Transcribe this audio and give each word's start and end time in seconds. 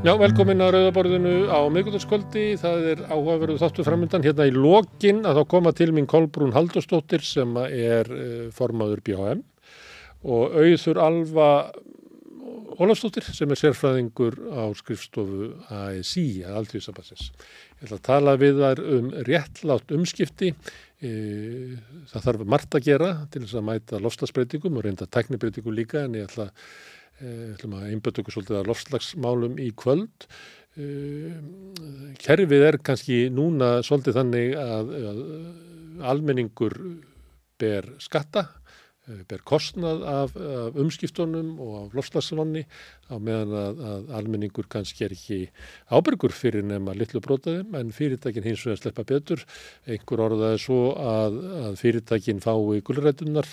Já, 0.00 0.14
velkomin 0.16 0.62
að 0.64 0.70
Rauðaborðinu 0.78 1.32
á 1.52 1.60
miðgjóðarskvöldi. 1.68 2.42
Það 2.56 2.84
er 2.88 3.00
áhugaverðu 3.10 3.58
þáttu 3.60 3.84
framöndan. 3.84 4.22
Hérna 4.24 4.46
í 4.48 4.52
lokin 4.54 5.18
að 5.28 5.36
þá 5.36 5.48
koma 5.52 5.72
til 5.76 5.90
mín 5.92 6.06
Kolbrún 6.08 6.54
Haldurstóttir 6.54 7.20
sem 7.20 7.50
er 7.66 8.08
uh, 8.08 8.46
formaður 8.56 9.02
BHM 9.04 9.42
og 10.24 10.56
auður 10.56 11.00
Alva 11.04 11.48
Ólafstóttir 12.80 13.26
sem 13.28 13.52
er 13.52 13.60
sérfræðingur 13.60 14.38
á 14.56 14.72
skrifstofu 14.78 15.50
ASI 15.68 16.46
að 16.48 16.62
Aldvíðsabassins. 16.62 17.26
Ég 17.82 17.84
ætla 17.84 17.98
að 17.98 18.06
tala 18.08 18.34
við 18.40 18.62
þar 18.62 18.80
um 18.96 19.10
réttlátt 19.28 19.92
umskipti. 19.98 20.54
Uh, 21.04 21.76
það 22.14 22.30
þarf 22.30 22.46
margt 22.56 22.80
að 22.80 22.88
gera 22.88 23.12
til 23.28 23.44
þess 23.44 23.60
að 23.60 23.68
mæta 23.68 24.00
lofslagsbreytingum 24.00 24.80
og 24.80 24.88
reynda 24.88 25.10
teknibreytingum 25.12 25.76
líka 25.76 26.06
en 26.06 26.16
ég 26.22 26.32
ætla 26.32 26.48
að 26.48 26.64
Að 27.20 27.90
einbjötu 27.90 28.22
okkur 28.22 28.38
svolítið 28.38 28.60
að 28.62 28.70
lofslagsmálum 28.70 29.58
í 29.60 29.68
kvöld. 29.76 30.28
Kerfið 32.20 32.64
er 32.64 32.78
kannski 32.86 33.26
núna 33.34 33.80
svolítið 33.84 34.16
þannig 34.16 34.56
að, 34.60 34.94
að 35.10 35.20
almenningur 36.12 36.76
ber 37.60 37.90
skatta, 38.00 38.46
ber 39.28 39.42
kostnað 39.44 40.04
af, 40.06 40.34
af 40.36 40.78
umskiptunum 40.78 41.56
og 41.60 41.76
af 41.80 41.98
lofslagsvanni 41.98 42.62
á 43.10 43.16
meðan 43.18 43.54
að, 43.58 43.84
að 43.90 44.12
almenningur 44.20 44.68
kannski 44.70 45.08
er 45.08 45.16
ekki 45.16 45.40
ábyrgur 45.90 46.32
fyrir 46.36 46.64
nema 46.64 46.94
litlu 46.94 47.20
brótaðum 47.24 47.74
en 47.80 47.92
fyrirtækin 47.96 48.46
hins 48.46 48.64
vegar 48.64 48.80
sleppa 48.84 49.04
betur. 49.08 49.44
Einhver 49.90 50.26
orðaði 50.28 50.64
svo 50.64 50.82
að, 50.94 51.40
að 51.66 51.78
fyrirtækin 51.82 52.44
fái 52.44 52.84
gullrætunar 52.86 53.48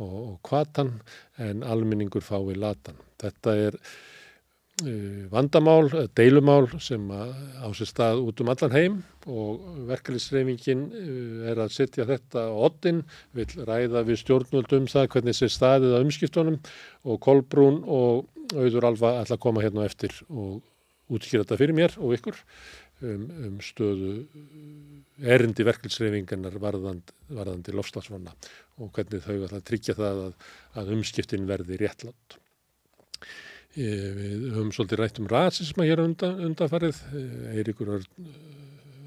og, 0.00 0.16
og 0.16 0.38
kvatan 0.46 0.96
en 1.38 1.62
almenningur 1.62 2.26
fái 2.26 2.56
latan. 2.58 3.05
Þetta 3.22 3.54
er 3.68 3.78
uh, 3.78 5.24
vandamál, 5.32 5.88
deilumál 6.18 6.68
sem 6.84 7.08
á 7.10 7.68
sér 7.76 7.90
stað 7.90 8.22
út 8.26 8.42
um 8.44 8.52
allan 8.52 8.76
heim 8.76 9.00
og 9.26 9.64
verkefliðsreifingin 9.88 10.86
uh, 10.90 11.50
er 11.52 11.64
að 11.64 11.74
setja 11.78 12.08
þetta 12.08 12.46
á 12.48 12.54
oddin, 12.68 13.02
vil 13.36 13.48
ræða 13.68 14.04
við 14.08 14.22
stjórnvöld 14.22 14.78
um 14.78 14.88
það 14.92 15.10
hvernig 15.16 15.38
sér 15.38 15.52
staðið 15.54 15.98
á 15.98 16.04
umskiptunum 16.04 16.60
og 17.06 17.20
Kolbrún 17.24 17.82
og 17.84 18.26
auður 18.54 18.90
alfa 18.92 19.18
ætla 19.22 19.38
að 19.38 19.42
koma 19.42 19.64
hérna 19.64 19.86
eftir 19.88 20.14
og 20.28 20.60
útkýra 21.12 21.44
þetta 21.44 21.58
fyrir 21.60 21.76
mér 21.76 21.94
og 22.02 22.14
ykkur 22.16 22.38
um, 23.02 23.26
um 23.48 23.58
stöðu 23.64 24.14
erindi 25.22 25.66
verkefliðsreifingarnar 25.66 26.58
varðandi, 26.62 27.14
varðandi 27.32 27.74
lofslagsvanna 27.76 28.34
og 28.80 28.90
hvernig 28.96 29.24
þau 29.24 29.36
ætla 29.36 29.60
að 29.60 29.68
tryggja 29.70 29.96
það 29.98 30.24
að, 30.26 30.50
að 30.80 30.92
umskiptin 30.96 31.48
verði 31.48 31.80
réttlátt. 31.82 32.38
Við 33.76 34.44
höfum 34.54 34.70
svolítið 34.72 35.00
rætt 35.02 35.18
um 35.20 35.26
rasisma 35.28 35.84
hér 35.84 36.00
undan, 36.00 36.38
undanfarið. 36.46 36.96
Eiríkur 37.52 37.98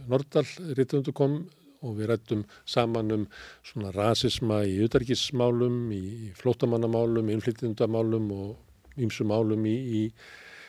Nordal 0.09 0.45
rítundu 0.77 1.13
kom 1.17 1.39
og 1.81 1.95
við 1.97 2.11
rættum 2.11 2.43
saman 2.69 3.15
um 3.15 3.25
svona 3.65 3.89
rasisma 3.95 4.61
í 4.67 4.77
utarkismálum, 4.85 5.89
í 5.89 6.29
flótamannamálum, 6.37 7.31
innflytjandamálum 7.33 8.29
og 8.35 9.01
ýmsum 9.01 9.31
málum 9.31 9.65
í, 9.65 9.75
í 9.75 10.01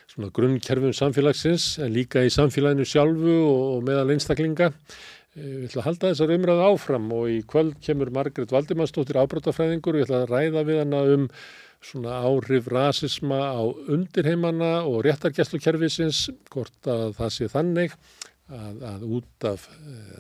svona 0.08 0.32
grunnkerfum 0.32 0.96
samfélagsins 0.96 1.74
en 1.84 1.92
líka 1.92 2.24
í 2.24 2.32
samfélaginu 2.32 2.86
sjálfu 2.88 3.39
og 3.52 3.84
meðal 3.84 4.14
einstaklinga. 4.14 4.72
Við 5.36 5.66
ætlum 5.68 5.83
að 5.83 5.89
halda 5.90 6.08
þessar 6.10 6.39
umræðu 6.39 6.68
áfram 6.72 7.10
og 7.14 7.28
í 7.30 7.42
kvöld 7.46 7.77
kemur 7.84 8.10
Margret 8.16 8.50
Valdimarsdóttir 8.50 9.20
ábráttafræðingur 9.20 9.98
og 9.98 10.00
ég 10.00 10.08
ætla 10.08 10.24
að 10.24 10.33
ræða 10.33 10.64
við 10.66 10.80
hana 10.84 11.02
um 11.16 11.28
svona 11.80 12.20
áhrif 12.29 12.68
rasisma 12.68 13.41
á 13.57 13.63
undirheimana 13.64 14.85
og 14.85 15.05
réttargæslukerfisins, 15.07 16.29
hvort 16.52 16.89
að 16.89 17.17
það 17.18 17.35
sé 17.36 17.48
þannig 17.51 17.96
að, 18.51 18.80
að 18.92 19.05
út 19.18 19.48
af 19.48 19.67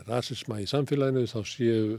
rasisma 0.08 0.60
í 0.62 0.68
samfélaginu 0.70 1.26
þá 1.28 1.40
séu 1.44 1.98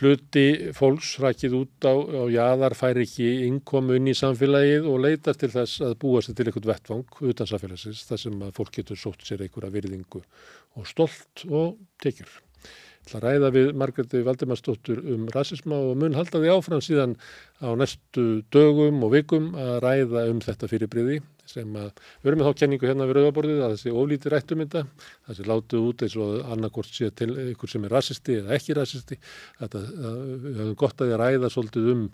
hluti 0.00 0.72
fólks 0.72 1.18
rækið 1.20 1.56
út 1.58 1.86
á, 1.86 1.94
á 1.94 2.24
jaðar, 2.32 2.76
fær 2.76 3.00
ekki 3.02 3.28
innkomu 3.46 3.98
inn 3.98 4.08
í 4.08 4.16
samfélagið 4.16 4.88
og 4.88 5.02
leitar 5.04 5.36
til 5.38 5.52
þess 5.52 5.82
að 5.84 5.98
búa 6.02 6.22
sér 6.24 6.38
til 6.38 6.48
einhvern 6.48 6.70
vettvang 6.72 7.18
utan 7.28 7.50
samfélagsins, 7.50 8.06
þar 8.08 8.22
sem 8.24 8.46
að 8.48 8.56
fólk 8.56 8.72
getur 8.80 8.98
sótt 8.98 9.26
sér 9.28 9.44
einhverja 9.44 9.74
virðingu 9.76 10.24
og 10.80 10.88
stolt 10.88 11.44
og 11.50 11.76
tekjur. 12.02 12.41
Það 13.10 13.24
ræða 13.26 13.48
við 13.56 13.68
Margreti 13.74 14.22
Valdimarsdóttur 14.22 15.00
um 15.14 15.26
rasisma 15.34 15.78
og 15.88 15.96
mun 15.98 16.14
halda 16.14 16.38
því 16.38 16.52
áfram 16.54 16.82
síðan 16.84 17.16
á 17.58 17.74
næstu 17.78 18.26
dögum 18.54 19.02
og 19.02 19.14
vikum 19.16 19.52
að 19.58 19.78
ræða 19.82 20.26
um 20.30 20.42
þetta 20.44 20.70
fyrirbriði 20.70 21.18
sem 21.52 21.76
að 21.76 21.90
erum 22.22 22.40
með 22.40 22.48
þá 22.48 22.60
kenningu 22.60 22.88
hérna 22.88 23.06
við 23.08 23.18
rauðaborðið 23.18 23.62
að 23.66 23.74
þessi 23.74 23.92
ólíti 23.92 24.32
rættum 24.32 24.62
þetta, 24.62 24.82
þessi 25.28 25.46
látið 25.48 25.86
út 25.88 26.04
eins 26.06 26.16
og 26.22 26.34
annarkort 26.54 26.92
sé 26.94 27.10
til 27.18 27.30
ykkur 27.52 27.72
sem 27.72 27.86
er 27.86 27.94
rasisti 27.96 28.36
eða 28.38 28.56
ekki 28.56 28.76
rasisti. 28.78 29.18
Þetta, 29.58 29.82
höfum 30.44 30.76
gott 30.78 31.02
að 31.02 31.10
því 31.10 31.16
að 31.16 31.22
ræða 31.24 31.52
svolítið 31.52 31.88
um 31.92 32.04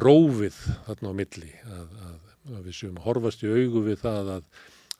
rófið 0.00 0.60
þarna 0.86 1.10
á 1.10 1.14
milli, 1.20 1.50
að, 1.66 1.96
að, 2.06 2.20
að 2.54 2.68
við 2.68 2.78
séum 2.78 3.00
að 3.00 3.08
horfast 3.08 3.42
í 3.42 3.50
augu 3.50 3.82
við 3.88 3.98
það 4.04 4.30
að, 4.36 4.46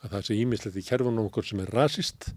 að 0.01 0.17
það 0.17 0.27
sé 0.27 0.41
ímislegt 0.43 0.81
í 0.81 0.89
kerfunum 0.91 1.31
okkur 1.31 1.47
sem 1.47 1.63
er 1.63 1.73
rasist 1.77 2.33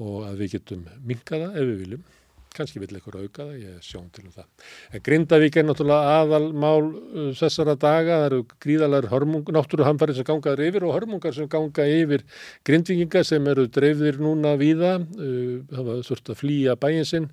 og 0.00 0.24
að 0.30 0.40
við 0.40 0.56
getum 0.56 0.88
minkaða 1.04 1.52
ef 1.52 1.68
við 1.68 1.84
viljum 1.84 2.08
kannski 2.54 2.80
vill 2.82 2.90
eitthvað 2.96 3.24
auka 3.24 3.46
það, 3.46 3.54
ég 3.62 3.84
sjón 3.84 4.08
til 4.14 4.24
um 4.26 4.34
það. 4.34 4.66
En 4.90 5.04
Grindavík 5.06 5.56
er 5.60 5.66
náttúrulega 5.66 6.16
aðalmál 6.18 6.88
uh, 6.90 7.30
þessara 7.38 7.76
daga, 7.78 8.18
það 8.24 8.26
eru 8.26 8.40
gríðalar 8.64 9.08
náttúruhamfari 9.56 10.16
sem 10.16 10.26
gangaður 10.26 10.64
yfir 10.66 10.86
og 10.88 10.94
hörmungar 10.96 11.36
sem 11.36 11.48
ganga 11.50 11.86
yfir 11.86 12.26
grindvikinga 12.66 13.24
sem 13.26 13.50
eru 13.52 13.66
dreifðir 13.70 14.20
núna 14.22 14.56
víða, 14.60 14.96
uh, 14.98 15.56
hafa 15.78 15.98
þurft 16.10 16.32
að 16.34 16.40
flýja 16.42 16.76
bæin 16.80 17.06
sinn, 17.08 17.30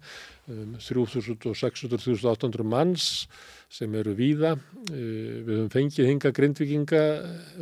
um, 0.48 0.78
3600-3800 0.86 2.68
manns 2.68 3.28
sem 3.74 3.94
eru 4.00 4.14
víða. 4.18 4.56
Uh, 4.92 5.42
við 5.48 5.54
höfum 5.56 5.74
fengið 5.74 6.12
hinga 6.14 6.34
grindvikinga 6.38 7.06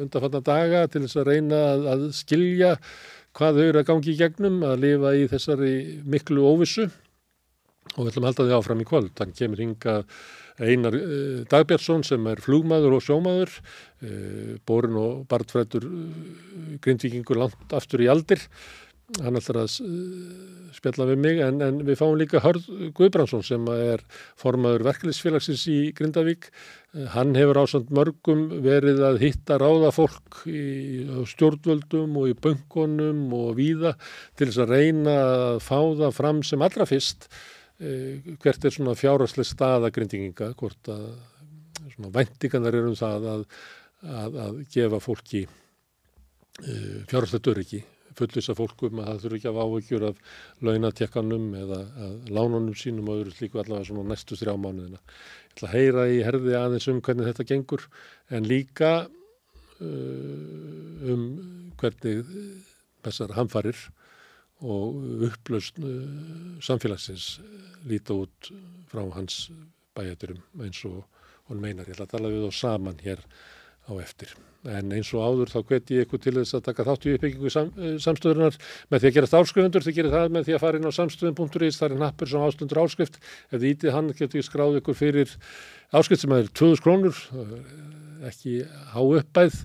undanfanna 0.03 0.43
daga 0.43 0.87
til 0.91 1.05
þess 1.07 1.23
að 1.23 1.31
reyna 1.31 1.63
að, 1.71 1.87
að 1.95 2.09
skilja 2.19 2.75
hvað 3.35 3.57
þau 3.57 3.65
eru 3.65 3.79
að 3.81 3.89
gangi 3.89 4.13
í 4.13 4.19
gegnum, 4.19 4.61
að 4.63 4.77
lifa 4.83 5.09
í 5.15 5.25
þessari 5.31 5.73
miklu 6.07 6.45
óvissu 6.47 6.87
og 7.93 8.01
við 8.01 8.11
ætlum 8.11 8.25
að 8.25 8.31
halda 8.31 8.47
því 8.47 8.57
áfram 8.57 8.81
í 8.81 8.89
kvöld. 8.89 9.13
Hann 9.21 9.37
kemur 9.37 9.61
hinga 9.61 9.99
Einar 10.55 10.95
eh, 10.95 11.43
Dagbjörnsson 11.51 12.05
sem 12.07 12.31
er 12.31 12.39
flugmaður 12.43 12.97
og 12.97 13.03
sjómaður, 13.03 13.51
eh, 14.05 14.55
borin 14.67 14.95
og 14.99 15.27
bartfrættur 15.31 15.83
eh, 15.83 16.79
grindvikingur 16.83 17.41
langt 17.41 17.75
aftur 17.75 18.03
í 18.05 18.09
aldir. 18.11 18.43
Hann 19.21 19.37
ætlar 19.37 19.59
að 19.61 19.73
spjalla 20.73 21.05
við 21.11 21.19
mig 21.21 21.39
en, 21.45 21.59
en 21.61 21.75
við 21.85 21.99
fáum 21.99 22.15
líka 22.17 22.39
Hörð 22.41 22.63
Guðbrandsson 22.97 23.43
sem 23.45 23.67
er 23.69 24.01
formaður 24.41 24.87
verkefliðsfélagsins 24.87 25.67
í 25.69 25.75
Grindavík. 25.93 26.47
Hann 27.13 27.35
hefur 27.37 27.59
ásand 27.61 27.91
mörgum 27.93 28.47
verið 28.65 29.03
að 29.05 29.19
hitta 29.21 29.59
ráða 29.61 29.91
fólk 29.93 30.39
í 30.49 31.05
stjórnvöldum 31.35 32.17
og 32.17 32.31
í 32.31 32.37
böngunum 32.47 33.27
og 33.37 33.53
víða 33.59 33.93
til 34.39 34.49
þess 34.49 34.63
að 34.65 34.73
reyna 34.73 35.15
að 35.19 35.61
fá 35.67 35.77
það 36.01 36.17
fram 36.17 36.41
sem 36.47 36.65
allra 36.65 36.89
fyrst 36.89 37.29
hvert 37.79 38.65
er 38.65 38.71
svona 38.71 38.95
fjárhagslega 38.95 39.49
staða 39.49 39.91
grindinginga, 39.91 40.53
hvort 40.59 40.91
að 40.91 41.09
svona 41.95 42.13
væntingarnar 42.15 42.77
eru 42.77 42.93
um 42.93 42.99
það 42.99 43.27
að, 43.33 43.43
að, 44.05 44.39
að 44.45 44.61
gefa 44.71 45.01
fólki 45.03 45.43
uh, 45.47 47.03
fjárhagslega 47.09 47.45
dörriki 47.49 47.83
fullisa 48.15 48.55
fólkum 48.55 49.01
að 49.01 49.09
það 49.09 49.21
þurfi 49.23 49.37
ekki 49.39 49.49
að 49.49 49.61
áhugjur 49.61 50.03
af 50.09 50.15
launatekkanum 50.63 51.45
eða 51.61 51.79
lánunum 52.31 52.75
sínum 52.79 53.09
og 53.11 53.21
öðru 53.21 53.31
slíku 53.35 53.59
allavega 53.59 53.89
svona 53.89 54.05
næstu 54.11 54.33
þrjá 54.39 54.53
mánuðina. 54.55 54.99
Ég 55.01 55.55
ætla 55.55 55.67
að 55.67 55.75
heyra 55.75 56.03
í 56.11 56.21
herði 56.23 56.53
aðeins 56.59 56.87
um 56.91 57.01
hvernig 57.03 57.27
þetta 57.27 57.49
gengur 57.51 57.81
en 58.31 58.43
líka 58.47 58.91
uh, 59.03 59.07
um 61.11 61.23
hvernig 61.79 62.15
þessar 63.05 63.35
hamfarir 63.35 63.77
og 64.63 64.95
upplaust 65.27 65.79
samfélagsins 66.63 67.39
líta 67.89 68.15
út 68.15 68.51
frá 68.91 69.03
hans 69.17 69.49
bæjaturum 69.95 70.41
eins 70.63 70.81
og 70.87 71.03
hún 71.49 71.61
meinar. 71.61 71.87
Ég 71.87 71.95
ætla 71.95 72.07
að 72.07 72.15
tala 72.15 72.31
við 72.31 72.47
þá 72.47 72.59
saman 72.59 73.01
hér 73.03 73.21
á 73.85 73.91
eftir. 74.01 74.31
En 74.65 74.93
eins 74.95 75.11
og 75.13 75.21
áður 75.21 75.51
þá 75.53 75.59
hveti 75.69 75.97
ég 75.99 76.07
ykkur 76.07 76.21
til 76.23 76.33
þess 76.39 76.57
að 76.57 76.63
taka 76.65 76.85
þátt 76.87 77.05
í 77.05 77.11
uppbyggingu 77.15 77.51
sam, 77.53 77.67
samstöðunar 78.01 78.55
með 78.89 79.03
því 79.03 79.09
að 79.09 79.17
gerast 79.17 79.37
áskrifundur. 79.37 79.85
Þið 79.85 79.97
gerir 79.99 80.15
það 80.15 80.31
með 80.33 80.47
því 80.47 80.55
að 80.55 80.63
fara 80.63 80.79
inn 80.79 80.89
á 80.89 80.97
samstöðun.is, 80.97 81.77
það 81.81 81.91
er 81.91 82.01
nappur 82.01 82.31
sem 82.31 82.47
ástundur 82.47 82.81
áskrift. 82.81 83.19
Ef 83.51 83.59
þið 83.59 83.67
ítið 83.75 83.93
hann 83.93 84.09
getur 84.17 84.41
ég 84.41 84.47
skráð 84.47 84.79
ykkur 84.79 84.97
fyrir 84.97 85.35
áskrift 85.93 86.25
sem 86.25 86.33
er 86.33 86.49
2000 86.49 86.85
krónur 86.85 87.21
ekki 88.25 88.63
há 88.93 89.01
uppæð 89.03 89.59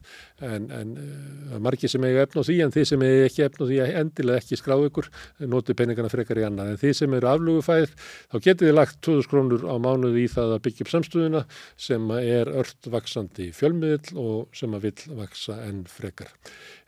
en, 0.47 0.69
en 0.75 0.95
uh, 1.01 1.59
margir 1.63 1.93
sem 1.93 2.05
eiga 2.09 2.25
efn 2.27 2.41
á 2.41 2.45
því 2.47 2.59
en 2.65 2.75
þið 2.75 2.89
sem 2.93 3.05
eiga 3.07 3.29
ekki 3.29 3.47
efn 3.47 3.65
á 3.65 3.67
því 3.69 3.81
að 3.85 3.95
endilega 4.03 4.43
ekki 4.43 4.61
skrá 4.61 4.77
ykkur 4.87 5.11
noti 5.53 5.77
peningana 5.79 6.13
frekar 6.13 6.41
í 6.41 6.47
annað 6.49 6.75
en 6.75 6.83
þið 6.83 6.97
sem 7.01 7.17
eru 7.19 7.31
aflugufæð 7.31 7.95
þá 8.33 8.37
getið 8.49 8.67
þið 8.67 8.77
lagt 8.79 9.01
2000 9.07 9.31
krónur 9.31 9.67
á 9.69 9.75
mánuði 9.83 10.27
í 10.27 10.33
það 10.33 10.57
að 10.57 10.65
byggja 10.67 10.87
upp 10.87 10.93
samstöðuna 10.95 11.45
sem 11.89 12.13
er 12.21 12.53
ört 12.63 12.91
vaksandi 12.93 13.51
fjölmiðl 13.57 14.21
og 14.21 14.61
sem 14.61 14.77
að 14.77 14.87
vill 14.89 15.17
vaksa 15.21 15.57
enn 15.67 15.83
frekar. 15.91 16.31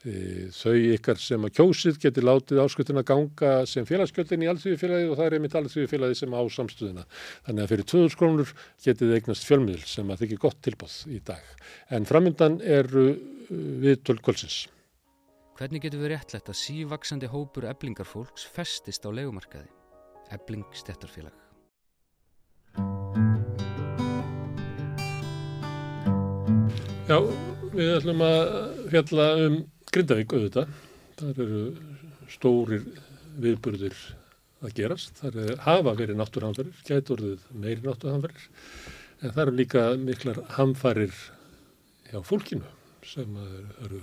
E, 0.03 0.49
þau 0.51 0.75
ykkar 0.97 1.21
sem 1.23 1.45
að 1.47 1.55
kjósið 1.59 1.99
geti 2.03 2.25
látið 2.25 2.63
áskutina 2.65 3.05
ganga 3.07 3.53
sem 3.71 3.87
félagsgjöldin 3.87 4.43
í 4.43 4.49
allþjóðfélagi 4.51 5.11
og 5.11 5.19
það 5.19 5.29
er 5.29 5.37
einmitt 5.39 5.59
allþjóðfélagi 5.61 6.19
sem 6.19 6.35
á 6.35 6.43
samstöðuna. 6.57 7.05
Þannig 7.47 7.63
að 7.63 7.75
fyrir 7.75 7.89
2000 7.93 8.19
krónur 8.19 8.55
getið 8.87 9.15
eignast 9.19 9.47
fjölmiðl 9.47 9.85
sem 9.93 10.11
að 10.11 10.25
þykir 10.25 10.43
gott 10.43 10.59
tilbóð 10.67 10.97
í 11.07 11.21
dag. 11.23 11.55
En 11.95 12.09
framöndan 12.09 12.59
eru 12.67 13.07
uh, 13.53 13.59
við 13.85 14.01
tölkvölsins. 14.09 14.63
Hvernig 15.61 15.85
getur 15.85 16.01
við 16.01 16.15
réttlegt 16.15 16.49
að 16.49 16.57
sívaksandi 16.59 17.29
hópur 17.29 17.69
eblingarfólks 17.69 18.47
festist 18.49 19.05
á 19.05 19.13
legumarkaði? 19.13 19.69
Ebling 20.33 20.65
stettarfélag. 20.73 21.37
Já, 27.07 27.19
við 27.77 27.93
ætlum 27.99 28.25
að 28.25 28.43
fjalla 28.95 29.29
um 29.45 29.61
Grindavík 29.93 30.33
auðvitað. 30.33 30.75
Það 31.21 31.41
eru 31.45 31.63
stórir 32.33 32.85
viðburðir 33.45 33.99
að 34.65 34.77
gerast. 34.79 35.19
Það 35.21 35.41
er, 35.45 35.57
hafa 35.67 35.97
verið 35.99 36.21
náttúrhanfarir, 36.23 36.85
gæti 36.89 37.13
orðið 37.13 37.49
meiri 37.53 37.85
náttúrhanfarir. 37.85 38.47
En 39.21 39.35
það 39.35 39.43
eru 39.45 39.59
líka 39.61 39.89
miklar 40.01 40.41
hamfarir 40.57 41.13
hjá 42.09 42.23
fólkinu 42.25 42.65
sem 43.07 43.39
eru 43.85 44.01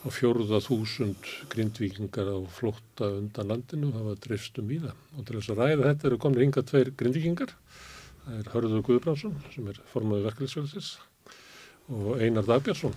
á 0.00 0.08
fjóruða 0.08 0.62
þúsund 0.64 1.28
grindvíkingar 1.52 2.30
á 2.32 2.38
flótta 2.48 3.10
undan 3.18 3.52
landinu 3.52 3.92
hafa 3.96 4.16
dreifstum 4.24 4.70
í 4.72 4.80
það. 4.80 4.96
Og 5.16 5.26
til 5.28 5.36
þess 5.38 5.52
að 5.52 5.62
ræða 5.62 5.86
þetta 5.90 6.10
eru 6.10 6.20
komin 6.24 6.44
ynga 6.46 6.64
tveir 6.70 6.92
grindvíkingar. 6.96 7.54
Það 8.24 8.40
er 8.40 8.50
Hörður 8.54 8.84
Guðbránsson 8.88 9.38
sem 9.54 9.70
er 9.72 9.80
formadur 9.92 10.28
verkefliðsfélagsins 10.28 10.90
og 11.90 12.20
Einar 12.20 12.46
Dagbjörnsson 12.48 12.94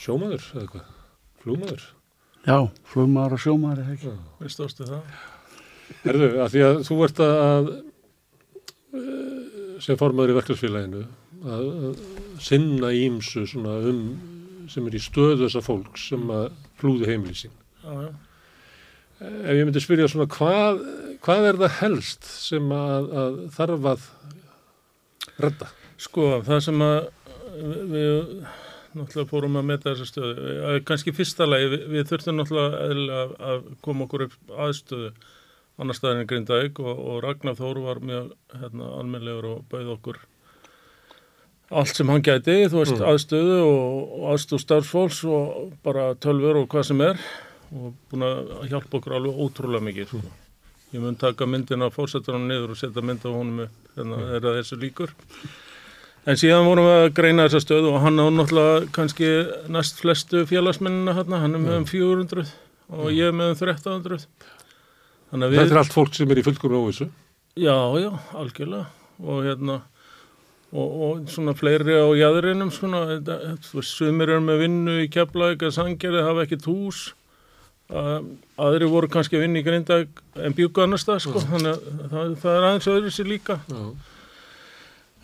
sjómaður 0.00 0.48
eða 0.54 0.70
hvað, 0.72 0.88
flúmaður 1.42 1.84
Já, 2.44 2.58
flugmaður 2.92 3.38
og 3.38 3.40
sjómaður 3.40 3.78
er 3.80 3.92
ekki. 3.94 4.10
Veist 4.42 4.60
ástu 4.60 4.84
það? 4.84 5.12
Herðu, 6.02 6.26
að 6.44 6.50
því 6.52 6.64
að 6.66 6.80
þú 6.84 6.96
ert 7.06 7.20
að 7.24 7.70
eh, 8.98 9.78
sem 9.84 10.00
formaður 10.00 10.34
í 10.34 10.36
verkefliðsfélaginu 10.40 11.04
að, 11.44 11.66
að 11.88 12.02
sinna 12.42 12.92
ímsu 12.96 13.44
svona 13.50 13.76
um 13.90 14.04
sem 14.70 14.86
er 14.88 14.96
í 14.96 15.02
stöðu 15.02 15.44
þessa 15.44 15.62
fólks 15.64 16.08
sem 16.12 16.24
að 16.32 16.46
flúði 16.80 17.10
heimili 17.10 17.36
sín 17.36 17.54
Já, 17.84 17.92
já. 18.06 18.10
ef 19.20 19.58
ég 19.58 19.64
myndi 19.66 19.82
spyrja 19.84 20.08
svona 20.08 20.28
hvað, 20.32 20.84
hvað 21.24 21.48
er 21.50 21.60
það 21.62 21.78
helst 21.82 22.28
sem 22.32 22.72
að, 22.72 23.10
að 23.22 23.40
þarf 23.58 23.88
að 23.92 24.06
redda? 25.44 25.70
Sko, 26.00 26.30
það 26.46 26.62
sem 26.64 26.84
að 26.84 26.98
við, 27.92 28.16
náttúrulega 28.94 29.30
fórum 29.30 29.58
að 29.58 29.68
meta 29.68 29.92
þessa 29.92 30.08
stöðu. 30.08 30.74
Kanski 30.88 31.14
fyrsta 31.14 31.46
lagi, 31.48 31.70
við, 31.72 31.86
við 31.92 32.10
þurftum 32.10 32.38
náttúrulega 32.40 33.20
að, 33.20 33.34
að 33.50 33.64
koma 33.84 34.06
okkur 34.06 34.26
upp 34.28 34.54
aðstöðu 34.66 35.12
annar 35.82 35.98
staðin 35.98 36.22
en 36.22 36.30
Grindavík 36.30 36.78
og, 36.82 36.92
og 36.94 37.22
Ragnar 37.24 37.56
Þóru 37.58 37.88
var 37.88 38.00
mjög 38.04 38.30
hérna, 38.54 38.90
almenlegur 39.00 39.50
og 39.50 39.64
bauð 39.70 39.90
okkur 39.96 40.20
allt 41.80 41.96
sem 41.98 42.08
hann 42.12 42.22
gæti, 42.22 42.54
þú 42.70 42.80
veist, 42.82 42.94
Mm. 42.98 43.08
aðstöðu 43.10 43.58
og, 43.64 44.14
og 44.20 44.30
aðstöðu 44.34 44.62
starfsfólks 44.64 45.20
og 45.26 45.72
bara 45.84 46.14
tölfur 46.14 46.62
og 46.62 46.68
hvað 46.72 46.84
sem 46.90 47.00
er 47.00 47.18
og 47.74 47.92
búin 48.12 48.22
að 48.26 48.68
hjálpa 48.70 48.98
okkur 49.00 49.16
alveg 49.18 49.38
ótrúlega 49.44 49.82
mikið. 49.88 50.06
Sko. 50.08 50.20
Ég 50.94 51.00
mun 51.02 51.16
taka 51.18 51.46
myndina 51.50 51.86
af 51.90 51.94
fórsetunum 51.96 52.44
niður 52.46 52.70
og 52.70 52.78
setja 52.78 53.02
mynd 53.02 53.24
af 53.26 53.32
honum 53.34 53.64
upp, 53.66 53.78
hérna 53.96 54.18
er 54.36 54.40
það 54.44 54.58
þessu 54.60 54.78
líkur. 54.78 55.14
En 56.26 56.38
síðan 56.40 56.64
vorum 56.68 56.86
við 56.86 56.98
að 57.02 57.14
greina 57.18 57.44
þessa 57.48 57.60
stöðu 57.66 57.90
og 57.92 58.00
hann 58.00 58.16
á 58.22 58.26
náttúrulega 58.32 58.86
kannski 58.96 59.30
næst 59.74 59.98
flestu 60.00 60.44
félagsmennina 60.48 61.12
hérna, 61.18 61.40
hann 61.42 61.54
er 61.58 61.64
með 61.64 61.76
um 61.82 61.84
400 61.90 62.46
og 62.94 63.10
ég 63.12 63.28
er 63.28 63.34
með 63.36 63.50
um 63.52 63.58
1300. 63.58 64.24
Þannig 65.32 65.48
að 65.48 65.56
Þetta 65.58 65.64
við, 65.66 65.72
er 65.74 65.80
allt 65.82 65.92
fólk 65.96 66.14
sem 66.14 66.30
er 66.30 66.40
í 66.40 66.44
fullkomna 66.46 66.78
óvissu. 66.80 67.08
já, 67.58 67.74
já, 68.00 68.10
algjörlega 68.38 68.86
og 69.24 69.42
hérna, 69.44 69.80
og, 70.74 70.94
og 71.06 71.26
svona 71.30 71.54
fleiri 71.56 71.94
á 71.94 72.06
jæðurinnum 72.18 72.70
svona, 72.74 73.04
sumir 73.86 74.32
eru 74.34 74.42
með 74.44 74.64
vinnu 74.64 74.96
í 75.04 75.10
Keflavík 75.12 75.62
að 75.68 75.76
sangerði 75.76 76.24
hafa 76.26 76.46
ekkert 76.46 76.66
hús, 76.70 77.02
að, 77.92 78.32
aðri 78.58 78.88
voru 78.90 79.10
kannski 79.12 79.38
að 79.38 79.46
vinna 79.46 79.60
í 79.60 79.66
Grindag 79.66 80.24
en 80.34 80.56
bjúku 80.56 80.82
annars 80.82 81.06
það, 81.06 81.20
sko, 81.26 81.44
þannig 81.52 81.70
að 81.76 82.08
það, 82.14 82.32
það 82.42 82.56
er 82.56 82.66
aðeins 82.70 82.90
öðru 82.94 83.12
sér 83.14 83.30
líka. 83.30 83.60
Já. 83.70 83.84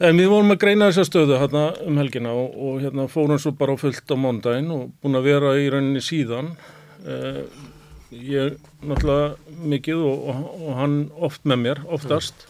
En 0.01 0.17
við 0.17 0.31
vorum 0.33 0.55
að 0.55 0.61
greina 0.63 0.87
þessa 0.89 1.05
stöðu 1.11 1.37
hérna 1.37 1.65
um 1.85 1.99
helgina 2.01 2.31
og, 2.33 2.55
og 2.57 2.77
hérna 2.81 3.05
fórum 3.13 3.41
svo 3.43 3.53
bara 3.59 3.75
fullt 3.81 4.15
á 4.15 4.17
mándaginn 4.17 4.71
og 4.73 4.87
búin 5.03 5.19
að 5.19 5.27
vera 5.29 5.51
í 5.61 5.67
rauninni 5.73 6.01
síðan. 6.05 6.55
Eh, 7.05 7.43
ég 8.11 8.55
náttúrulega 8.81 9.59
mikið 9.75 10.07
og, 10.07 10.23
og, 10.31 10.47
og 10.63 10.79
hann 10.79 10.97
oft 11.21 11.45
með 11.45 11.61
mér, 11.67 11.83
oftast, 11.99 12.47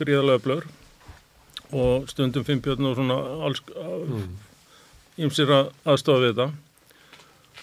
gríðarlega 0.00 0.42
blör 0.42 0.66
og 1.74 2.08
stundum 2.10 2.46
fimmtjörn 2.46 2.90
og 2.90 2.96
svona 2.98 3.18
alls, 3.46 3.62
Mm. 3.74 4.36
ímsir 5.18 5.50
að 5.50 5.72
aðstofa 5.84 6.22
við 6.22 6.34
þetta. 6.34 6.52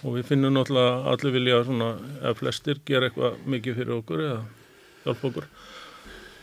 Og 0.04 0.16
við 0.18 0.30
finnum 0.32 0.56
náttúrulega 0.56 1.12
allir 1.12 1.36
vilja 1.36 1.64
svona, 1.66 1.90
eða 2.22 2.36
flestir, 2.36 2.80
gera 2.86 3.10
eitthvað 3.10 3.36
mikið 3.46 3.76
fyrir 3.76 3.98
okkur 4.00 4.24
eða 4.26 4.40
hjálpa 5.06 5.28
okkur. 5.30 5.46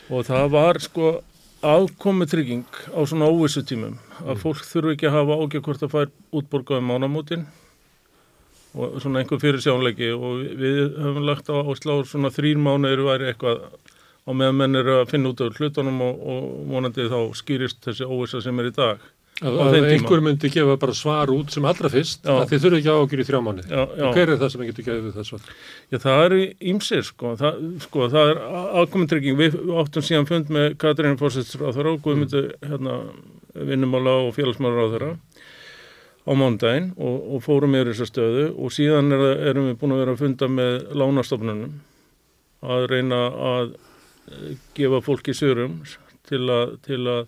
Og 0.09 0.25
það 0.25 0.49
var 0.51 0.79
sko 0.79 1.09
afkomi 1.61 2.25
trygging 2.25 2.65
á 2.95 2.99
svona 3.03 3.27
óvissu 3.27 3.61
tímum 3.67 3.97
að 4.23 4.39
fólk 4.39 4.63
þurfi 4.63 4.95
ekki 4.95 5.09
að 5.09 5.17
hafa 5.17 5.39
ágjör 5.43 5.63
hvort 5.65 5.83
að 5.83 5.91
fær 5.91 6.11
útborgaði 6.39 6.85
mánamótin 6.87 7.45
og 8.79 9.01
svona 9.01 9.19
einhver 9.19 9.41
fyrir 9.41 9.59
sjónleiki 9.59 10.11
og 10.15 10.45
við, 10.55 10.95
höfum 10.95 11.25
lagt 11.27 11.51
á 11.51 11.59
áslá 11.59 11.97
svona 12.07 12.31
þrýr 12.31 12.61
mánuður 12.63 13.03
væri 13.09 13.31
eitthvað 13.33 13.65
á 14.29 14.31
meðan 14.31 14.59
menn 14.61 14.77
eru 14.77 14.99
að 14.99 15.13
finna 15.13 15.31
út 15.31 15.41
af 15.41 15.57
hlutunum 15.57 16.03
og, 16.05 16.19
og 16.21 16.43
vonandi 16.69 17.07
þá 17.09 17.21
skýrist 17.39 17.81
þessi 17.87 18.05
óvissa 18.05 18.43
sem 18.45 18.61
er 18.61 18.69
í 18.69 18.75
dag. 18.75 19.07
Að, 19.39 19.55
Á 19.55 19.65
einhver 19.87 20.19
myndi 20.19 20.49
gefa 20.51 20.75
bara 20.75 20.93
svar 20.97 21.31
út 21.31 21.53
sem 21.53 21.63
allra 21.63 21.87
fyrst 21.91 22.25
Já. 22.27 22.33
að 22.33 22.49
þið 22.51 22.63
þurfu 22.65 22.79
ekki 22.81 22.91
ágjur 22.91 23.21
í 23.23 23.25
þrjá 23.29 23.39
mánu. 23.45 23.63
Hver 23.69 24.33
er 24.33 24.39
það 24.41 24.49
sem 24.51 24.63
getur 24.67 24.87
gefið 24.89 25.13
það 25.15 25.27
svar? 25.29 25.53
Já, 25.87 25.97
það 26.03 26.23
eru 26.25 26.39
ímsir, 26.73 27.05
sko. 27.07 27.31
Það, 27.39 27.61
sko, 27.85 28.09
það 28.11 28.33
er 28.33 28.41
aðkomintrygging. 28.81 29.39
Við 29.39 29.55
áttum 29.79 30.05
síðan 30.09 30.27
fund 30.27 30.51
með 30.51 30.75
Katrín 30.83 31.15
Fórsetsráþara 31.21 31.95
og 31.95 32.03
Guðmyndu 32.03 32.43
hérna, 32.67 32.97
vinnumála 33.55 34.17
og 34.25 34.35
félagsmálaráþara 34.35 35.13
á 36.29 36.31
mándaginn 36.35 36.91
og, 36.99 37.15
og 37.35 37.43
fórum 37.45 37.77
yfir 37.79 37.93
þessa 37.93 38.09
stöðu 38.11 38.49
og 38.59 38.73
síðan 38.75 39.15
er, 39.15 39.23
erum 39.49 39.69
við 39.69 39.79
búin 39.79 39.95
að 39.95 40.01
vera 40.03 40.15
að 40.17 40.23
funda 40.25 40.49
með 40.51 40.75
lánastofnunum 40.99 41.77
að 42.75 42.89
reyna 42.91 43.21
að 43.53 43.71
gefa 44.77 45.03
fólki 45.05 45.35
sörum 45.37 45.79
til 46.29 46.43
að, 46.49 46.75
til 46.85 47.01
að 47.09 47.21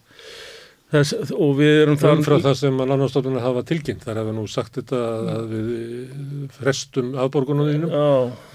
þess, 0.91 1.31
og 1.35 1.53
við 1.59 1.73
erum 1.83 1.99
Þann 2.01 2.23
frá 2.25 2.35
það 2.43 2.55
sem 2.59 2.79
að 2.83 2.91
lánastofnunum 2.91 3.43
hafa 3.43 3.63
tilkynnt. 3.69 4.03
Þar 4.05 4.21
hafa 4.21 4.35
nú 4.35 4.45
sagt 4.51 4.79
þetta 4.79 5.01
að, 5.33 5.53
við 5.53 6.55
frestum 6.57 7.13
afborgunum 7.21 7.69
þínum, 7.69 7.95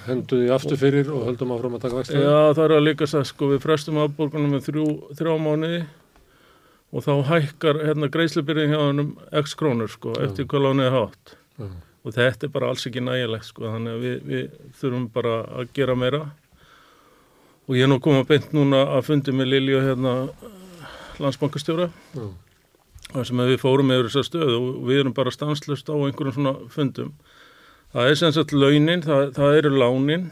hendu 0.07 0.41
því 0.43 0.51
aftur 0.57 0.81
fyrir 0.81 1.13
og 1.15 1.27
höldum 1.31 1.55
áfram 1.57 1.79
að 1.79 1.87
taka 1.87 2.01
vextu. 2.01 2.21
Já, 2.21 2.41
það 2.53 2.65
er 2.67 2.77
að 2.77 2.87
líka 2.87 3.11
það, 3.13 3.27
sko, 3.33 3.51
við 3.55 3.63
frestum 3.65 4.03
afborgunum 4.05 4.57
með 4.57 4.69
þrjú, 4.69 4.87
þrjá 5.19 5.35
mánuði 5.47 5.83
og 6.97 7.03
þá 7.05 7.13
hækkar 7.33 7.83
hérna 7.83 8.13
greiðslubyrðin 8.15 8.73
hjá 8.73 8.81
hennum 8.85 9.13
x 9.43 9.57
krónur, 9.59 9.91
sko, 9.93 10.15
eftir 10.23 10.47
hvað 10.49 10.69
lánið 10.69 10.89
er 10.89 10.97
hátt. 10.97 11.37
Já. 11.57 11.69
Og 12.07 12.15
þetta 12.15 12.47
er 12.47 12.51
bara 12.55 12.69
alls 12.71 12.87
ekki 12.87 13.03
nægilegt, 13.03 13.49
sko, 13.49 13.65
þannig 13.67 13.97
að 13.97 14.05
við, 14.05 14.19
við 14.31 14.75
þurfum 14.79 15.07
bara 15.17 15.39
að 15.59 15.73
gera 15.75 15.97
meira. 15.99 16.21
Og 17.67 17.75
ég 17.75 17.87
er 17.87 17.91
nú 17.91 17.99
komað 18.03 18.29
beint 18.31 18.53
núna 18.55 18.85
að 18.95 19.09
fundi 19.09 19.33
með 19.35 19.51
Lilju 19.55 19.81
hérna 19.83 20.13
landsbankastjóra, 21.23 21.89
þar 23.11 23.27
sem 23.27 23.41
að 23.43 23.51
við 23.53 23.63
fórum 23.63 23.91
yfir 23.95 24.11
þessa 24.11 24.29
stöðu 24.29 24.59
og 24.59 24.85
við 24.87 25.01
erum 25.03 25.15
bara 25.17 25.33
stanslust 25.35 25.91
á 25.91 25.97
einhverjum 25.97 26.37
svona 26.37 26.53
fundum. 26.71 27.15
Það 27.95 28.11
er 28.11 28.21
sem 28.21 28.35
sagt 28.37 28.55
launin, 28.55 29.03
það, 29.03 29.33
það 29.39 29.59
eru 29.63 29.73
lánin 29.81 30.29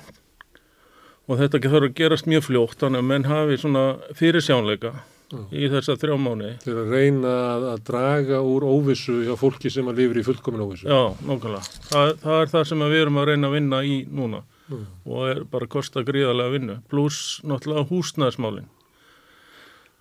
og 1.24 1.40
þetta 1.40 1.62
þarf 1.64 1.88
að 1.88 1.98
gerast 1.98 2.30
mjög 2.30 2.46
fljótt 2.50 2.78
þannig 2.82 3.02
að 3.02 3.10
menn 3.10 3.28
hafi 3.30 3.58
svona 3.62 3.84
fyrirsjánleika 4.18 4.92
Já. 5.32 5.38
í 5.50 5.68
þessa 5.72 5.96
þrjá 5.98 6.16
mánu. 6.20 6.50
Til 6.62 6.74
að 6.76 6.90
reyna 6.92 7.36
að, 7.54 7.68
að 7.72 7.84
draga 7.88 8.42
úr 8.44 8.66
óvissu 8.68 9.22
hjá 9.24 9.34
fólki 9.40 9.72
sem 9.72 9.88
að 9.90 10.02
lifir 10.02 10.20
í 10.20 10.26
fullkomin 10.26 10.66
óvissu. 10.66 10.90
Já, 10.90 11.14
nákvæmlega. 11.24 11.78
Það, 11.88 12.12
það 12.26 12.42
er 12.42 12.52
það 12.52 12.66
sem 12.70 12.84
að 12.84 12.94
við 12.94 13.06
erum 13.06 13.22
að 13.22 13.30
reyna 13.32 13.48
að 13.50 13.56
vinna 13.58 13.80
í 13.88 13.96
núna 14.12 14.44
Mm. 14.64 14.84
og 15.04 15.28
er 15.28 15.42
bara 15.44 15.66
að 15.66 15.74
kosta 15.76 16.04
gríðarlega 16.06 16.54
vinnu. 16.54 16.78
Plus 16.88 17.40
náttúrulega 17.44 17.88
húsnæðismálin. 17.90 18.70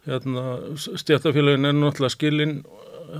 Hérna, 0.08 0.43
stjættafélagin 0.75 1.67
er 1.67 1.75
náttúrulega 1.75 2.15
skilin 2.15 2.58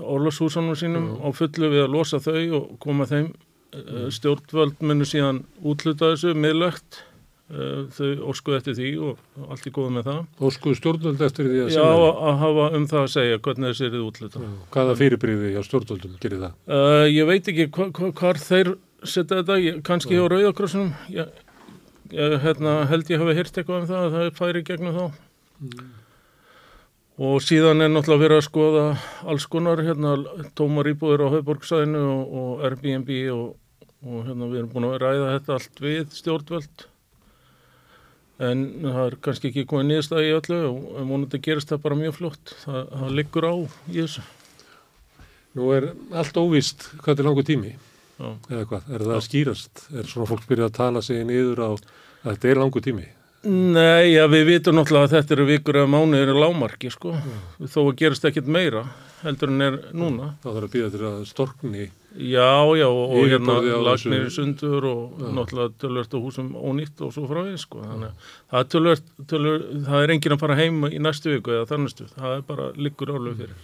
orlashúsanum 0.02 0.76
sínum 0.76 1.10
Já. 1.14 1.20
á 1.20 1.28
fullu 1.36 1.70
við 1.72 1.86
að 1.86 1.96
losa 1.96 2.20
þau 2.24 2.44
og 2.58 2.70
koma 2.82 3.08
þeim 3.10 3.32
mm. 3.32 4.12
stjórnvöld 4.16 4.84
munu 4.86 5.08
síðan 5.08 5.44
útluta 5.62 6.14
þessu 6.14 6.34
miðlögt 6.38 7.02
uh, 7.54 7.84
þau 7.94 8.32
óskuðu 8.34 8.60
eftir 8.60 8.78
því 8.80 8.92
og 9.10 9.50
allt 9.50 9.68
í 9.70 9.74
góðu 9.76 9.94
með 9.98 10.10
það 10.10 10.48
Óskuðu 10.50 10.80
stjórnvöld 10.80 11.26
eftir 11.28 11.50
því 11.52 11.62
að 11.66 11.76
Já, 11.76 11.86
að 11.86 12.40
hafa 12.46 12.70
um 12.80 12.88
það 12.90 13.04
að 13.04 13.12
segja 13.18 13.44
hvernig 13.48 13.74
þessi 13.74 13.90
er 13.90 14.00
útluta. 14.02 14.48
Hvaða 14.74 14.98
fyrirbríði 15.02 15.54
hjá 15.54 15.62
stjórnvöldum 15.70 16.18
gerir 16.24 16.44
það? 16.48 16.58
uh, 16.74 17.06
Ég 17.12 17.30
veit 17.30 17.54
ekki 17.54 17.70
hva, 17.70 17.90
hva, 17.92 18.12
hvar 18.22 18.42
þeir 18.42 18.74
setja 19.10 19.40
þetta, 19.42 19.58
ég, 19.64 19.82
kannski 19.86 20.18
hjá 20.18 20.28
Rauðakrossunum 20.32 20.94
ég, 21.14 21.42
ég 22.14 22.38
hérna, 22.44 22.78
held 22.92 23.12
ég 23.12 23.22
hafi 23.22 23.36
hýrt 23.38 23.60
eitthvað 23.60 23.82
um 23.82 23.90
það 23.90 24.06
að 24.06 24.16
það 24.16 24.32
færi 24.40 24.64
gegnum 24.68 24.98
þá. 24.98 25.04
Og 27.24 27.44
síðan 27.46 27.86
er 27.86 27.92
náttúrulega 27.94 28.24
verið 28.24 28.40
að 28.40 28.48
skoða 28.48 28.86
alls 29.30 29.46
konar 29.46 29.84
hérna, 29.86 30.16
tómar 30.58 30.90
íbúður 30.90 31.28
á 31.30 31.34
Hauðborgsæðinu 31.36 32.02
og, 32.10 32.34
og 32.42 32.64
Airbnb 32.66 33.12
og, 33.36 33.46
og 34.02 34.26
hérna, 34.26 34.50
við 34.50 34.64
erum 34.64 34.72
búin 34.74 34.90
að 34.90 34.98
ræða 35.04 35.30
þetta 35.36 35.58
allt 35.60 35.84
við 35.86 36.18
stjórnvöld. 36.18 36.88
En 38.44 38.66
það 38.82 39.04
er 39.06 39.18
kannski 39.24 39.52
ekki 39.52 39.68
komið 39.70 39.92
nýðstæði 39.92 40.32
í 40.32 40.36
öllu 40.40 40.60
og 40.72 41.00
en 41.00 41.12
vonandi 41.14 41.40
gerist 41.46 41.70
það 41.70 41.84
bara 41.86 42.00
mjög 42.02 42.18
fljótt 42.18 42.56
það, 42.64 42.80
það 42.98 43.18
liggur 43.20 43.46
á 43.46 43.56
í 43.94 43.98
þessu. 44.02 44.28
Nú 45.54 45.74
er 45.76 45.92
allt 46.18 46.40
óvíst 46.42 46.88
hvað 46.98 47.22
er 47.22 47.30
langur 47.30 47.46
tími. 47.46 47.76
Eða 48.50 48.68
hvað, 48.70 48.88
er 48.94 49.06
það 49.08 49.18
að 49.18 49.26
skýrast? 49.28 49.84
Er 49.94 50.08
svona 50.10 50.30
fólk 50.30 50.48
byrjað 50.50 50.70
að 50.70 50.80
tala 50.80 51.04
sig 51.06 51.26
niður 51.28 51.64
á 51.64 51.70
að 51.74 51.84
þetta 52.24 52.52
er 52.52 52.64
langur 52.64 52.86
tími? 52.86 53.08
Nei, 53.44 54.14
já, 54.14 54.24
við 54.32 54.46
vitum 54.54 54.78
náttúrulega 54.78 55.10
að 55.10 55.16
þetta 55.18 55.36
eru 55.36 55.46
vikur 55.50 55.82
eða 55.82 55.92
mánuðir 55.92 56.30
í 56.32 56.36
lámarki, 56.38 56.92
sko. 56.94 57.12
Þó 57.60 57.82
að 57.82 57.98
gerist 58.00 58.28
ekkit 58.30 58.48
meira 58.48 58.86
heldur 59.24 59.52
en 59.52 59.66
er 59.66 59.76
núna. 59.92 60.30
Þá 60.44 60.48
þarf 60.48 60.68
að 60.68 60.72
býða 60.78 60.94
til 60.94 61.04
að 61.10 61.26
storkni 61.28 61.90
Já, 62.14 62.62
já, 62.78 62.86
og, 62.86 63.16
og 63.18 63.26
hérna 63.26 63.56
lagnir 63.82 64.28
í 64.28 64.32
sundur 64.32 64.86
og 64.86 65.22
náttúrulega 65.34 65.74
tölvert 65.82 66.14
á 66.14 66.18
húsum 66.22 66.52
ónýtt 66.54 67.02
og 67.02 67.14
svo 67.16 67.26
frá 67.26 67.42
við, 67.42 67.58
sko. 67.64 67.82
Þannig 67.82 68.12
að 68.12 68.28
það 68.54 68.60
er 68.60 68.68
tölvert, 68.76 69.08
tölvert, 69.32 69.70
það 69.88 70.04
er 70.06 70.14
enginn 70.14 70.36
að 70.36 70.44
fara 70.44 70.58
heim 70.60 70.84
í 70.92 71.02
næstu 71.02 71.34
viku 71.34 71.56
eða 71.56 71.70
þannistu. 71.72 72.06
Það 72.14 72.36
er 72.36 72.44
bara 72.54 72.68
liggur 72.78 73.16
alveg 73.16 73.40
fyrir. 73.42 73.64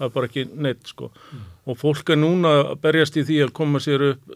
Það 0.00 0.06
er 0.06 0.12
bara 0.14 0.28
ekki 0.30 0.42
neitt, 0.64 0.86
sko. 0.88 1.10
Og 1.68 1.76
fólk 1.76 2.08
er 2.14 2.16
núna 2.16 2.54
að 2.62 2.70
berjast 2.86 3.18
í 3.20 3.24
því 3.28 3.36
að 3.44 3.50
koma 3.58 3.82
sér 3.84 4.04
upp, 4.06 4.30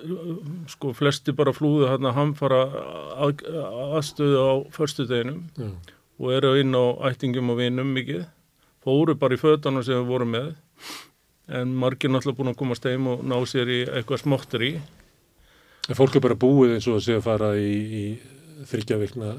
sko, 0.68 0.92
flesti 0.92 1.32
bara 1.32 1.54
flúðu 1.56 1.88
hérna 1.88 2.12
hamfara 2.12 2.58
að, 3.24 3.46
aðstöðu 3.96 4.42
á 4.44 4.52
förstudeginum 4.76 5.40
Já. 5.56 5.70
og 6.20 6.34
eru 6.36 6.52
inn 6.60 6.76
á 6.76 6.84
ættingum 7.08 7.54
og 7.54 7.62
vinum 7.62 7.94
mikið 7.96 8.26
fóru 8.84 9.16
bara 9.16 9.38
í 9.38 9.40
fötana 9.40 9.80
sem 9.86 9.96
við 10.02 10.12
vorum 10.12 10.34
með 10.36 10.52
en 11.48 11.72
margir 11.80 12.12
náttúrulega 12.12 12.42
búin 12.42 12.52
að 12.52 12.60
komast 12.60 12.86
heim 12.88 13.08
og 13.08 13.24
ná 13.24 13.38
sér 13.48 13.72
í 13.72 13.80
eitthvað 13.88 14.22
smottur 14.26 14.68
í 14.68 14.74
En 15.88 15.96
fólk 15.98 16.14
er 16.16 16.22
bara 16.24 16.36
búið 16.40 16.78
eins 16.78 16.86
og 16.88 16.96
að 16.96 17.02
sé 17.04 17.16
að 17.18 17.26
fara 17.26 17.50
í, 17.60 17.72
í 17.72 18.04
þryggja 18.68 19.00
vikna 19.00 19.32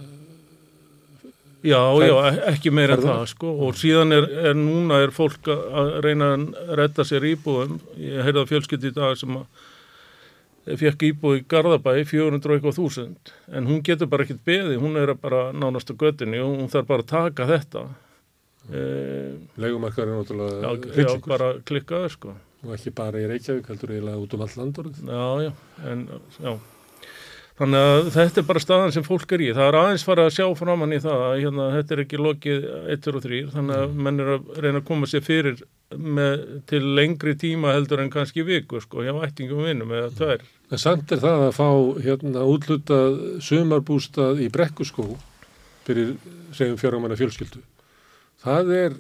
já, 1.64 1.80
Ferð- 1.80 2.08
já, 2.10 2.34
e- 2.34 2.54
ekki 2.54 2.72
meira 2.72 2.94
en 2.98 3.02
það 3.06 3.26
sko. 3.32 3.54
Og 3.68 3.74
síðan 3.80 4.12
er, 4.14 4.28
er 4.52 4.54
núna 4.56 5.04
er 5.04 5.10
fólk 5.16 5.48
að- 5.48 6.02
reyna 6.04 6.34
að 6.38 6.76
redda 6.82 7.04
sér 7.04 7.24
íbúðum. 7.36 7.80
Ég 7.98 8.24
heyrði 8.26 8.42
að 8.44 8.52
fjölskyld 8.52 8.84
í 8.84 8.94
dag 8.94 9.18
sem 9.18 9.30
að 9.38 9.46
fekk 10.82 11.04
íbúð 11.12 11.38
í 11.40 11.46
Garðabæ 11.46 12.06
400 12.10 12.50
og 12.50 12.56
eitthvað 12.58 12.80
þúsund. 12.80 13.34
En 13.54 13.68
hún 13.68 13.84
getur 13.86 14.08
bara 14.10 14.24
ekkert 14.26 14.44
beði, 14.46 14.80
hún 14.82 14.98
er 14.98 15.14
bara 15.14 15.52
nánast 15.54 15.92
á 15.92 15.96
göttinni 15.96 16.40
og 16.42 16.58
hún 16.58 16.70
þarf 16.74 16.88
bara 16.88 17.04
að 17.04 17.12
taka 17.14 17.46
þetta. 17.46 17.86
E, 18.66 19.38
leigumarkar 19.62 20.08
er 20.08 20.16
já, 20.16 20.18
náttúrulega 20.24 20.62
já, 20.62 20.94
hryllingur 20.96 21.28
bara 21.30 21.54
klikkaði 21.62 22.10
sko. 22.16 22.34
Og 22.66 22.72
ekki 22.74 22.92
bara 22.98 23.20
í 23.22 23.28
Reykjavík, 23.30 23.68
heldur 23.70 23.92
eiginlega 23.94 24.22
út 24.24 24.34
um 24.34 24.42
all 24.42 24.56
landorð. 24.58 24.96
Já, 25.06 25.26
já, 25.46 25.52
en 25.86 26.08
já. 26.42 26.56
Þannig 27.56 27.86
að 27.88 28.08
þetta 28.12 28.42
er 28.42 28.48
bara 28.50 28.60
staðan 28.60 28.92
sem 28.92 29.04
fólk 29.06 29.32
er 29.32 29.42
í. 29.46 29.46
Það 29.56 29.70
er 29.70 29.78
aðeins 29.80 30.04
farið 30.04 30.26
að 30.28 30.34
sjá 30.36 30.48
framann 30.60 30.92
í 30.92 30.98
það 31.00 31.22
að 31.24 31.36
hérna, 31.40 31.68
þetta 31.78 31.94
er 31.96 32.02
ekki 32.04 32.18
lokið 32.20 32.66
1 32.92 33.06
og 33.14 33.22
3, 33.24 33.38
þannig 33.54 33.78
að 33.80 33.94
menn 34.08 34.20
er 34.20 34.32
að 34.34 34.50
reyna 34.66 34.82
að 34.82 34.88
koma 34.90 35.08
sér 35.08 35.24
fyrir 35.24 35.62
með, 35.96 36.44
til 36.68 36.82
lengri 36.98 37.36
tíma 37.40 37.72
heldur 37.78 38.04
en 38.04 38.12
kannski 38.12 38.44
viku, 38.44 38.82
sko, 38.84 39.06
hjá 39.08 39.14
ættingum 39.24 39.64
vinnum 39.64 39.94
eða 39.96 40.10
tvær. 40.18 40.44
En 40.74 40.82
samt 40.82 41.14
er 41.16 41.22
það 41.24 41.46
að 41.46 41.54
fá 41.56 41.70
hérna 42.04 42.44
útlutað 42.50 43.16
sumarbústað 43.48 44.44
í 44.44 44.50
brekkuskó 44.52 45.08
fyrir 45.88 46.16
segjum 46.58 46.82
fjármanna 46.82 47.16
fjölskyldu. 47.20 47.64
Það 48.44 48.74
er, 48.82 49.00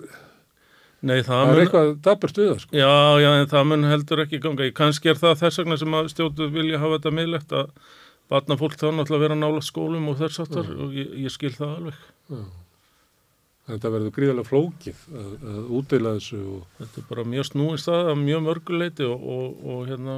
Nei, 1.06 1.20
það, 1.20 1.28
það 1.28 1.42
er 1.42 1.52
mun, 1.52 1.62
eitthvað 1.66 1.92
daburt 2.08 2.40
við 2.40 2.50
það 2.54 2.64
sko. 2.64 2.80
já, 2.80 2.94
já, 3.26 3.30
en 3.42 3.52
það 3.52 3.68
mun 3.74 3.86
heldur 3.92 4.24
ekki 4.24 4.42
ganga. 4.48 4.72
Kannski 4.80 5.12
er 5.12 5.20
það 5.20 5.38
þess 5.44 5.62
vegna 5.62 5.82
sem 5.82 6.00
að 6.00 6.10
stjórnum 6.16 6.56
vilja 6.56 6.82
hafa 6.82 7.02
þetta 7.02 7.16
miðlegt 7.20 7.56
að 7.60 7.92
batna 8.32 8.58
fólk 8.60 8.78
þá 8.80 8.88
náttúrulega 8.92 9.26
vera 9.26 9.40
nála 9.40 9.64
skólum 9.64 10.08
og 10.12 10.22
þess 10.22 10.44
aftar 10.46 10.70
og 10.76 10.96
ég, 10.98 11.12
ég 11.26 11.34
skil 11.34 11.54
það 11.56 11.76
alveg. 11.80 12.06
Já. 12.30 12.46
Þetta 13.66 13.90
verður 13.96 14.14
gríðarlega 14.14 14.46
flókið 14.46 14.98
að, 15.10 15.30
að 15.50 15.70
útdeila 15.74 16.16
þessu 16.20 16.40
og 16.54 16.66
Þetta 16.80 17.00
er 17.02 17.06
bara 17.10 17.30
mjög 17.32 17.48
snúin 17.50 17.80
stað 17.82 18.10
að 18.12 18.20
mjög 18.22 18.44
mörguleiti 18.46 19.08
og, 19.10 19.24
og, 19.36 19.64
og 19.74 19.88
hérna 19.90 20.18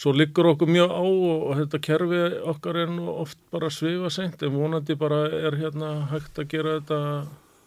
svo 0.00 0.12
liggur 0.16 0.50
okkur 0.52 0.68
mjög 0.68 0.92
á 0.92 1.04
og, 1.04 1.46
þetta 1.60 1.80
kerfi 1.86 2.20
okkar 2.52 2.80
er 2.82 2.92
nú 2.92 3.06
oft 3.14 3.40
bara 3.52 3.70
svifa 3.72 4.10
seint 4.12 4.42
en 4.44 4.52
vonandi 4.52 4.96
bara 5.00 5.22
er 5.40 5.56
hérna 5.60 5.92
hægt 6.12 6.40
að 6.40 6.50
gera 6.52 6.76
þetta 6.80 7.00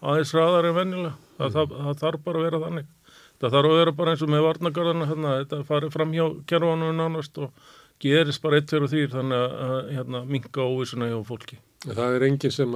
aðeins 0.04 0.34
ræðar 0.36 0.70
en 0.70 0.78
venjulega. 0.78 1.16
Það, 1.38 1.56
það, 1.56 1.78
það 1.88 2.02
þarf 2.04 2.26
bara 2.28 2.40
að 2.42 2.48
vera 2.50 2.64
þannig. 2.68 2.90
Það 3.42 3.56
þarf 3.56 3.70
að 3.70 3.80
vera 3.80 3.94
bara 3.98 4.14
eins 4.14 4.24
og 4.24 4.32
með 4.32 4.46
varnagarðana 4.48 5.08
hérna, 5.10 5.38
þetta 5.42 5.68
farið 5.68 5.96
fram 5.96 6.14
hjá 6.14 6.26
kerfanum 6.52 7.00
nánast 7.00 7.40
og 7.42 7.72
gerist 8.02 8.42
bara 8.44 8.60
1, 8.62 8.68
2 8.72 8.82
og 8.84 8.92
3 8.92 9.06
þannig 9.14 9.46
að, 9.68 9.78
hérna, 9.98 10.24
minka 10.30 10.66
óvísuna 10.66 11.10
hjá 11.12 11.20
fólki. 11.28 11.60
En 11.84 11.98
það 11.98 12.18
er 12.18 12.26
enginn 12.30 12.56
sem 12.56 12.76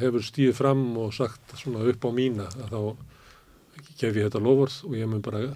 hefur 0.00 0.24
stíð 0.24 0.54
fram 0.56 0.82
og 1.00 1.14
sagt 1.16 1.54
svona 1.58 1.84
upp 1.88 2.04
á 2.04 2.10
mína 2.12 2.48
að 2.66 2.74
þá 2.74 2.80
gef 3.98 4.10
ég 4.18 4.26
þetta 4.26 4.42
lofvörð 4.44 4.80
og 4.88 4.98
ég 4.98 5.08
mun 5.08 5.24
bara 5.24 5.46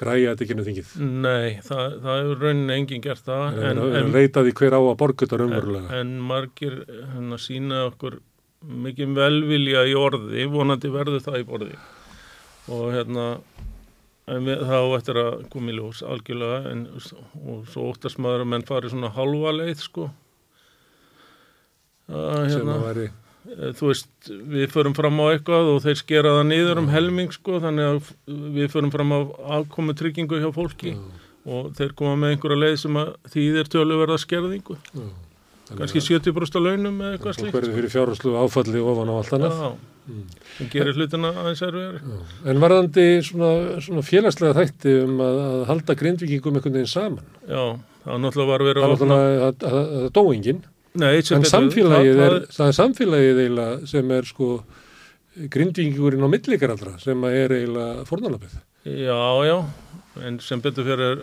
græja 0.00 0.32
þetta 0.32 0.44
ekki 0.46 0.56
nefn 0.56 0.68
þingið. 0.70 0.90
Nei, 1.26 1.60
það, 1.66 1.94
það 2.02 2.18
hefur 2.22 2.42
rauninni 2.46 2.76
enginn 2.76 3.04
gert 3.04 3.24
það. 3.26 3.60
En, 3.60 3.82
en, 3.84 3.94
en 4.00 4.12
leitaði 4.14 4.56
hver 4.56 4.76
á 4.76 4.80
að 4.80 4.98
borga 5.02 5.24
þetta 5.26 5.36
en, 5.36 5.44
raunverulega. 5.44 6.00
en 6.00 6.12
margir 6.30 6.76
hérna, 6.88 7.40
sína 7.40 7.84
okkur 7.90 8.20
mikið 8.60 9.16
velvilja 9.16 9.86
í 9.88 9.96
orði, 9.96 10.44
vonandi 10.52 10.90
verður 10.92 11.22
það 11.24 11.40
í 11.40 11.46
borði 11.48 11.76
og 12.70 12.90
hérna 12.92 13.26
en 13.30 13.69
þá 14.30 14.76
eftir 14.96 15.18
að 15.20 15.46
koma 15.50 15.72
í 15.72 15.76
ljós 15.76 16.02
algjörlega 16.06 16.70
en, 16.70 16.84
og 17.40 17.64
svo 17.70 17.86
óttast 17.90 18.20
maður 18.22 18.44
að 18.44 18.50
menn 18.52 18.66
fari 18.68 18.90
svona 18.92 19.10
halva 19.14 19.54
leið 19.56 19.80
sko. 19.82 20.10
Að, 22.10 22.44
hérna, 22.50 22.76
væri, 22.82 23.06
eh, 23.54 23.72
þú 23.78 23.90
veist, 23.90 24.10
við 24.26 24.68
förum 24.74 24.94
fram 24.98 25.18
á 25.22 25.26
eitthvað 25.30 25.72
og 25.74 25.80
þeir 25.84 25.98
skera 26.00 26.36
það 26.38 26.46
niður 26.50 26.82
um 26.82 26.90
helming 26.90 27.34
sko, 27.34 27.60
þannig 27.62 27.90
að 27.90 28.12
við 28.58 28.70
förum 28.74 28.92
fram 28.94 29.14
á 29.14 29.20
afkomu 29.60 29.94
tryggingu 29.94 30.40
hjá 30.42 30.50
fólki 30.54 30.96
já, 30.96 31.02
og 31.46 31.70
þeir 31.78 31.94
koma 31.98 32.16
með 32.18 32.34
einhverja 32.34 32.62
leið 32.64 32.78
sem 32.82 32.98
að 33.00 33.12
þýðir 33.34 33.70
tölu 33.70 34.00
verða 34.02 34.18
skerðingu. 34.24 34.78
Þannig 35.70 35.84
kannski 35.84 36.02
70% 36.02 36.58
af 36.58 36.64
launum 36.66 36.98
eða 36.98 37.14
eitthvað 37.14 37.36
slíkt 37.38 37.54
verður 37.54 37.76
fyrir 37.78 37.92
fjárháslu 37.94 38.34
áfalli 38.42 38.80
ofan 38.82 39.10
á 39.10 39.14
allt 39.20 39.34
annað. 39.38 39.58
Já, 40.10 40.40
það 40.58 40.70
gerir 40.74 40.98
hlutina 40.98 41.30
aðeins 41.42 41.62
erfiðari 41.66 42.00
Já. 42.00 42.18
En 42.52 42.60
varðandi 42.64 43.06
svona, 43.28 43.50
svona 43.86 44.02
félagslega 44.06 44.58
þætti 44.60 44.96
um 45.04 45.22
að, 45.24 45.38
að 45.46 45.64
halda 45.70 45.96
grindvikingum 46.02 46.58
einhvern 46.60 46.76
veginn 46.78 46.92
saman. 46.94 47.30
Já, 47.48 47.62
það 48.04 48.20
náttúrulega 48.26 48.52
var 48.54 48.66
verið 48.68 48.82
Það 48.82 48.88
er 48.88 48.94
að 48.94 48.98
opna 48.98 49.16
náttúrulega 49.16 49.48
að, 49.48 49.64
að, 49.70 49.80
að 49.80 50.04
það 50.04 50.12
dó 50.18 50.22
enginn. 50.34 50.62
Nei, 51.00 51.12
sem 51.22 51.36
En 51.38 51.44
betur- 51.44 51.52
samfélagið 51.54 52.16
það, 52.18 52.26
er, 52.34 52.46
það 52.56 52.66
er 52.72 52.76
samfélagið 52.80 53.42
eiginlega 53.44 53.90
sem 53.94 54.10
er 54.16 54.26
sko 54.32 54.48
grindvíkingurinn 55.54 56.26
á 56.26 56.28
millikarallra 56.32 56.96
sem 57.00 57.24
er 57.30 57.54
eiginlega 57.54 58.04
fornalabið. 58.08 58.56
það, 58.56 58.66
Já, 58.90 59.20
já 59.46 59.58
en 60.26 60.38
sem 60.42 60.60
betur 60.64 60.86
fyrir 60.88 61.20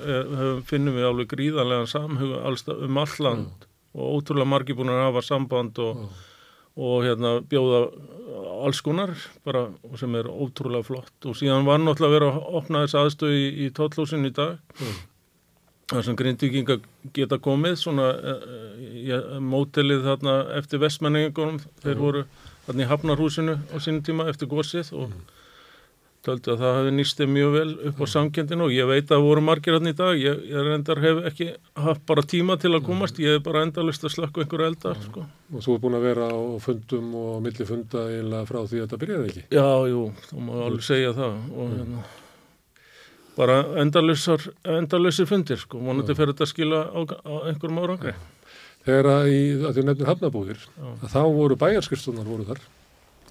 finnum 0.70 0.96
við 0.96 1.08
alveg 1.10 1.28
gríðanlegan 1.34 1.90
samhuga 1.92 2.40
um 2.86 3.00
all 3.02 3.16
land 3.26 3.66
og 3.98 4.14
ótrúlega 4.22 4.48
margir 4.48 4.78
búin 4.78 4.92
að 4.94 5.02
hafa 5.10 5.24
samband 5.26 5.80
og, 5.84 6.06
og 6.78 7.04
hérna 7.06 7.38
bjóða 7.50 7.88
alls 8.64 8.82
konar 8.86 9.14
bara 9.46 9.68
og 9.84 9.98
sem 10.00 10.16
er 10.16 10.30
ótrúlega 10.30 10.86
flott. 10.86 11.16
Og 11.26 11.38
síðan 11.38 11.66
var 11.68 11.82
náttúrulega 11.82 12.18
verið 12.20 12.34
að 12.34 12.58
opna 12.60 12.84
þess 12.86 13.00
aðstöð 13.02 13.38
í, 13.38 13.46
í 13.66 13.70
tóllúsin 13.76 14.28
í 14.30 14.34
dag 14.36 14.60
þar 15.88 16.04
sem 16.04 16.18
grindvíkinga 16.20 16.80
geta 17.16 17.40
komið 17.40 17.78
svona 17.80 18.10
uh, 18.12 19.40
mótelið 19.40 20.04
þarna 20.10 20.38
eftir 20.60 20.82
vestmenningunum 20.84 21.62
þeir 21.84 22.02
voru 22.02 22.24
þarna 22.68 22.84
í 22.84 22.90
Hafnarhúsinu 22.92 23.56
á 23.72 23.76
sínum 23.80 24.04
tíma 24.04 24.28
eftir 24.32 24.52
gósið 24.52 24.92
og 25.00 25.14
töldu 26.28 26.54
að 26.54 26.62
það 26.64 26.78
hefði 26.78 26.92
nýst 26.98 27.22
þeim 27.22 27.34
mjög 27.38 27.56
vel 27.56 27.72
upp 27.90 28.04
á 28.04 28.06
samkendinu 28.14 28.68
og 28.68 28.76
ég 28.76 28.92
veit 28.92 29.16
að 29.16 29.26
voru 29.26 29.44
margir 29.48 29.78
hann 29.78 29.90
í 29.90 29.96
dag. 29.98 30.20
Ég, 30.22 30.44
ég 30.52 30.68
reyndar 30.68 31.02
hef 31.04 31.24
ekki 31.32 31.50
haft 31.88 32.06
bara 32.12 32.28
tíma 32.36 32.60
til 32.62 32.74
að 32.76 32.86
komast, 32.90 33.24
ég 33.24 33.38
hef 33.40 33.48
bara 33.48 33.64
endalist 33.66 34.06
að 34.06 34.16
slökka 34.18 34.44
einhverju 34.44 34.70
elda 34.70 34.94
sko. 35.08 35.26
Og 35.56 35.66
þú 35.66 35.74
er 35.74 35.84
búin 35.88 35.98
að 35.98 36.08
vera 36.12 36.30
á 36.30 36.40
fundum 36.64 37.10
og 37.24 37.42
milli 37.48 37.68
funda 37.72 38.06
eiginlega 38.12 38.52
frá 38.52 38.62
því 38.62 38.80
að 38.80 38.86
þetta 38.86 39.02
byrjaði 39.04 39.34
ekki. 39.34 39.46
Já, 39.58 39.68
jú, 39.96 40.06
þá 40.30 40.38
má 40.44 40.56
alveg 40.68 40.88
segja 40.92 41.18
það. 41.18 41.44
Og 41.56 41.76
hérna 41.76 42.08
bara 43.38 43.58
endalausir 43.78 45.30
fundir 45.30 45.62
sko, 45.62 45.80
vonandi 45.84 46.16
fyrir 46.18 46.34
þetta 46.34 46.48
að 46.48 46.52
skila 46.54 46.80
á, 46.90 47.00
á 47.06 47.34
einhverjum 47.52 47.84
árangri. 47.84 48.16
Þegar 48.88 49.10
að, 49.12 49.30
í, 49.30 49.42
að 49.68 49.76
því 49.76 49.84
nefnir 49.86 50.10
hafnabúðir, 50.10 50.66
að 50.80 51.12
þá 51.12 51.22
voru 51.36 51.58
bæjarskristunar 51.60 52.28
voru 52.28 52.48
þar. 52.48 52.62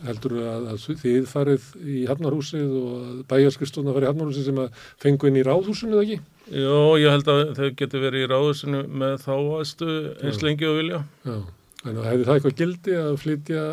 Heldur 0.05 0.35
að, 0.43 0.65
að 0.75 0.87
þið 1.01 1.29
farið 1.31 1.69
í 1.89 2.03
hafnarhúsið 2.11 2.73
og 2.77 2.89
að 2.97 3.21
bæjarskristunar 3.31 3.97
farið 3.97 4.09
í 4.09 4.11
hafnarhúsið 4.11 4.49
sem 4.51 4.59
að 4.61 4.81
fengu 5.03 5.31
inn 5.31 5.39
í 5.41 5.45
ráðhúsinu 5.47 5.97
eða 5.97 6.05
ekki? 6.05 6.19
Jó, 6.53 6.81
ég 7.01 7.15
held 7.15 7.31
að 7.33 7.45
þau 7.57 7.69
getur 7.81 8.05
verið 8.05 8.27
í 8.27 8.31
ráðusinu 8.31 8.83
með 9.03 9.15
þá 9.25 9.33
aðstu 9.37 9.95
eins 10.21 10.43
lengi 10.45 10.69
og 10.69 10.77
vilja. 10.83 11.01
Já. 11.25 11.39
En 11.87 11.99
hefði 12.03 12.27
það 12.27 12.39
eitthvað 12.39 12.55
gildi 12.59 12.95
að 12.99 13.17
flytja 13.23 13.65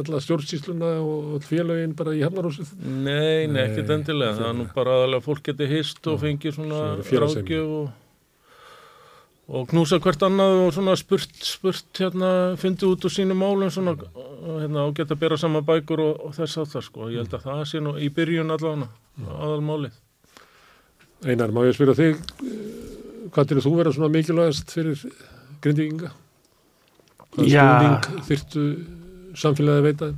alla 0.00 0.20
stjórnsýsluna 0.24 0.90
og 1.04 1.34
öll 1.36 1.42
félögin 1.46 1.96
bara 1.98 2.14
í 2.18 2.22
hafnarhúsið? 2.24 2.72
Nei, 2.82 3.46
nei, 3.46 3.68
Nei, 3.70 3.82
endilega. 3.94 4.36
Það 4.38 4.48
er 4.48 4.56
nú 4.58 4.66
bara 4.74 4.96
að 5.06 5.18
fólk 5.26 5.44
geti 5.50 5.68
hist 5.70 6.08
og 6.10 6.18
fengið 6.24 6.56
svona 6.56 6.80
ráðgjöf 7.04 7.74
og, 7.80 7.92
og 9.50 9.66
knúsa 9.72 9.98
hvert 10.02 10.22
annað 10.22 10.60
og 10.64 10.70
svona 10.76 10.94
spurt, 10.98 11.32
spurt 11.42 11.98
hérna, 11.98 12.30
fyndi 12.60 12.86
út 12.86 13.06
úr 13.06 13.12
sínum 13.12 13.42
málum 13.42 13.72
svona, 13.74 13.96
hérna, 14.46 14.84
og 14.86 14.94
geta 14.98 15.18
bera 15.18 15.38
saman 15.40 15.66
bækur 15.66 16.04
og, 16.04 16.22
og 16.28 16.36
þess 16.38 16.62
að 16.62 16.70
það 16.76 16.86
sko. 16.86 17.10
Ég 17.10 17.24
held 17.24 17.34
að 17.34 17.48
það 17.48 17.64
sé 17.72 17.82
nú 17.82 17.96
í 17.98 18.08
byrjun 18.14 18.54
allavega 18.54 18.88
aðalmálið. 19.26 19.98
Einar, 21.26 21.52
má 21.52 21.64
ég 21.66 21.76
spyrja 21.76 21.98
þig, 21.98 22.22
hvað 23.34 23.50
til 23.50 23.60
þú 23.66 23.74
vera 23.80 23.92
svona 23.96 24.14
mikilvægast 24.14 24.72
fyrir 24.72 25.02
grindvíkinga? 25.60 26.14
Hvað 27.34 27.50
Já. 27.50 27.66
stuðning 27.66 28.26
þyrftu 28.30 28.66
samfélagið 29.38 29.80
að 29.80 29.88
veita 29.90 30.12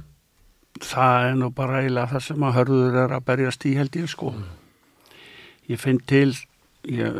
það 0.81 1.27
er 1.29 1.35
nú 1.39 1.51
bara 1.55 1.81
eiginlega 1.83 2.13
það 2.15 2.25
sem 2.27 2.47
að 2.47 2.55
hörður 2.59 2.99
er 3.05 3.15
að 3.17 3.27
berjast 3.29 3.67
í 3.69 3.75
held 3.77 3.99
ég 3.99 4.11
sko 4.11 4.33
ég 5.71 5.81
finn 5.81 6.01
til 6.09 6.31
ég, 6.89 7.19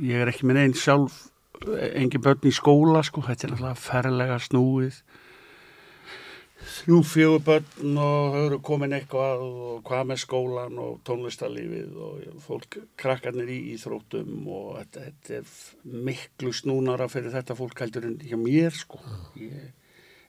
ég 0.00 0.22
er 0.22 0.30
ekki 0.30 0.46
minn 0.48 0.60
einn 0.60 0.76
sjálf 0.76 1.26
engin 1.96 2.22
börn 2.24 2.48
í 2.48 2.54
skóla 2.54 3.02
sko. 3.06 3.24
Þetta 3.26 3.46
er 3.46 3.54
náttúrulega 3.54 3.80
ferlega 3.80 4.38
snúið. 4.42 4.98
Þrjú 6.66 6.98
fjögur 7.06 7.42
börn 7.46 7.98
og 8.02 8.34
þau 8.34 8.40
eru 8.42 8.58
komin 8.64 8.96
eitthvað 8.96 9.44
og 9.44 9.82
hvað 9.86 10.08
með 10.10 10.20
skólan 10.24 10.80
og 10.82 10.96
tónlistarlífið 11.06 12.00
og 12.08 12.40
fólk 12.42 12.80
krakkarnir 12.98 13.52
í 13.54 13.60
íþróttum 13.74 14.48
og 14.50 14.72
þetta, 14.80 15.04
þetta 15.06 15.38
er 15.38 16.00
miklu 16.08 16.52
snúnara 16.56 17.06
fyrir 17.12 17.34
þetta 17.36 17.58
fólk 17.58 17.84
heldur 17.84 18.08
en 18.10 18.18
hjá 18.24 18.38
mér 18.40 18.74
sko. 18.74 18.98
Ég, 19.38 19.70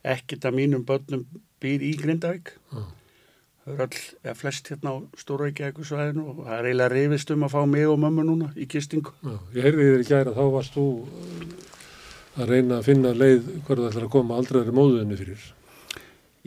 ekkert 0.05 0.45
af 0.47 0.55
mínum 0.55 0.85
börnum 0.87 1.25
býr 1.63 1.83
í 1.87 1.95
Grindavík. 1.97 2.53
Já. 2.71 2.85
Þau 3.67 3.73
eru 3.73 3.83
all, 3.83 4.01
eða 4.23 4.35
flest 4.39 4.69
hérna 4.71 4.93
á 4.95 4.95
Stóravíkjavíku 5.19 5.83
svæðinu 5.87 6.23
og 6.31 6.39
það 6.45 6.55
er 6.55 6.69
eiginlega 6.69 6.93
reyfist 6.93 7.33
um 7.35 7.43
að 7.43 7.53
fá 7.53 7.59
mig 7.67 7.87
og 7.91 7.99
mömmu 7.99 8.23
núna 8.23 8.47
í 8.55 8.67
kistingu 8.71 9.11
Já, 9.19 9.35
ég 9.57 9.67
heyrði 9.67 9.87
þér 9.89 10.03
í 10.05 10.07
gæra, 10.07 10.35
þá 10.37 10.43
varst 10.53 10.77
þú 10.77 10.87
eh, 11.03 11.45
að 12.37 12.51
reyna 12.53 12.79
að 12.79 12.87
finna 12.87 13.13
leið 13.17 13.49
hverju 13.67 13.83
það 13.83 13.89
ætlar 13.91 14.07
að 14.07 14.13
koma 14.15 14.37
aldraðri 14.39 14.75
móðunni 14.77 15.19
fyrir. 15.19 15.47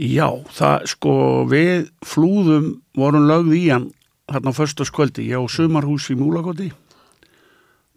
Já, 0.01 0.29
það 0.57 0.87
sko 0.95 1.15
við 1.51 1.91
flúðum 2.09 2.71
vorum 2.97 3.27
lögð 3.29 3.57
í 3.59 3.65
hann 3.69 3.91
hérna 4.31 4.55
á 4.55 4.59
föstaskvöldi, 4.59 5.27
ég 5.29 5.43
á 5.43 5.45
sumarhús 5.45 6.09
í 6.09 6.17
Múlagóti 6.17 6.71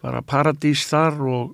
bara 0.04 0.20
paradís 0.20 0.84
þar 0.90 1.22
og, 1.24 1.54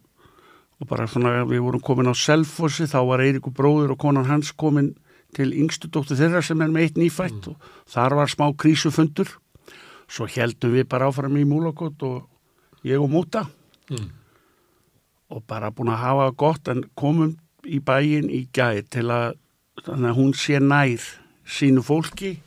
og 0.82 0.90
bara 0.90 1.06
svona 1.06 1.44
við 1.46 1.62
vorum 1.68 1.84
komin 1.86 2.10
á 2.10 2.18
Selfossi, 2.18 2.90
þá 2.90 3.04
var 3.12 3.22
Eiríkur 3.22 3.54
bróður 3.54 3.94
og 3.94 4.02
konan 4.02 4.26
hans 4.26 4.50
komin 4.58 4.96
til 5.36 5.54
yngstu 5.54 5.90
dóttu 5.94 6.18
þeirra 6.18 6.42
sem 6.46 6.62
er 6.62 6.72
með 6.74 6.88
eitt 6.88 7.00
nýfætt 7.00 7.52
og 7.52 7.70
þar 7.90 8.18
var 8.22 8.32
smá 8.32 8.48
krísufundur. 8.58 9.32
Svo 10.10 10.26
heldum 10.26 10.74
við 10.74 10.88
bara 10.90 11.10
áfram 11.10 11.38
í 11.38 11.46
Múlagót 11.46 12.02
og 12.08 12.86
ég 12.88 13.02
og 13.02 13.12
Múta. 13.14 13.46
Mm. 13.90 14.10
og 15.30 15.46
bara 15.46 15.72
búin 15.74 15.92
að 15.94 16.04
hafa 16.04 16.30
gott 16.38 16.70
en 16.72 16.84
komum 16.98 17.36
í 17.66 17.80
bæin 17.86 18.30
í 18.34 18.46
gæð 18.56 18.86
til 18.96 19.10
að, 19.14 19.36
að 19.86 20.14
hún 20.18 20.32
sé 20.38 20.60
nær 20.62 21.04
sínu 21.46 21.84
fólki. 21.86 22.38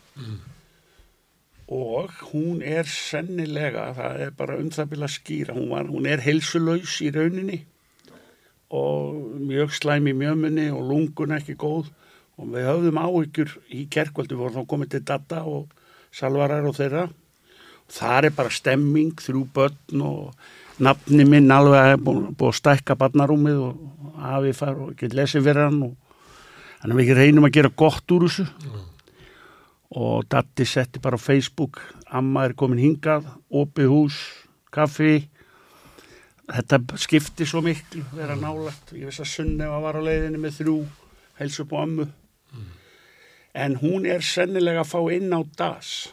Og 1.73 2.11
hún 2.33 2.61
er 2.61 2.89
sennilega, 2.91 3.93
það 3.97 4.25
er 4.27 4.33
bara 4.37 4.59
um 4.61 4.71
það 4.75 4.91
bila 4.91 5.09
skýra, 5.09 5.55
hún, 5.57 5.71
var, 5.71 5.87
hún 5.89 6.09
er 6.11 6.21
heilsulaus 6.21 6.99
í 7.01 7.13
rauninni. 7.15 7.63
Og 8.73 9.39
mjög 9.47 9.73
slæm 9.79 10.11
í 10.11 10.17
mjömunni 10.17 10.69
og 10.73 10.85
lungun 10.91 11.37
ekki 11.39 11.57
góð 11.61 11.93
og 12.43 12.51
við 12.51 12.67
höfðum 12.67 12.99
áhyggjur 12.99 13.53
í 13.71 13.85
kerkvöldu, 13.93 14.35
við 14.35 14.43
vorum 14.43 14.57
þá 14.65 14.71
komið 14.73 14.93
til 14.93 15.03
Data 15.07 15.43
og 15.47 15.71
Salvarar 16.13 16.67
og 16.67 16.75
þeirra. 16.77 17.07
Þar 17.93 18.29
er 18.29 18.35
bara 18.35 18.53
stemming, 18.53 19.13
þrjú 19.21 19.43
börn 19.55 20.03
og 20.03 20.83
nafni 20.83 21.27
minn 21.29 21.53
alveg 21.53 22.01
búin, 22.03 22.31
búin 22.35 22.51
að 22.51 22.59
stækka 22.59 22.97
barnarúmið 22.99 23.61
og 23.63 24.23
afi 24.33 24.55
far 24.57 24.79
og 24.81 24.95
ekki 24.95 25.13
lesið 25.13 25.47
fyrir 25.47 25.69
hann 25.69 25.83
og 25.87 26.23
þannig 26.81 26.97
að 26.97 27.03
við 27.03 27.13
reynum 27.21 27.47
að 27.47 27.55
gera 27.59 27.75
gott 27.85 28.15
úr 28.15 28.27
þessu. 28.27 28.47
Og 29.93 30.25
Datti 30.33 30.65
setti 30.67 31.03
bara 31.05 31.21
á 31.21 31.23
Facebook 31.23 31.79
amma 32.09 32.47
er 32.49 32.57
komin 32.59 32.81
hingað, 32.81 33.29
opið 33.53 33.93
hús 33.93 34.19
kaffi. 34.73 35.29
Þetta 36.53 36.81
skipti 36.99 37.47
svo 37.47 37.63
miklu 37.65 38.03
vera 38.17 38.35
nálægt, 38.37 38.97
ég 38.97 39.07
veist 39.07 39.23
að 39.23 39.31
Sunneva 39.31 39.79
var 39.85 40.01
á 40.01 40.03
leiðinni 40.03 40.41
með 40.43 40.59
þrjú, 40.59 40.81
helsu 41.39 41.63
upp 41.65 41.77
á 41.77 41.85
ömmu 41.85 42.09
en 43.55 43.79
hún 43.83 44.07
er 44.09 44.25
sennilega 44.25 44.83
að 44.83 44.91
fá 44.93 45.01
inn 45.15 45.33
á 45.33 45.41
DAS. 45.59 46.13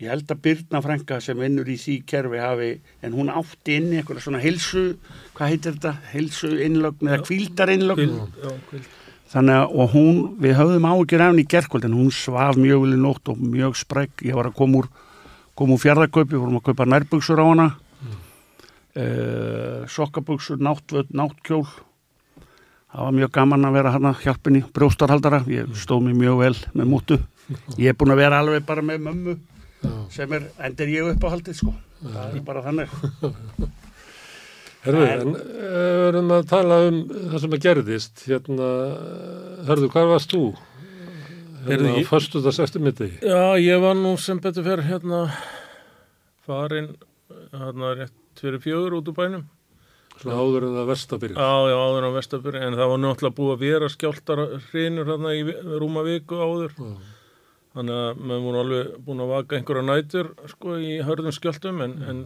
Ég 0.00 0.08
held 0.08 0.30
að 0.32 0.40
Birna 0.46 0.80
Franka 0.80 1.18
sem 1.20 1.36
vinnur 1.36 1.68
í 1.68 1.76
því 1.76 1.98
kerfi 2.08 2.40
hafi, 2.40 2.70
en 3.04 3.12
hún 3.18 3.28
átti 3.28 3.76
inn 3.76 3.90
í 3.92 3.98
eitthvað 4.00 4.22
svona 4.24 4.40
heilsu, 4.40 4.84
hvað 5.36 5.52
heitir 5.52 5.76
þetta? 5.76 5.92
Heilsu 6.14 6.54
innlögn 6.64 7.10
eða 7.10 7.20
kvíldar 7.26 7.72
innlögn? 7.74 8.16
Kvild, 8.16 8.40
já, 8.40 8.54
kvild. 8.70 8.88
þannig 9.34 9.58
að 9.60 9.76
og 9.76 9.92
hún, 9.92 10.22
við 10.40 10.56
höfðum 10.56 10.88
áhyggjur 10.88 11.24
af 11.26 11.30
henni 11.30 11.44
í 11.44 11.50
gerkvöld 11.52 11.86
en 11.86 11.98
hún 11.98 12.10
svaf 12.16 12.56
mjög 12.56 12.88
í 12.88 12.96
nótt 13.02 13.30
og 13.30 13.44
mjög 13.44 13.76
spregg, 13.82 14.24
ég 14.24 14.40
var 14.40 14.48
að 14.48 14.56
koma 14.62 14.80
úr 14.80 14.90
koma 15.60 15.76
úr 15.76 15.82
fjárðarkaupi, 15.84 16.32
við 16.32 16.40
vorum 16.40 16.58
að 16.62 16.66
kaupa 16.70 16.88
nærbuksur 16.88 17.44
á 17.44 17.44
hana. 17.44 17.68
Mm. 18.00 18.18
sokkabuksur, 19.92 20.58
náttvöld, 20.64 21.12
náttkjól 21.14 21.66
það 22.90 23.04
var 23.06 23.12
mjög 23.18 23.30
gaman 23.36 23.64
að 23.68 23.76
vera 23.78 23.90
hana 23.94 24.12
hjálpinni, 24.22 24.62
brjóstarhaldara 24.74 25.42
ég 25.48 25.70
stóð 25.78 26.02
mér 26.08 26.16
mjög 26.22 26.38
vel 26.44 26.56
með 26.74 26.90
mútu 26.90 27.18
ég 27.78 27.92
er 27.92 27.98
búin 27.98 28.14
að 28.14 28.22
vera 28.24 28.40
alveg 28.42 28.66
bara 28.66 28.82
með 28.82 29.04
mömmu 29.06 29.36
Já. 29.80 29.92
sem 30.12 30.32
er, 30.36 30.48
endur 30.60 30.90
ég 30.92 31.12
upp 31.14 31.24
á 31.24 31.28
haldið 31.32 31.56
sko 31.60 31.72
það 32.02 32.34
er 32.36 32.42
bara 32.44 32.62
þannig 32.66 32.88
Herðu, 34.80 35.00
En- 35.04 35.34
eh, 35.36 35.40
við 35.60 36.06
erum 36.08 36.30
að 36.32 36.46
tala 36.48 36.76
um 36.88 37.00
það 37.12 37.40
sem 37.42 37.52
að 37.56 37.64
gerðist. 37.66 38.22
Hérna, 38.24 38.68
hörðu, 39.68 39.90
hvað 39.92 40.06
varst 40.08 40.32
þú? 40.32 40.40
Hérna 41.66 41.90
ég- 41.98 42.06
förstu 42.08 42.40
þess 42.40 42.62
eftir 42.64 42.80
mitti. 42.86 43.10
Já, 43.20 43.42
ég 43.60 43.82
var 43.82 43.92
nú 43.98 44.14
sem 44.16 44.40
betur 44.40 44.64
fyrir 44.64 44.86
hérna 44.88 45.18
farin 46.46 46.88
hérna 47.52 47.90
rétt 47.98 48.16
fyrir 48.40 48.62
fjögur 48.64 48.96
út 49.02 49.08
úr 49.12 49.18
bænum. 49.20 49.44
Svona 50.20 50.36
áður 50.36 50.66
en 50.66 50.74
það 50.76 50.90
verst 50.90 51.14
að 51.14 51.22
byrja. 51.22 51.36
Já, 51.40 51.70
já, 51.70 51.76
áður 51.80 52.04
á 52.04 52.10
Vestabur, 52.18 52.56
en 52.60 52.74
það 52.76 52.90
var 52.90 52.98
náttúrulega 53.00 53.36
búið 53.38 53.54
að 53.54 53.62
vera 53.64 53.88
skjáltar 53.88 54.42
hrinur 54.66 55.08
hérna 55.08 55.32
í 55.32 55.44
rúma 55.80 56.02
viku 56.04 56.40
áður. 56.40 56.74
Já. 56.76 56.90
Þannig 57.70 58.00
að 58.02 58.20
maður 58.26 58.44
voru 58.44 58.60
alveg 58.64 58.92
búin 59.06 59.22
að 59.24 59.30
vaka 59.30 59.56
einhverja 59.56 59.86
nætur 59.86 60.28
sko 60.50 60.76
í 60.82 60.98
hörðum 61.06 61.34
skjáltum 61.36 61.80
en, 61.84 61.92
en, 62.10 62.22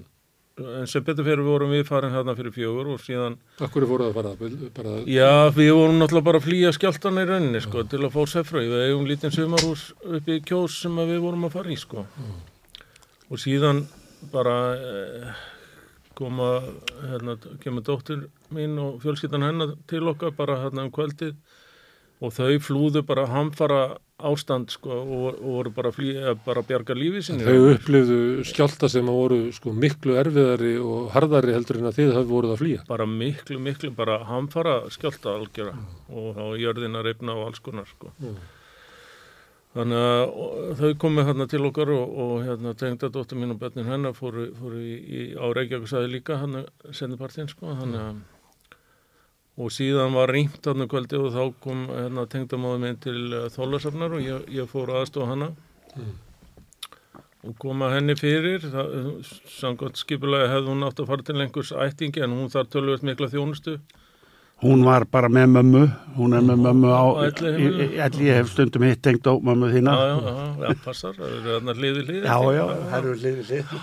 en 0.64 0.88
sem 0.88 1.04
betur 1.04 1.26
fyrir 1.26 1.44
vorum 1.44 1.74
við 1.74 1.84
farin 1.90 2.14
hérna 2.16 2.34
fyrir 2.38 2.54
fjögur 2.56 2.94
og 2.94 3.02
síðan, 3.04 3.36
Akkur 3.60 3.84
fóruð 3.90 4.08
að 4.08 4.18
fara? 4.18 4.32
Bara, 4.78 4.96
já, 5.04 5.30
við 5.54 5.70
vorum 5.76 6.00
náttúrulega 6.00 6.28
bara 6.30 6.40
að 6.40 6.48
flýja 6.48 6.72
skjáltan 6.74 7.20
í 7.20 7.26
rauninni 7.28 7.60
sko 7.62 7.84
til 7.92 8.00
að 8.00 8.16
fá 8.16 8.22
sefröi. 8.32 8.64
Við 8.72 8.86
eigum 8.88 9.06
lítinn 9.10 9.36
sumarhús 9.36 9.90
upp 10.02 10.32
í 10.32 10.40
kjós 10.48 10.80
sem 10.82 11.02
við 11.04 11.20
vorum 11.28 11.46
að 11.46 11.58
fara 11.60 11.74
í 11.76 11.78
sko. 11.78 12.06
Og 13.28 13.44
síðan 13.44 13.84
bara 14.32 14.56
eh, 14.80 15.44
koma, 16.18 16.48
hérna, 17.02 17.36
kemur 17.62 17.84
dóttir 17.86 18.28
mín 18.54 18.78
og 18.82 19.02
fjölskyldan 19.02 19.46
hennar 19.46 19.76
til 19.90 20.06
okkar 20.10 20.34
bara 20.36 20.60
hérna 20.62 20.86
um 20.86 20.94
kvöldið 20.94 21.34
og 22.24 22.32
þau 22.34 22.58
flúðu 22.62 23.02
bara 23.06 23.26
hamfara 23.30 23.82
ástand 24.24 24.70
sko 24.70 24.94
og, 24.94 25.24
og 25.34 25.54
voru 25.56 25.72
bara 25.74 25.90
flýja, 25.92 26.34
bara 26.44 26.62
bjarga 26.64 26.94
lífi 26.96 27.22
sinni. 27.26 27.44
þau 27.44 27.72
upplifðu 27.74 28.18
skjálta 28.46 28.88
sem 28.92 29.08
að 29.10 29.18
voru 29.18 29.38
sko 29.56 29.74
miklu 29.74 30.16
erfiðari 30.20 30.74
og 30.78 31.08
harðari 31.14 31.56
heldur 31.56 31.80
en 31.80 31.90
að 31.90 31.98
þið 31.98 32.12
hafði 32.18 32.30
voruð 32.30 32.54
að 32.54 32.60
flýja. 32.62 32.84
bara 32.88 33.08
miklu, 33.10 33.58
miklu, 33.62 33.90
bara 33.96 34.20
hamfara 34.28 34.76
skjálta 34.94 35.34
algjöra 35.34 35.74
og 36.08 36.28
þá 36.38 36.44
jörðin 36.62 37.00
að 37.00 37.10
reyfna 37.10 37.34
og 37.34 37.48
alls 37.50 37.64
konar 37.64 37.90
sko. 37.90 38.14
Mm. 38.22 38.38
Þannig 39.74 40.04
að 40.06 40.76
þau 40.78 40.90
komið 41.02 41.26
hérna 41.28 41.46
til 41.50 41.64
okkar 41.66 41.90
og, 41.90 42.12
og 42.24 42.34
hérna 42.46 42.74
tengda 42.78 43.10
dóttir 43.10 43.40
mín 43.40 43.56
og 43.56 43.58
börnin 43.58 43.88
hennar 43.90 44.14
fóru, 44.14 44.46
fóru 44.54 44.78
í, 44.78 44.94
í, 45.02 45.22
á 45.34 45.50
Reykjavíksæði 45.50 46.12
líka 46.12 46.38
hann 46.38 46.60
sendipartin 46.94 47.50
sko 47.50 47.74
þannig 47.80 48.04
að 48.04 48.22
og 49.54 49.70
síðan 49.70 50.14
var 50.14 50.32
rýmt 50.34 50.66
hann 50.66 50.88
kvöldi 50.90 51.18
og 51.18 51.30
þá 51.34 51.42
kom 51.62 51.84
hérna 51.90 52.24
tengdamáður 52.30 52.80
minn 52.82 52.96
til 53.02 53.18
uh, 53.30 53.44
Þólasafnar 53.54 54.16
og 54.16 54.24
ég, 54.24 54.48
ég 54.50 54.70
fór 54.70 54.94
aðstofa 54.98 55.30
hana 55.30 55.52
Mm. 55.94 56.14
og 57.46 57.52
koma 57.62 57.92
henni 57.92 58.16
fyrir 58.18 58.64
það, 58.66 58.88
samkvæmt 59.60 60.00
skipulega 60.00 60.48
hefði 60.50 60.72
hún 60.72 60.86
átt 60.88 61.02
að 61.02 61.10
fara 61.12 61.26
til 61.28 61.36
einhvers 61.38 61.70
ættingi 61.84 62.24
en 62.24 62.34
hún 62.34 62.50
þar 62.50 62.66
tölvöld 62.72 63.04
mikla 63.06 63.28
þjónustu 63.30 63.76
Hún 64.62 64.84
var 64.86 65.04
bara 65.10 65.28
með 65.28 65.48
mömmu, 65.50 65.80
hún 66.16 66.32
er 66.38 66.44
með 66.46 66.60
mömmu 66.62 66.88
á, 66.94 67.02
Á 67.04 67.26
elliheimilinu? 67.26 67.98
elli 68.06 68.28
ég 68.30 68.36
hef 68.38 68.52
stundum 68.52 68.82
hitt 68.86 69.02
tengt 69.02 69.26
á 69.26 69.34
mömmu 69.36 69.66
já, 69.68 69.74
þína. 69.74 69.94
já, 69.98 70.14
já, 70.24 70.68
já, 70.68 70.74
passar 70.84 71.12
það 71.18 71.32
eru 71.34 71.42
þarna 71.50 71.74
hliði 71.74 72.04
hliði 72.06 72.22
Já, 72.24 72.38
já, 72.54 72.64
það 72.90 72.98
eru 73.00 73.14
liðið 73.24 73.50
lið. 73.50 73.74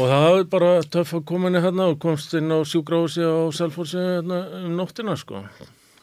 og 0.00 0.08
það 0.10 0.24
var 0.30 0.44
bara 0.54 0.70
töff 0.96 1.12
að 1.14 1.24
koma 1.28 1.46
henni 1.50 1.62
hérna 1.62 1.86
og 1.92 1.98
komst 2.02 2.34
inn 2.34 2.50
á 2.50 2.58
sjúkrahúsi 2.66 3.22
á 3.22 3.36
Selfossi 3.52 3.98
hérna 4.00 4.40
um 4.64 4.74
nóttina 4.80 5.16
sko 5.20 5.44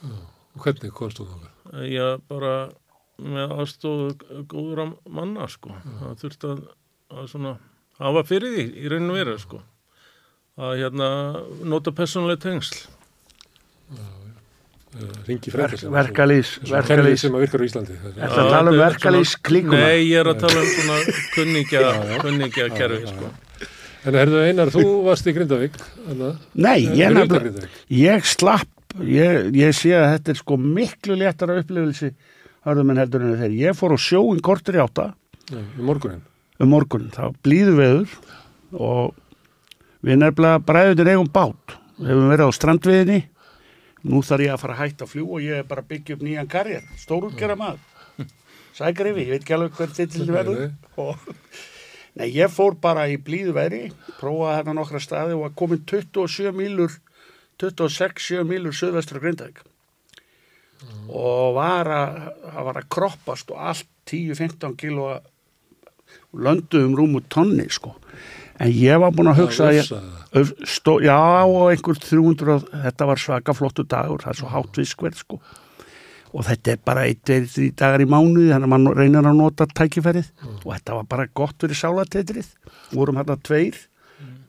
Og 0.05 0.63
hvernig 0.63 0.91
komst 0.93 1.17
þú 1.19 1.25
þá? 1.27 1.49
Já, 1.91 2.07
bara 2.29 2.53
með 3.17 3.51
aðstofu 3.57 4.43
góður 4.47 4.79
að 4.85 4.91
manna, 5.09 5.47
sko. 5.49 5.73
Það 5.99 6.15
þurfti 6.21 6.47
að, 6.53 6.59
að 7.17 7.27
svona 7.33 7.51
hafa 7.99 8.23
fyrir 8.29 8.53
því 8.55 8.65
í 8.85 8.89
rauninu 8.93 9.13
verið, 9.17 9.39
sko. 9.41 9.59
Að 10.57 10.75
hérna 10.81 11.07
nota 11.65 11.91
persónuleg 11.97 12.39
tengsl. 12.41 12.85
Ringi 15.27 15.51
frænda 15.53 15.89
verkalýs, 15.93 16.53
Verkalýs 16.71 17.21
sem 17.21 17.33
að 17.35 17.43
virkar 17.43 17.61
á 17.61 17.65
Íslandi. 17.67 17.95
Það 18.01 18.13
er- 18.17 18.23
Ertu 18.27 18.39
að 18.41 18.47
tala 18.53 18.69
um 18.71 18.77
er 18.77 18.79
verkalýs 18.81 19.33
klíkuna? 19.45 19.81
Nei, 19.83 19.99
ég 20.09 20.19
er 20.23 20.29
að 20.31 20.39
tala 20.41 20.61
um 20.63 20.69
svona 20.71 20.97
kunningja, 21.35 21.81
kunningja 22.23 22.69
kerfi, 22.73 23.01
sko. 23.11 23.29
En 24.07 24.13
herðu 24.17 24.39
Einar, 24.47 24.71
þú 24.71 24.85
varst 25.03 25.27
í 25.27 25.33
Grindavík 25.35 25.75
Nei, 26.55 26.87
ég, 26.87 27.11
Fyrir 27.11 27.25
utan 27.25 27.43
nefnilega- 27.43 27.67
ég 27.91 28.25
slapp, 28.25 28.67
ég, 29.03 29.51
ég 29.53 29.75
sé 29.75 29.91
að 29.91 30.07
þetta 30.17 30.29
er 30.29 30.35
sko 30.41 30.57
miklu 30.57 31.15
léttara 31.19 31.59
upplifilsi 31.61 32.13
hörðum 32.65 32.89
en 32.91 32.97
heldur 32.97 33.21
en 33.21 33.37
þeir. 33.37 33.53
Ég 33.59 33.75
fór 33.77 33.91
á 33.93 33.97
sjóin 33.99 34.39
kortur 34.41 34.73
í 34.75 34.81
átta. 34.81 35.13
Í 35.51 35.81
morgunin 35.83 36.21
um 36.59 36.69
morgun, 36.69 37.11
það 37.11 37.21
var 37.21 37.35
blíðu 37.43 37.75
veður 37.77 38.07
og 38.73 39.13
við 40.03 40.17
nefnilega 40.23 40.63
bræðunir 40.65 41.11
eigum 41.13 41.29
bát. 41.31 41.77
Við 41.99 42.07
hefum 42.07 42.29
verið 42.31 42.47
á 42.47 42.51
strandviðinni, 42.57 43.23
nú 44.07 44.23
þarf 44.25 44.45
ég 44.45 44.53
að 44.53 44.61
fara 44.63 44.75
að 44.77 44.81
hætta 44.83 45.05
að 45.05 45.13
fljú 45.13 45.25
og 45.37 45.45
ég 45.45 45.61
er 45.61 45.67
bara 45.67 45.83
að 45.83 45.89
byggja 45.91 46.17
upp 46.17 46.25
nýjan 46.25 46.51
karriér, 46.51 46.85
stórútgera 46.99 47.57
maður. 47.59 47.81
Sækrifi, 48.77 49.25
ég 49.25 49.33
veit 49.33 49.41
ekki 49.41 49.55
alveg 49.55 49.77
hvern 49.77 49.95
titil 49.97 50.27
verður. 50.29 50.67
Nei, 52.17 52.27
ég 52.33 52.49
fór 52.49 52.77
bara 52.81 53.05
í 53.09 53.17
blíðu 53.21 53.53
veri, 53.53 53.81
prófaði 54.17 54.57
hérna 54.57 54.75
nokkra 54.77 55.01
staði 55.01 55.35
og 55.37 55.43
var 55.45 55.55
komin 55.57 55.83
27 55.89 56.53
mílur, 56.57 56.93
26-7 57.61 58.45
mílur 58.47 58.73
söðvestur 58.77 59.19
á 59.21 59.23
Grindavík. 59.25 59.61
Og 61.09 61.57
var 61.57 61.89
að, 61.89 62.17
það 62.53 62.67
var 62.69 62.79
að 62.81 62.89
kroppast 62.93 63.53
og 63.53 63.61
allt 63.71 63.89
10-15 64.09 64.77
kíló 64.81 65.07
lönduðum 66.37 66.97
rúmu 66.97 67.21
tonni, 67.33 67.67
sko. 67.73 67.95
En 68.59 68.71
ég 68.73 68.97
var 69.01 69.13
búin 69.13 69.29
að 69.29 69.43
hugsa 69.43 69.67
að 69.69 69.77
ég. 69.77 69.89
Öf- 70.37 70.55
stó, 70.65 70.97
já 71.03 71.17
og 71.45 71.69
einhver 71.71 71.99
300 72.01 72.59
þetta 72.87 73.07
var 73.09 73.21
svaka 73.21 73.53
flottu 73.55 73.85
dagur 73.87 74.23
það 74.23 74.33
er 74.33 74.39
svo 74.41 74.49
hátt 74.51 74.79
viskverð 74.81 75.19
sko. 75.21 75.39
Og 76.33 76.43
þetta 76.43 76.73
er 76.73 76.79
bara 76.85 77.05
eitt, 77.07 77.21
tveir, 77.25 77.45
þrý 77.47 77.67
dagar 77.79 78.03
í 78.03 78.07
mánuði 78.09 78.49
þannig 78.51 78.67
að 78.67 78.73
mann 78.73 78.89
reynir 78.97 79.29
að 79.29 79.37
nota 79.39 79.67
tækifærið. 79.77 80.31
Og 80.65 80.73
þetta 80.73 80.97
var 80.97 81.07
bara 81.13 81.27
gott 81.33 81.55
fyrir 81.63 81.79
sálatetrið 81.79 82.49
vorum 82.93 83.17
hérna 83.21 83.37
tveir 83.43 83.77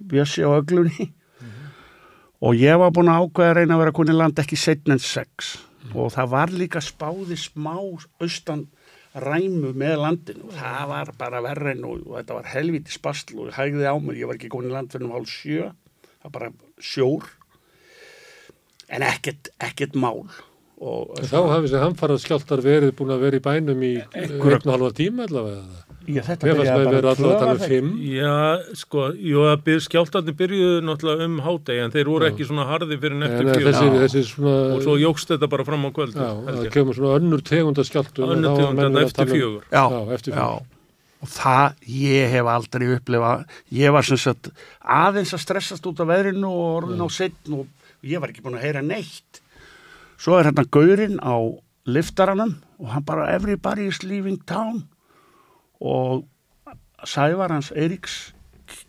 Bjössi 0.09 0.45
á 0.47 0.51
öglunni 0.55 1.13
og 2.41 2.55
ég 2.55 2.79
var 2.79 2.93
búin 2.95 3.09
að 3.11 3.25
ákveða 3.27 3.51
að 3.51 3.57
reyna 3.59 3.75
að 3.75 3.81
vera 3.83 3.95
kunni 3.97 4.15
land 4.15 4.39
ekki 4.39 4.57
setn 4.57 4.95
en 4.95 5.01
sex. 5.03 5.57
Og 5.95 6.13
það 6.15 6.29
var 6.31 6.53
líka 6.55 6.81
spáði 6.85 7.35
smá 7.41 7.75
austan 8.23 8.67
ræmu 9.25 9.73
með 9.79 9.95
landinu. 10.03 10.51
Það 10.57 10.85
var 10.93 11.13
bara 11.21 11.41
verra 11.45 11.73
en 11.75 11.85
og, 11.89 12.05
og 12.07 12.17
þetta 12.21 12.37
var 12.39 12.51
helviti 12.55 12.95
spastl 12.95 13.39
og 13.45 13.53
hægði 13.57 13.87
á 13.89 13.95
mér, 14.01 14.19
ég 14.23 14.31
var 14.31 14.39
ekki 14.39 14.51
komin 14.53 14.71
í 14.71 14.75
land 14.77 14.93
fyrir 14.95 15.09
um 15.09 15.15
hálf 15.17 15.33
sjö. 15.33 15.71
Það 16.19 16.29
var 16.29 16.35
bara 16.39 16.51
sjór. 16.81 17.29
En 18.89 19.05
ekkert, 19.05 19.51
ekkert 19.61 19.97
mál. 20.01 20.25
Og 20.79 21.11
Þá 21.27 21.39
hafið 21.51 21.65
þessi 21.67 21.81
hamfarað 21.83 22.21
skjáltar 22.23 22.61
verið 22.63 22.93
búin 23.01 23.11
að 23.17 23.25
vera 23.27 23.39
í 23.41 23.43
bænum 23.43 23.81
í 23.83 23.93
Einhver- 24.15 24.55
einn 24.61 24.69
og 24.71 24.75
halva 24.77 24.91
tíma 24.95 25.27
allavega 25.27 25.85
ég, 26.09 26.25
þetta 26.27 26.47
byrjaði 26.49 26.73
með 26.73 26.89
verið 26.89 27.03
tvö, 27.03 27.11
allavega 27.13 27.35
að 27.35 27.43
tala 27.43 27.53
var 27.53 27.59
um 27.59 27.73
fimm 27.73 27.91
Já, 28.09 28.35
sko, 28.81 29.05
jú, 29.31 29.43
að 29.53 29.69
skjáltarnir 29.87 30.37
byrjuðu 30.39 30.81
náttúrulega 30.89 31.29
um 31.29 31.37
hádegi 31.47 31.85
en 31.85 31.95
þeir 31.95 32.11
voru 32.13 32.29
ekki 32.31 32.47
svona 32.49 32.67
harði 32.71 32.99
fyrir 33.03 33.19
neftur 33.23 33.51
fjögur. 33.53 33.69
þessi, 33.69 33.85
Já. 33.89 34.01
þessi 34.05 34.25
svona 34.33 34.57
Og 34.79 34.83
svo 34.87 34.97
jógst 35.03 35.33
þetta 35.35 35.51
bara 35.53 35.67
fram 35.69 35.87
á 35.87 35.91
kvöldu. 35.99 36.19
Já, 36.19 36.33
það 36.49 36.71
kemur 36.79 36.99
svona 36.99 37.15
önnur 37.21 37.45
tegunda 37.53 37.85
skjáltum 37.89 38.35
Önnur 38.37 38.57
tegund 38.59 38.83
þetta 38.85 39.07
eftir 39.07 39.33
fjögur. 39.35 39.63
já, 39.73 39.85
Já, 39.85 40.01
eftir 40.19 40.35
já. 40.35 40.39
fjögur. 40.39 40.75
og 41.19 41.29
það, 41.35 41.73
ég 41.99 42.31
hef 42.31 42.47
aldrei 42.47 42.87
upplifað, 42.95 43.41
ég 43.75 43.91
var 43.91 44.07
sem 44.07 44.21
sagt 44.23 44.53
aðeins 44.87 45.33
að 45.35 45.41
stressast 45.43 45.87
út 45.91 45.99
af 46.05 46.07
veðrinu 46.13 46.47
og 46.47 46.69
orðin 46.85 47.03
á 47.03 47.09
setn 47.11 47.57
og 47.59 47.67
ég 48.07 48.21
var 48.23 48.31
ekki 48.31 48.45
búin 48.45 48.55
að 48.55 48.67
heyra 48.69 48.83
neitt 48.87 49.41
svo 50.19 50.37
er 50.39 50.47
hérna 50.47 50.63
gaurinn 50.71 51.19
á 51.19 51.35
liftaranum 51.91 52.53
og 52.79 52.93
hann 52.95 53.03
bara 53.09 53.27
everybody 53.35 53.89
is 53.91 54.03
leaving 54.07 54.39
town 54.47 54.85
og 55.81 56.27
Sævar 57.07 57.53
hans 57.55 57.71
Eiríks 57.73 58.33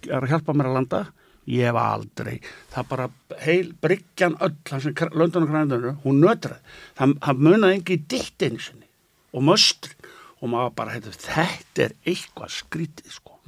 er 0.09 0.23
að 0.23 0.33
hjálpa 0.33 0.55
mér 0.57 0.71
að 0.71 0.77
landa. 0.79 1.01
Ég 1.49 1.65
hef 1.65 1.77
aldrei, 1.81 2.35
það 2.69 2.87
bara 2.91 3.05
heil 3.41 3.71
bryggjan 3.81 4.35
öll, 4.45 4.57
hans 4.69 4.85
sem 4.85 5.15
London 5.17 5.47
og 5.47 5.49
Grænlundu, 5.49 5.93
hún 6.03 6.19
nötraði. 6.21 6.61
Það, 6.99 7.15
það 7.25 7.41
munaði 7.47 7.77
engi 7.79 7.95
í 7.95 8.03
ditt 8.13 8.45
einu 8.45 8.61
sinni 8.61 8.89
og 9.33 9.45
möstri. 9.47 9.95
Og 10.39 10.51
maður 10.53 10.75
bara, 10.77 10.93
heita, 10.95 11.11
þetta 11.11 11.83
er 11.87 11.95
eitthvað 12.07 12.53
skrítið 12.53 13.15
sko. 13.17 13.39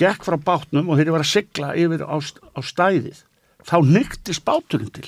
Gekk 0.00 0.26
frá 0.26 0.36
bátnum 0.40 0.90
og 0.90 1.00
ég 1.00 1.12
var 1.12 1.24
að 1.24 1.30
sigla 1.30 1.70
yfir 1.78 2.04
á, 2.04 2.16
á 2.18 2.60
stæðið. 2.64 3.22
Þá 3.68 3.76
nýttist 3.86 4.44
báturinn 4.44 4.92
til. 4.96 5.06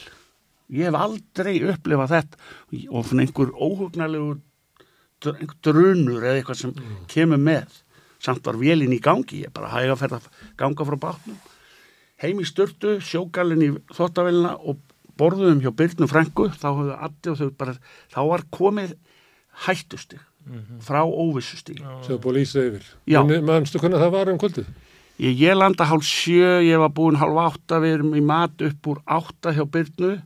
Ég 0.72 0.88
hef 0.88 0.96
aldrei 0.96 1.59
upplifað 1.66 2.14
þetta. 2.14 2.40
Og 2.92 3.12
einhver 3.16 3.52
óhugnarlegur 3.52 4.40
drunur 5.22 6.22
eða 6.22 6.38
eitthvað 6.40 6.61
sem 6.61 6.74
kemur 7.11 7.40
með. 7.40 7.80
Samt 8.22 8.46
var 8.46 8.58
vélinn 8.61 8.94
í 8.94 9.00
gangi, 9.02 9.42
ég 9.42 9.52
bara 9.54 9.72
hæga 9.72 9.96
að 9.96 10.02
ferða 10.04 10.20
ganga 10.61 10.87
frá 10.87 10.98
bátnum. 11.08 11.38
Heim 12.22 12.38
í 12.38 12.46
störtu, 12.46 12.98
sjógalinn 13.02 13.64
í 13.66 13.70
þóttavélina 13.96 14.54
og 14.62 14.78
borðuðum 15.18 15.62
hjá 15.64 15.72
Byrnu 15.74 16.06
Frængu 16.11 16.50
þá 16.54 16.68
höfðu 16.70 16.98
allir 17.06 17.32
og 17.32 17.40
þau 17.40 17.50
bara 17.58 17.74
þá 18.12 18.20
var 18.30 18.44
komið 18.54 18.94
hættustig 19.66 20.22
frá 20.82 21.02
óvissustig 21.06 21.78
sem 22.06 22.18
búið 22.18 22.32
að 22.32 22.38
lýsa 22.38 22.64
yfir. 22.68 22.87
Mannstu 23.46 23.78
hvernig 23.82 24.00
það 24.02 24.14
var 24.14 24.30
um 24.32 24.40
kvöldið? 24.42 24.70
Ég, 25.22 25.37
ég 25.38 25.54
landa 25.54 25.87
hálf 25.87 26.02
sjö, 26.08 26.56
ég 26.66 26.80
var 26.82 26.90
búin 26.96 27.14
hálf 27.20 27.37
átta, 27.38 27.78
við 27.82 27.92
erum 28.00 28.14
í 28.18 28.22
mat 28.26 28.62
upp 28.66 28.88
úr 28.90 28.98
átta 29.06 29.52
hjá 29.54 29.62
Byrnu. 29.70 30.16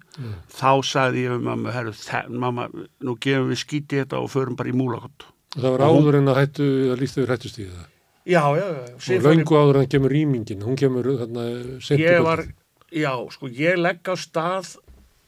Þá 0.57 0.71
sagði 0.89 1.27
ég 1.27 1.35
við 1.35 1.43
mamma, 1.51 1.75
herru, 1.75 1.93
þe- 1.93 2.29
mamma, 2.33 2.69
nú 3.05 3.17
gefum 3.21 3.51
við 3.53 3.61
skítið 3.61 4.05
þetta 4.07 4.23
og 4.25 4.31
förum 4.33 4.57
bara 4.57 4.73
í 4.73 4.77
múlakott. 4.77 5.27
Það 5.57 5.75
var 5.75 5.85
áður 5.91 6.19
en 6.23 6.33
að 6.33 6.41
hættu, 6.41 6.69
að 6.95 7.03
lýsta 7.03 7.21
yfir 7.23 7.35
hættustíði 7.35 7.75
það. 7.75 7.91
Já, 8.27 8.43
já, 8.59 8.65
já. 8.73 9.19
Og 9.19 9.27
löngu 9.29 9.59
áður 9.61 9.81
en 9.83 9.91
kemur 9.93 10.11
rýmingin, 10.17 10.65
hún 10.67 10.77
kemur 10.81 11.11
þarna 11.21 11.45
sent 11.85 12.01
í 12.01 12.03
Ég 12.03 12.17
kvöldið. 12.17 12.25
var, 12.27 12.43
já, 12.91 13.13
sko, 13.37 13.51
ég 13.61 13.77
legg 13.79 14.01
á 14.11 14.15
stað 14.19 14.73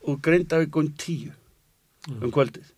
og 0.08 0.18
Grindavík 0.24 0.76
um 0.80 0.88
tíu 0.98 1.30
um 2.08 2.32
kvöldið. 2.32 2.72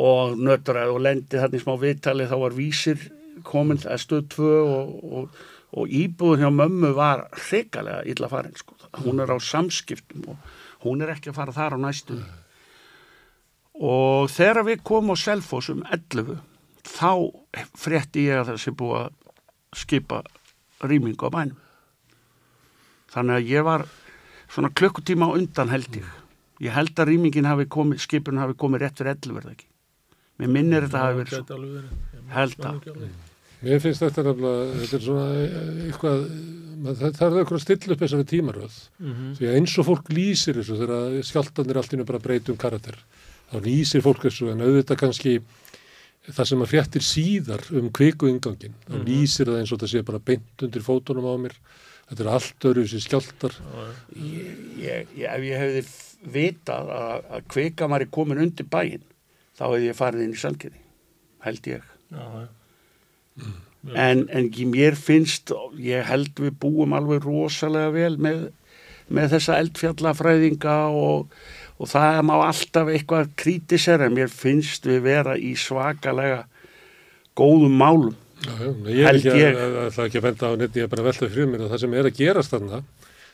Og 0.00 0.36
nötraði 0.38 0.92
og 0.94 1.00
lendi 1.06 1.38
þarna 1.40 1.58
í 1.58 1.62
smá 1.62 1.74
viðtali, 1.80 2.26
þá 2.30 2.36
var 2.42 2.58
vísir 2.58 3.06
komin 3.46 3.80
að 3.86 4.02
stöð 4.04 4.26
tvö 4.34 4.52
og, 4.66 4.92
og, 5.14 5.40
og 5.70 5.92
íbúðin 5.94 6.44
hjá 6.44 6.50
mömmu 6.50 6.92
var 6.96 7.26
hrikalega 7.36 8.02
illa 8.10 8.28
farin, 8.30 8.56
sko. 8.58 8.74
Hún 9.04 9.22
er 9.22 9.30
á 9.30 9.38
samskiptum 9.38 10.32
og 10.32 10.36
hún 10.84 11.02
er 11.04 11.14
ekki 11.14 11.30
að 11.30 11.38
fara 11.38 11.54
þar 11.54 11.78
á 11.78 11.78
næstu. 11.86 12.18
Og 13.80 14.28
þegar 14.32 14.66
við 14.66 14.82
komum 14.84 15.14
á 15.14 15.22
Selfoss 15.22 15.70
um 15.72 15.84
11, 15.86 16.40
þá 16.84 17.12
frétti 17.78 18.26
ég 18.28 18.42
að 18.42 18.58
sé 18.60 18.74
búið 18.74 19.06
að 19.06 19.16
skipa 19.78 20.22
rýmingu 20.82 21.30
á 21.30 21.30
bænum. 21.30 21.58
Þannig 23.10 23.38
að 23.38 23.50
ég 23.50 23.66
var 23.66 23.86
svona 24.50 24.70
klukkutíma 24.74 25.30
á 25.30 25.36
undan 25.38 25.70
held 25.70 26.02
ég. 26.02 26.06
Ég 26.60 26.74
held 26.76 26.98
að 26.98 27.14
rýmingin 27.14 27.48
hafi 27.48 27.64
komið, 27.70 28.02
skipun 28.04 28.40
hafi 28.42 28.58
komið 28.58 28.84
rétt 28.84 29.00
fyrir 29.00 29.16
11 29.16 29.38
verða 29.38 29.54
ekki. 29.54 29.66
Mér 30.40 30.52
minnir 30.56 30.86
þetta 30.86 31.04
hafi 31.06 31.20
verið 31.22 31.34
svo. 31.38 31.44
Held 32.34 32.64
að. 32.68 32.88
Mér 33.60 33.80
finnst 33.84 34.00
þetta 34.00 34.22
nefnilega, 34.24 34.76
þetta 34.80 34.96
er 34.96 35.02
svona 35.04 35.24
eh, 35.36 35.80
eitthvað, 35.90 36.20
það, 36.86 37.00
það 37.18 37.24
er 37.26 37.40
eitthvað 37.42 37.58
að 37.58 37.64
stilla 37.66 37.94
upp 37.96 38.04
þessari 38.04 38.28
tímaröð. 38.30 38.76
Mhm. 39.04 39.32
Því 39.36 39.48
að 39.50 39.56
eins 39.58 39.74
og 39.82 39.88
fólk 39.90 40.12
lýsir 40.16 40.56
þessu 40.60 40.78
þegar 40.80 41.18
skjáltanir 41.28 41.80
allt 41.82 41.92
innu 41.96 42.06
bara 42.08 42.22
breytum 42.24 42.56
karakter. 42.60 42.96
Þá 43.50 43.56
lýsir 43.66 44.04
fólk 44.06 44.22
þessu 44.24 44.48
en 44.52 44.62
auðvitað 44.64 45.00
kannski 45.02 45.34
það 46.30 46.46
sem 46.52 46.60
að 46.64 46.70
fréttir 46.70 47.02
síðar 47.04 47.64
um 47.76 47.90
kviku 47.90 48.28
ingangin. 48.30 48.74
Þá 48.88 48.94
Mhm. 48.96 49.04
lýsir 49.08 49.46
það 49.50 49.58
eins 49.60 49.72
og 49.72 49.80
það 49.82 49.92
sé 49.92 50.02
bara 50.04 50.18
beint 50.30 50.62
undir 50.62 50.82
fótunum 50.86 51.26
á 51.28 51.34
mér. 51.40 51.56
Þetta 52.10 52.20
er 52.24 52.30
allt 52.32 52.64
öru 52.66 52.82
þessi 52.86 53.02
skjáltar. 53.06 53.52
Ég, 54.16 54.56
ég, 54.78 55.06
ég, 55.16 55.28
ef 55.30 55.42
ég 55.46 55.60
hefði 55.60 55.82
vitað 56.32 56.88
að, 56.90 57.20
að 57.36 57.44
kvika 57.48 57.86
maður 57.88 58.02
er 58.06 58.10
komin 58.10 58.38
undir 58.42 58.66
bæinn, 58.66 59.04
þá 59.56 59.62
hefði 59.68 59.86
ég 59.90 59.96
farið 60.00 60.24
inn 60.24 60.32
í 60.34 60.40
sandgerði. 60.40 60.80
Held 61.44 61.62
ég. 61.70 61.82
Já, 62.10 62.24
já. 62.40 62.48
En, 63.94 64.26
en 64.28 64.50
mér 64.72 64.96
finnst, 64.98 65.52
ég 65.80 66.06
held 66.08 66.32
við 66.40 66.56
búum 66.62 66.94
alveg 66.96 67.24
rosalega 67.24 67.92
vel 67.94 68.14
með, 68.20 68.46
með 69.08 69.34
þessa 69.36 69.58
eldfjallafræðinga 69.64 70.76
og, 70.92 71.34
og 71.80 71.90
það 71.90 72.22
má 72.28 72.34
alltaf 72.38 72.90
eitthvað 72.92 73.34
krítisera, 73.40 74.08
en 74.08 74.18
mér 74.18 74.32
finnst 74.32 74.88
við 74.88 75.04
vera 75.08 75.36
í 75.38 75.54
svakalega 75.58 76.44
góðum 77.38 77.78
málum. 77.80 78.16
Já, 78.40 78.52
já, 78.56 78.70
ég 78.88 79.00
er 79.00 79.06
Held 79.10 79.20
ekki 79.20 79.30
að, 79.30 79.40
ég. 79.40 79.56
að, 79.60 79.74
að, 79.80 79.90
það 79.94 80.06
ekki 80.06 80.20
að 80.20 80.26
benda 80.26 80.48
á 80.48 80.52
neitt, 80.56 80.76
ég 80.76 80.86
er 80.86 80.92
bara 80.92 81.02
að 81.02 81.08
velta 81.10 81.26
fyrir 81.28 81.50
mér 81.50 81.64
að 81.64 81.72
það 81.72 81.82
sem 81.82 81.96
er 82.00 82.08
að 82.08 82.20
gerast 82.20 82.54
þarna, 82.54 82.82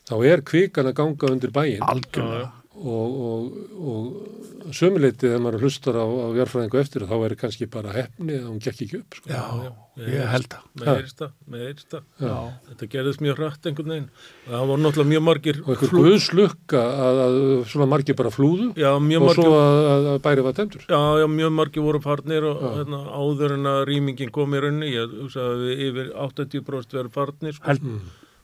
þá 0.07 0.17
er 0.31 0.43
kvikan 0.51 0.91
að 0.91 0.97
ganga 0.99 1.31
undir 1.31 1.53
bæinn 1.55 1.85
Algjörlega. 1.87 2.49
Og, 2.77 3.17
og, 3.31 3.57
og 3.81 4.73
sömuleiti 4.75 5.27
þegar 5.29 5.43
maður 5.45 5.65
hlustar 5.65 5.97
á, 5.97 6.05
á 6.05 6.29
jarfræðingu 6.37 6.79
eftir 6.81 7.05
þá 7.09 7.15
er 7.17 7.35
kannski 7.39 7.69
bara 7.71 7.93
hefni 7.95 8.37
að 8.37 8.49
hún 8.51 8.59
gekk 8.63 8.83
ekki 8.85 8.99
upp 9.01 9.17
sko. 9.19 9.31
Já, 9.31 9.71
ég 10.03 10.27
held 10.33 10.49
það. 10.53 10.67
Með 10.77 10.91
heyrist 10.91 11.23
það, 11.23 11.33
með. 11.55 11.87
Já. 12.21 12.35
Þetta 12.71 12.89
gerðist 12.95 13.23
mjög 13.25 13.41
hrætt 13.41 13.71
einhvern 13.71 13.95
veginn. 13.95 14.11
Það 14.49 14.67
var 14.73 14.83
náttúrulega 14.83 15.13
mjög 15.13 15.25
margir 15.29 15.63
og 15.63 15.71
einhver 15.73 15.95
guðslukka 15.95 16.85
að, 17.07 17.23
að 17.25 17.39
svona 17.73 17.89
margir 17.95 18.19
bara 18.19 18.35
flúðu 18.35 18.69
Já, 18.77 18.91
mjög 19.07 19.23
og 19.25 19.31
margir, 19.31 19.49
svo 19.49 19.57
að, 19.63 20.11
að, 20.13 20.21
bæri 20.27 20.47
var 20.47 20.59
temtur 20.61 20.87
já, 20.87 21.01
já, 21.23 21.27
mjög 21.39 21.57
margir 21.61 21.87
voru 21.87 22.03
farnir 22.05 22.51
og 22.51 22.63
hérna, 22.67 23.03
áður 23.17 23.57
en 23.57 23.73
að 23.73 23.83
rýmingin 23.93 24.35
kom 24.35 24.57
í 24.57 24.63
raunni. 24.67 24.93
Ég 24.93 25.19
hugsa 25.25 25.51
að 25.53 25.67
við 25.67 25.85
yfir 25.91 26.15
80% 26.29 26.97
verið 27.01 27.13
farnir. 27.15 27.57
Sko. 27.57 27.71
Held, 27.71 27.91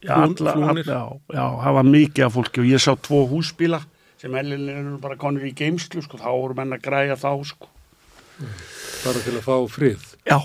já, 0.02 0.14
alla, 0.18 0.76
já, 0.82 1.02
já, 1.34 1.44
það 1.66 1.80
var 1.80 1.90
mikið 1.90 2.28
af 2.28 2.38
fólki 2.38 2.62
og 2.62 2.70
ég 2.72 2.82
sá 2.82 2.94
tvo 2.98 3.26
húsbíla 3.30 3.82
sem 4.22 4.34
ellinlega 4.38 4.78
eru 4.84 4.98
bara 5.02 5.16
konur 5.18 5.42
í 5.48 5.52
geimslu, 5.58 6.02
sko, 6.06 6.20
þá 6.22 6.28
voru 6.30 6.54
menn 6.60 6.76
að 6.76 6.84
græja 6.86 7.16
þá, 7.18 7.30
sko. 7.52 7.68
bara 9.02 9.22
til 9.24 9.34
að 9.36 9.42
fá 9.46 9.56
frið 9.70 10.04
Já, 10.30 10.38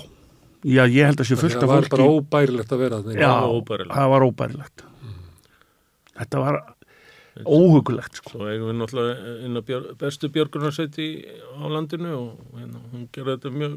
já, 0.66 0.82
ég 0.90 1.06
held 1.06 1.22
að 1.22 1.28
sé 1.30 1.36
fullt 1.38 1.54
það 1.56 1.62
af 1.62 1.70
var 1.70 1.86
fólki. 1.86 1.94
bara 1.94 2.08
óbærilegt 2.18 2.74
að 2.74 2.82
vera 2.82 2.98
Já, 3.14 3.28
Það 3.28 3.38
var 3.38 3.54
óbærilegt. 3.60 3.94
það 3.94 4.10
var 4.14 4.26
óbærilegt. 4.28 4.84
Þetta 6.18 6.42
var 6.42 6.58
óhugulegt, 7.46 8.18
sko. 8.18 8.32
Svo 8.34 8.48
eigum 8.50 8.72
við 8.72 8.78
náttúrulega 8.80 9.34
inn 9.46 9.54
á 9.58 9.62
björ, 9.68 9.84
bestu 10.00 10.28
björgunarsveiti 10.34 11.06
á 11.54 11.64
landinu 11.70 12.10
og 12.18 12.58
hérna, 12.58 12.80
hún 12.90 13.04
gerði 13.14 13.36
þetta 13.36 13.52
mjög 13.54 13.76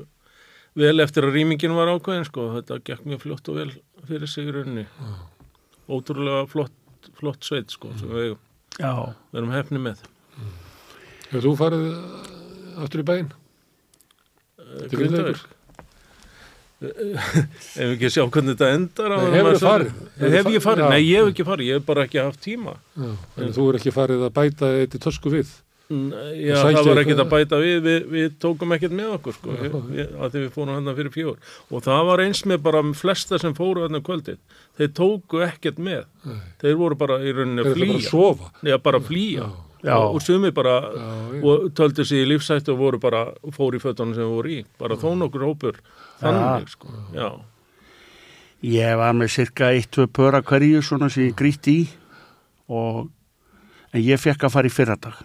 vel 0.82 1.04
eftir 1.04 1.28
að 1.28 1.36
rýmingin 1.38 1.76
var 1.78 1.92
ákveðin 1.94 2.26
sko. 2.26 2.48
Þetta 2.58 2.80
gekk 2.90 3.06
mjög 3.06 3.22
flott 3.28 3.52
og 3.54 3.60
vel 3.62 3.70
fyrir 4.10 4.32
sig 4.34 4.50
í 4.50 4.56
rauninni. 4.56 4.88
Ótrúlega 5.92 6.48
flott, 6.50 6.74
flott 7.20 7.46
sveit 7.46 7.70
sko 7.74 7.94
sem 8.00 8.10
við 8.10 8.24
eigum. 8.32 8.42
Já, 8.80 8.92
Við 9.32 9.42
erum 9.42 9.54
hefni 9.56 9.82
með. 9.84 10.04
Hefur 11.32 11.44
þú 11.46 11.52
farið 11.60 11.88
uh, 11.92 12.84
aftur 12.84 13.02
í 13.04 13.08
bæinn? 13.08 13.32
Eh, 14.60 14.86
Til 14.92 15.00
Grindavíkur? 15.02 15.42
Ef 16.82 17.76
við 17.78 17.92
ekki 17.94 18.10
sjá 18.10 18.24
hvernig 18.26 18.56
þetta 18.56 18.70
endar. 18.74 19.12
Nei, 19.14 19.18
en 19.28 19.36
hefurðu 19.36 19.50
maður 19.52 19.66
farið? 19.68 19.92
Hef 20.22 20.32
ég 20.32 20.46
farið? 20.46 20.62
farið? 20.66 20.86
Nei, 20.90 21.02
ég 21.06 21.20
hef 21.22 21.34
ekki 21.34 21.46
farið. 21.52 21.68
Ég 21.70 21.78
hef 21.78 21.90
bara 21.92 22.06
ekki 22.08 22.22
haft 22.24 22.42
tíma. 22.42 22.74
Já, 22.98 23.12
en 23.46 23.54
þú 23.58 23.68
er 23.70 23.78
ekki 23.82 23.94
farið 23.94 24.24
að 24.26 24.34
bæta 24.40 24.72
eitt 24.80 24.98
í 24.98 25.02
tösku 25.04 25.34
við 25.36 25.52
Já, 25.92 26.56
sækja 26.62 26.78
það 26.78 26.88
var 26.90 27.00
ekkert 27.02 27.22
að 27.24 27.32
bæta 27.32 27.58
við, 27.62 27.78
við, 27.86 28.06
við 28.14 28.36
tókum 28.42 28.76
ekkert 28.76 28.94
með 28.96 29.10
okkur 29.18 29.36
sko, 29.38 29.56
við, 29.60 29.76
við, 29.92 30.14
að 30.16 30.36
því 30.36 30.44
við 30.44 30.54
fórum 30.56 30.72
hann 30.78 30.96
fyrir 31.00 31.14
fjór 31.16 31.52
og 31.72 31.84
það 31.88 32.06
var 32.12 32.24
eins 32.26 32.42
með 32.52 32.62
bara 32.68 32.84
flesta 33.02 33.40
sem 33.42 33.56
fóru 33.58 33.84
hann 33.86 34.04
kvöldið, 34.06 34.40
þeir 34.80 34.94
tóku 35.02 35.44
ekkert 35.48 35.82
með, 35.84 36.08
þeir 36.64 36.80
voru 36.80 37.00
bara 37.02 37.20
í 37.24 37.36
rauninni 37.36 37.66
að 37.66 37.72
þetta 37.74 37.82
bara 37.82 37.92
að 37.92 38.00
flýja, 38.00 38.10
sofa? 38.10 38.50
neða 38.62 38.82
bara 38.88 39.02
að 39.02 39.12
flýja. 39.12 39.52
Já. 39.82 39.96
og, 39.98 40.16
og 40.20 40.22
sumi 40.22 40.52
bara 40.54 40.74
Já, 40.94 41.06
já. 41.34 41.40
og 41.50 41.64
töldu 41.74 42.04
sig 42.06 42.22
í 42.22 42.28
lífsættu 42.30 42.76
og 42.76 42.82
voru 42.84 43.00
bara 43.02 43.22
fóru 43.56 43.80
í 43.80 43.82
fötunum 43.82 44.14
sem 44.14 44.28
voru 44.30 44.52
í, 44.54 44.60
bara 44.78 44.94
þó 45.02 45.16
nokkur 45.18 45.48
hópur 45.48 45.80
þannig 46.22 46.70
sko, 46.70 46.92
já, 47.18 47.32
ég 48.62 49.00
var 49.02 49.16
með 49.18 49.34
cirka 49.40 49.72
eitt, 49.74 49.90
tvö 49.90 50.06
pöra 50.06 50.44
hverju 50.46 50.84
svona 50.86 51.10
sem 51.10 51.32
ég 51.32 51.38
gríti 51.40 51.80
í. 51.82 51.88
Og 52.72 53.10
en 53.92 54.04
ég 54.06 54.22
fekk 54.22 54.46
að 54.48 54.54
fara 54.54 54.70
í 54.70 54.74
fyrradag 54.74 55.18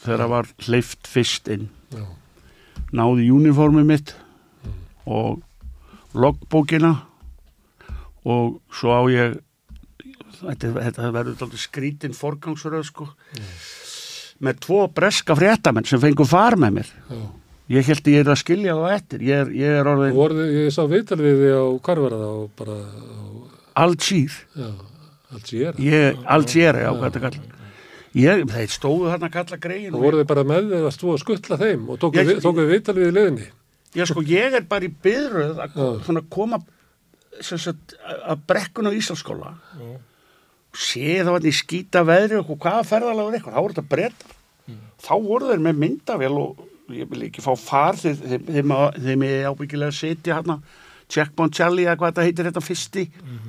þegar 0.00 0.22
það 0.24 0.32
var 0.34 0.50
hleyft 0.66 1.10
fyrst 1.10 1.50
inn. 1.52 1.68
Já. 1.94 2.04
Náði 2.96 3.28
uniformið 3.34 3.86
mitt 3.86 4.14
og 5.10 5.40
loggbókina 6.16 6.94
og 8.26 8.58
svo 8.74 8.94
á 8.96 9.02
ég 9.12 9.36
þetta, 10.40 10.72
þetta 10.88 11.12
verður 11.14 11.60
skrítin 11.60 12.16
forgangsröð 12.16 12.88
sko 12.88 13.06
með 14.40 14.62
tvo 14.64 14.80
breska 14.96 15.36
fréttamenn 15.36 15.86
sem 15.88 16.00
fengur 16.00 16.28
far 16.28 16.56
með 16.60 16.80
mér. 16.80 16.90
Já. 17.10 17.20
ég 17.76 17.90
held 17.90 18.10
ég 18.10 18.24
er 18.24 18.32
að 18.32 18.40
skilja 18.40 18.74
þá 18.74 18.84
eftir. 18.96 19.24
Ég 19.28 19.44
er, 19.44 19.54
ég 19.54 19.78
er 19.78 19.86
Þú 19.86 19.94
orðin 19.94 20.16
voruð, 20.16 20.44
ég 20.56 20.74
sá 20.74 20.82
viðtal 20.90 21.20
við 21.20 21.42
þig 21.44 21.56
á 21.60 21.64
Karvara 21.86 22.20
og 22.40 22.50
bara 22.58 22.78
á, 22.80 23.24
allt 23.84 24.02
síð 24.04 24.40
já, 24.58 24.70
allt 25.30 25.52
sér, 25.52 26.80
já, 26.82 26.90
hvað 26.90 27.06
þetta 27.06 27.24
kallar 27.28 27.59
ég, 28.18 28.44
þeir 28.50 28.72
stóðu 28.74 29.10
þarna 29.12 29.28
að 29.30 29.34
kalla 29.38 29.58
greiðin 29.62 29.94
og 29.94 30.02
voruð 30.04 30.22
þið 30.24 30.28
bara 30.32 30.44
með 30.50 30.68
þig 30.72 30.86
að 30.88 30.94
stú 30.96 31.12
að 31.14 31.20
skuttla 31.22 31.58
þeim 31.60 31.88
og 31.94 31.98
tókuð 32.02 32.20
Ég- 32.20 32.28
við, 32.30 32.40
tókuð 32.44 32.70
viðtal 32.74 32.96
við 32.98 33.08
í 33.10 33.14
liðinni 33.18 33.48
ég 34.00 34.06
sko, 34.10 34.22
ég 34.26 34.54
er 34.60 34.66
bara 34.70 34.86
í 34.86 34.92
byðröð 35.04 35.60
að 35.64 35.76
Já. 35.78 35.88
svona 36.06 36.22
koma 36.30 36.58
sagt, 37.40 37.94
að 38.26 38.42
brekkun 38.50 38.86
á 38.90 38.92
Íslandsskóla. 38.92 39.54
Sé 40.76 41.16
þá 41.26 41.30
að 41.34 41.46
ég 41.48 41.56
skýta 41.56 42.02
veðri 42.06 42.38
og 42.38 42.50
hvaða 42.60 42.84
ferðalagur 42.86 43.34
eitthvað, 43.38 43.54
þá 43.56 43.62
voru 43.64 43.74
þetta 43.74 43.90
brettar 43.90 44.36
þá 45.00 45.12
voru 45.24 45.48
þeir 45.50 45.62
með 45.64 45.80
myndavél 45.82 46.34
og 46.38 46.60
ég 46.94 47.08
vil 47.10 47.24
ekki 47.26 47.42
fá 47.42 47.50
far 47.58 47.96
þeir, 47.98 48.18
þeir, 48.20 48.44
þeir, 48.46 48.68
þeir 49.00 49.18
með 49.18 49.34
ábyggilega 49.50 49.96
setja 49.96 50.36
hérna 50.38 50.58
Checkpoint 51.10 51.56
Charlie 51.58 51.86
eða 51.88 51.96
hvað 51.98 52.12
þetta 52.12 52.26
heitir 52.28 52.46
þetta 52.50 52.62
fyrsti, 52.62 53.04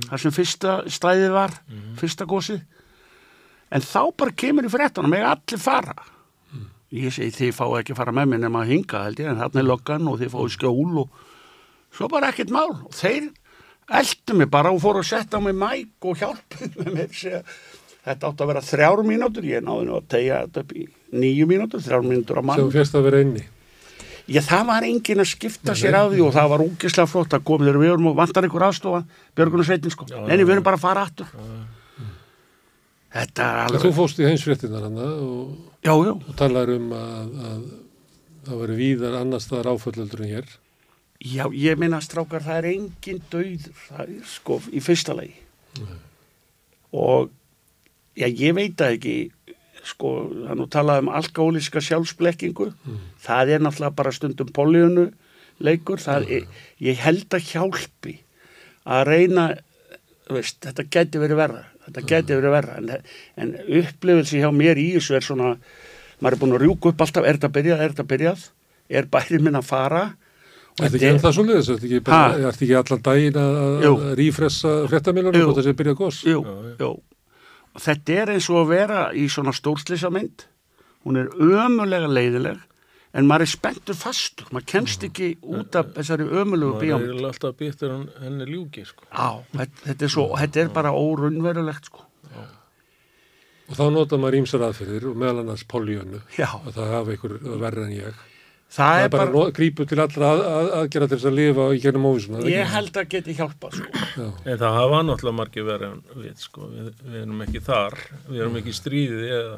þar 0.07 0.21
sem 0.23 0.33
fyrsta 0.33 0.75
stæðið 0.89 1.33
var, 1.35 1.53
fyrsta 1.99 2.25
gósið 2.25 2.63
en 3.71 3.85
þá 3.85 4.01
bara 4.19 4.35
kemur 4.43 4.67
í 4.67 4.71
fréttanum 4.71 5.13
með 5.13 5.27
allir 5.31 5.61
fara. 5.61 5.95
Ég 6.91 7.13
segi 7.15 7.31
þið 7.37 7.53
fáu 7.55 7.75
ekki 7.79 7.95
fara 7.95 8.11
með 8.15 8.33
mér 8.33 8.41
nema 8.43 8.65
að 8.65 8.73
hinga 8.73 9.05
held 9.05 9.21
ég 9.23 9.29
en 9.31 9.39
þarna 9.39 9.61
er 9.61 9.67
löggan 9.69 10.09
og 10.11 10.17
þið 10.19 10.33
fáu 10.33 10.49
skjól 10.51 10.97
og 11.05 11.21
svo 11.95 12.09
bara 12.11 12.31
ekkert 12.33 12.51
mál. 12.51 12.73
Og 12.83 12.91
þeir 12.97 13.29
eldu 14.01 14.35
mig 14.41 14.51
bara 14.51 14.73
og 14.75 14.81
fóru 14.83 15.03
að 15.03 15.07
setja 15.13 15.39
á 15.39 15.41
mig 15.43 15.55
mæk 15.55 16.09
og 16.11 16.19
hjálpuðu 16.19 16.73
með 16.83 16.91
mér 16.97 17.15
segja, 17.15 17.41
þetta 18.03 18.27
átti 18.31 18.43
að 18.43 18.51
vera 18.51 18.65
þrjár 18.67 19.03
mínútur 19.07 19.47
ég 19.47 19.63
náði 19.63 19.87
nú 19.87 19.97
að 20.01 20.11
tegja 20.17 20.43
þetta 20.45 20.65
upp 20.65 20.75
í 20.75 20.85
nýju 21.21 21.47
mínútur, 21.47 21.83
þrjár 21.87 22.05
mínútur 22.07 22.39
á 22.39 22.43
mann. 22.43 22.59
Sem 22.59 22.71
férst 22.75 22.95
að 22.99 23.07
vera 23.07 23.23
inni? 23.23 23.47
Ég, 24.31 24.43
það 24.45 24.67
var 24.69 24.85
engin 24.85 25.19
að 25.23 25.31
skipta 25.31 25.73
sér 25.75 25.95
af 25.97 26.11
því 26.11 26.21
og 26.23 26.35
það 26.35 26.51
var 26.53 26.61
úkislega 26.63 27.09
flott 27.09 27.33
að 27.35 27.43
koma 27.47 27.65
þegar 27.65 27.79
við 27.81 27.89
erum 27.95 28.11
og 28.11 28.19
vantar 28.19 28.45
einhver 28.45 28.63
aðstofa 28.67 29.01
Björgunarsveitin 29.35 29.91
sko, 29.95 30.05
Já, 30.07 30.19
en 30.21 30.39
já, 30.39 30.43
við 30.45 30.53
erum 30.55 30.67
bara 30.67 30.77
að 30.77 30.83
fara 30.85 31.03
aftur 31.07 31.31
þetta 33.11 33.45
er 33.45 33.61
En 33.61 33.67
alveg 33.67 33.85
þú 33.85 33.93
fóst 33.99 34.19
í 34.21 34.27
heimsfréttinar 34.27 34.87
hann 34.87 34.99
og, 35.03 35.55
og 35.91 36.35
talar 36.39 36.71
um 36.73 36.91
að, 36.95 37.31
að 37.51 37.63
það 38.47 38.61
væri 38.63 38.77
víðar 38.79 39.17
annars 39.21 39.47
staðar 39.47 39.73
áföllöldur 39.75 40.23
en 40.25 40.31
hér. 40.31 40.51
Já, 41.21 41.45
ég 41.53 41.77
minna 41.77 41.99
strákar, 42.01 42.41
það 42.41 42.57
er 42.57 42.67
engin 42.71 43.19
döður, 43.29 43.75
það 43.87 44.01
er 44.07 44.29
sko 44.29 44.57
í 44.73 44.81
fyrsta 44.81 45.13
lagi. 45.13 45.35
Og, 46.97 47.29
já, 48.17 48.25
ég 48.25 48.55
veit 48.57 48.73
það 48.79 48.95
ekki, 48.95 49.15
sko, 49.85 50.13
það 50.31 50.53
er 50.55 50.59
nú 50.59 50.67
talað 50.73 51.03
um 51.03 51.11
alkohóliska 51.19 51.83
sjálfsblekkingu, 51.85 52.71
það 53.21 53.53
er 53.53 53.63
náttúrulega 53.63 53.97
bara 54.01 54.15
stundum 54.17 54.49
políunu 54.55 55.11
leikur, 55.61 56.01
það 56.01 56.25
er, 56.39 56.49
ég 56.81 57.05
held 57.05 57.37
að 57.37 57.51
hjálpi 57.51 58.17
að 58.89 59.05
reyna, 59.11 59.45
veist, 60.33 60.57
þetta 60.65 60.87
geti 60.89 61.21
verið 61.21 61.37
verra, 61.43 61.63
þetta 61.85 62.03
geti 62.11 62.37
verið 62.39 62.55
verra, 62.55 62.77
en, 62.77 62.89
en 63.37 63.53
upplifilsi 63.81 64.41
hjá 64.43 64.49
mér 64.55 64.77
í 64.81 64.87
þessu 64.97 65.15
er 65.17 65.25
svona, 65.25 65.51
maður 66.21 66.37
er 66.37 66.41
búin 66.43 66.55
að 66.57 66.65
rjúka 66.65 66.89
upp 66.93 67.01
alltaf, 67.05 67.25
er 67.27 67.39
þetta 67.39 67.51
byrjað, 67.57 67.81
er 67.85 67.93
þetta 67.95 68.07
byrjað, 68.13 68.43
er 68.89 69.07
bærið 69.15 69.45
minn 69.47 69.59
að 69.61 69.69
fara, 69.69 70.03
og 70.71 70.85
Þetta 70.85 70.95
ekki 70.95 71.05
er- 71.07 71.13
en 71.15 71.19
það 71.25 71.33
svo 71.35 71.43
liðis, 71.47 71.67
þetta 71.67 71.87
ekki, 71.87 72.65
ekki 72.65 72.75
allan 72.79 73.01
daginn 73.03 73.39
að, 73.41 73.57
að 74.71 74.87
fréttamilunum 74.91 75.41
Jú. 75.41 75.49
og 75.51 75.57
þessi 75.57 75.73
byrja 75.81 75.95
gos 75.99 76.21
Jú, 76.23 76.43
Já, 76.45 76.53
já. 76.69 76.75
jú. 76.85 76.91
Og 77.71 77.81
Þetta 77.81 78.15
er 78.21 78.29
eins 78.33 78.47
og 78.51 78.57
að 78.61 78.67
vera 78.71 79.01
í 79.15 79.25
svona 79.31 79.51
stórslýsamynd. 79.55 80.45
Hún 81.05 81.17
er 81.21 81.29
ömulega 81.39 82.07
leiðileg 82.11 82.57
en 83.11 83.27
maður 83.27 83.45
er 83.45 83.51
spenntur 83.51 83.97
fastur. 83.97 84.47
Maður 84.55 84.67
kemst 84.73 85.03
ekki 85.07 85.33
út 85.41 85.75
af 85.79 85.91
þessari 85.97 86.27
ömulegu 86.29 86.75
maður 86.75 86.85
bíómynd. 86.85 87.13
er 87.17 87.29
alltaf 87.31 87.59
býttur 87.59 87.93
hann 87.95 88.07
henni 88.21 88.47
ljúki 88.49 88.85
sko. 88.87 89.07
Já, 89.11 89.43
þetta, 89.57 89.97
er, 89.97 90.13
svo, 90.15 90.25
þetta 90.39 90.63
er 90.63 90.73
bara 90.75 90.95
órunverulegt 90.95 91.91
sko. 91.91 92.07
og 93.71 93.77
þá 93.79 93.85
nota 93.95 94.19
maður 94.19 94.41
ímsar 94.41 94.65
aðferðir 94.67 95.07
og 95.11 95.15
meðal 95.19 95.45
annars 95.45 95.63
Já, 96.35 96.49
að 96.59 96.75
það 96.75 96.91
hafa 96.91 97.15
ykkur 97.15 97.37
verra 97.61 97.85
en 97.87 97.93
ég 97.95 98.07
það, 98.71 98.75
það 98.75 99.03
er 99.03 99.11
bara, 99.13 99.31
bara 99.35 99.53
grípu 99.55 99.85
til 99.87 99.99
allra 100.03 100.31
að, 100.31 100.41
að, 100.49 100.71
aðgera 100.79 101.07
til 101.07 101.17
þess 101.17 101.29
að 101.29 101.37
lifa 101.37 101.67
í 101.71 101.81
gennum 101.83 102.07
óvísuna 102.09 102.43
ég 102.51 102.71
held 102.71 102.99
að 102.99 103.09
geti 103.15 103.35
hjálpað 103.37 103.77
sko. 103.79 104.27
En 104.43 104.59
það 104.59 104.77
hafa 104.77 105.01
náttúrulega 105.07 105.37
margir 105.39 105.67
verið 105.67 105.93
en 105.93 106.23
við 106.25 106.43
sko, 106.43 106.67
við, 106.71 106.89
við 107.05 107.21
erum 107.21 107.45
ekki 107.47 107.63
þar 107.67 107.97
við 108.27 108.41
erum 108.41 108.59
ekki 108.61 108.73
í 108.73 108.79
stríði 108.81 109.31
eða 109.39 109.55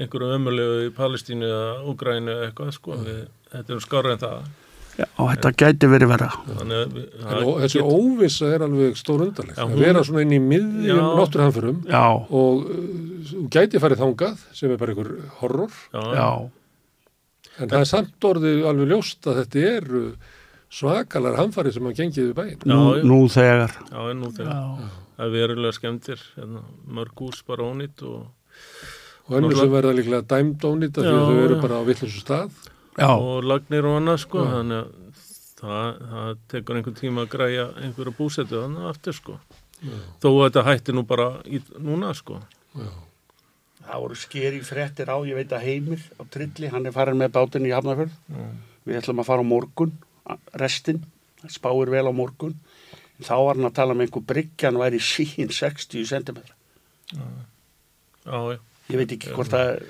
einhverju 0.00 0.32
ömulegu 0.38 0.80
í 0.88 0.90
Palestínu 0.96 1.46
eða 1.50 1.70
Úgrænu 1.92 2.32
eða 2.34 2.48
eitthvað 2.50 2.72
sko, 2.76 2.96
við, 3.04 3.22
þetta 3.52 3.76
er 3.76 3.84
skára 3.86 4.12
en 4.16 4.22
það 4.24 4.42
Já, 5.00 5.06
þetta 5.16 5.50
gæti 5.62 5.88
verið 5.88 6.08
vera. 6.10 6.26
þannig 6.58 6.96
En 7.30 7.44
þessi 7.62 7.78
get- 7.78 7.92
óvissa 7.94 8.48
er 8.52 8.64
alveg 8.66 8.96
stór 9.00 9.22
undarleg. 9.24 9.54
Að 9.56 9.70
hún- 9.70 9.78
vera 9.80 10.02
svona 10.04 10.24
inn 10.26 10.34
í 10.36 10.40
miðjum 10.42 10.98
Já, 11.88 12.02
og 12.28 12.66
uh, 12.66 12.74
þú 13.30 13.44
gæti 13.54 13.80
farið 13.80 14.02
þangað 14.02 14.42
sem 14.52 14.70
er 14.74 14.76
bara 14.82 14.92
einhver 14.92 15.12
horror. 15.40 15.70
já, 15.94 16.02
já, 16.18 16.50
En 17.60 17.68
það 17.68 17.80
er 17.80 17.88
samt 17.88 18.20
orðið 18.24 18.60
alveg 18.68 18.88
ljóst 18.92 19.26
að 19.30 19.40
þetta 19.44 19.64
eru 19.76 20.02
svakalar 20.70 21.36
hamfarið 21.36 21.74
sem 21.74 21.84
hafa 21.88 21.98
gengið 22.02 22.28
við 22.30 22.34
bæinn. 22.34 22.60
Nú, 22.64 22.80
nú 23.04 23.18
þegar. 23.28 23.72
já, 23.90 24.12
nú 24.14 24.30
þegar 24.36 24.52
Já, 24.52 24.90
það 25.16 25.24
er 25.26 25.34
verulega 25.34 25.72
skemmtir 25.76 26.20
hérna, 26.36 26.62
mörg 26.88 27.14
hús 27.24 27.42
bara 27.46 27.62
ónýtt 27.66 28.02
og, 28.06 28.26
Og 29.28 29.36
önnur 29.36 29.50
Náttúrulega- 29.50 29.60
sem 29.60 29.72
verða 29.76 29.92
líklega 29.98 30.22
dæmd 30.32 30.60
ónýta 30.70 31.00
því 31.02 31.10
Já, 31.10 31.18
að 31.20 31.26
þau 31.30 31.44
eru 31.44 31.54
já. 31.56 31.60
bara 31.62 31.74
á 31.80 31.82
villinsu 31.86 32.20
stað. 32.20 32.50
já, 32.98 33.10
og 33.10 33.44
lagnir 33.44 33.84
og 33.86 33.96
annað 34.00 34.18
sko 34.24 34.38
Já. 34.44 34.50
þannig 34.54 34.80
að 34.80 34.88
það, 35.60 36.00
það 36.10 36.38
tekur 36.48 36.76
einhvern 36.76 36.98
tíma 37.00 37.20
að 37.26 37.30
græja 37.34 37.64
einhverja 37.84 38.16
búsetu 38.16 38.54
þannig 38.64 38.88
aftur 38.90 39.12
sko 39.14 39.38
þó 40.20 40.28
að 40.28 40.42
þetta 40.50 40.64
hætti 40.66 40.92
nú 40.92 41.02
bara 41.06 41.28
í, 41.46 41.60
núna 41.78 42.14
sko 42.14 42.40
Já. 42.76 42.90
Það 43.90 44.00
voru 44.02 44.14
skeri 44.14 44.60
fréttir 44.62 45.08
á, 45.10 45.16
ég 45.26 45.34
veit 45.34 45.50
að 45.50 45.62
Heimir 45.64 46.02
á 46.20 46.22
Trilli, 46.30 46.68
hann 46.70 46.86
er 46.86 46.92
farin 46.92 47.16
með 47.18 47.32
bátinn 47.32 47.66
í 47.66 47.72
Hafnarfjörð. 47.74 48.12
Við 48.86 48.98
ætlum 49.00 49.18
að 49.18 49.26
fara 49.26 49.42
á 49.42 49.50
morgun, 49.50 49.92
restin, 50.54 51.00
spáir 51.48 51.90
vel 51.90 52.06
á 52.06 52.12
morgun. 52.14 52.54
En 53.18 53.24
þá 53.26 53.34
var 53.42 53.54
hann 53.56 53.66
að 53.66 53.74
tala 53.74 53.92
um 53.96 54.00
einhver 54.04 54.22
bryggjan 54.22 54.78
væri 54.78 55.00
sín 55.02 55.50
60 55.50 56.04
cm. 56.06 56.38
já, 58.26 58.38
já, 58.54 58.58
Ég 58.90 59.00
veit 59.00 59.12
ekki 59.16 59.32
hvort 59.36 59.52
það 59.52 59.82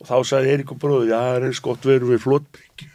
og 0.00 0.08
þá 0.08 0.14
sagði 0.28 0.54
Eiríkur 0.54 0.78
bróði, 0.82 1.10
já, 1.12 1.18
það 1.22 1.36
er 1.38 1.46
eins 1.48 1.60
gott 1.64 1.86
veru 1.86 2.08
við 2.10 2.22
flotbryggju. 2.24 2.88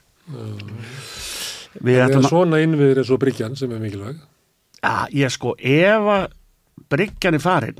Við 1.79 1.95
Það 1.99 2.03
er 2.09 2.17
að, 2.17 2.27
svona 2.27 2.59
innviðir 2.63 2.99
eins 3.01 3.11
og 3.13 3.21
Bryggjan 3.21 3.55
sem 3.59 3.71
er 3.75 3.81
mikilvæg. 3.83 4.19
já, 4.83 4.93
ég 5.15 5.31
sko, 5.33 5.53
ef 5.59 6.09
að 6.15 6.25
bryggjan 6.89 7.37
er 7.37 7.43
farin, 7.43 7.79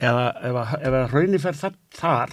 eða 0.00 0.24
ef 0.48 0.58
að, 0.62 0.72
að 0.90 1.08
hraunni 1.12 1.40
fer 1.42 1.58
þar, 1.60 2.32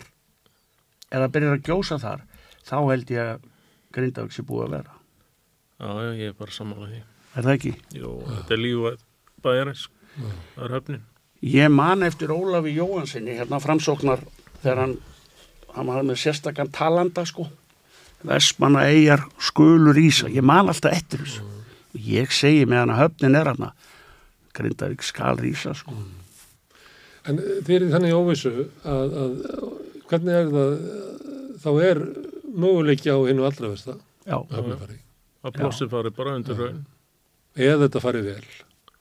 eða 1.11 1.29
byrjar 1.33 1.57
að 1.57 1.67
gjósa 1.69 1.99
þar, 2.03 2.23
þá 2.67 2.77
held 2.91 3.11
ég 3.13 3.33
að 3.35 3.45
Grindavík 3.97 4.33
sé 4.35 4.43
búið 4.45 4.65
að 4.67 4.73
vera. 4.77 4.95
já, 5.79 5.87
já, 5.87 6.11
ég 6.21 6.31
er 6.33 6.37
bara 6.37 6.51
sammála 6.51 6.89
því 6.91 7.03
Er 7.37 7.43
það 7.45 7.53
ekki? 7.53 7.71
Jó, 7.93 8.11
þetta 8.27 8.53
er 8.55 8.61
lífað 8.63 9.01
bæjarins 9.45 9.83
það 10.17 10.63
er 10.65 10.73
höfnin 10.73 11.03
Ég 11.45 11.69
man 11.69 12.05
eftir 12.05 12.31
Ólafi 12.33 12.73
Jóhansinni, 12.73 13.35
hérna 13.37 13.59
framsóknar, 13.61 14.23
þegar 14.63 14.81
hann, 14.83 14.95
hann 15.75 15.91
hafði 15.93 16.09
með 16.09 16.21
sérstakann 16.23 16.71
talanda, 16.73 17.25
sko. 17.29 17.45
Vestmanna 18.25 18.87
eigjar 18.89 19.27
skulur 19.37 19.97
ísa. 20.01 20.31
Ég 20.33 20.45
man 20.45 20.71
alltaf 20.71 20.95
eftir 20.97 21.21
þessu. 21.21 21.45
Ég 22.07 22.33
segi 22.33 22.65
með 22.65 22.83
hann 22.83 22.95
að 22.95 23.03
höfnin 23.03 23.37
er 23.37 23.51
hann 23.53 23.69
Grindavík 24.57 25.03
skal 25.05 25.37
rísa, 25.37 25.75
sko. 25.77 25.93
En 27.29 27.37
eh, 27.37 27.59
þið 27.61 27.75
eru 27.75 27.89
þannig 27.93 28.13
í 28.13 28.17
óvissu 28.17 28.53
að, 28.87 29.17
að 29.21 29.35
hvernig 30.09 30.37
er 30.39 30.51
það, 30.53 30.75
þá 31.61 31.69
er 31.85 32.03
möguleiki 32.57 33.13
á 33.13 33.17
hinnu 33.27 33.45
allra 33.45 33.73
versta 33.73 33.97
Já, 34.27 34.39
að 34.39 35.57
plossið 35.59 35.91
fari 35.91 36.13
bara 36.15 36.37
undir 36.39 36.57
raun 36.59 36.85
Eða 37.57 37.87
þetta 37.87 38.01
farið 38.03 38.27
vel. 38.31 38.47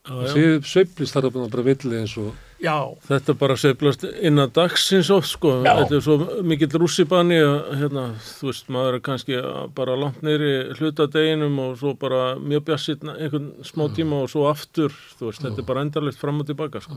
Já, 0.07 0.13
Og 0.15 0.23
já. 0.25 0.33
þið 0.33 0.67
sveiflist 0.71 1.13
þar 1.17 1.27
bara 1.35 1.63
villi 1.67 1.97
eins 1.99 2.13
og, 2.17 2.33
já, 2.63 2.75
Þetta 3.07 3.33
bara 3.37 3.55
seiflast 3.59 4.05
innan 4.21 4.49
dagsins 4.55 5.09
oft 5.13 5.27
sko, 5.29 5.51
Já. 5.65 5.73
þetta 5.83 5.95
er 5.99 6.01
svo 6.07 6.17
mikill 6.47 6.71
rússibanni 6.79 7.37
að 7.43 7.75
hérna, 7.83 8.05
þú 8.39 8.49
veist, 8.49 8.69
maður 8.73 8.97
er 8.97 9.03
kannski 9.05 9.39
bara 9.75 9.95
langt 9.99 10.23
neyri 10.25 10.51
hlutadeginum 10.79 11.59
og 11.59 11.77
svo 11.81 11.93
bara 11.99 12.35
mjög 12.39 12.65
bjassitt 12.71 13.03
einhvern 13.03 13.51
smá 13.67 13.87
tíma 13.93 14.23
og 14.23 14.29
svo 14.31 14.47
aftur, 14.49 14.95
þú 15.19 15.29
veist, 15.31 15.43
þetta 15.43 15.61
er 15.65 15.67
bara 15.73 15.83
endarlegt 15.85 16.17
fram 16.23 16.39
og 16.41 16.47
tilbaka 16.49 16.81
sko. 16.81 16.95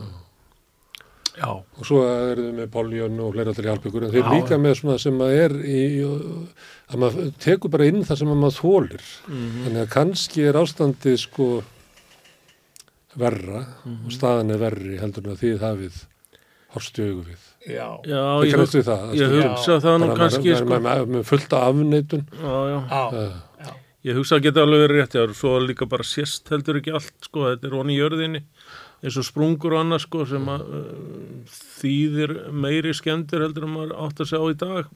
já, 1.31 1.47
og 1.47 1.85
svo 1.87 2.01
eru 2.03 2.43
þið 2.49 2.55
með 2.57 2.71
Poljón 2.73 3.19
og 3.23 3.29
fleira 3.35 3.51
allir 3.53 3.67
hjálp 3.69 3.85
ykkur, 3.87 4.03
en 4.03 4.11
þið 4.11 4.19
Já. 4.19 4.25
er 4.27 4.33
líka 4.35 4.57
með 4.59 4.73
svona 4.81 4.97
sem 4.99 5.21
að 5.23 5.35
er 5.45 5.53
í, 5.63 5.83
að 6.91 6.97
maður 6.99 7.29
tekur 7.39 7.71
bara 7.71 7.85
inn 7.87 8.01
það 8.03 8.19
sem 8.19 8.33
að 8.33 8.41
maður 8.41 8.57
þólir. 8.57 9.05
Þannig 9.29 9.79
að 9.85 9.93
kannski 9.93 10.43
er 10.49 10.59
ástandið 10.59 11.15
sko 11.23 11.47
verra 13.19 13.61
og 13.85 14.11
staðan 14.15 14.51
er 14.55 14.59
verri 14.61 14.97
heldur 15.01 15.25
en 15.27 15.33
að 15.35 15.41
þið 15.43 15.63
hafið 15.65 16.01
horfstu 16.71 17.03
augu 17.09 17.23
við. 17.27 17.47
já, 17.67 17.87
Já, 18.07 18.19
Það 18.23 18.45
ég, 18.47 18.51
kannast 18.55 18.75
við 18.77 18.85
það. 18.87 19.07
ég 19.19 19.33
hugsa 19.41 19.79
það 19.83 19.97
nú 19.99 20.11
kannski 20.15 20.53
sko. 20.55 20.77
maður, 20.85 21.09
með 21.15 21.25
fullt 21.27 21.53
af 21.57 21.65
afneitun. 21.71 22.21
Já, 22.39 22.55
já. 22.71 22.79
já, 23.65 23.73
Ég 24.01 24.15
hugsa 24.17 24.37
að 24.39 24.45
geta 24.47 24.63
alveg 24.65 24.79
verið 24.87 24.97
rétt, 24.97 25.13
já, 25.19 25.25
svo 25.37 25.49
líka 25.61 25.85
bara 25.85 26.03
sérst 26.07 26.47
heldur 26.49 26.79
ekki 26.79 26.93
allt, 26.97 27.11
sko, 27.27 27.43
þetta 27.51 27.67
er 27.69 27.75
onni 27.77 27.93
í 27.93 27.99
jörðinni, 27.99 28.39
eins 29.03 29.17
og 29.21 29.27
sprungur 29.27 29.75
og 29.75 29.83
annað, 29.83 30.01
sko, 30.07 30.23
sem 30.25 30.47
að 30.49 30.63
uh, 30.63 31.51
þýðir 31.81 32.33
meiri 32.63 32.95
skemmtir 32.97 33.43
heldur 33.45 33.67
en 33.67 33.75
maður 33.75 33.93
átt 34.07 34.23
að 34.23 34.31
sjá 34.31 34.39
í 34.49 34.57
dag. 34.57 34.89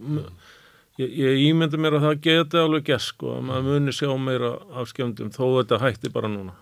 Ég, 0.97 1.11
ég 1.21 1.43
ímyndi 1.51 1.77
mér 1.83 1.99
að 1.99 2.07
það 2.07 2.17
geti 2.25 2.57
alveg 2.63 2.87
gess, 2.89 3.11
sko, 3.13 3.35
að 3.37 3.45
maður 3.51 3.67
muni 3.75 3.93
sjá 3.93 4.09
meira 4.17 4.53
af 4.79 4.89
skemmtum, 4.89 5.29
þó 5.35 5.43
þetta 5.59 5.81
hætti 5.83 6.09
bara 6.15 6.31
núna, 6.31 6.55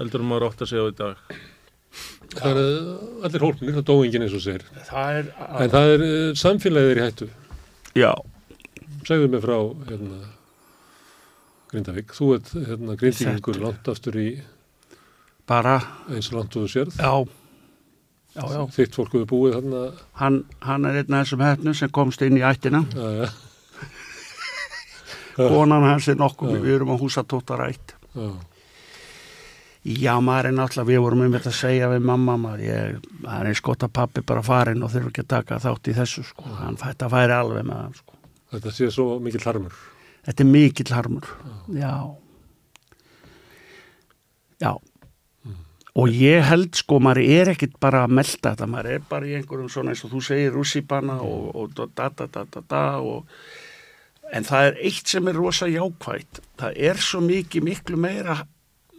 heldur 0.00 0.24
maður 0.26 0.48
átt 0.50 0.64
að 0.64 0.70
sjá 0.72 0.82
í 0.88 0.96
dag. 0.98 1.22
það 2.34 2.50
er 2.50 2.60
uh, 2.62 3.24
allir 3.26 3.42
hólpnir, 3.46 3.72
það 3.78 3.86
dó 3.90 3.94
enginn 4.06 4.24
eins 4.26 4.34
og 4.38 4.44
segir. 4.44 4.64
það 4.88 5.16
er, 5.20 5.30
En 5.64 5.72
það 5.72 5.94
er 5.94 6.04
uh, 6.06 6.34
samfélagið 6.40 6.92
í 7.00 7.04
hættu. 7.06 7.30
já, 7.98 8.12
Segðu 9.08 9.30
mig 9.32 9.40
frá 9.42 9.56
hérna, 9.88 10.18
Grindavík. 11.70 12.10
Þú 12.14 12.26
ert 12.36 12.48
hérna, 12.54 12.96
Þetta- 13.00 13.60
langt 13.62 13.88
aftur 13.88 14.16
í 14.20 14.28
bara, 15.50 15.76
eins 16.10 16.28
langt 16.34 16.54
og 16.58 16.66
þú 16.66 16.70
sérð. 16.74 16.96
já, 17.00 17.12
já, 18.36 18.44
já, 18.54 18.60
Þitt 18.76 18.94
fólk 18.98 19.14
hefur 19.16 19.26
búið 19.32 19.56
þarna. 19.56 19.80
hann, 20.20 20.40
hann 20.62 20.84
er 20.90 21.00
einn 21.00 21.14
af 21.16 21.24
þessum 21.26 21.44
hefnum 21.46 21.74
sem 21.80 21.90
komst 21.90 22.22
inn 22.22 22.38
í 22.38 22.44
ættina, 22.46 22.84
Uh, 25.40 25.46
konan 25.48 25.82
hans 25.86 26.08
er 26.10 26.18
nokkuð, 26.20 26.50
Já. 26.58 26.60
við 26.60 26.74
erum 26.76 26.90
að 26.92 27.00
húsa 27.04 27.22
tóttarætt. 27.24 27.94
Já. 29.84 29.92
Já, 30.00 30.12
maður 30.20 30.50
er 30.50 30.52
náttúrulega, 30.58 30.88
við 30.90 30.98
vorum 31.00 31.22
um 31.24 31.32
þetta 31.32 31.48
að 31.48 31.56
segja 31.56 31.86
við 31.88 32.02
mamma, 32.04 32.36
maður, 32.36 32.64
ég, 32.66 33.06
það 33.22 33.36
er 33.38 33.48
eins 33.48 33.62
gott 33.64 33.86
að 33.86 33.94
pappi 33.96 34.22
bara 34.28 34.42
farin 34.44 34.84
og 34.84 34.92
þurfa 34.92 35.08
ekki 35.08 35.24
að 35.24 35.30
taka 35.30 35.60
þátt 35.64 35.88
í 35.88 35.94
þessu, 35.96 36.24
sko, 36.28 36.44
hann 36.58 36.76
þetta 36.82 37.08
færi 37.14 37.36
alveg 37.36 37.64
með 37.64 37.80
hann, 37.80 37.94
sko. 37.96 38.18
Þetta 38.50 38.74
sé 38.76 38.90
svo 38.92 39.06
mikill 39.24 39.46
harmur. 39.46 39.80
Þetta 40.26 40.44
er 40.44 40.50
mikill 40.50 40.92
harmur, 40.92 41.30
já. 41.72 41.94
Já. 44.60 44.72
Og 46.00 46.12
ég 46.12 46.44
held, 46.46 46.76
sko, 46.76 47.00
maður 47.00 47.24
er 47.24 47.54
ekkit 47.54 47.80
bara 47.80 48.04
að 48.04 48.14
melda 48.20 48.52
þetta, 48.52 48.70
maður 48.70 48.92
er 48.98 49.08
bara 49.08 49.26
í 49.26 49.34
einhverjum 49.40 49.72
svona 49.72 49.94
eins 49.94 50.04
og 50.04 50.12
þú 50.12 50.22
segir 50.28 50.54
rússipanna 50.54 51.22
og, 51.24 51.50
og 51.56 51.74
da, 51.74 51.88
da, 51.88 52.12
da, 52.20 52.28
da, 52.36 52.44
da, 52.52 52.66
da 52.68 52.84
og 53.00 53.24
en 54.30 54.46
það 54.46 54.68
er 54.68 54.80
eitt 54.86 55.10
sem 55.10 55.32
er 55.32 55.40
rosa 55.40 55.66
jákvætt, 55.72 56.44
það 56.60 56.80
er 56.90 57.00
svo 57.02 57.24
mikið 57.24 57.66
miklu 57.66 57.98
meira 58.00 58.42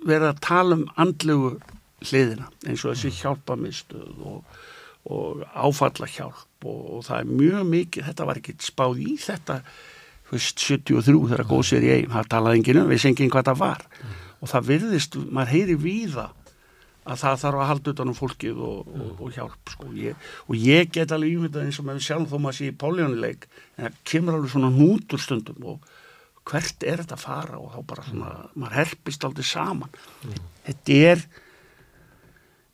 verið 0.07 0.27
að 0.31 0.43
tala 0.45 0.77
um 0.79 0.85
andlugu 1.01 1.55
hliðina 2.01 2.49
eins 2.65 2.83
og 2.85 2.95
þessi 2.95 3.13
hjálpamistuð 3.21 4.25
og, 4.31 4.59
og 5.11 5.45
áfalla 5.53 6.09
hjálp 6.09 6.65
og, 6.65 6.81
og 6.97 7.07
það 7.07 7.17
er 7.19 7.31
mjög 7.31 7.71
mikið, 7.71 8.07
þetta 8.09 8.29
var 8.29 8.41
ekki 8.41 8.57
spáð 8.61 9.01
í 9.05 9.15
þetta 9.21 9.61
veist, 10.31 10.61
73 10.63 11.15
þegar 11.31 11.47
góð 11.49 11.63
sér 11.69 11.85
í 11.85 11.95
eigin, 11.95 12.13
það 12.13 12.29
talaði 12.33 12.61
enginn 12.61 12.81
um, 12.81 12.91
við 12.91 13.07
enginn 13.09 13.33
hvað 13.33 13.49
það 13.51 13.61
var. 13.61 13.81
Og 14.41 14.51
það 14.51 14.69
virðist, 14.69 15.17
maður 15.29 15.53
heyri 15.55 15.77
víða 15.81 16.27
að 17.01 17.17
það 17.23 17.39
þarf 17.41 17.61
að 17.61 17.69
halda 17.71 17.93
utan 17.95 18.11
um 18.11 18.17
fólkið 18.17 18.59
og, 18.61 18.91
og, 18.93 19.21
og 19.25 19.35
hjálp 19.35 19.73
sko. 19.73 19.87
ég, 19.97 20.27
og 20.45 20.57
ég 20.61 20.91
get 20.93 21.13
alveg 21.15 21.33
ímyndað 21.33 21.65
eins 21.65 21.79
og 21.81 21.87
með 21.87 22.03
sjálf 22.05 22.29
þó 22.29 22.37
maður 22.37 22.57
sé 22.59 22.69
í 22.69 22.75
póljónuleik 22.83 23.47
en 23.49 23.87
það 23.87 23.97
kemur 24.11 24.37
alveg 24.37 24.53
svona 24.53 24.69
nútur 24.75 25.21
stundum 25.21 25.65
og 25.73 25.87
hvert 26.49 26.83
er 26.87 27.01
þetta 27.03 27.17
að 27.17 27.23
fara? 27.25 27.59
Og 27.61 27.71
þá 27.75 27.79
bara 27.91 28.05
svona, 28.07 28.31
maður 28.55 28.77
herpist 28.79 29.25
aldrei 29.27 29.45
saman. 29.45 29.91
Þetta 30.65 30.97
er 31.11 31.25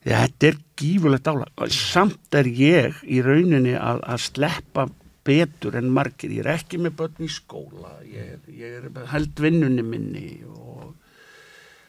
ja, 0.07 0.21
þetta 0.23 0.47
er 0.51 0.59
gífulegt 0.79 1.27
álag 1.31 1.73
samt 1.73 2.37
er 2.37 2.47
ég 2.47 3.01
í 3.03 3.19
rauninni 3.25 3.73
að, 3.75 4.03
að 4.07 4.23
sleppa 4.27 4.87
betur 5.27 5.75
en 5.75 5.89
margir, 5.91 6.31
ég 6.37 6.45
er 6.45 6.53
ekki 6.53 6.79
með 6.79 6.93
börn 7.01 7.25
í 7.25 7.31
skóla. 7.31 7.97
Ég, 8.07 8.37
er- 8.37 8.53
ég 8.55 8.77
er 8.79 8.87
með 8.95 9.09
held 9.11 9.41
vinnunni 9.43 9.83
minni 9.83 10.29
og 10.47 10.93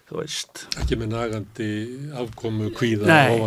þú 0.09 0.19
veist. 0.23 0.65
Ekki 0.83 0.99
með 0.99 1.13
nagandi 1.15 1.69
afkomu 2.19 2.73
kvíða 2.75 3.07
Nei, 3.07 3.39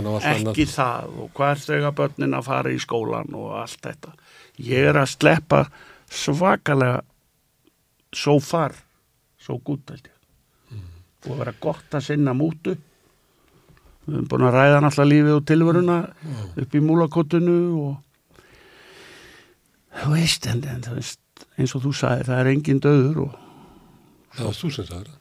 ekki 0.45 0.67
það. 0.71 1.11
Og 1.25 1.31
hvert 1.35 1.65
þegar 1.67 1.95
börnin 1.97 2.37
að 2.37 2.47
fara 2.47 2.71
í 2.71 2.79
skólan 2.79 3.35
og 3.35 3.51
allt 3.65 3.81
þetta. 3.89 4.13
Ég 4.61 4.87
er 4.93 5.01
að 5.01 5.11
sleppa 5.17 5.65
svakalega 6.11 7.01
so 8.15 8.39
far, 8.43 8.73
so 9.39 9.57
good 9.65 9.83
held 9.89 10.07
ég. 10.07 10.17
Og 11.27 11.35
að 11.35 11.41
vera 11.43 11.53
gott 11.61 11.93
að 11.99 12.05
sinna 12.07 12.33
mútu. 12.33 12.73
Við 14.07 14.15
höfum 14.15 14.27
búin 14.31 14.45
að 14.47 14.55
ræða 14.57 14.79
náttúrulega 14.81 15.11
lífið 15.11 15.35
og 15.37 15.43
tilveruna 15.51 15.97
upp 16.63 16.73
í 16.75 16.81
múlakotinu 16.81 17.57
og 17.77 17.91
þú 20.01 20.13
veist, 20.15 20.47
en, 20.49 20.63
en 20.71 20.81
þú 20.85 20.95
veist, 20.97 21.19
eins 21.59 21.75
og 21.77 21.83
þú 21.85 21.91
sagði, 21.99 22.25
það 22.29 22.39
er 22.41 22.49
engin 22.55 22.81
döður 22.83 23.23
og 23.27 23.39
Það 24.31 24.45
var 24.47 24.55
þú 24.55 24.69
sem 24.71 24.85
sagði 24.87 25.09
það. 25.11 25.17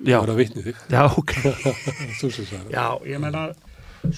Já, 0.00 0.16
Það 0.16 0.22
var 0.24 0.30
að 0.32 0.38
vitni 0.40 0.62
þig. 0.64 0.78
já, 0.90 1.02
ok. 1.20 1.32
þú 2.18 2.30
sem 2.34 2.46
sagði 2.48 2.56
það. 2.56 2.70
Já, 2.74 2.86
ég 3.12 3.20
meina, 3.22 3.42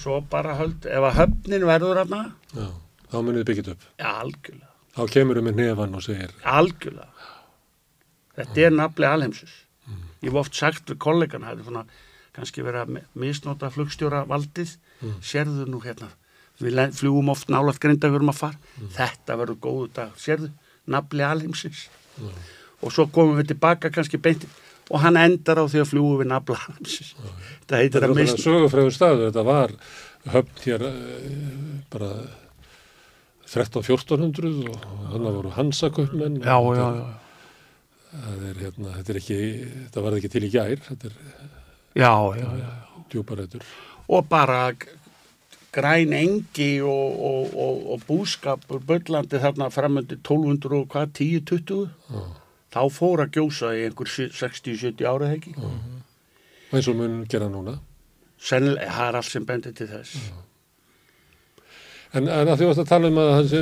svo 0.01 0.15
bara 0.31 0.55
höld, 0.57 0.87
ef 0.89 1.05
að 1.09 1.17
höfnin 1.19 1.65
verður 1.69 1.99
Já. 2.57 2.69
Þá 3.13 3.17
munið 3.21 3.39
þið 3.43 3.49
byggjit 3.51 3.69
upp. 3.75 3.83
já, 4.01 4.07
algjörlega, 4.23 4.69
Þá 4.93 5.01
kemur 5.13 5.39
við 5.39 5.45
með 5.47 5.59
nefan 5.61 5.93
og 5.99 6.03
segir, 6.05 6.33
algjörlega. 6.49 7.12
Þetta 8.37 8.65
er 8.65 8.73
nafli 8.73 9.07
alheimsus. 9.07 9.53
Ég 10.23 10.31
hef 10.31 10.39
oft 10.39 10.55
sagt 10.55 10.89
við 10.89 10.99
kollegana, 11.03 11.51
það 11.51 11.59
er 11.59 11.67
svona 11.67 11.85
kannski 12.33 12.63
verið 12.65 12.81
að 12.81 12.99
misnota 13.19 13.69
flugstjóra 13.73 14.23
valdið, 14.29 14.77
sérðu 15.21 15.67
nú 15.69 15.81
hérna, 15.83 16.09
við 16.63 16.79
fljúum 16.97 17.29
oft 17.33 17.51
nálaðt 17.51 17.81
grinda 17.83 18.09
við 18.09 18.21
erum 18.21 18.31
að 18.31 18.39
fara, 18.39 18.59
þetta 18.95 19.37
verður 19.41 19.59
góðu 19.65 19.89
dag, 19.99 20.13
sérðu, 20.17 20.49
nafli 20.89 21.25
alheimsins. 21.27 21.87
Og 22.83 22.91
svo 22.91 23.05
komum 23.11 23.37
við 23.39 23.53
tilbaka 23.53 23.91
kannski 23.93 24.19
beinti 24.21 24.49
og 24.91 24.99
hann 24.99 25.15
endar 25.19 25.61
á 25.61 25.65
því 25.67 25.83
að 25.83 25.91
fljúum 25.91 26.21
við 26.23 26.31
nafli 26.31 26.57
alheimsins. 26.57 27.13
Það 27.67 27.83
heitir 27.83 27.99
þetta 27.99 28.07
að 28.07 28.15
er 28.15 28.17
misnota. 28.17 28.39
náttúrulega 28.39 28.61
sögufræður 28.63 28.95
staður, 28.97 29.25
þetta 29.27 29.45
var 29.47 29.75
höfn 30.33 30.63
hér 30.63 30.87
eh, 30.89 31.27
bara 31.93 32.11
13-1400 33.53 34.71
og 34.71 34.87
þannig 35.11 35.37
voru 35.37 35.53
hansaköpmenn. 35.57 36.39
Já, 36.41 36.57
já, 36.73 36.87
já. 36.97 37.22
Það 38.13 38.43
er, 38.49 38.57
hérna, 38.61 38.91
þetta 38.99 39.13
er 39.15 39.17
ekki, 39.21 39.37
þetta 39.87 40.01
var 40.05 40.15
ekki 40.19 40.29
til 40.35 40.43
í 40.45 40.51
gær, 40.53 40.75
þetta 40.89 41.09
er 41.09 41.15
Já, 41.97 42.11
já, 42.37 42.49
já. 42.59 42.69
djúparætur. 43.13 43.63
og 44.09 44.27
bara 44.29 44.59
græn 45.73 46.13
engi 46.13 46.69
og, 46.85 47.19
og, 47.29 47.53
og, 47.57 47.79
og 47.95 48.03
búskapur 48.07 48.81
böllandi 48.85 49.39
þarna 49.41 49.71
framöndi 49.73 50.17
1200 50.19 50.77
og 50.83 50.87
hvað, 50.93 51.11
10-20 51.17 51.87
þá 52.73 52.81
fór 52.93 53.23
að 53.25 53.31
gjósa 53.39 53.71
í 53.77 53.83
einhver 53.87 54.09
60-70 54.09 55.05
árið 55.09 55.35
ekki 55.39 55.55
Og 55.63 56.77
eins 56.77 56.87
og 56.89 56.97
mun 56.97 57.19
gera 57.29 57.49
núna. 57.49 57.75
sennilega, 58.41 58.89
það 58.93 59.07
er 59.09 59.17
allt 59.21 59.31
sem 59.33 59.45
bendir 59.45 59.73
til 59.77 59.87
þess 59.89 60.17
En, 62.13 62.27
en 62.29 62.49
að 62.53 62.59
því 62.61 62.65
að 62.69 62.83
tala 62.89 63.09
um 63.09 63.17
að 63.17 63.53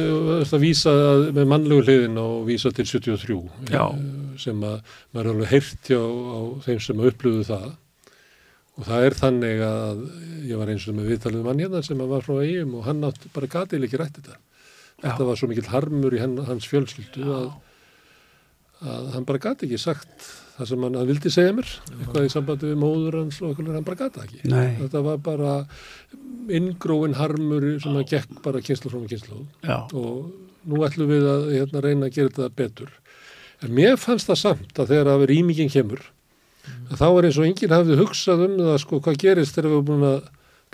það 0.50 0.60
vísa 0.66 0.92
með 1.32 1.46
mannlegu 1.48 1.84
hliðin 1.88 2.18
og 2.20 2.42
vísa 2.50 2.72
til 2.76 2.84
73 2.90 3.38
Já. 3.72 3.86
Sem 4.42 4.62
að 4.68 4.78
maður 5.12 5.22
er 5.26 5.32
alveg 5.34 5.52
heyrt 5.56 5.90
hjá 5.92 6.02
á 6.02 6.40
þeim 6.66 6.84
sem 6.86 7.02
upplöfuðu 7.10 7.48
það. 7.50 7.72
Og 8.80 8.88
það 8.88 9.08
er 9.08 9.18
þannig 9.20 9.64
að 9.66 10.06
ég 10.48 10.62
var 10.62 10.72
eins 10.72 10.86
og 10.88 10.96
með 10.98 11.10
viðtalið 11.12 11.44
mann 11.48 11.60
hérna 11.62 11.82
sem 11.86 12.06
var 12.14 12.24
frá 12.26 12.38
eigum 12.40 12.78
og 12.80 12.88
hann 12.88 13.04
átti 13.08 13.34
bara 13.34 13.52
gatið 13.52 13.88
ekki 13.88 14.00
rætt 14.02 14.22
þetta. 14.22 14.40
Þetta 15.02 15.28
var 15.28 15.40
svo 15.40 15.50
mikill 15.50 15.68
harmur 15.72 16.16
í 16.16 16.22
hans 16.22 16.70
fjölskyldu 16.70 17.26
að, 17.36 17.50
að 18.86 19.12
hann 19.16 19.28
bara 19.28 19.42
gati 19.42 19.68
ekki 19.68 19.82
sagt 19.82 20.30
það 20.62 20.70
sem 20.70 20.86
hann, 20.86 20.98
hann 21.00 21.10
vildi 21.10 21.32
segja 21.34 21.56
mér 21.58 21.70
eitthvað 21.96 22.28
í 22.28 22.32
sambandi 22.34 22.70
við 22.70 22.80
móður 22.82 23.18
hans 23.22 23.40
og 23.42 23.52
eitthvað 23.52 23.78
hann 23.80 23.88
bara 23.88 24.02
gata 24.04 24.26
ekki. 24.28 24.42
Nei. 24.52 24.78
þetta 24.78 25.04
var 25.08 25.20
bara 25.26 25.56
inngróin 26.52 27.18
harmur 27.18 27.68
sem 27.82 27.98
að 27.98 28.08
gekk 28.14 28.42
bara 28.46 28.64
kynslu 28.66 28.92
frá 28.94 29.04
kynslu 29.10 29.42
og 29.98 30.32
nú 30.70 30.82
ætlum 30.86 31.10
við 31.10 31.28
að 31.30 31.48
hérna, 31.56 31.84
reyna 31.84 32.10
að 32.10 32.18
gera 32.18 32.34
þetta 32.34 32.58
betur 32.58 32.92
en 33.62 33.76
mér 33.78 34.00
fannst 34.02 34.30
það 34.30 34.42
samt 34.42 34.82
að 34.82 34.94
þegar 34.94 35.12
að 35.14 35.28
rýmingin 35.32 35.72
kemur 35.74 36.04
að 36.92 36.98
þá 37.02 37.08
er 37.10 37.28
eins 37.28 37.40
og 37.42 37.48
enginn 37.50 37.76
hafði 37.76 38.00
hugsað 38.02 38.48
um 38.48 38.58
það 38.62 38.82
sko 38.86 39.02
hvað 39.06 39.22
gerist 39.26 39.58
þegar 39.58 39.70
við 39.70 39.78
erum 39.78 39.88
búin 39.92 40.10
að 40.10 40.20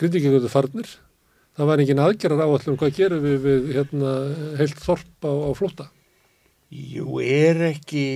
grindvíkjöndu 0.02 0.54
farnir 0.54 0.96
það 1.58 1.70
var 1.72 1.84
enginn 1.84 2.04
aðgerrar 2.04 2.46
áallum 2.46 2.80
hvað 2.80 2.98
gerum 2.98 3.24
við 3.24 3.38
við 3.46 3.70
hérna, 3.78 4.16
heilt 4.60 4.82
þorp 4.84 5.30
á, 5.30 5.32
á 5.32 5.52
flóta 5.58 5.88
jú, 6.72 7.22
er 7.24 7.64
ekki 7.72 8.08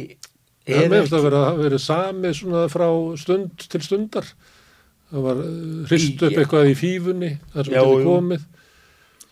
Það 0.62 0.84
er 0.84 0.92
meðast 0.92 1.14
að 1.14 1.18
ekki 1.18 1.28
vera, 1.28 1.54
vera 1.58 1.78
samið 1.82 2.34
svona 2.38 2.64
frá 2.70 2.88
stund 3.18 3.64
til 3.72 3.82
stundar. 3.82 4.28
Það 5.12 5.24
var 5.26 5.40
uh, 5.42 5.54
hrist 5.90 6.26
upp 6.28 6.38
eitthvað 6.38 6.70
í 6.70 6.76
fífunni, 6.78 7.32
þar 7.54 7.68
sem 7.68 7.76
þetta 7.76 7.96
jú. 7.96 8.04
komið. 8.06 8.44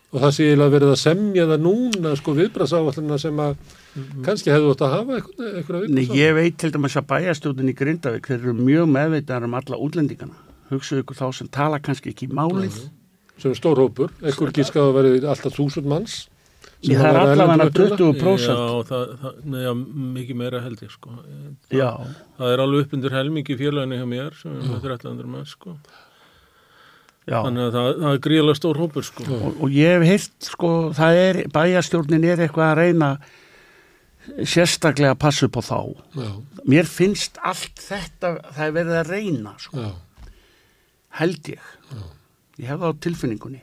Og 0.09 0.23
það 0.23 0.33
sé 0.35 0.47
eiginlega 0.47 0.73
verið 0.73 0.93
að 0.95 1.01
semja 1.03 1.45
það 1.51 1.61
núna, 1.67 2.15
sko, 2.17 2.35
viðbrasáallina 2.39 3.19
sem 3.21 3.43
að 3.43 3.77
kannski 4.25 4.51
hefðu 4.53 4.73
átt 4.75 4.83
að 4.85 4.93
hafa 4.95 5.17
eitthvað, 5.19 5.49
eitthvað 5.59 5.87
Nei, 5.95 6.03
ég 6.17 6.35
veit 6.37 6.57
til 6.61 6.71
dæmis 6.75 6.97
að 6.99 7.07
bæjastjóðin 7.09 7.71
í 7.71 7.75
Grindavík 7.79 8.29
þeir 8.29 8.39
eru 8.43 8.53
mjög 8.59 8.89
meðvitaðar 8.93 9.47
um 9.49 9.57
alla 9.59 9.79
útlendingana 9.85 10.37
hugsaðu 10.69 11.01
ykkur 11.03 11.17
þá 11.17 11.27
sem 11.39 11.47
tala 11.49 11.79
kannski 11.81 12.11
ekki 12.13 12.27
málið 12.29 12.83
Sem 13.39 13.53
er 13.53 13.55
stór 13.55 13.79
hópur, 13.79 14.11
eitthvað 14.19 14.49
gískaðu 14.57 14.89
að 14.91 14.97
verið 14.99 15.25
alltaf 15.31 15.53
þúsund 15.55 15.85
manns. 15.87 16.15
sem 16.83 16.91
Ég, 16.91 16.99
það 16.99 17.07
er 17.07 17.19
allavega 17.21 17.53
erlendra 17.55 17.85
uppruna. 17.85 17.99
20% 18.19 18.49
Já, 18.49 18.83
það, 18.89 19.13
það, 19.21 19.37
neða, 19.53 19.71
mikið 20.17 20.37
meira 20.41 20.59
held 20.65 20.81
ég 20.83 20.91
sko. 20.91 21.13
Já, 21.71 21.87
Það 22.35 22.51
er 22.53 22.63
alveg 22.65 22.83
upp 22.83 22.95
undir 22.97 23.15
helmingi 23.15 23.55
félaginu 23.61 23.99
hjá 24.01 24.05
mér 24.11 24.35
sem 24.41 24.51
er 24.57 24.65
með 24.67 24.89
1300 24.91 25.31
menn 25.31 25.47
sko. 25.47 25.75
já. 27.29 27.37
Þannig 27.45 27.63
að 27.63 27.73
það, 27.77 27.89
það 28.03 28.11
er 28.11 28.21
gríðlega 28.27 28.59
stór 28.59 28.81
hópur 28.83 29.07
sko. 29.07 29.23
og, 29.39 29.47
og 29.63 29.75
ég 29.79 29.95
hef 29.95 30.07
heyrt 30.11 30.49
sko, 30.51 30.71
það 30.99 31.19
er, 31.23 31.41
bæjastjórnin 31.55 32.27
er 32.27 32.43
eitthvað 32.43 32.67
að 32.73 32.79
reyna 32.83 33.09
sérstaklega 34.45 35.13
að 35.15 35.21
passa 35.23 35.47
upp 35.49 35.57
á 35.59 35.63
þá. 35.63 35.79
Já, 36.19 36.29
mér 36.69 36.89
finnst 36.89 37.39
allt 37.45 37.79
þetta 37.81 38.33
það 38.53 38.65
er 38.67 38.75
verið 38.79 38.97
að 38.99 39.11
reyna 39.13 39.55
sko, 39.61 39.85
já. 39.87 39.89
held 41.21 41.51
ég. 41.55 41.71
Ég 42.59 42.67
hef 42.67 42.79
það 42.81 42.91
á 42.91 43.01
tilfinningunni. 43.05 43.61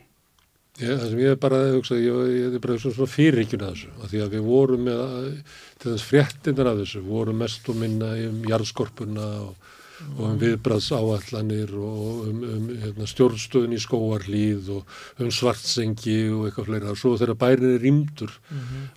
Ég, 0.77 0.91
það 1.01 1.07
sem 1.13 1.21
ég 1.23 1.39
bara 1.41 1.59
hugsaði, 1.73 2.03
ég, 2.05 2.17
ég, 2.37 2.55
er 2.59 2.61
bara 2.61 2.75
svona, 2.81 2.97
svona 2.99 3.13
fyrirhyggjun 3.15 3.63
að 3.65 3.71
þessu, 3.77 3.93
af 4.05 4.11
því 4.13 4.19
að 4.27 4.35
við 4.37 4.43
vorum 4.45 4.83
með, 4.85 4.99
að- 5.07 5.55
til 5.81 5.93
þess 5.95 6.05
fréttinnar 6.11 6.69
af 6.73 6.81
þessu, 6.83 7.01
vorum 7.07 7.39
mest 7.41 7.71
og 7.73 7.79
minna 7.81 8.11
um 8.27 8.43
jarðskorpuna 8.51 9.29
og, 9.47 9.71
og 10.17 10.23
um 10.29 10.35
viðbraðs 10.41 10.89
áallanir 10.93 11.71
og 11.79 12.27
um, 12.29 12.41
um 12.57 12.67
hérna, 12.83 13.07
stjórnstöðun 13.09 13.77
í 13.77 13.81
skóarlíð 13.81 14.71
og 14.77 14.97
um 15.25 15.31
svartsengi 15.33 16.17
og 16.35 16.47
eitthvað 16.51 16.69
fleira. 16.71 16.91
Og 16.93 17.01
svo 17.01 17.15
þegar 17.21 17.39
bærin 17.41 17.75
er 17.77 17.85
rýmdur, 17.85 18.35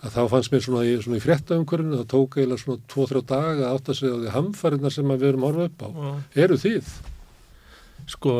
að 0.03 0.15
þá 0.17 0.21
fannst 0.33 0.51
mér 0.55 0.65
svona, 0.65 0.83
í- 0.89 0.97
svona 1.03 1.19
í 1.21 1.23
fréttaumkörinu, 1.23 2.01
það 2.01 2.09
tók 2.15 2.39
eiginlega 2.39 2.63
svona 2.65 2.83
2-3 2.95 3.23
daga 3.31 3.69
að 3.69 3.77
átta 3.79 3.95
sig 3.99 4.11
á 4.11 4.17
því 4.19 4.33
hamfarinnar 4.35 4.95
sem 4.97 5.13
að 5.15 5.21
við 5.23 5.31
erum 5.33 5.47
horfa 5.47 5.69
upp 5.71 5.85
á. 5.85 5.89
Já. 5.89 6.11
Eru 6.47 6.59
þið? 6.65 6.91
Sko, 8.09 8.35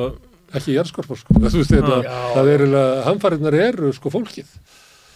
Ekki 0.49 0.73
jarðskorpar, 0.79 1.19
sko. 1.21 1.35
Þú 1.45 1.59
veist, 1.61 1.71
þetta, 1.75 1.97
Já. 2.01 2.13
það 2.33 2.47
er 2.55 2.63
eiginlega, 2.63 3.01
hamfarinnar 3.05 3.57
eru 3.69 3.91
sko 3.93 4.09
fólkið. 4.13 4.47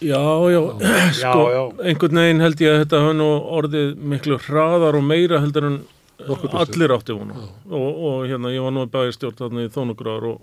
já, 0.03 0.19
já, 0.53 0.59
sko, 1.21 1.41
já. 1.49 1.61
einhvern 1.89 2.19
veginn 2.19 2.43
held 2.43 2.61
ég 2.61 2.73
að 2.75 2.81
þetta 2.83 2.99
hafa 3.01 3.13
nú 3.17 3.27
orðið 3.57 3.93
miklu 4.13 4.37
hraðar 4.45 4.97
og 4.99 5.05
meira 5.09 5.39
heldur 5.41 5.67
en. 5.71 5.77
Allir 6.21 6.93
átti 6.95 7.15
vona 7.15 7.35
og, 7.37 7.87
og 7.89 8.25
hérna, 8.29 8.51
ég 8.53 8.63
var 8.63 8.73
nú 8.75 8.87
bæðistjórn 8.91 9.39
þarna 9.39 9.65
í 9.65 9.71
þónugráður 9.73 10.27
og 10.33 10.41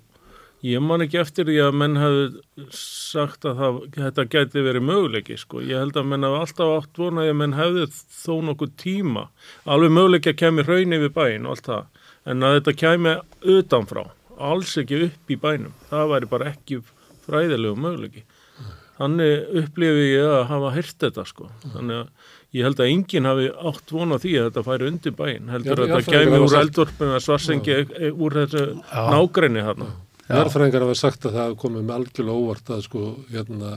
ég 0.67 0.83
man 0.85 1.05
ekki 1.05 1.21
eftir 1.21 1.49
því 1.49 1.59
að 1.65 1.77
menn 1.81 1.99
hefði 2.01 2.67
sagt 2.77 3.47
að 3.49 3.61
það, 3.61 3.79
þetta 3.97 4.25
gæti 4.35 4.65
verið 4.65 4.87
möguleiki 4.89 5.39
sko. 5.41 5.63
ég 5.65 5.81
held 5.81 5.97
að 5.97 6.11
menn 6.13 6.27
hafi 6.27 6.41
alltaf 6.41 6.73
átt 6.77 7.01
vona 7.01 7.25
að 7.25 7.39
menn 7.41 7.57
hefði 7.57 7.87
þó 7.95 8.35
nokkuð 8.49 8.75
tíma. 8.81 9.29
Alveg 9.65 9.95
möguleiki 9.97 10.35
að 10.35 10.41
kemi 10.43 10.67
hraun 10.67 10.97
yfir 10.99 11.15
bæinn 11.17 11.47
og 11.49 11.57
allt 11.57 11.71
það, 11.71 12.03
en 12.27 12.45
að 12.45 12.57
þetta 12.59 12.77
kemi 12.83 13.15
utanfrá, 13.57 14.05
alls 14.51 14.77
ekki 14.81 15.01
upp 15.09 15.33
í 15.33 15.41
bænum 15.41 15.73
það 15.89 16.13
væri 16.13 16.31
bara 16.35 16.53
ekki 16.53 16.83
fræðilegu 17.25 17.81
möguleiki. 17.81 18.27
Þannig 19.01 19.57
upplifi 19.63 20.09
ég 20.11 20.29
að 20.29 20.43
hafa 20.51 20.75
hýrt 20.75 20.99
þetta 21.07 21.25
sko. 21.25 21.49
þannig 21.73 22.03
að 22.03 22.37
ég 22.57 22.67
held 22.67 22.83
að 22.83 22.91
enginn 22.91 23.29
hafi 23.31 23.49
átt 23.71 23.95
vona 23.95 24.19
því 24.21 24.35
að 24.41 24.47
þetta 24.49 24.67
færi 24.67 24.91
undir 24.91 25.17
bæinn 25.19 25.51
heldur 25.55 25.81
Já, 25.81 25.85
að 25.85 25.91
þetta 25.95 26.21
hafa 26.21 26.45
úr 26.47 26.59
eldvorpinu 26.61 27.17
að 27.17 27.25
svarsengi 27.27 27.77
úr 28.11 28.39
þessu 28.41 28.65
nágræni 28.91 29.67
þarna. 29.69 29.91
Jarðfræðingar 30.31 30.87
hafa 30.87 30.97
sagt 30.99 31.27
að 31.27 31.37
það 31.41 31.59
komið 31.63 31.85
með 31.87 31.97
algjörlega 31.97 32.45
óvart 32.45 32.73
að 32.75 32.87
sko 32.87 33.05
hérna 33.31 33.75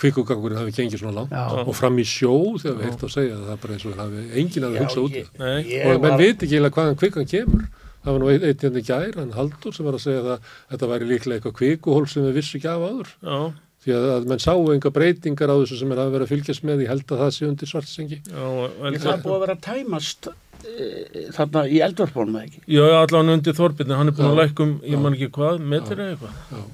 kvikugangurinn 0.00 0.58
hafi 0.58 0.74
gengið 0.74 1.02
svona 1.04 1.20
langt 1.20 1.34
Já. 1.34 1.44
og 1.62 1.74
fram 1.78 1.98
í 2.02 2.04
sjó 2.08 2.34
þegar 2.58 2.78
við 2.80 2.88
heilt 2.88 3.04
að 3.06 3.12
segja 3.14 3.36
það 3.38 3.52
er 3.54 3.60
bara 3.62 3.76
eins 3.76 3.84
og 3.86 3.98
hafi, 4.00 4.22
enginn 4.40 4.66
hafi 4.66 4.80
hugsað 4.82 5.04
út 5.04 5.18
og 5.20 6.00
menn 6.02 6.02
var, 6.02 6.16
viti 6.18 6.46
ekki 6.46 6.56
eiginlega 6.56 6.78
hvaðan 6.78 6.98
kvikan 6.98 7.28
kemur. 7.30 7.68
Það 8.04 8.16
var 8.16 8.20
nú 8.20 8.30
einn 8.32 8.42
hérna 8.44 8.80
í 8.82 8.84
gær, 8.84 9.14
hann 9.16 9.30
Haldur 9.32 9.72
sem 9.76 9.86
var 9.86 9.96
að 9.96 10.02
segja 10.02 10.24
það 10.26 10.48
þetta 10.72 10.88
væri 10.90 11.06
líklega 11.08 11.38
eitthvað 11.38 11.54
kvikuhól 11.60 12.08
sem 12.10 12.26
við 12.26 12.34
vissu 12.40 12.58
ekki 12.58 12.68
af 12.68 12.82
áður. 12.84 13.12
Já, 13.22 13.38
því 13.84 13.94
að, 13.96 14.06
að 14.14 14.28
menn 14.30 14.42
sáu 14.42 14.62
enga 14.74 14.92
breytingar 14.94 15.52
á 15.52 15.56
þessu 15.60 15.80
sem 15.80 15.92
er 15.94 16.00
að 16.02 16.14
vera 16.14 16.26
að 16.26 16.32
fylgjast 16.32 16.64
með, 16.66 16.84
ég 16.84 16.92
held 16.92 17.04
að 17.08 17.22
það 17.24 17.32
sé 17.36 17.48
undir 17.48 17.70
svartsengi 17.70 18.20
já, 18.20 18.46
það 18.80 19.10
er 19.12 19.22
búið 19.24 19.34
að 19.34 19.42
vera 19.44 19.56
að 19.56 19.64
tæmast 19.66 20.28
e, 20.30 21.26
þarna 21.36 21.64
í 21.68 21.80
eldvarpunum 21.88 22.38
eða 22.38 22.48
ekki? 22.48 22.62
Já, 22.76 22.84
allan 23.00 23.34
undir 23.34 23.58
þorpinu 23.58 23.98
hann 24.00 24.12
er 24.12 24.16
búin 24.16 24.30
að 24.30 24.38
Já. 24.38 24.40
lækum, 24.42 24.76
ég 24.92 25.02
man 25.04 25.18
ekki 25.18 25.30
hvað 25.34 25.66
metri 25.74 25.98
eða 25.98 26.14
eitthvað, 26.14 26.70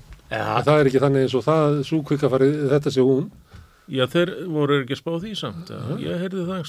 það 0.69 0.77
er 0.77 0.93
ekki 0.93 1.03
þannig 1.07 1.27
eins 1.27 1.39
og 1.41 1.47
það, 1.49 1.81
svo 1.89 2.03
kvikafarið, 2.07 2.61
þetta 2.75 2.95
sé 2.95 3.07
hún. 3.07 3.27
Já 3.91 4.05
þeir 4.07 4.31
voru 4.47 4.77
ekki 4.85 4.95
að 4.95 5.01
spá 5.01 5.11
því 5.17 5.33
samt, 5.41 5.73
já. 5.75 5.81
ég 6.05 6.23
heyrði 6.23 6.47
það 6.47 6.63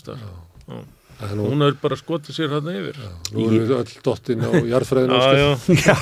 það 1.22 1.34
er 1.36 1.38
nú, 1.38 1.50
hún 1.52 1.66
er 1.68 1.76
bara 1.82 1.98
skotið 2.00 2.34
sér 2.34 2.56
hann 2.56 2.70
yfir. 2.72 2.98
Nú 3.36 3.44
erum 3.46 3.68
við 3.68 3.76
öll 3.78 3.92
dottin 4.06 4.42
á 4.42 4.50
jarðfræðinu 4.72 5.20
já, 5.20 5.28
já, 5.86 5.98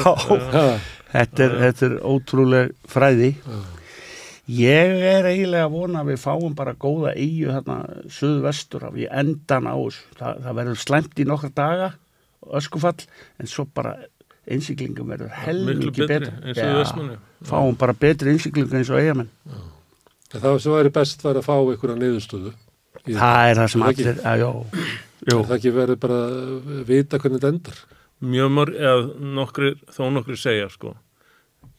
já, 0.54 0.64
þetta 1.12 1.44
er, 1.44 1.56
þetta 1.66 1.90
er 1.90 1.98
ótrúleg 2.08 2.72
fræði 2.88 3.34
Ég 4.50 4.93
er 5.06 5.28
eiginlega 5.30 5.68
að 5.68 5.74
vona 5.76 6.00
að 6.02 6.08
við 6.10 6.22
fáum 6.24 6.54
bara 6.58 6.74
góða 6.74 7.12
eigu 7.14 7.52
þarna 7.54 7.76
suðvestur 8.16 8.86
af 8.88 8.95
í 8.97 9.06
endan 9.06 9.68
á 9.70 9.76
þessu. 9.78 10.06
Það, 10.18 10.39
það 10.45 10.56
verður 10.60 10.80
slæmt 10.84 11.20
í 11.22 11.26
nokkra 11.30 11.50
daga, 11.60 11.89
öskufall, 12.60 13.04
en 13.38 13.52
svo 13.52 13.68
bara 13.78 13.93
innsiklingum 14.50 15.12
verður 15.12 15.30
Miklu 15.30 15.43
helmingi 15.45 15.91
betri, 15.91 16.08
betur. 16.08 16.39
eins 16.47 16.62
og 16.64 16.72
í 16.72 16.80
Vestmanni. 16.80 17.18
fáum 17.45 17.78
bara 17.78 17.93
betri 17.93 18.34
innsiklingu 18.34 18.80
eins 18.80 18.89
og 18.89 18.97
eigamenn. 19.04 19.30
En 20.34 20.41
það 20.41 20.58
sem 20.64 20.74
væri 20.74 20.93
best 20.97 21.24
var 21.26 21.38
að 21.38 21.45
fá 21.45 21.54
einhverja 21.60 22.00
niðurstöðu. 22.00 22.56
Það 23.06 23.52
er 23.52 23.62
það 23.62 23.70
sem 23.74 23.86
allir, 23.86 24.10
að, 24.26 24.41
jó, 24.41 24.50
jú, 25.30 25.38
Er 25.38 25.45
það 25.45 25.56
ekki 25.60 25.76
verið 25.76 26.00
bara 26.02 26.18
að 26.26 26.82
vita 26.89 27.20
hvernig 27.22 27.39
þetta 27.39 27.54
endar? 27.54 27.80
Mjög 28.20 28.50
mörg, 28.58 28.76
eða 28.82 29.30
nokkri, 29.38 29.72
þó 29.93 30.02
nokkri 30.12 30.38
segja, 30.39 30.68
sko. 30.74 30.95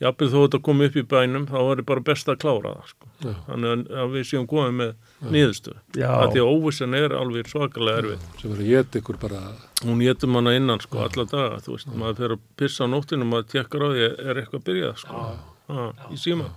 Jafnvel 0.00 0.28
þó 0.32 0.38
þetta 0.46 0.58
kom 0.64 0.78
upp 0.80 0.94
í 0.96 1.02
bænum, 1.04 1.42
þá 1.50 1.56
var 1.66 1.80
bara 1.90 2.00
best 2.00 2.28
að 2.32 2.38
klára 2.40 2.70
það, 2.72 2.86
sko. 2.88 3.08
Já. 3.20 3.32
Þannig 3.50 3.72
að- 3.74 3.90
að 4.00 4.14
við 4.14 4.22
séum 4.30 4.46
komið 4.48 4.72
með 4.78 4.94
niðurstöð. 5.34 5.76
já, 6.00 6.08
Það 6.08 6.32
því 6.32 6.40
að 6.40 6.52
óvissan 6.54 6.94
er 6.96 7.14
alveg 7.18 7.50
svakalega 7.52 7.98
erfið. 8.00 8.22
Sem 8.40 8.50
verið 8.54 8.64
að 8.64 8.70
geta 8.70 8.98
ykkur 9.02 9.18
bara... 9.20 9.40
Hún 9.84 10.00
getur 10.00 10.28
manna 10.32 10.54
innan, 10.56 10.80
sko, 10.80 10.98
alla 11.04 11.24
daga, 11.28 11.60
þú 11.60 11.76
veist. 11.76 11.92
Maður 11.92 12.16
fer 12.16 12.34
að 12.36 12.40
pissa 12.56 12.84
á 12.84 12.88
nóttinu, 12.88 13.28
maður 13.28 13.46
tekkar 13.52 13.84
á 13.84 13.88
því, 13.92 14.08
er 14.30 14.40
eitthvað 14.40 14.64
byrjað, 14.70 14.96
sko. 15.04 15.20
Já, 15.68 15.84
í 16.10 16.16
síma. 16.16 16.48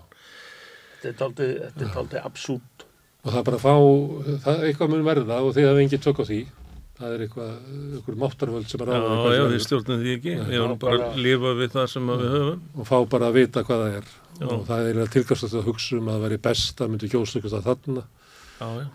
þetta 1.04 1.44
er 1.44 1.52
er 1.68 1.92
daldið 1.94 2.24
absúlt. 2.24 2.88
Og 3.24 3.32
það 3.32 3.40
er 3.40 3.44
bara 3.44 3.58
að 3.58 3.64
fá, 3.68 3.76
það 4.44 4.64
eitthvað 4.68 4.90
mun 4.90 5.04
verða 5.08 5.38
og 5.44 5.54
þið 5.56 5.68
hafið 5.68 5.84
engin 5.84 6.04
tök 6.04 6.20
á 6.20 6.26
því. 6.32 6.40
Það 6.94 7.14
er 7.16 7.22
eitthvað, 7.26 7.54
ykkur 7.98 8.18
máttarvöld 8.22 8.68
sem 8.70 8.82
er 8.84 8.90
Já, 8.94 8.98
ráða 9.02 9.14
já, 9.14 9.30
eitthvað 9.34 9.54
við 9.56 9.62
stjórnum 9.66 10.02
því 10.04 10.12
ekki. 10.18 10.34
Við 10.44 10.52
Já, 10.54 10.60
erum 10.62 10.80
bara 10.84 11.08
að 11.08 11.16
lifa 11.26 11.54
við 11.58 11.72
það 11.74 11.88
sem 11.94 12.12
að 12.14 12.22
við 12.24 12.34
höfum. 12.38 12.60
og 12.78 12.90
fá 12.90 12.98
bara 13.16 13.30
að 13.32 13.38
vita 13.40 13.64
hvað 13.66 13.82
það 13.84 13.96
er. 13.98 14.12
Já. 14.34 14.46
Og 14.54 14.66
það 14.68 14.90
er 14.92 15.12
tilkast 15.16 15.48
að 15.50 15.66
hugsa 15.68 15.98
um 15.98 16.08
að 16.10 16.14
það 16.20 16.26
væri 16.28 16.38
best 16.48 16.84
að 16.86 16.92
myndi 16.94 17.10
kjósa 17.10 17.40
ykkur 17.40 17.54
það 17.56 17.68
þarna. 17.72 18.04
Já, 18.60 18.68
já. 18.78 18.88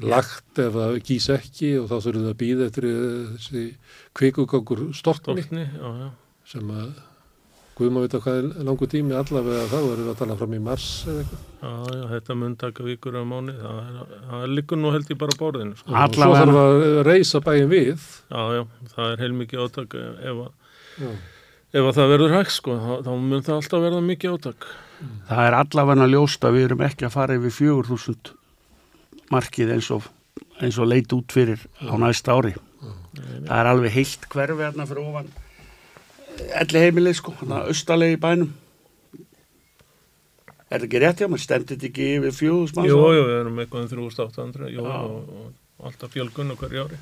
Lagt 0.00 0.58
ef 0.64 0.72
það 0.74 0.94
gís 1.04 1.26
ekki 1.34 1.70
og 1.80 1.86
þá 1.90 1.96
þurfum 2.00 2.22
við 2.24 2.30
að 2.32 2.38
býða 2.40 2.66
eftir 2.70 2.86
þessi 3.36 3.64
kvikugangur 4.16 4.80
stortni 4.96 5.42
Stortni, 5.44 5.64
já, 5.76 5.88
já. 6.00 6.08
sem 6.48 6.70
að 6.72 6.92
Veit 7.80 8.12
að 8.12 8.20
hvað 8.26 8.38
er 8.40 8.64
langur 8.68 8.88
tími 8.92 9.14
allavega 9.16 9.62
þá 9.70 9.76
erum 9.80 10.00
við 10.04 10.08
að 10.12 10.18
tala 10.20 10.34
fram 10.36 10.52
í 10.52 10.58
mars 10.60 10.86
eða 11.08 11.22
eitthvað. 11.22 11.44
Já, 11.60 11.70
já, 11.96 12.02
þetta 12.10 12.34
mun 12.36 12.56
taka 12.60 12.84
vikur 12.84 13.16
á 13.16 13.22
mánu, 13.24 13.54
það, 13.56 13.78
er- 13.80 14.20
það 14.30 14.44
liggur 14.58 14.80
nú 14.82 14.90
held 14.92 15.08
ég 15.14 15.18
bara 15.22 15.32
á 15.32 15.40
borðinu. 15.40 15.76
Sko. 15.80 15.88
Og 15.88 15.96
svo 15.96 16.04
Allavega- 16.04 16.42
þarf 16.44 16.58
að 16.60 17.02
reysa 17.08 17.40
bæin 17.46 17.68
við. 17.72 18.04
Já, 18.28 18.42
já, 18.58 18.62
það 18.94 19.12
er 19.14 19.22
heilmikið 19.24 19.64
átak 19.64 19.96
ef, 19.96 20.42
að- 20.44 21.16
ef 21.72 21.82
að 21.88 21.96
það 22.00 22.12
verður 22.12 22.36
hægt, 22.36 22.50
sko, 22.58 22.76
þá, 22.76 22.92
þá 23.08 23.10
mun 23.16 23.42
það 23.48 23.56
alltaf 23.56 23.84
verða 23.88 24.02
mikið 24.10 24.36
átak. 24.36 24.68
Það 25.30 25.44
er 25.48 25.58
allavega 25.62 26.10
ljóst 26.12 26.44
að 26.44 26.52
við 26.58 26.64
erum 26.68 26.84
ekki 26.84 27.06
að 27.08 27.16
fara 27.16 27.38
yfir 27.40 27.56
4000 27.56 28.34
markið 29.32 29.72
eins 29.78 29.90
og, 29.96 30.02
eins 30.60 30.76
og 30.78 30.86
leit 30.92 31.08
út 31.16 31.32
fyrir 31.32 31.64
á 31.80 31.96
næsta 31.96 32.36
ári. 32.36 32.52
Það 33.48 33.56
er 33.56 33.66
alveg 33.72 33.90
heilt 33.96 34.28
hverfi 34.28 34.60
hérna 34.68 34.84
fyrir 34.86 35.08
ofan 35.08 35.30
elli 36.62 36.82
heimilið 36.84 37.16
sko, 37.20 37.34
þannig 37.40 37.56
að 37.58 37.70
austalegi 37.74 38.16
í 38.16 38.20
bænum. 38.24 38.50
Er 40.70 40.78
þetta 40.78 40.86
ekki 40.86 41.00
rétt 41.02 41.20
hjá 41.22 41.26
maður? 41.30 41.42
Stendur 41.44 41.74
þetta 41.76 41.88
ekki 41.90 42.04
yfir 42.16 42.34
fjóðus 42.36 42.74
manns? 42.76 42.90
Jú, 42.92 42.98
jú, 43.16 43.22
við 43.26 43.36
erum 43.40 43.56
eitthvað 43.62 43.80
um 43.82 43.88
3800, 43.90 44.68
jú, 44.76 44.84
og, 44.86 45.32
og 45.80 45.88
alltaf 45.90 46.12
fjölgun 46.14 46.52
og 46.54 46.60
hverju 46.62 46.84
ári. 46.84 46.98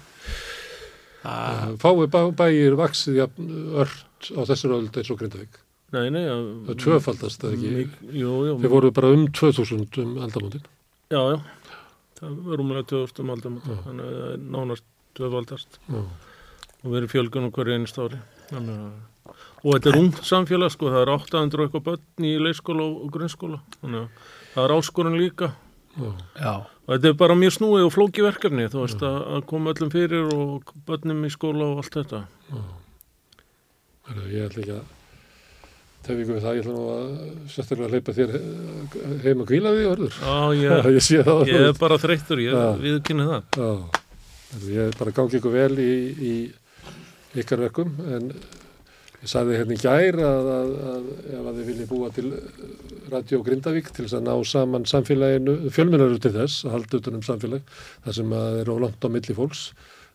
Það, 1.23 1.75
Fái 1.83 2.07
bæ, 2.15 2.21
bæir 2.39 2.77
vaksið 2.79 3.19
jafn 3.19 3.51
ört 3.83 4.31
á 4.33 4.41
þessar 4.49 4.77
öld 4.79 4.97
eins 5.03 5.11
og 5.13 5.19
Grindavík. 5.21 5.59
Nei, 5.93 6.07
nei, 6.15 6.23
já. 6.25 6.35
Það 6.65 6.73
er 6.75 6.81
tvöfaldast 6.85 7.45
eða 7.49 7.59
ekki. 7.59 7.85
Jú, 8.23 8.33
jú, 8.49 8.57
Þeir 8.63 8.73
voru 8.73 8.91
bara 8.97 9.13
um 9.17 9.27
2000 9.37 10.01
um 10.05 10.17
aldamótin. 10.25 10.65
já, 11.13 11.21
já, 11.33 11.39
það 12.21 12.41
var 12.49 12.61
rúmlega 12.63 12.89
2000 12.93 13.23
um 13.25 13.35
aldamót, 13.37 13.69
þannig 13.85 14.09
að 14.09 14.17
það 14.19 14.33
er 14.33 14.43
nánast 14.57 14.85
tvöfaldast 15.19 15.79
Já. 15.89 16.03
Og 16.85 16.91
verið 16.95 17.13
fjölgun 17.15 17.49
og 17.49 17.55
hverju 17.59 17.79
einst 17.79 17.99
ári. 18.03 18.21
Þannig 18.53 18.83
að 18.87 19.07
Og 19.59 19.75
þetta 19.75 19.91
er 19.91 19.97
ungt 19.99 20.21
samfélag 20.25 20.71
sko, 20.73 20.89
það 20.95 21.03
er 21.03 21.11
800 21.13 21.59
og 21.59 21.65
eitthvað 21.67 21.83
börn 21.89 22.25
í 22.25 22.31
leikskóla 22.41 22.85
og 22.87 23.09
grunnskóla. 23.13 23.59
Þannig 23.83 24.05
að 24.05 24.29
það 24.55 24.65
er 24.69 24.75
áskorun 24.79 25.17
líka. 25.19 25.49
Já. 25.99 26.11
já, 26.39 26.53
Og 26.87 26.93
þetta 26.95 27.11
er 27.11 27.17
bara 27.19 27.35
mjög 27.35 27.55
snúið 27.57 27.87
og 27.89 27.91
flóki 27.93 28.23
verkefni, 28.23 28.69
þú 28.71 28.85
veist, 28.85 29.03
að, 29.03 29.17
að 29.35 29.43
koma 29.51 29.73
öllum 29.75 29.91
fyrir 29.93 30.31
og 30.31 30.71
börnum 30.87 31.25
í 31.27 31.31
skóla 31.35 31.67
og 31.73 31.83
allt 31.83 31.99
þetta. 31.99 32.21
Ég 34.31 34.47
ætla 34.47 34.63
ekki 34.63 34.77
að 34.79 34.95
tefja 36.07 36.23
ykkur 36.23 36.37
við 36.39 36.45
það, 36.47 36.55
ég 36.57 36.63
ætla 36.63 36.77
nú 36.77 36.85
að 36.95 37.09
sérstaklega 37.53 37.91
hleypa 37.93 38.15
þér 38.17 38.33
heim 39.27 39.43
að 39.43 39.51
kvíla 39.51 39.73
því, 39.75 39.83
hörður. 39.91 40.21
Já, 40.23 40.37
ég, 40.63 40.89
ég 40.97 41.05
sé 41.09 41.21
það. 41.27 41.43
ég 41.51 41.67
er 41.67 41.81
bara 41.83 41.99
þreyttur, 42.01 42.45
ég 42.47 42.55
Já. 42.57 42.69
viðkynni 42.87 43.27
það. 43.29 43.59
Já, 43.59 43.99
ég 44.79 44.97
bara 45.03 45.17
gangi 45.19 45.41
ykkur 45.43 45.57
vel 45.59 45.75
í, 45.83 45.93
í 46.31 46.33
ykkar 47.43 47.63
verkum, 47.67 47.93
en 48.09 48.31
ég 49.19 49.31
sagði 49.33 49.59
hérna 49.59 49.77
í 49.77 49.83
gær 49.83 50.19
að, 50.23 50.49
að, 50.55 50.73
að 50.93 51.07
ef 51.35 51.45
að 51.51 51.59
þið 51.59 51.69
viljið 51.73 51.93
búa 51.93 52.11
til 52.15 52.33
Radio 53.13 53.41
Grindavík 53.47 53.93
til 53.93 54.07
þess 54.07 54.19
að 54.19 54.27
ná 54.29 54.35
saman 54.47 54.89
samfélaginu, 54.89 55.57
fjölmennar 55.75 56.19
til 56.23 56.35
þess, 56.37 56.65
að 56.67 56.77
halda 56.77 57.01
utan 57.01 57.19
um 57.19 57.25
samfélag, 57.27 57.73
þar 58.05 58.19
sem 58.21 58.37
að 58.41 58.61
er 58.63 58.73
oflant 58.75 59.09
á 59.09 59.09
milli 59.17 59.39
fólks, 59.39 59.65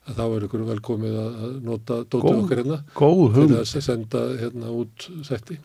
að 0.04 0.20
þá 0.20 0.24
er 0.28 0.48
ykkur 0.48 0.64
velkomið 0.70 1.20
að 1.24 1.44
nota 1.64 2.00
dótið 2.04 2.40
okkar 2.44 2.64
hérna. 2.64 2.80
til 2.96 3.12
hugmynd. 3.38 3.60
að 3.60 3.86
senda 3.88 4.24
hérna 4.40 4.74
út 4.76 5.08
setti. 5.28 5.60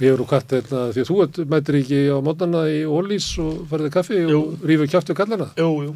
Við 0.00 0.14
erum 0.14 0.28
kvætt 0.30 0.54
hérna, 0.56 0.86
því 0.94 1.02
að 1.02 1.10
þú 1.10 1.46
mætir 1.52 1.76
ekki 1.82 2.00
á 2.08 2.18
mótnana 2.24 2.64
í 2.72 2.80
Ólís 2.88 3.28
og 3.42 3.66
farið 3.68 3.94
kaffi 3.98 4.20
og 4.32 4.62
rífur 4.64 4.88
kjæftu 4.88 5.16
kallana. 5.18 5.50
Jú, 5.60 5.70
jú. 5.84 5.94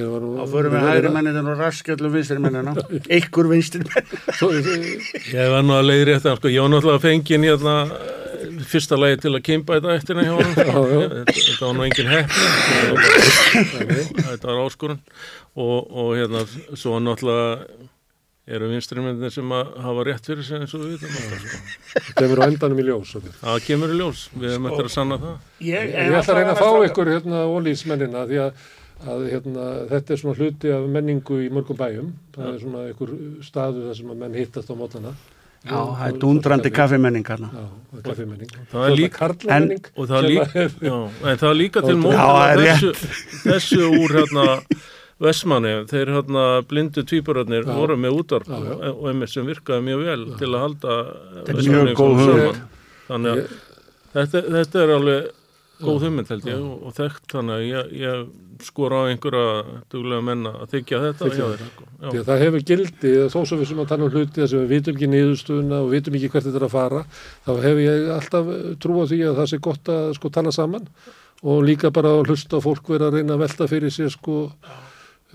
Þá 0.00 0.44
förum 0.52 0.74
við 0.76 0.84
hægri 0.86 1.10
mennina 1.14 1.42
og 1.52 1.60
raskjöldum 1.60 2.12
vinstri 2.16 2.38
mennina. 2.42 2.74
Ykkur 3.18 3.48
vinstri 3.52 3.82
mennina. 3.84 4.34
Svo, 4.38 4.50
Ég 4.52 5.50
var 5.54 5.62
nú 5.66 5.72
að 5.78 5.88
leiðri 5.90 6.16
eftir, 6.18 6.36
sko, 6.40 6.52
ég 6.52 6.60
var 6.66 6.70
náttúrulega 6.74 7.04
fenginn 7.06 7.46
hérna 7.48 7.74
eh, 7.86 8.60
fyrsta 8.70 8.98
lagi 9.00 9.16
til 9.24 9.34
að 9.38 9.42
kempa 9.48 9.78
þetta 9.80 9.96
eftir 9.96 10.22
hjá 10.22 10.32
hann. 10.36 10.54
Já, 10.56 10.76
já. 10.76 11.00
Þetta, 11.08 11.36
þetta 11.40 11.66
var 11.66 11.74
nú 11.80 11.82
engin 11.88 12.12
hefni, 12.14 12.38
þetta 14.22 14.46
var 14.52 14.62
áskorun 14.66 15.00
og, 15.56 15.76
og 15.90 16.14
hérna, 16.18 16.46
svo 16.76 17.00
náttúrulega 17.02 17.84
eru 18.46 18.68
vinstrimennir 18.70 19.32
sem 19.34 19.52
að 19.56 19.72
hafa 19.82 20.02
rétt 20.06 20.28
fyrir 20.30 20.44
sig 20.46 20.60
eins 20.62 20.74
og 20.78 20.84
við 20.84 21.00
sko. 21.02 21.08
það 22.14 22.34
er 22.36 22.38
á 22.38 22.46
endanum 22.46 22.78
í 22.78 22.84
ljós. 22.86 23.16
Það 23.40 23.56
kemur 23.64 23.90
í 23.90 23.96
ljós, 23.98 24.20
við 24.36 24.52
hefum 24.54 24.68
eftir 24.70 24.86
að 24.86 24.92
sanna 24.94 25.18
það. 25.24 25.32
Ég, 25.66 25.88
Ég 25.90 26.14
ætla 26.20 26.36
að 26.36 26.38
reyna 26.38 26.52
að 26.54 26.60
fá 26.62 26.86
ykkur 26.86 27.10
hérna 27.10 27.40
Ólís 27.50 27.82
mennina 27.90 28.22
því 28.30 28.38
að, 28.44 28.60
að 29.04 29.24
hérna, 29.30 29.64
þetta 29.90 30.12
er 30.14 30.20
svona 30.22 30.38
hluti 30.40 30.70
af 30.72 30.86
menningu 30.88 31.40
í 31.44 31.48
mörgum 31.52 31.76
bæjum. 31.78 32.12
Það 32.36 32.52
er 32.54 32.60
svona 32.62 32.84
ykkur 32.92 33.12
staðu 33.44 33.86
þar 33.90 33.96
sem 34.00 34.12
að 34.14 34.20
menn 34.24 34.34
hittast 34.40 34.70
á 34.72 34.74
mótana. 34.78 35.12
Já, 35.66 35.78
það 35.98 36.06
er 36.06 36.18
dundrandi 36.22 36.70
kaffimenningarna. 36.70 37.48
Já, 37.52 37.64
það 37.92 37.98
er 37.98 38.04
kaffimenning. 38.08 38.50
Það 38.72 38.84
er 38.86 38.96
líka- 38.96 39.18
Karlamenning. 39.18 39.86
Og 39.96 40.06
það 40.08 40.18
er 40.18 40.28
líka, 40.30 40.60
er- 40.62 40.76
já, 40.88 40.96
en 41.26 41.36
það 41.42 41.48
er 41.50 41.58
líka 41.60 41.80
til 41.82 41.96
Já, 41.96 42.02
mótana 42.04 42.26
það 42.26 42.52
er 42.52 42.58
þessu, 42.66 42.92
þessu 43.44 43.80
úr 44.00 44.14
hérna 44.20 44.44
Vestmanni, 45.18 45.70
þeir 45.88 46.10
hérna 46.12 46.44
blindu 46.68 47.02
tvíburarnir 47.08 47.64
Já. 47.64 47.72
voru 47.74 47.96
með 47.96 48.18
útvarp 48.20 48.46
Já, 48.52 48.58
já. 48.60 48.92
og, 48.92 49.06
einmitt 49.08 49.30
sem 49.32 49.46
virkaði 49.48 49.82
mjög 49.86 50.04
vel 50.04 50.24
til 50.36 50.48
að 50.52 50.60
halda 50.60 50.96
er 51.46 51.54
Vestmanni 51.56 51.94
mjög 51.94 51.96
góð 51.96 52.20
hugmynd. 52.20 52.60
Þannig 53.08 53.32
að 53.32 53.48
þetta, 54.12 54.42
þetta 54.56 54.82
er 54.84 54.92
alveg 54.98 55.30
góð 55.80 56.06
hugmynd 56.06 56.30
held 56.32 56.46
ég 56.48 56.60
og, 56.62 56.86
og 56.88 56.94
þekkt 56.96 57.32
þannig 57.34 57.56
að 57.56 57.64
ég, 57.66 57.90
ég 58.00 58.62
skora 58.64 59.02
á 59.04 59.08
einhverja 59.10 59.82
duglega 59.92 60.24
menna 60.24 60.52
að 60.62 60.72
þykja 60.72 61.00
þetta 61.02 61.28
þér, 61.34 61.64
Já. 61.66 62.08
að 62.08 62.22
það 62.30 62.42
hefur 62.44 62.64
gildi, 62.70 63.12
þó 63.32 63.38
svo 63.42 63.58
við 63.60 63.70
sem 63.70 63.82
að 63.82 63.90
tala 63.92 64.06
um 64.06 64.14
hluti 64.14 64.40
þar 64.40 64.50
sem 64.52 64.64
við 64.64 64.72
vitum 64.72 64.96
ekki 64.96 65.10
niðurstöðuna 65.12 65.82
og 65.84 65.92
vitum 65.92 66.18
ekki 66.18 66.32
hvert 66.32 66.48
þetta 66.48 66.60
er 66.62 66.66
að 66.68 66.74
fara, 66.76 67.04
þá 67.44 67.52
hefur 67.66 67.82
ég 67.84 68.10
alltaf 68.16 68.50
trú 68.82 68.98
á 68.98 69.04
því 69.12 69.20
að 69.28 69.38
það 69.42 69.52
sé 69.52 69.60
gott 69.68 69.92
að 69.92 70.10
sko 70.16 70.32
tala 70.38 70.56
saman 70.56 70.90
og 71.44 71.62
líka 71.68 71.92
bara 71.92 72.16
að 72.16 72.32
hlusta 72.32 72.62
fólk 72.64 72.92
vera 72.94 73.10
að 73.10 73.20
reyna 73.20 73.36
að 73.36 73.44
velta 73.44 73.68
fyrir 73.70 73.92
sér 73.92 74.12
sko, 74.14 74.46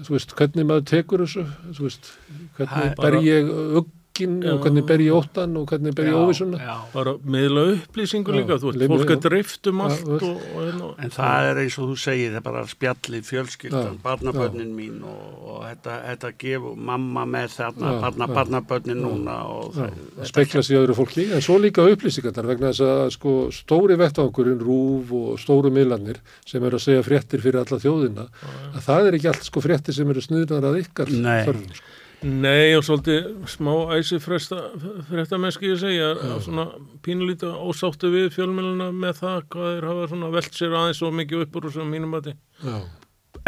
þú 0.01 0.17
veist, 0.17 0.37
hvernig 0.39 0.69
maður 0.69 0.89
tekur 0.95 1.25
þessu, 1.27 1.45
þú 1.77 1.89
veist, 1.89 2.13
hvernig 2.57 2.87
er 2.89 3.01
ber 3.01 3.21
ég 3.21 3.51
öggin 3.51 3.97
og 4.11 4.43
Já. 4.43 4.57
hvernig 4.61 4.83
ber 4.85 4.99
ég 4.99 5.13
óttan 5.15 5.55
og 5.57 5.69
hvernig 5.71 5.95
ber 5.95 6.05
ég 6.05 6.15
óvísuna. 6.19 6.57
Já, 6.59 6.75
bara 6.93 7.13
miðla 7.23 7.61
upplýsingu 7.77 8.27
Já, 8.31 8.35
líka 8.41 8.57
þú 8.59 8.71
veist, 8.71 8.87
fólk 8.91 9.11
er 9.15 9.19
dreift 9.23 9.67
um 9.71 9.79
Já, 9.79 9.83
allt 9.85 10.03
veist. 10.05 10.25
og, 10.27 10.41
og, 10.55 10.65
hérna, 10.65 10.89
En 11.01 11.09
það 11.15 11.47
er 11.51 11.61
eins 11.63 11.77
og 11.79 11.87
þú 11.89 11.95
segir, 11.97 12.31
það 12.31 12.39
er 12.41 12.45
bara 12.47 12.63
spjallið 12.67 13.23
fjölskyldan, 13.31 13.97
barnabönnin 14.03 14.73
mín 14.75 14.99
og, 15.07 15.23
og 15.47 15.63
þetta, 15.69 15.95
þetta 16.09 16.31
gefur 16.43 16.75
mamma 16.75 17.25
með 17.25 17.55
þarna, 17.55 17.93
barna, 18.03 18.27
barnabönnin 18.27 19.01
núna 19.01 19.37
og 19.47 19.79
spekla 20.27 20.61
sig 20.61 20.75
í 20.75 20.81
öðru 20.81 20.97
fólki, 20.99 21.29
en 21.31 21.41
svo 21.41 21.57
líka 21.57 21.87
upplýsingarnar 21.87 22.51
vegna 22.51 22.73
þess 22.73 22.85
að 22.85 23.15
sko 23.15 23.37
stóri 23.55 23.97
vettvankurinn, 24.01 24.59
rúf 24.59 25.15
og 25.15 25.39
stóru 25.39 25.71
miðlarnir 25.71 26.19
sem 26.45 26.61
eru 26.63 26.77
að 26.77 26.85
segja 26.89 27.07
fréttir 27.07 27.41
fyrir 27.41 27.63
alla 27.63 27.79
þjóðina, 27.79 28.27
að 28.75 28.85
það 28.85 29.07
er 29.07 29.17
ekki 29.17 29.31
allt 29.31 29.47
sko 29.47 29.63
fréttir 29.63 29.95
sem 29.95 30.09
eru 30.11 30.21
sniðnar 30.21 30.67
að 30.67 30.81
ykkar 30.83 31.07
þörfum. 31.15 31.73
Sko. 31.79 31.97
Nei 32.21 32.75
og 32.77 32.83
svolítið 32.85 33.29
smá 33.49 33.71
æsi 33.97 34.19
fréttamenski 34.21 35.71
ég 35.71 35.79
segja 35.81 36.09
svona 36.45 36.67
pínulítið 37.01 37.55
ósáttu 37.65 38.11
við 38.13 38.27
fjölmjöluna 38.35 38.91
með 38.93 39.15
það 39.23 39.39
hvað 39.55 39.69
þeir 39.71 39.87
hafa 39.89 40.07
svona 40.11 40.29
velt 40.35 40.53
sér 40.59 40.75
aðeins 40.77 41.01
og 41.07 41.15
mikið 41.17 41.45
upp 41.47 41.55
úr 41.57 41.65
þessum 41.69 41.89
mínum 41.89 42.13
mati 42.13 42.35
Já, 42.61 42.75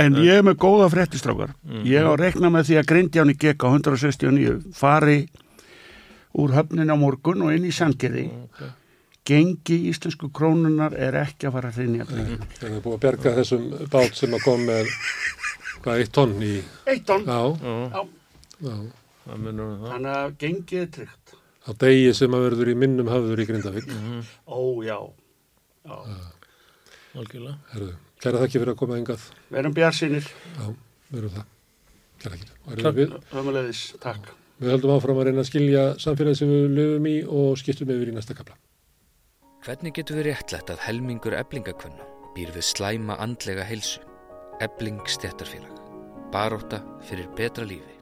En 0.01 0.15
ég 0.26 0.39
er 0.39 0.45
með 0.47 0.55
góða 0.63 0.88
fréttistrákar. 0.89 1.51
Mhm. 1.67 1.84
Ég 1.86 2.01
á 2.01 2.09
að 2.09 2.21
rekna 2.24 2.49
með 2.49 2.63
því 2.69 2.78
að 2.80 2.88
Grindjáni 2.89 3.36
gekk 3.38 3.61
á 3.61 3.67
169 3.69 4.55
fari 4.74 5.19
úr 6.34 6.49
höfnin 6.55 6.89
á 6.89 6.97
morgun 6.97 7.43
og 7.45 7.53
inn 7.53 7.67
í 7.69 7.71
sangiði. 7.76 8.32
okay. 8.49 8.71
Gengi 9.24 9.78
íslensku 9.91 10.32
krónunar 10.34 10.95
er 10.97 11.13
ekki 11.21 11.45
að 11.47 11.53
fara 11.53 11.69
að 11.69 11.78
hrinja. 11.78 12.05
Mm. 12.09 12.41
þeir 12.57 12.71
eru 12.71 12.82
búið 12.82 12.95
að 12.97 13.03
berga 13.05 13.36
þessum 13.38 13.69
bát 13.93 14.15
sem 14.17 14.34
að 14.34 14.43
kom 14.43 14.65
með 14.65 14.89
hvað, 15.84 15.99
eitt 16.01 16.11
tonn 16.11 16.34
í, 16.41 16.55
Eitt 16.88 17.05
tonn. 17.05 17.24
já, 17.24 17.39
Já, 17.61 17.74
já, 17.93 18.03
það 18.64 19.41
munur 19.45 19.74
það 19.82 19.93
Þannig 19.93 20.14
að 20.20 20.36
gengið 20.43 20.82
er 20.86 20.91
tryggt. 20.97 21.34
á 21.64 21.70
degi 21.84 22.14
sem 22.18 22.36
að 22.38 22.45
verður 22.49 22.72
í 22.74 22.76
minnum 22.84 23.07
hafður 23.11 23.39
í 23.43 23.45
Grindavík. 23.49 23.88
Mhm, 23.88 24.24
Ó, 24.47 24.59
já. 24.84 24.97
já. 25.88 25.97
Algjörlega 27.14 27.57
Herðu, 27.74 27.93
kæra 28.24 28.39
þakki 28.41 28.59
fyrir 28.61 28.74
að 28.74 28.80
koma 28.82 28.97
engað. 28.97 29.26
Verum 29.53 29.74
bjarsinir. 29.78 30.26
Já, 30.57 30.66
við 31.11 31.20
erum 31.22 31.34
það. 31.38 31.45
Kæra 32.24 32.38
þakki. 32.39 32.93
Við, 32.97 33.14
Ömulegðis. 33.41 33.82
Takk. 34.01 34.32
við 34.64 34.72
höldum 34.74 34.93
áfram 34.95 35.20
að 35.22 35.28
reyna 35.30 35.43
að 35.43 35.49
skilja 35.51 35.84
samfélagi 36.01 36.39
sem 36.39 36.49
við 36.49 36.66
löfum 36.78 37.07
í 37.11 37.16
og 37.28 37.57
skiptum 37.61 37.89
yfir 37.93 38.11
í 38.11 38.16
næsta 38.16 38.34
kapla. 38.38 38.55
Hvernig 39.64 39.93
getur 39.95 40.18
við 40.20 40.26
réttlætt 40.32 40.70
að 40.74 40.82
helmingur 40.88 41.36
eblingakvenna 41.38 42.03
býr 42.36 42.49
við 42.55 42.66
slæma 42.68 43.16
andlega 43.24 43.64
heilsu? 43.64 44.01
Ebling 44.61 44.99
stjættarfélag. 45.07 45.80
Baróta 46.34 46.82
fyrir 47.07 47.28
betra 47.38 47.64
lífi. 47.68 47.93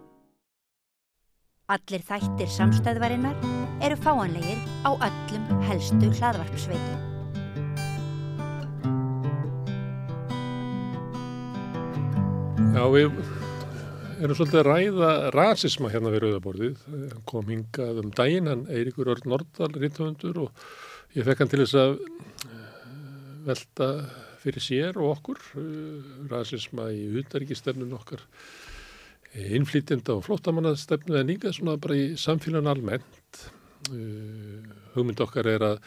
Allir 1.72 2.01
þættir 2.03 2.49
samstæðvarinnar 2.51 3.38
eru 3.86 3.95
fáanlegir 4.03 4.57
á 4.84 4.91
öllum 4.91 5.61
helstu 5.63 6.09
hlaðvarpsveitum. 6.17 7.05
Já, 12.76 12.84
við 12.91 13.05
erum 14.19 14.36
svolítið 14.36 14.59
að 14.59 14.67
ræða 14.67 15.13
rasisma 15.38 15.93
hérna 15.93 16.11
við 16.11 16.26
Rauðaborðið. 16.26 16.84
Hann 16.91 17.24
kom 17.32 17.53
hingað 17.53 18.03
um 18.03 18.11
daginn, 18.19 18.51
hann 18.51 18.65
Eiríkur 18.67 19.13
Örn 19.15 19.32
Nordal, 19.32 19.72
rítumundur 19.72 20.41
og 20.49 20.65
ég 21.15 21.24
fekk 21.30 21.45
hann 21.45 21.53
til 21.53 21.61
þess 21.63 21.80
að 21.86 21.95
eh, 22.01 22.59
velta 23.47 23.89
fyrir 24.43 24.67
sér 24.67 24.99
og 24.99 25.15
okkur 25.15 25.39
eh, 25.55 26.11
rasisma 26.36 26.91
í 26.91 27.07
utanríkistefnun 27.24 27.95
okkar 27.95 28.28
innflýtjenda 29.36 30.18
og 30.18 30.26
flóttamannastefnu 30.28 31.20
en 31.20 31.30
líka 31.32 31.54
svona 31.56 31.78
bara 31.82 31.98
í 31.98 32.08
samfélagin 32.20 32.72
almennt. 32.72 33.46
Uh, 33.90 34.62
hugmynd 34.94 35.22
okkar 35.24 35.48
er 35.50 35.64
að, 35.66 35.78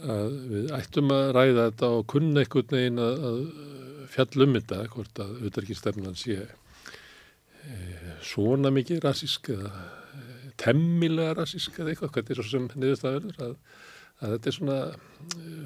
að 0.00 0.36
við 0.52 0.70
ættum 0.78 1.12
að 1.12 1.32
ræða 1.36 1.66
þetta 1.68 1.90
og 1.98 2.06
kunna 2.14 2.44
einhvern 2.44 2.76
veginn 2.76 3.02
að, 3.02 3.26
að 3.30 3.40
fjallum 4.10 4.56
þetta, 4.58 4.82
hvort 4.94 5.22
að 5.22 5.46
utanríkistefnan 5.48 6.18
sé 6.18 6.36
e, 6.40 7.76
svona 8.26 8.72
mikið 8.74 9.02
rasísk 9.04 9.52
eða 9.54 9.70
e, 9.70 10.52
temmilega 10.60 11.36
rasísk 11.38 11.78
eða 11.78 11.94
eitthvað, 11.94 12.12
hvað 12.14 12.22
þetta 12.22 12.34
er 12.34 12.40
svo 12.40 12.50
sem 12.50 12.68
niðurstaðverður 12.74 13.44
að, 13.46 13.56
að 14.20 14.34
þetta 14.34 14.50
er 14.50 14.58
svona 14.58 14.78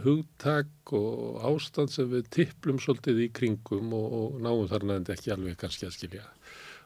hugtak 0.04 0.94
og 0.98 1.44
ástand 1.50 1.94
sem 1.94 2.10
við 2.12 2.30
tipplum 2.38 2.80
svolítið 2.82 3.24
í 3.26 3.30
kringum 3.34 3.94
og, 3.96 4.18
og 4.20 4.40
náum 4.44 4.66
þar 4.70 4.88
næðandi 4.90 5.16
ekki 5.16 5.34
alveg 5.34 5.60
kannski 5.60 5.88
að 5.88 5.96
skilja. 5.98 6.26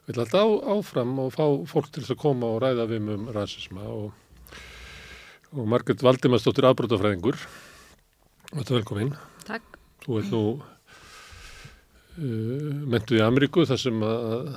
Ætlum 0.09 0.25
alltaf 0.25 0.51
áfram 0.73 1.19
og 1.21 1.35
fá 1.35 1.45
fólk 1.69 1.91
til 1.93 2.01
þess 2.01 2.15
að 2.15 2.23
koma 2.23 2.49
og 2.55 2.63
ræða 2.65 2.87
við 2.89 3.09
um 3.13 3.27
rasisma 3.35 3.83
og, 3.93 4.13
og 5.53 5.67
Margret 5.69 6.01
Valdimarsdóttir 6.01 6.65
afbrótafræðingur. 6.65 7.37
Þetta 8.55 8.71
er 8.73 8.79
velkomin. 8.79 9.11
Takk. 9.45 9.77
Þú 10.07 10.17
ert 10.23 10.31
nú 10.33 10.41
uh, 10.57 10.63
mentuð 12.89 13.19
í 13.19 13.25
Ameríku 13.27 13.67
þar 13.69 13.81
sem 13.83 13.99
að, 14.09 14.17
að, 14.31 14.49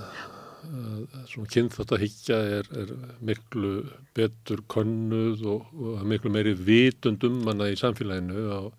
að 1.19 1.25
svona 1.33 1.51
kynþátt 1.57 1.91
að 1.97 2.03
higgja 2.05 2.37
er, 2.59 2.69
er 2.83 2.93
miklu 3.19 3.73
betur 4.15 4.63
könnuð 4.71 5.43
og, 5.51 5.67
og 5.75 6.05
miklu 6.07 6.31
meiri 6.31 6.53
vitundum 6.55 7.41
manna 7.43 7.67
í 7.67 7.75
samfélaginu 7.81 8.45
á, 8.55 8.71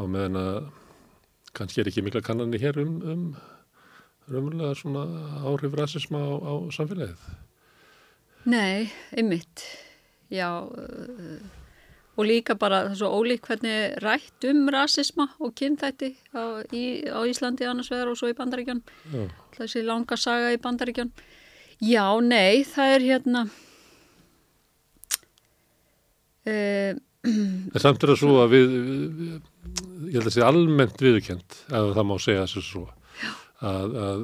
á 0.00 0.02
meðan 0.08 0.40
að 0.40 0.72
kannski 1.56 1.84
er 1.84 1.92
ekki 1.92 2.06
mikla 2.06 2.24
kannanir 2.24 2.64
hér 2.64 2.80
um, 2.80 2.96
um 3.04 3.28
raunverulega 4.30 4.74
svona 4.78 5.04
áhrif 5.46 5.76
rasisma 5.78 6.18
á, 6.18 6.32
á 6.42 6.52
samfélagið. 6.74 7.26
Nei, 8.46 8.88
ymmit. 9.18 9.64
Já, 10.30 10.66
uh, 10.66 11.38
og 12.16 12.26
líka 12.26 12.56
bara 12.58 12.84
það 12.86 12.92
er 12.94 13.00
svo 13.00 13.10
ólík 13.20 13.46
hvernig 13.46 13.96
rætt 14.02 14.46
um 14.50 14.66
rasisma 14.72 15.28
og 15.38 15.54
kynþætti 15.58 16.12
á, 16.34 16.62
í, 16.74 16.84
á 17.06 17.20
Íslandi 17.28 17.66
annars 17.68 17.90
vegar 17.92 18.10
og 18.10 18.18
svo 18.18 18.30
í 18.30 18.36
Bandaríkján. 18.38 18.82
Já, 19.12 19.26
Þessi 19.56 19.84
langa 19.86 20.18
saga 20.18 20.52
í 20.54 20.60
Bandaríkján. 20.62 21.12
Já, 21.82 22.06
nei, 22.24 22.64
það 22.66 22.94
er 22.96 23.08
hérna... 23.10 23.46
Uh, 26.46 26.94
en 27.74 27.82
samt 27.82 28.02
er 28.02 28.12
það 28.12 28.20
svo 28.20 28.36
að 28.38 28.52
við, 28.54 28.74
við, 28.74 29.06
við 29.18 29.56
ég 30.06 30.14
held 30.14 30.22
að 30.22 30.28
það 30.28 30.36
sé 30.36 30.44
almennt 30.46 31.02
viðurkend 31.02 31.56
að 31.74 31.88
það 31.96 32.06
má 32.06 32.14
segja 32.22 32.44
þessu 32.44 32.62
svo 32.62 32.84
að, 33.66 33.96
að 34.06 34.22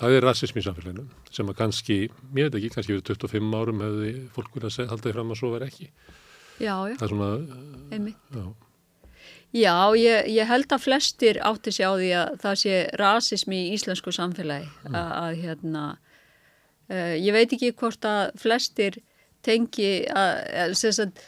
það 0.00 0.14
er 0.18 0.26
rasismi 0.26 0.62
í 0.62 0.66
samfélaginu 0.66 1.06
sem 1.34 1.50
að 1.52 1.58
kannski, 1.62 1.96
ég 2.08 2.46
veit 2.46 2.58
ekki, 2.60 2.70
kannski 2.74 2.94
við 2.96 3.02
25 3.10 3.56
árum 3.60 3.82
hefði 3.84 4.12
fólk 4.36 4.54
vilja 4.56 4.70
að 4.72 4.92
halda 4.92 5.08
því 5.08 5.14
fram 5.18 5.34
að 5.34 5.40
svo 5.40 5.50
veri 5.54 5.68
ekki. 5.70 5.88
já, 6.60 6.74
já, 6.90 6.94
Það 7.00 7.06
er 7.08 7.12
svona, 7.14 7.30
ymmit. 7.98 8.30
já, 8.36 8.46
Já, 9.56 9.72
ég, 9.96 10.26
ég 10.36 10.48
held 10.50 10.72
að 10.74 10.82
flestir 10.84 11.38
átti 11.46 11.72
sig 11.72 11.86
á 11.86 11.92
því 11.96 12.08
að 12.18 12.32
það 12.42 12.56
sé 12.60 12.74
rasismi 13.00 13.60
í 13.62 13.68
íslensku 13.76 14.12
samfélagi 14.12 14.66
að, 14.90 15.06
að 15.22 15.36
hérna 15.44 15.84
uh, 16.90 17.14
ég 17.16 17.32
veit 17.32 17.54
ekki 17.56 17.70
hvort 17.78 18.04
að 18.04 18.34
flestir 18.42 18.98
tengi 19.46 19.92
að, 20.10 20.32
að 20.66 20.74
sem 20.82 20.92
sagt, 20.98 21.22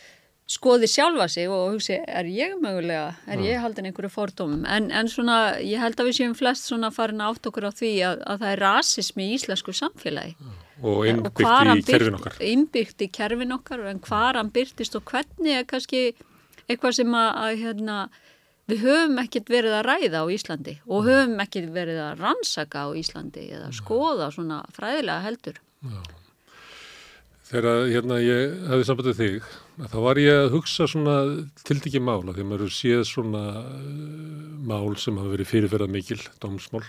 skoði 0.48 0.88
sjálfa 0.88 1.26
sig 1.28 1.50
og 1.52 1.74
hugsi, 1.74 1.98
er 2.08 2.28
ég 2.32 2.54
mögulega, 2.62 3.10
er 3.28 3.42
ég 3.44 3.60
haldin 3.60 3.90
einhverju 3.90 4.08
fordómum, 4.12 4.62
en, 4.64 4.88
en 4.96 5.10
svona 5.12 5.58
ég 5.60 5.82
held 5.82 5.98
að 6.00 6.08
við 6.08 6.16
séum 6.22 6.36
flest 6.38 6.70
svona 6.70 6.88
farin 6.94 7.20
átt 7.24 7.50
okkur 7.50 7.68
á 7.68 7.72
því 7.76 7.90
að, 8.08 8.22
að 8.24 8.40
það 8.44 8.54
er 8.54 8.62
rasismi 8.64 9.26
í 9.26 9.34
íslensku 9.36 9.74
samfélagi. 9.76 10.32
Og 10.78 11.04
hvar 11.36 11.68
innbyggt 11.68 11.90
í 11.90 11.92
kerfin 11.92 12.16
okkar. 12.16 12.40
innbyggt 12.48 13.04
í 13.04 13.10
kerfin 13.12 13.54
okkar 13.58 13.84
en 13.90 14.00
hvar 14.08 14.38
hann 14.38 14.52
byrtist 14.54 14.96
og 14.96 15.04
hvernig 15.10 15.58
er 15.58 15.68
kannski 15.68 16.02
eitthvað 16.68 16.96
sem 17.00 17.18
að, 17.18 17.30
að 17.42 17.62
hérna, 17.64 18.00
við 18.70 18.84
höfum 18.86 19.20
ekkert 19.24 19.52
verið 19.52 19.78
að 19.78 19.86
ræða 19.88 20.24
á 20.24 20.26
Íslandi 20.32 20.78
og 20.86 21.08
höfum 21.08 21.40
ekkert 21.44 21.72
verið 21.76 22.00
að 22.04 22.22
rannsaka 22.22 22.86
á 22.86 22.88
Íslandi 22.96 23.48
eða 23.58 23.72
skoða 23.76 24.30
svona 24.32 24.62
fræðilega 24.76 25.24
heldur. 25.26 25.60
Þegar 27.48 27.88
hérna, 27.88 28.20
ég 28.20 28.58
hefði 28.68 28.86
sambandið 28.86 29.20
þig, 29.22 29.54
þá 29.78 29.98
var 30.02 30.18
ég 30.18 30.44
að 30.44 30.54
hugsa 30.56 30.88
svona 30.90 31.16
tildiki 31.66 32.00
mála, 32.02 32.34
því 32.34 32.46
maður 32.50 32.72
séð 32.74 33.04
svona 33.06 33.42
uh, 33.62 34.48
mál 34.66 34.96
sem 34.98 35.18
hafa 35.20 35.34
verið 35.36 35.52
fyrirferðað 35.52 35.94
mikil, 35.94 36.20
dómsmál 36.42 36.84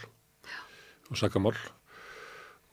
og 1.09 1.19
sakamál 1.19 1.55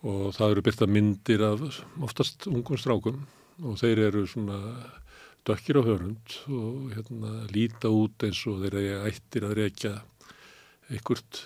og 0.07 0.31
það 0.37 0.55
eru 0.55 0.65
byrta 0.67 0.89
myndir 0.89 1.43
af 1.45 1.65
oftast 2.05 2.47
ungum 2.51 2.79
strákum 2.81 3.25
og 3.65 3.79
þeir 3.81 4.07
eru 4.11 4.27
svona 4.29 4.59
dökkir 5.47 5.81
á 5.81 5.83
hörund 5.87 6.37
og 6.51 6.93
hérna 6.97 7.47
líta 7.53 7.91
út 7.93 8.27
eins 8.27 8.43
og 8.51 8.61
þeir 8.65 8.79
eru 8.81 9.09
ættir 9.09 9.47
að 9.47 9.57
reykja 9.61 9.95
einhvert 10.91 11.43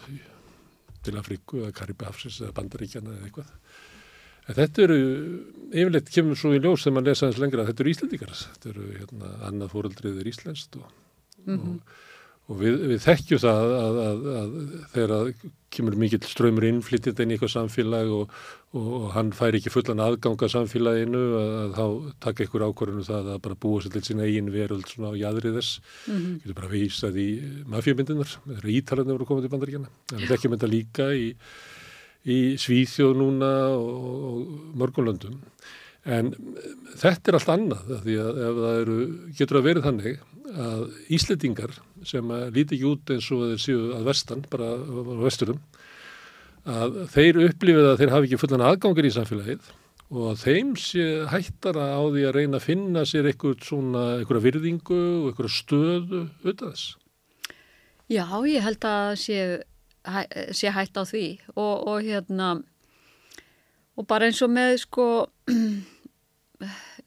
til 1.05 1.17
Afríku 1.17 1.63
eða 1.63 1.77
Karibafsins 1.77 2.41
eða 2.43 2.57
Bandaríkjana 2.59 3.15
eða 3.15 3.29
eitthvað. 3.29 3.53
En 4.49 4.57
þetta 4.59 4.83
eru, 4.85 4.99
yfirleitt 5.71 6.13
kemur 6.13 6.39
svo 6.39 6.53
í 6.55 6.61
ljós 6.61 6.85
þegar 6.85 6.97
maður 6.97 7.11
lesa 7.11 7.29
hans 7.29 7.41
lengra 7.41 7.65
að 7.65 7.73
þetta 7.73 7.85
eru 7.85 7.95
Íslandíkar. 7.95 8.37
Þetta 8.43 8.71
eru, 8.75 8.87
hérna, 8.99 9.33
annað 9.49 9.75
fóreldrið 9.75 10.21
er 10.23 10.31
Íslenskt 10.31 10.79
og, 10.81 10.93
og, 11.47 11.97
og 12.51 12.61
við, 12.61 12.79
við 12.93 13.03
þekkjum 13.07 13.43
það 13.45 13.61
að, 13.65 13.75
að, 13.81 13.99
að, 14.05 14.31
að 14.43 14.55
þegar 14.95 15.17
að 15.17 15.33
kemur 15.71 15.95
mikill 15.95 16.23
ströymur 16.27 16.67
innflytjandi 16.67 17.23
inn 17.23 17.31
í 17.31 17.37
eitthvað 17.37 17.53
samfélag 17.53 18.11
og, 18.15 18.33
og, 18.75 18.87
og 18.99 19.05
hann 19.15 19.31
fær 19.37 19.55
ekki 19.55 19.71
fullan 19.71 20.03
aðgang 20.03 20.43
að 20.43 20.53
samfélaginu 20.57 21.21
að, 21.39 21.51
að 21.61 21.77
þá 21.77 22.15
taka 22.27 22.47
ykkur 22.47 22.65
ákvarðinu 22.67 23.07
það 23.07 23.31
að 23.37 23.43
bara 23.47 23.59
búa 23.63 23.85
sér 23.85 23.95
til 23.95 24.03
sína 24.09 24.27
eigin 24.27 24.51
veröld 24.51 24.91
svona 24.91 25.13
á 25.15 25.21
jæðrið 25.21 25.61
þess. 25.61 25.81
Mm 26.07 26.17
-hmm. 26.17 26.39
Getur 26.43 26.59
bara 26.59 26.73
vísað 26.75 27.21
í 27.23 27.29
eru 28.59 28.75
ítalarnir 28.75 29.15
voru 29.15 29.29
komið 29.31 29.47
til 29.47 29.53
bandaríkjana. 29.55 29.93
En 30.11 30.19
við 30.19 30.33
þekkjum 30.35 30.57
þetta 30.57 30.75
líka 30.75 31.13
í 31.15 31.29
í 32.29 32.39
Svíþjóð 32.61 33.15
núna 33.21 33.53
og, 33.77 34.01
og 34.31 34.75
mörgulöndum. 34.81 35.39
En 36.09 36.33
þetta 36.97 37.31
er 37.31 37.37
allt 37.37 37.53
annað 37.53 37.91
því 38.05 38.19
að 38.23 38.39
ef 38.41 38.61
það 38.61 38.79
eru, 38.83 38.99
getur 39.37 39.61
að 39.61 39.67
verið 39.69 39.89
þannig 39.89 40.21
að 40.51 40.85
Íslendingar 41.17 41.75
sem 42.09 42.33
líti 42.55 42.77
ekki 42.77 42.89
út 42.89 43.13
eins 43.15 43.29
og 43.35 43.45
þeir 43.51 43.63
séu 43.63 43.83
að 43.99 44.09
vestan, 44.09 44.47
bara 44.51 44.73
á 44.81 45.21
vesturum, 45.21 45.61
að 46.69 47.03
þeir 47.13 47.43
upplifið 47.49 47.91
að 47.91 48.01
þeir 48.01 48.15
hafi 48.15 48.29
ekki 48.29 48.41
fullan 48.41 48.67
aðgangur 48.71 49.09
í 49.09 49.13
samfélagið 49.15 49.71
og 50.11 50.33
að 50.33 50.41
þeim 50.43 50.73
sé 50.81 51.05
hættara 51.31 51.85
á 51.95 52.03
því 52.03 52.25
að 52.27 52.37
reyna 52.37 52.59
að 52.59 52.67
finna 52.67 53.05
sér 53.07 53.29
eitthvað 53.31 53.61
svona, 53.69 54.05
eitthvað 54.19 54.47
virðingu 54.49 54.99
og 55.21 55.29
eitthvað 55.31 55.53
stöðu 55.55 56.23
auðvitað 56.43 56.73
þess. 56.73 56.87
Já, 58.11 58.25
ég 58.51 58.65
held 58.67 58.87
að 58.91 59.11
sé, 59.23 59.43
hæ, 59.63 59.80
sé 60.57 60.73
hætt 60.75 60.99
á 60.99 61.05
því. 61.07 61.27
Og, 61.55 61.75
og 61.89 62.05
hérna 62.07 62.53
og 64.01 64.07
bara 64.09 64.31
eins 64.31 64.41
og 64.45 64.53
með 64.53 64.79
sko 64.85 65.07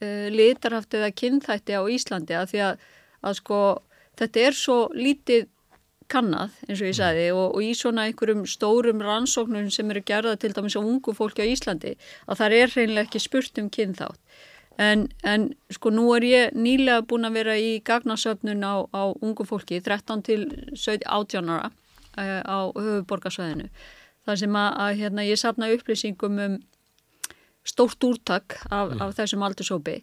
eh, 0.03 0.29
litarhaft 0.33 0.93
eða 0.93 1.13
kynþætti 1.15 1.77
á 1.77 1.81
Íslandi 1.89 2.37
að 2.37 2.53
því 2.53 2.63
að, 2.67 2.85
að 3.23 3.39
sko 3.39 3.59
þetta 4.19 4.45
er 4.47 4.57
svo 4.57 4.77
lítið 4.93 5.49
kannad 6.11 6.53
eins 6.67 6.81
og 6.81 6.89
ég 6.89 6.97
sagði 6.97 7.27
og, 7.33 7.45
og 7.55 7.65
í 7.65 7.73
svona 7.77 8.07
einhverjum 8.09 8.43
stórum 8.49 9.01
rannsóknum 9.01 9.69
sem 9.73 9.89
eru 9.89 10.03
gerða 10.05 10.35
til 10.37 10.53
dæmis 10.53 10.77
á 10.77 10.81
ungu 10.83 11.15
fólki 11.17 11.45
á 11.45 11.49
Íslandi 11.49 11.95
að 12.27 12.41
það 12.41 12.57
er 12.59 12.73
hreinlega 12.75 13.07
ekki 13.07 13.23
spurt 13.23 13.61
um 13.61 13.71
kynþátt. 13.73 14.19
En, 14.81 15.05
en 15.21 15.51
sko 15.69 15.91
nú 15.93 16.07
er 16.15 16.23
ég 16.25 16.55
nýlega 16.57 17.03
búin 17.05 17.27
að 17.27 17.35
vera 17.37 17.55
í 17.61 17.75
gagnasöfnun 17.85 18.65
á, 18.65 18.89
á 18.89 19.03
ungu 19.21 19.45
fólki 19.45 19.77
13 19.85 20.23
til 20.25 20.47
18 20.73 21.51
ára 21.53 21.69
á 22.17 22.59
höfuborgarsvæðinu 22.73 23.69
þar 24.23 24.39
sem 24.39 24.59
að, 24.59 24.69
að 24.85 25.01
hérna, 25.01 25.25
ég 25.27 25.39
sapna 25.39 25.71
upplýsingum 25.73 26.39
um 26.43 26.59
stórt 27.63 28.03
úrtak 28.03 28.59
af, 28.69 28.91
mm. 28.91 29.01
af 29.01 29.17
þessum 29.17 29.43
aldursópi 29.45 30.01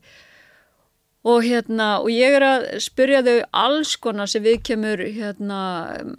og 1.29 1.43
hérna 1.45 1.99
og 2.01 2.09
ég 2.09 2.33
er 2.33 2.45
að 2.45 2.63
spyrja 2.81 3.21
þau 3.27 3.35
alls 3.63 3.91
konar 4.01 4.31
sem 4.33 4.41
við 4.41 4.63
kemur 4.71 5.03
hérna 5.05 5.59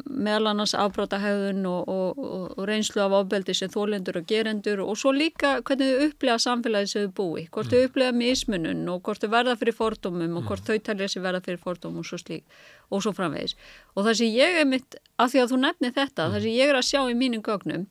meðal 0.05 0.51
annars 0.51 0.75
afbrotahæðun 0.77 1.65
og, 1.65 1.89
og, 1.89 2.19
og, 2.51 2.59
reynslu 2.69 3.01
af 3.01 3.15
ofbeldi 3.23 3.55
sem 3.57 3.71
þólendur 3.73 4.19
og 4.21 4.27
gerendur 4.29 4.83
og 4.85 4.99
svo 5.01 5.13
líka 5.15 5.55
hvernig 5.65 5.95
þau 5.95 6.05
upplega 6.05 6.37
samfélagi 6.45 6.91
sem 6.91 7.07
þau 7.07 7.15
búi, 7.17 7.47
hvort 7.49 7.73
þau 7.73 7.79
mm. 7.79 7.89
upplega 7.89 8.17
mismunun 8.19 8.85
og 8.93 9.01
hvort 9.01 9.25
þau 9.25 9.33
verða 9.33 9.57
fyrir 9.57 9.77
fordómum 9.79 10.37
og 10.37 10.45
hvort 10.45 10.61
mm. 10.61 10.69
þau 10.69 10.85
talja 10.91 11.09
sér 11.09 11.25
verða 11.25 11.41
fyrir 11.49 11.65
fordómum 11.65 12.05
og 12.05 12.11
svo 12.11 12.21
slík 12.21 12.45
og 12.91 13.03
svo 13.03 13.13
framvegis. 13.15 13.55
Og 13.95 14.05
það 14.05 14.19
sem 14.19 14.35
ég 14.35 14.61
er 14.61 14.67
mitt, 14.69 14.97
af 15.17 15.31
því 15.33 15.43
að 15.43 15.53
þú 15.53 15.59
nefni 15.63 15.91
þetta, 15.95 16.29
það 16.33 16.45
sem 16.45 16.57
ég 16.57 16.71
er 16.71 16.79
að 16.79 16.87
sjá 16.89 17.01
í 17.07 17.17
mínum 17.17 17.43
gögnum 17.45 17.87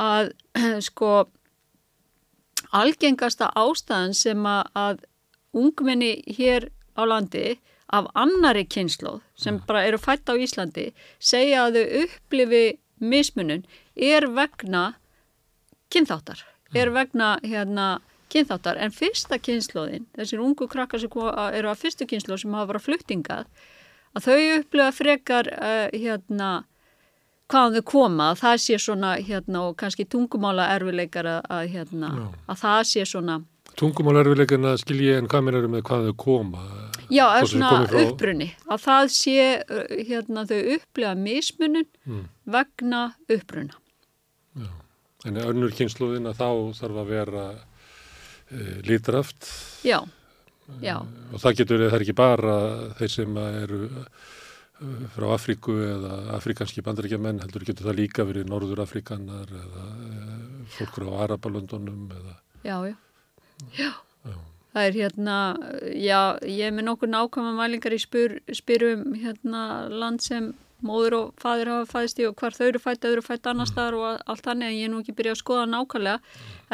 að 0.00 0.32
sko 0.88 1.12
algengasta 2.74 3.50
ástæðan 3.54 4.16
sem 4.18 4.48
að, 4.48 4.64
að 4.74 5.04
ungmenni 5.54 6.16
hér 6.38 6.70
á 6.98 7.02
landi 7.06 7.58
af 7.94 8.08
annari 8.18 8.64
kynslu 8.66 9.20
sem 9.38 9.60
bara 9.68 9.84
eru 9.86 10.00
fætt 10.00 10.30
á 10.30 10.34
Íslandi 10.34 10.88
segja 11.22 11.66
að 11.66 11.78
þau 11.78 12.00
upplifi 12.02 12.64
mismunun 12.98 13.62
er 13.94 14.26
vegna 14.34 14.94
kynþáttar, 15.94 16.40
er 16.74 16.90
vegna 16.90 17.36
hérna 17.44 18.00
kynþáttar. 18.32 18.80
En 18.80 18.94
fyrsta 18.94 19.38
kynsluðin, 19.38 20.08
þessir 20.16 20.42
ungu 20.42 20.66
krakkar 20.70 21.02
sem 21.02 21.12
eru 21.54 21.70
að 21.70 21.82
fyrstu 21.84 22.08
kynslu 22.10 22.38
sem 22.40 22.54
hafa 22.56 22.72
verið 22.72 22.86
fluttingað, 22.88 23.46
að 24.14 24.28
þau 24.28 24.38
upplifa 24.58 24.92
frekar 24.94 25.50
uh, 25.54 25.88
hérna 25.92 26.52
hvaðan 27.52 27.78
þau 27.78 27.86
koma, 27.90 28.28
að 28.32 28.40
það 28.40 28.60
sé 28.64 28.78
svona 28.80 29.16
hérna 29.20 29.66
og 29.68 29.74
kannski 29.80 30.06
tungumála 30.08 30.70
erfileikar 30.74 31.28
að, 31.28 31.50
að 31.52 31.66
hérna, 31.74 32.12
Já. 32.16 32.28
að 32.54 32.62
það 32.64 32.86
sé 32.92 33.08
svona 33.08 33.42
Tungumál 33.74 34.20
erfileikana 34.20 34.76
skilji 34.78 35.16
en 35.16 35.26
hvað 35.30 35.46
mér 35.48 35.56
eru 35.58 35.68
með 35.72 35.80
hvað 35.88 36.08
þau 36.08 36.16
koma 36.22 36.64
Já, 37.10 37.24
það 37.26 37.38
er 37.38 37.48
svona 37.50 37.70
upprunni 38.04 38.46
að 38.70 38.82
það 38.84 39.08
sé 39.16 39.46
hérna 40.08 40.44
þau 40.48 40.60
upplega 40.76 41.14
mismunum 41.18 41.88
mm. 42.06 42.24
vegna 42.54 43.00
uppruna 43.34 43.80
Já, 44.62 44.70
en 45.26 45.40
önnur 45.42 45.74
kynsluðin 45.74 46.30
að 46.30 46.38
þá 46.38 46.78
þarf 46.78 47.00
að 47.02 47.10
vera 47.10 47.46
e, 47.50 48.60
lítraft 48.86 49.50
Já, 49.84 49.98
já 50.82 50.96
og 51.00 51.36
það 51.42 51.58
getur, 51.60 51.84
það 51.88 51.98
er 51.98 52.04
ekki 52.06 52.16
bara 52.18 52.56
þeir 52.98 53.12
sem 53.14 53.36
eru 53.42 53.80
frá 55.14 55.26
Afríku 55.34 55.74
eða 55.86 56.16
afrikanski 56.34 56.82
bandaríkja 56.84 57.20
menn 57.22 57.38
heldur 57.44 57.64
getur 57.66 57.86
það 57.88 58.00
líka 58.00 58.24
verið 58.26 58.48
Norður 58.50 58.82
Afrikanar 58.84 59.52
eða 59.60 59.84
fólk 60.74 60.96
frá 60.98 61.12
Arabalöndunum 61.26 62.08
eða 62.16 62.34
Já, 62.64 62.78
já, 62.88 62.96
já. 63.76 63.92
já. 64.24 64.36
Það 64.74 64.86
er 64.88 64.94
hérna, 64.96 65.34
já, 65.94 66.20
ég 66.48 66.66
er 66.66 66.72
með 66.74 66.86
nokkur 66.88 67.10
nákvæma 67.12 67.52
mælingar 67.54 67.94
í 67.94 68.00
spyr, 68.02 68.40
spyrum 68.56 69.12
hérna 69.20 69.60
land 69.92 70.24
sem 70.24 70.48
móður 70.86 71.18
og 71.18 71.34
fadir 71.40 71.70
hafa 71.72 71.90
fæðist 71.90 72.22
í 72.22 72.28
og 72.28 72.38
hvar 72.40 72.56
þau 72.56 72.66
eru 72.68 72.82
fætt, 72.82 73.04
eru 73.08 73.24
fætt 73.24 73.50
annar 73.50 73.70
staðar 73.70 73.98
og 73.98 74.24
allt 74.30 74.46
þannig 74.46 74.70
en 74.70 74.78
ég 74.78 74.88
er 74.88 74.92
nú 74.92 75.02
ekki 75.02 75.16
byrjað 75.18 75.36
að 75.36 75.42
skoða 75.42 75.68
nákvæmlega 75.72 76.18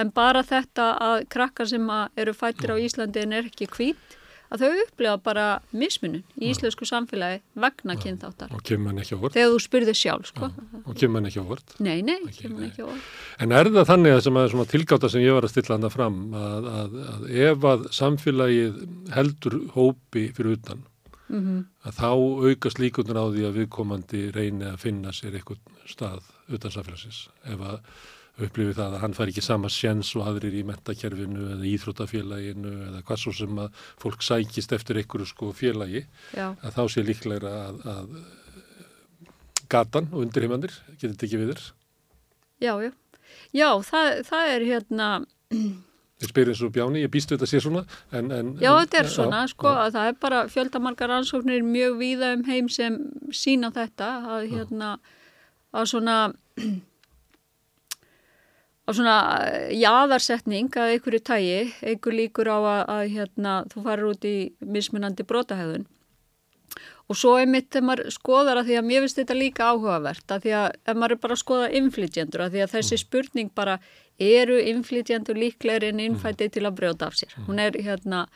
en 0.02 0.14
bara 0.20 0.46
þetta 0.46 0.88
að 1.08 1.18
krakkar 1.34 1.70
sem 1.70 1.92
eru 2.16 2.36
fættir 2.36 2.74
á 2.74 2.76
Íslandi 2.80 3.24
en 3.24 3.38
er 3.38 3.50
ekki 3.50 3.70
hvít 3.70 4.18
að 4.50 4.64
þau 4.64 4.80
upplifa 4.82 5.16
bara 5.22 5.46
mismunum 5.70 6.22
í 6.38 6.50
íslensku 6.50 6.86
samfélagi 6.88 7.40
vegna 7.62 7.96
kynþáttar. 8.00 8.50
Og 8.54 8.62
kemur 8.66 8.90
hann 8.90 9.02
ekki 9.02 9.14
á 9.14 9.20
vort. 9.22 9.36
Þegar 9.36 9.52
þú 9.54 9.60
spyrðir 9.62 9.98
sjálf, 9.98 10.30
sko. 10.32 10.50
Og 10.82 10.98
kemur 10.98 11.20
hann 11.20 11.30
ekki 11.30 11.42
á 11.42 11.46
vort. 11.46 11.74
Nei, 11.78 12.00
nei, 12.02 12.16
ekki, 12.18 12.48
kemur 12.48 12.58
hann 12.58 12.70
ekki 12.70 12.82
á 12.82 12.86
vort. 12.88 13.10
En 13.38 13.54
er 13.60 13.70
það 13.70 13.90
þannig 13.92 14.16
að 14.16 14.22
sem 14.26 14.40
að 14.64 14.72
tilgáta 14.74 15.12
sem 15.12 15.24
ég 15.24 15.38
var 15.38 15.46
að 15.46 15.54
stilla 15.54 15.78
hana 15.78 15.92
fram 15.94 16.20
að, 16.34 16.70
að, 16.80 16.98
að 17.14 17.28
ef 17.46 17.68
að 17.72 17.86
samfélagið 18.00 18.80
heldur 19.14 19.58
hópi 19.76 20.26
fyrir 20.34 20.58
utan 20.58 20.82
mm 21.30 21.42
-hmm. 21.42 21.66
að 21.86 21.98
þá 22.02 22.10
aukast 22.50 22.78
líkunar 22.82 23.22
á 23.22 23.26
því 23.30 23.42
að 23.48 23.58
viðkomandi 23.58 24.22
reyni 24.36 24.66
að 24.70 24.80
finna 24.84 25.12
sér 25.12 25.38
eitthvað 25.38 25.58
stað 25.86 26.22
utan 26.48 26.74
samfélagsins. 26.74 27.28
Ef 27.44 27.60
að 27.60 27.78
upplifið 28.40 28.76
það 28.78 28.94
að 28.94 29.02
hann 29.04 29.14
fær 29.16 29.30
ekki 29.30 29.44
sama 29.44 29.68
sjens 29.68 30.14
og 30.16 30.26
aðrir 30.28 30.54
í 30.56 30.62
mentakerfinu 30.68 31.50
eða 31.56 31.66
íþrótafélaginu 31.70 32.72
eða 32.88 33.02
hvað 33.02 33.20
svo 33.22 33.32
sem 33.36 33.58
að 33.58 33.82
fólk 34.00 34.22
sækist 34.24 34.72
eftir 34.72 35.00
einhverju 35.00 35.26
sko 35.26 35.50
félagi 35.56 36.06
Já. 36.32 36.54
að 36.62 36.76
þá 36.76 36.82
sé 36.88 37.04
líklega 37.04 37.52
að, 37.66 37.82
að 37.94 38.08
gatan 39.70 40.08
og 40.12 40.24
undirheimandir 40.24 40.74
getur 40.96 41.18
tekið 41.20 41.44
við 41.44 41.52
þér. 41.52 41.62
Já, 42.60 42.74
já. 42.86 42.92
Já, 43.52 43.68
það, 43.82 44.24
það 44.30 44.54
er 44.56 44.66
hérna... 44.72 45.12
Ég 46.20 46.28
spyr 46.28 46.50
eins 46.52 46.60
og 46.60 46.72
Bjáni, 46.74 47.00
ég 47.00 47.12
býstu 47.12 47.32
þetta 47.32 47.46
að 47.46 47.52
sé 47.54 47.62
svona 47.64 47.82
en, 48.12 48.28
en, 48.36 48.52
Já, 48.60 48.70
þetta 48.82 48.98
er 49.00 49.08
svona, 49.08 49.44
á, 49.46 49.50
sko, 49.52 49.70
á. 49.72 49.80
að 49.86 49.94
það 49.96 50.10
er 50.10 50.18
bara 50.20 50.42
fjöldamarkar 50.52 51.14
ansóknir 51.16 51.64
mjög 51.64 51.96
víða 52.02 52.34
um 52.36 52.44
heim 52.48 52.68
sem 52.68 52.98
sína 53.32 53.72
þetta 53.72 54.10
að 54.36 54.50
hérna 54.50 54.90
að 55.72 55.88
svona 55.94 56.16
á 58.84 58.90
svona 58.90 59.16
jáðarsetning 59.72 60.76
að 60.76 60.96
einhverju 60.96 61.22
tægi, 61.24 61.60
einhver 61.86 62.16
líkur 62.18 62.50
á 62.50 62.58
að, 62.58 62.82
að 62.96 63.02
hérna, 63.14 63.54
þú 63.70 63.86
farir 63.86 64.10
út 64.10 64.28
í 64.28 64.36
mismunandi 64.60 65.24
brotahæðun 65.24 65.86
og 67.10 67.18
svo 67.18 67.34
er 67.40 67.48
mitt 67.50 67.72
þegar 67.72 67.86
maður 67.88 68.14
skoðar 68.14 68.60
að 68.60 68.70
því 68.70 68.76
að 68.78 68.86
mér 68.86 69.04
finnst 69.04 69.18
þetta 69.18 69.36
líka 69.38 69.68
áhugavert 69.72 70.34
að 70.34 70.44
því 70.44 70.54
að 70.60 70.66
ef 70.78 70.96
maður 71.00 71.14
er 71.16 71.20
bara 71.24 71.36
að 71.36 71.42
skoða 71.42 71.68
inflytjendur 71.80 72.44
að 72.44 72.54
því 72.54 72.62
að 72.64 72.72
þessi 72.76 72.94
mm. 72.96 73.02
spurning 73.02 73.52
bara 73.58 73.76
eru 74.20 74.58
inflytjendur 74.70 75.40
líklegri 75.40 75.90
en 75.90 76.02
innfætið 76.04 76.52
til 76.54 76.66
að 76.68 76.76
brjóta 76.76 77.08
af 77.08 77.16
sér. 77.16 77.32
Hún 77.48 77.62
er 77.62 77.78
hérna 77.80 78.26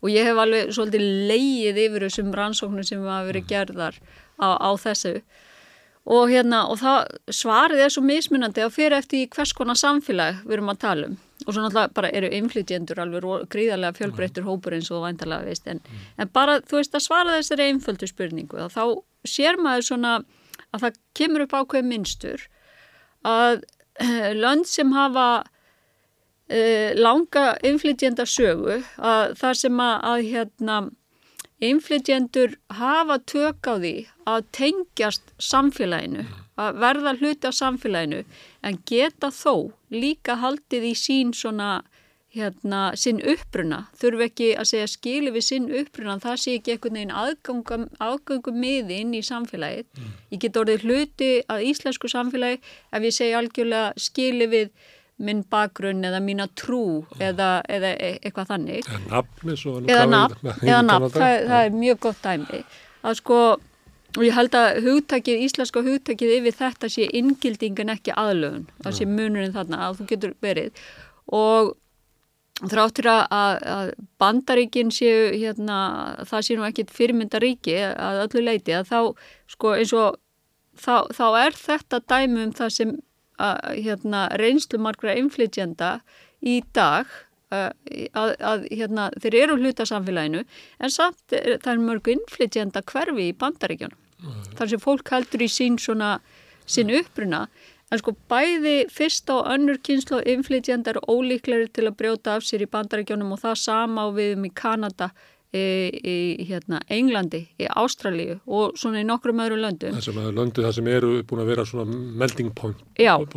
og 0.00 0.10
ég 0.10 0.26
hef 0.26 0.40
alveg 0.40 0.72
svolítið 0.74 1.04
leið 1.30 1.80
yfir 1.84 2.06
þessum 2.08 2.32
rannsóknum 2.34 2.86
sem 2.86 3.04
hafa 3.04 3.28
verið 3.28 3.44
mm. 3.44 3.50
gerðar 3.52 4.00
á, 4.40 4.48
á 4.58 4.70
þessu 4.82 5.14
og, 6.04 6.24
hérna, 6.32 6.64
og 6.68 6.80
það 6.82 6.98
svarið 7.32 7.84
er 7.86 7.94
svo 7.94 8.02
mismunandi 8.04 8.64
að 8.64 8.74
fyrir 8.74 8.98
eftir 8.98 9.30
hvers 9.32 9.54
konar 9.56 9.78
samfélag 9.78 10.42
við 10.42 10.58
erum 10.58 10.74
að 10.74 10.82
tala 10.84 11.12
um 11.12 11.16
og 11.44 11.52
svo 11.52 11.62
náttúrulega 11.64 11.94
bara 11.96 12.10
eru 12.16 12.30
inflytjendur 12.38 13.00
alveg 13.02 13.26
gríðarlega 13.52 13.98
fjölbreyttur 13.98 14.46
hópur 14.48 14.76
eins 14.76 14.90
og 14.90 15.04
væntalega 15.04 15.48
veist. 15.48 15.68
En, 15.68 15.80
mm. 15.80 16.04
en 16.18 16.32
bara 16.32 16.58
þú 16.64 16.80
veist 16.80 16.96
að 16.96 17.06
svara 17.06 17.38
þessari 17.38 17.68
einföldu 17.70 18.08
spurningu 18.10 18.60
og 18.64 18.72
þá 18.74 18.84
sér 19.28 19.60
maður 19.60 19.88
svona 19.90 20.14
að 20.74 20.86
það 20.86 21.00
kemur 21.20 21.46
upp 21.46 21.56
ákveð 21.60 21.90
minnstur 21.90 22.46
að 23.24 23.62
lönd 24.42 24.66
sem 24.68 24.90
hafa 24.92 25.28
uh, 25.44 26.90
langa 26.98 27.46
inflytjenda 27.62 28.26
sögu 28.26 28.80
að 28.98 29.36
það 29.38 29.58
sem 29.62 29.80
að, 29.80 29.96
að 30.10 30.28
hérna 30.32 30.82
Inflytjendur 31.64 32.56
hafa 32.76 33.20
tök 33.30 33.68
á 33.70 33.74
því 33.78 33.94
að 34.26 34.46
tengjast 34.56 35.30
samfélaginu, 35.38 36.24
að 36.58 36.80
verða 36.82 37.12
hluti 37.20 37.48
af 37.48 37.54
samfélaginu 37.56 38.24
en 38.64 38.78
geta 38.88 39.30
þó 39.34 39.72
líka 39.92 40.38
haldið 40.40 40.88
í 40.90 40.94
sín 40.98 41.34
svona, 41.36 41.82
hérna, 42.34 42.88
sinn 42.98 43.20
uppbruna. 43.22 43.84
Þurfu 44.00 44.26
ekki 44.26 44.48
að 44.58 44.70
segja 44.72 44.88
skili 44.90 45.30
við 45.34 45.46
sinn 45.48 45.68
uppbruna, 45.70 46.16
það 46.22 46.40
sé 46.42 46.56
ekki 46.58 46.74
einhvern 46.74 46.98
veginn 46.98 47.14
aðgangum, 47.14 47.86
aðgangum 48.02 48.58
miði 48.58 48.98
inn 49.04 49.14
í 49.14 49.22
samfélagið. 49.26 49.86
Mm. 49.94 50.16
Ég 50.34 50.42
get 50.42 50.58
orðið 50.58 50.88
hluti 50.88 51.30
að 51.52 51.68
íslensku 51.70 52.10
samfélagi 52.10 52.60
ef 52.64 53.08
ég 53.08 53.16
segja 53.20 53.40
algjörlega 53.42 54.06
skili 54.08 54.50
við 54.50 54.74
minn 55.22 55.44
bakgrunn 55.46 56.02
eða 56.06 56.18
mína 56.22 56.48
trú 56.58 57.04
eða, 57.22 57.60
eða 57.70 57.92
e, 58.02 58.08
eitthvað 58.18 58.48
þannig 58.50 58.88
eða 59.86 60.06
nafn 60.10 60.50
eða 60.56 60.80
nafn. 60.82 61.12
Það, 61.14 61.34
það 61.52 61.60
er 61.60 61.76
mjög 61.76 62.00
gott 62.08 62.24
dæmi 62.24 62.62
að 63.04 63.20
sko 63.20 63.38
og 64.14 64.22
ég 64.22 64.34
held 64.36 64.54
að 64.54 64.82
hugtakið, 64.84 65.46
íslenska 65.48 65.82
hugtakið 65.82 66.36
yfir 66.36 66.58
þetta 66.58 66.90
sé 66.92 67.08
inngilding 67.18 67.80
en 67.82 67.94
ekki 67.96 68.14
aðlögun. 68.14 68.68
Það 68.84 68.98
sé 68.98 69.08
munurinn 69.10 69.56
þarna 69.56 69.80
að 69.88 69.96
þú 69.98 70.06
getur 70.12 70.36
verið. 70.44 70.84
Og 71.34 71.72
þráttur 72.62 73.08
að, 73.10 73.64
að 73.66 73.88
bandaríkin 74.22 74.92
séu 74.94 75.32
hérna, 75.34 75.78
það 76.28 76.46
sé 76.46 76.58
nú 76.58 76.66
ekkit 76.68 76.92
fyrirmyndaríki 76.94 77.74
að 77.90 78.20
öllu 78.28 78.44
leiti 78.44 78.76
að 78.76 78.92
þá 78.92 79.00
sko 79.56 79.74
eins 79.74 79.94
og 79.98 80.20
þá, 80.78 81.10
þá 81.10 81.26
er 81.42 81.58
þetta 81.58 82.02
dæmi 82.12 82.46
um 82.46 82.54
það 82.54 82.72
sem 82.76 82.94
að, 83.42 83.58
hérna, 83.82 84.28
reynslu 84.38 84.78
margra 84.78 85.16
inflytjenda 85.18 85.96
í 86.44 86.60
dag 86.76 87.10
að, 87.50 88.36
að 88.38 88.68
hérna, 88.70 89.10
þeir 89.18 89.40
eru 89.42 89.58
hluta 89.58 89.86
samfélaginu 89.88 90.44
en 90.78 90.94
samt 90.94 91.34
það 91.34 91.70
er 91.74 91.82
mörgu 91.82 92.14
inflytjenda 92.14 92.86
hverfi 92.86 93.30
í 93.32 93.36
bandaríkjunum. 93.38 94.03
Þar 94.58 94.72
sem 94.72 94.82
fólk 94.82 95.14
heldur 95.14 95.44
í 95.44 95.50
sín 95.50 95.78
svona 95.80 96.18
sín 96.64 96.92
uppruna 96.94 97.46
En 97.92 98.00
sko 98.00 98.14
bæði 98.30 98.88
fyrst 98.90 99.28
á 99.30 99.44
önnur 99.54 99.78
kynslu 99.84 100.18
og 100.18 100.28
inflytjandar 100.30 100.98
er 100.98 101.06
ólíkleri 101.10 101.68
til 101.70 101.86
að 101.86 101.98
brjóta 102.00 102.38
af 102.38 102.46
sér 102.46 102.64
í 102.64 102.70
bandarækjónum 102.72 103.34
og 103.36 103.42
það 103.44 103.60
sama 103.60 104.06
á 104.06 104.10
viðum 104.16 104.48
í 104.48 104.50
Kanada, 104.56 105.10
í, 105.54 105.62
í 106.02 106.46
hérna, 106.48 106.80
Englandi, 106.90 107.44
í 107.60 107.68
Ástralíu 107.68 108.40
og 108.46 108.74
svona 108.80 109.04
í 109.04 109.06
nokkrum 109.06 109.44
öðru 109.44 109.60
löndum. 109.62 109.94
Það 109.94 110.08
sem 110.08 110.22
er 110.24 110.38
löndu 110.40 110.64
það 110.64 110.76
sem 110.78 110.90
eru 110.96 111.12
búin 111.28 111.44
að 111.44 111.52
vera 111.52 111.66
svona 111.70 112.00
melding 112.24 112.50
point, 112.56 112.82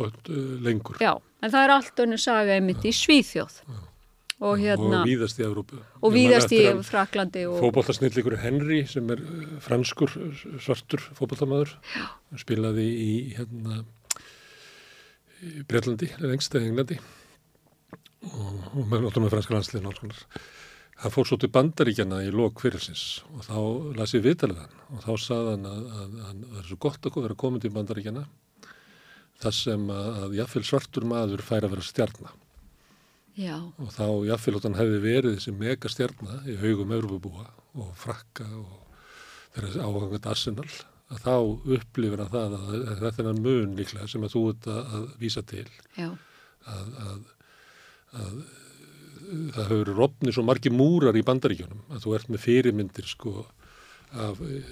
point 0.00 0.32
uh, 0.32 0.40
lengur. 0.64 0.98
Já, 1.04 1.12
en 1.14 1.54
það 1.54 1.68
er 1.68 1.74
allt 1.76 2.02
önnu 2.06 2.18
saga 2.18 2.58
einmitt 2.58 2.88
í 2.88 2.94
Svíþjóð. 2.96 3.62
Já. 3.62 3.87
Og, 4.38 4.54
hérna, 4.60 5.00
og 5.00 5.08
víðast 5.08 5.40
í 5.40 5.42
Európu. 5.42 5.80
Og 5.98 6.12
víðast 6.14 6.52
í 6.54 6.60
Fraklandi. 6.86 7.42
Fóboltasnillikur 7.58 8.36
Henry 8.38 8.84
sem 8.86 9.08
er 9.10 9.22
uh, 9.24 9.46
franskur 9.64 10.12
svartur 10.62 11.02
fóboltamæður 11.18 11.74
spilaði 12.38 12.86
í 12.86 13.12
hérna 13.34 13.82
í 15.42 15.64
Breitlandi, 15.66 16.10
eða 16.18 16.62
Englandi 16.62 16.98
og, 18.26 18.54
og 18.74 18.86
með 18.86 19.04
náttúrulega 19.04 19.34
franska 19.36 19.54
landsliðin 19.54 19.90
og 19.90 20.00
alls 20.02 20.24
hann 20.98 21.14
fór 21.14 21.28
svo 21.28 21.38
til 21.38 21.50
bandaríkjana 21.54 22.24
í 22.26 22.32
lók 22.34 22.58
fyrirsins 22.64 23.22
og 23.30 23.46
þá 23.46 23.58
las 24.00 24.14
ég 24.16 24.24
viðtalið 24.24 24.64
hann 24.64 24.80
og 24.96 25.04
þá 25.04 25.12
sað 25.22 25.50
hann 25.52 25.68
að 25.70 25.84
það 25.92 26.58
er 26.58 26.68
svo 26.70 26.78
gott 26.82 27.06
að 27.06 27.20
vera 27.22 27.38
komin 27.38 27.62
til 27.62 27.70
bandaríkjana 27.74 28.24
þar 29.38 29.54
sem 29.54 29.86
að, 29.94 30.08
að 30.24 30.36
jáfnveil 30.40 30.66
svartur 30.66 31.06
maður 31.06 31.44
fær 31.46 31.68
að 31.68 31.76
vera 31.76 31.86
stjarnar 31.86 32.34
Já. 33.38 33.54
og 33.78 33.90
þá 33.94 34.06
jáfnveil 34.26 34.60
hann 34.64 34.78
hefði 34.80 35.00
verið 35.04 35.34
þessi 35.36 35.52
mega 35.54 35.90
stjarnar 35.92 36.46
í 36.50 36.56
haugum 36.58 36.94
Európabúa 36.96 37.44
og 37.78 37.90
frakka 37.98 38.46
og 38.58 38.96
þeirra 39.54 39.84
áhangat 39.86 40.26
Arsenal 40.32 40.70
að 41.08 41.20
þá 41.24 41.34
upplifir 41.76 42.22
að 42.24 42.32
það 42.34 42.56
að 42.58 43.02
þetta 43.02 43.22
er 43.22 43.28
enn 43.30 43.44
mun 43.44 43.76
líklega 43.78 44.08
sem 44.10 44.24
að 44.26 44.34
þú 44.34 44.42
ert 44.52 44.66
að, 44.74 45.04
vísa 45.20 45.44
til 45.46 45.66
að, 46.02 46.16
að, 47.04 47.20
að 48.18 48.40
það 49.54 49.70
hefur 49.70 49.92
rofni 49.96 50.34
svo 50.34 50.44
margi 50.48 50.72
múrar 50.72 51.16
í 51.16 51.24
bandaríkjónum 51.26 51.84
að 51.94 52.04
þú 52.04 52.16
ert 52.18 52.32
með 52.32 52.44
fyrirmyndir 52.44 53.08
sko 53.08 53.44
af 54.18 54.40
e, 54.42 54.62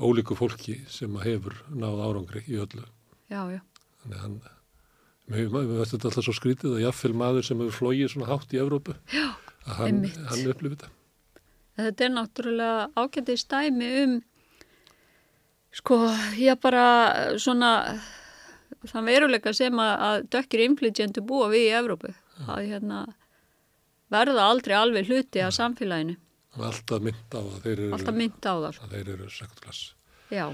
ólíku 0.00 0.36
fólki 0.36 0.78
sem 0.90 1.14
að 1.20 1.28
hefur 1.28 1.58
náð 1.70 2.02
árangri 2.08 2.44
í 2.48 2.58
öllu 2.58 2.82
já, 3.30 3.42
já. 3.52 3.60
þannig 4.02 4.18
að 4.18 4.24
hann 4.26 4.38
við 5.30 5.52
verðum 5.52 5.84
þetta 5.84 6.10
alltaf 6.10 6.26
svo 6.26 6.34
skrítið 6.36 6.76
að 6.76 6.84
jáfnfél 6.86 7.14
maður 7.14 7.46
sem 7.46 7.62
hefur 7.62 7.78
flóið 7.78 8.10
svona 8.12 8.30
hátt 8.32 8.52
í 8.52 8.60
Evrópu 8.62 8.96
já, 9.12 9.28
að 9.66 9.78
hann, 9.78 10.02
hann 10.30 10.50
upplifir 10.50 10.76
þetta 10.76 10.92
Þetta 11.72 12.04
er 12.04 12.10
náttúrulega 12.12 12.80
ákveðið 13.00 13.38
stæmi 13.40 13.86
um 14.02 14.18
Sko, 15.72 15.96
ég 16.36 16.58
bara 16.60 16.84
svona 17.40 17.70
þann 18.90 19.08
veruleika 19.08 19.54
sem 19.56 19.78
að, 19.80 19.92
að 20.08 20.26
dökkir 20.34 20.64
inflytjendu 20.66 21.22
búa 21.24 21.48
við 21.52 21.68
í 21.70 21.72
Evrópu 21.78 22.12
að 22.42 22.66
hérna, 22.68 22.98
verða 24.12 24.50
aldrei 24.50 24.74
alveg 24.76 25.08
hluti 25.08 25.40
af 25.44 25.54
samfélaginu. 25.56 26.18
Alltaf 26.60 27.00
mynd 27.00 27.32
á 27.32 27.40
það. 27.40 27.66
Eru, 27.72 27.88
Alltaf 27.96 28.16
mynd 28.18 28.44
á 28.44 28.54
það. 28.66 28.80
Þeir 28.92 29.10
eru 29.14 29.28
sekundklass. 29.32 29.82
Já. 30.32 30.46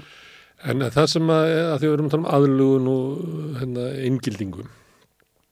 En 0.67 0.83
það 0.91 1.05
sem 1.13 1.31
að, 1.31 1.53
að 1.69 1.77
því 1.79 1.87
við 1.87 1.93
erum 1.95 2.09
að 2.09 2.13
tala 2.13 2.23
um 2.25 2.31
aðlugun 2.35 2.91
og 2.91 3.59
hérna, 3.61 3.85
eingildingum 4.03 4.71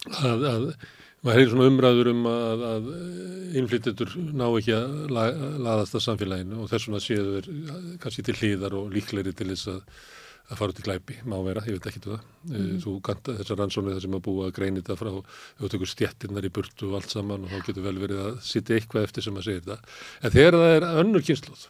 að, 0.07 0.43
að 0.49 0.65
maður 1.25 1.41
hefur 1.41 1.53
svona 1.53 1.71
umræður 1.71 2.11
um 2.11 2.27
að, 2.29 2.65
að 2.67 2.91
innflytjendur 3.57 4.13
ná 4.37 4.45
ekki 4.49 4.75
að 4.75 4.93
la, 5.15 5.25
laðast 5.63 5.97
að 5.97 6.05
samfélaginu 6.05 6.61
og 6.61 6.69
þess 6.71 6.87
vegna 6.89 7.01
séu 7.03 7.25
þeir 7.33 7.49
kannski 8.03 8.25
til 8.27 8.37
hlýðar 8.37 8.77
og 8.77 8.93
líkleri 8.93 9.33
til 9.35 9.49
þess 9.51 9.71
að, 9.71 9.79
að 10.47 10.61
fara 10.61 10.75
út 10.75 10.81
í 10.81 10.85
glæpi, 10.85 11.17
má 11.27 11.35
vera, 11.43 11.63
ég 11.67 11.79
veit 11.79 11.89
ekki 11.89 12.03
til 12.03 12.13
það. 12.13 12.27
Mm. 12.47 12.69
Þú 12.83 12.93
kanta 13.07 13.35
þessar 13.39 13.61
rannsónu 13.61 13.95
þar 13.95 14.05
sem 14.05 14.19
að 14.19 14.23
búa 14.27 14.45
að 14.47 14.53
greina 14.59 14.83
þetta 14.83 14.99
frá 15.01 15.11
auðvitaður 15.15 15.91
stjettinnar 15.91 16.47
í 16.47 16.53
burtu 16.55 16.91
og 16.91 16.99
allt 16.99 17.15
saman 17.15 17.47
og 17.47 17.51
þá 17.51 17.57
getur 17.71 17.87
vel 17.87 17.97
verið 18.03 18.21
að 18.23 18.37
sitja 18.47 18.77
eitthvað 18.77 19.09
eftir 19.09 19.27
sem 19.27 19.41
að 19.41 19.49
segja 19.49 19.65
þetta. 19.65 19.97
En 20.21 20.37
þegar 20.37 20.59
það 20.61 20.75
er 20.77 20.87
önnur 21.03 21.27
kynsluð, 21.27 21.67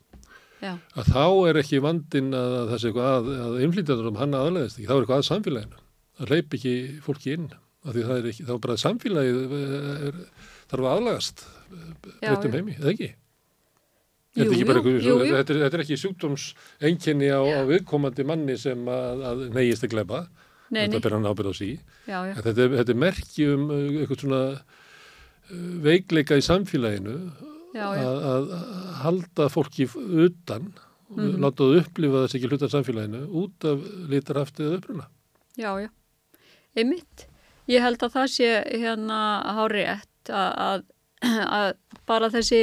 að 0.63 1.11
þá 1.11 1.25
er 1.49 1.59
ekki 1.61 1.83
vandin 1.83 2.33
að 2.33 2.57
það 2.71 2.81
sé 2.81 2.89
eitthvað 2.89 3.11
að, 3.13 3.29
að 3.45 3.59
innflytjendur 3.65 4.09
um 4.11 4.19
hann 4.21 4.37
aðlæðist 4.37 4.79
ekki, 4.79 4.87
þá 4.87 4.95
er 4.95 5.03
eitthvað 5.03 5.21
að 5.21 5.29
samfélaginu, 5.29 5.85
það 6.17 6.33
leip 6.33 6.57
ekki 6.57 6.75
fólki 7.05 7.37
inn 7.37 7.47
er 7.87 8.27
ekki, 8.31 8.47
þá 8.47 8.53
er 8.55 8.63
bara 8.65 8.79
samfélagið 8.81 9.55
er, 10.09 10.19
þarf 10.71 10.83
að 10.83 10.91
aðlagast 10.95 11.45
breytum 12.03 12.57
heimi, 12.57 12.75
eða 12.79 12.93
ekki? 12.95 13.13
Jú, 14.37 14.45
þetta, 14.51 14.73
er 14.73 14.79
jú, 14.85 14.97
jú, 15.01 15.13
þetta, 15.33 15.53
er, 15.53 15.61
þetta 15.63 15.77
er 15.77 15.83
ekki 15.83 15.97
sjúkdómsenginni 15.97 17.29
á, 17.33 17.41
á 17.41 17.61
viðkomandi 17.69 18.25
manni 18.27 18.57
sem 18.61 18.83
að, 18.91 19.23
að 19.31 19.45
neyjist 19.55 19.87
að 19.87 19.93
glepa 19.95 20.25
þetta 20.69 21.01
ber 21.01 21.15
hann 21.15 21.29
ábyrð 21.29 21.53
á 21.53 21.55
sí 21.57 21.69
já, 22.05 22.19
já. 22.27 22.33
Þetta, 22.35 22.53
er, 22.53 22.75
þetta 22.81 22.93
er 22.93 22.99
merki 23.01 23.47
um 23.53 23.63
uh, 23.71 23.79
eitthvað 24.01 24.23
svona 24.25 24.41
veikleika 25.87 26.37
í 26.37 26.43
samfélaginu 26.45 27.15
já, 27.77 27.85
að, 28.01 28.19
að 28.33 28.51
halda 29.03 29.47
fólki 29.53 29.87
utan 29.93 30.71
mm 30.71 31.15
-hmm. 31.15 31.39
láta 31.43 31.63
það 31.63 31.79
upplifa 31.83 32.25
þess 32.25 32.35
ekki 32.39 32.51
hluta 32.51 32.69
samfélaginu 32.73 33.23
út 33.43 33.71
af 33.71 33.87
litarhaftið 34.09 34.75
uppruna 34.79 35.09
Já, 35.57 35.71
já, 35.81 35.89
einmitt 36.75 37.27
Ég 37.67 37.83
held 37.83 38.03
að 38.05 38.13
það 38.15 38.29
sé 38.31 38.51
hérna 38.79 39.21
hárétt 39.57 40.29
að, 40.31 40.51
að, 40.67 40.83
að 41.59 41.71
bara 42.07 42.29
þessi, 42.31 42.61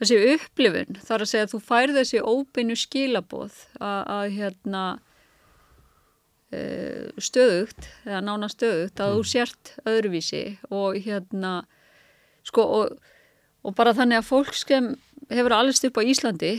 þessi 0.00 0.20
upplifun 0.34 0.96
þar 1.04 1.24
að 1.24 1.30
segja 1.32 1.48
að 1.48 1.52
þú 1.52 1.60
fær 1.66 1.92
þessi 1.98 2.22
óbeinu 2.24 2.78
skilaboð 2.78 3.58
að, 3.76 4.00
að 4.14 4.24
hérna 4.38 4.84
e, 6.48 6.62
stöðugt 7.20 7.90
eða 8.06 8.22
nána 8.24 8.48
stöðugt 8.52 9.04
að 9.04 9.12
mm. 9.12 9.18
þú 9.18 9.28
sért 9.34 9.74
öðruvísi 9.84 10.42
og 10.72 10.96
hérna 11.04 11.52
sko 12.48 12.64
og, 12.78 12.96
og 13.68 13.76
bara 13.76 13.94
þannig 13.96 14.22
að 14.22 14.28
fólk 14.30 14.56
sem 14.56 14.94
hefur 15.28 15.54
allist 15.58 15.84
upp 15.84 16.00
á 16.00 16.08
Íslandi 16.08 16.54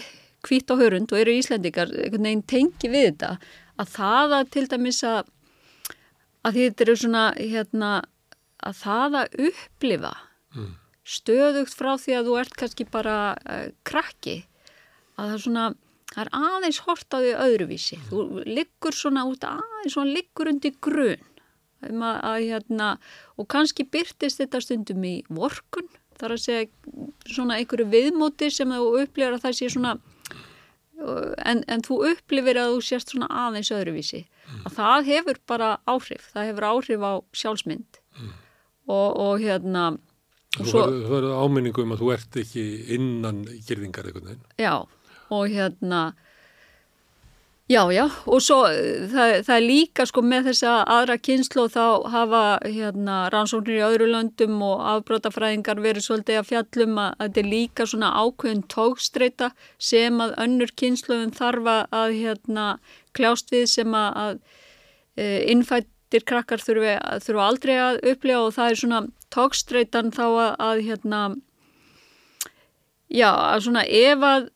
hvít 0.46 0.72
á 0.72 0.76
hörund 0.80 1.12
og 1.12 1.20
eru 1.20 1.36
Íslandikar 1.36 1.90
einhvern 1.92 2.28
veginn 2.28 2.46
tengi 2.48 2.92
við 2.92 3.10
þetta 3.10 3.32
að 3.80 3.92
það 3.96 4.36
að 4.38 4.52
til 4.54 4.66
dæmis 4.72 5.02
að 5.08 5.34
að 6.48 6.60
þetta 6.60 6.86
eru 6.86 6.96
svona 7.02 7.24
hérna, 7.36 7.92
að 8.64 8.78
það 8.80 9.18
að 9.20 9.38
upplifa 9.50 10.14
mm. 10.56 10.72
stöðugt 11.04 11.76
frá 11.76 11.92
því 12.00 12.16
að 12.16 12.30
þú 12.30 12.38
ert 12.44 12.58
kannski 12.62 12.88
bara 12.88 13.18
uh, 13.36 13.68
krakki 13.88 14.38
að 15.20 15.26
það 15.26 15.36
er 15.36 15.44
svona 15.46 15.66
það 16.10 16.22
er 16.24 16.32
aðeins 16.40 16.82
hort 16.88 17.16
á 17.16 17.18
því 17.20 17.34
öðruvísi 17.48 17.98
mm. 18.00 18.06
þú 18.10 18.46
liggur 18.48 18.96
svona 18.96 19.26
út 19.30 19.44
aðeins 19.50 19.98
svona 19.98 20.16
liggur 20.16 20.52
undir 20.54 20.78
grun 20.80 21.26
um 21.90 22.04
að, 22.04 22.18
að, 22.28 22.42
hérna, 22.50 22.88
og 23.40 23.48
kannski 23.52 23.86
byrtist 23.88 24.42
þetta 24.42 24.60
stundum 24.64 25.04
í 25.08 25.18
vorkun 25.32 25.88
þar 26.20 26.36
að 26.36 26.44
segja 26.44 26.70
svona 27.30 27.60
einhverju 27.60 27.90
viðmóti 27.94 28.50
sem 28.54 28.72
þú 28.76 28.88
upplifir 29.04 29.38
að 29.38 29.46
það 29.46 29.58
sé 29.60 29.72
svona 29.74 29.96
en, 31.48 31.64
en 31.68 31.84
þú 31.86 32.02
upplifir 32.12 32.60
að 32.60 32.76
þú 32.76 32.84
sést 32.90 33.14
svona 33.14 33.30
aðeins 33.46 33.72
öðruvísi 33.76 34.22
mm. 34.26 34.62
að 34.68 34.78
það 34.78 35.10
hefur 35.14 35.42
bara 35.50 35.72
áhrif 35.90 36.30
það 36.34 36.52
hefur 36.52 36.70
áhrif 36.74 37.06
á 37.06 37.14
sjálfsmynd 37.42 38.00
mm. 38.20 38.32
og, 38.92 39.10
og 39.26 39.44
hérna 39.44 39.90
og 40.60 40.66
Þú 40.66 40.82
verður 41.12 41.36
áminningu 41.46 41.84
um 41.86 41.94
að 41.94 42.02
þú 42.02 42.14
ert 42.16 42.40
ekki 42.42 42.64
innan 42.96 43.44
gerðingar 43.68 44.10
eitthvað 44.10 44.40
Já, 44.60 44.74
og 45.30 45.44
hérna 45.54 46.02
Já, 47.70 47.84
já, 47.94 48.08
og 48.26 48.40
svo 48.42 48.64
það, 48.66 49.32
það 49.46 49.52
er 49.54 49.62
líka 49.62 50.06
sko 50.10 50.24
með 50.26 50.48
þessa 50.48 50.72
aðra 50.90 51.20
kynslu 51.22 51.68
og 51.68 51.76
þá 51.76 51.84
hafa 52.10 52.40
hérna 52.66 53.18
rannsóknir 53.30 53.78
í 53.78 53.84
öðru 53.86 54.08
löndum 54.10 54.56
og 54.66 54.82
afbrótafræðingar 54.96 55.78
verið 55.84 56.08
svolítið 56.08 56.40
að 56.40 56.48
fjallum 56.50 56.98
að, 56.98 57.12
að 57.12 57.28
þetta 57.28 57.44
er 57.44 57.52
líka 57.52 57.88
svona 57.92 58.10
ákveðin 58.24 58.66
tókstreita 58.74 59.52
sem 59.92 60.18
að 60.26 60.34
önnur 60.48 60.74
kynsluðum 60.82 61.36
þarfa 61.38 61.78
að 61.94 62.16
hérna 62.18 62.66
kljást 63.14 63.54
við 63.54 63.70
sem 63.76 64.00
að, 64.02 64.18
að 64.24 64.34
e, 65.14 65.30
innfættir 65.54 66.26
krakkar 66.26 66.66
þurfa, 66.66 66.98
þurfa 67.22 67.48
aldrei 67.52 67.76
að 67.78 68.02
upplifa 68.16 68.48
og 68.48 68.56
það 68.58 68.72
er 68.72 68.82
svona 68.82 69.04
tókstreitan 69.30 70.10
þá 70.18 70.26
að, 70.26 70.56
að 70.72 70.88
hérna 70.90 71.22
já, 73.14 73.30
að 73.30 73.68
svona 73.68 73.86
ef 73.86 74.32
að 74.34 74.50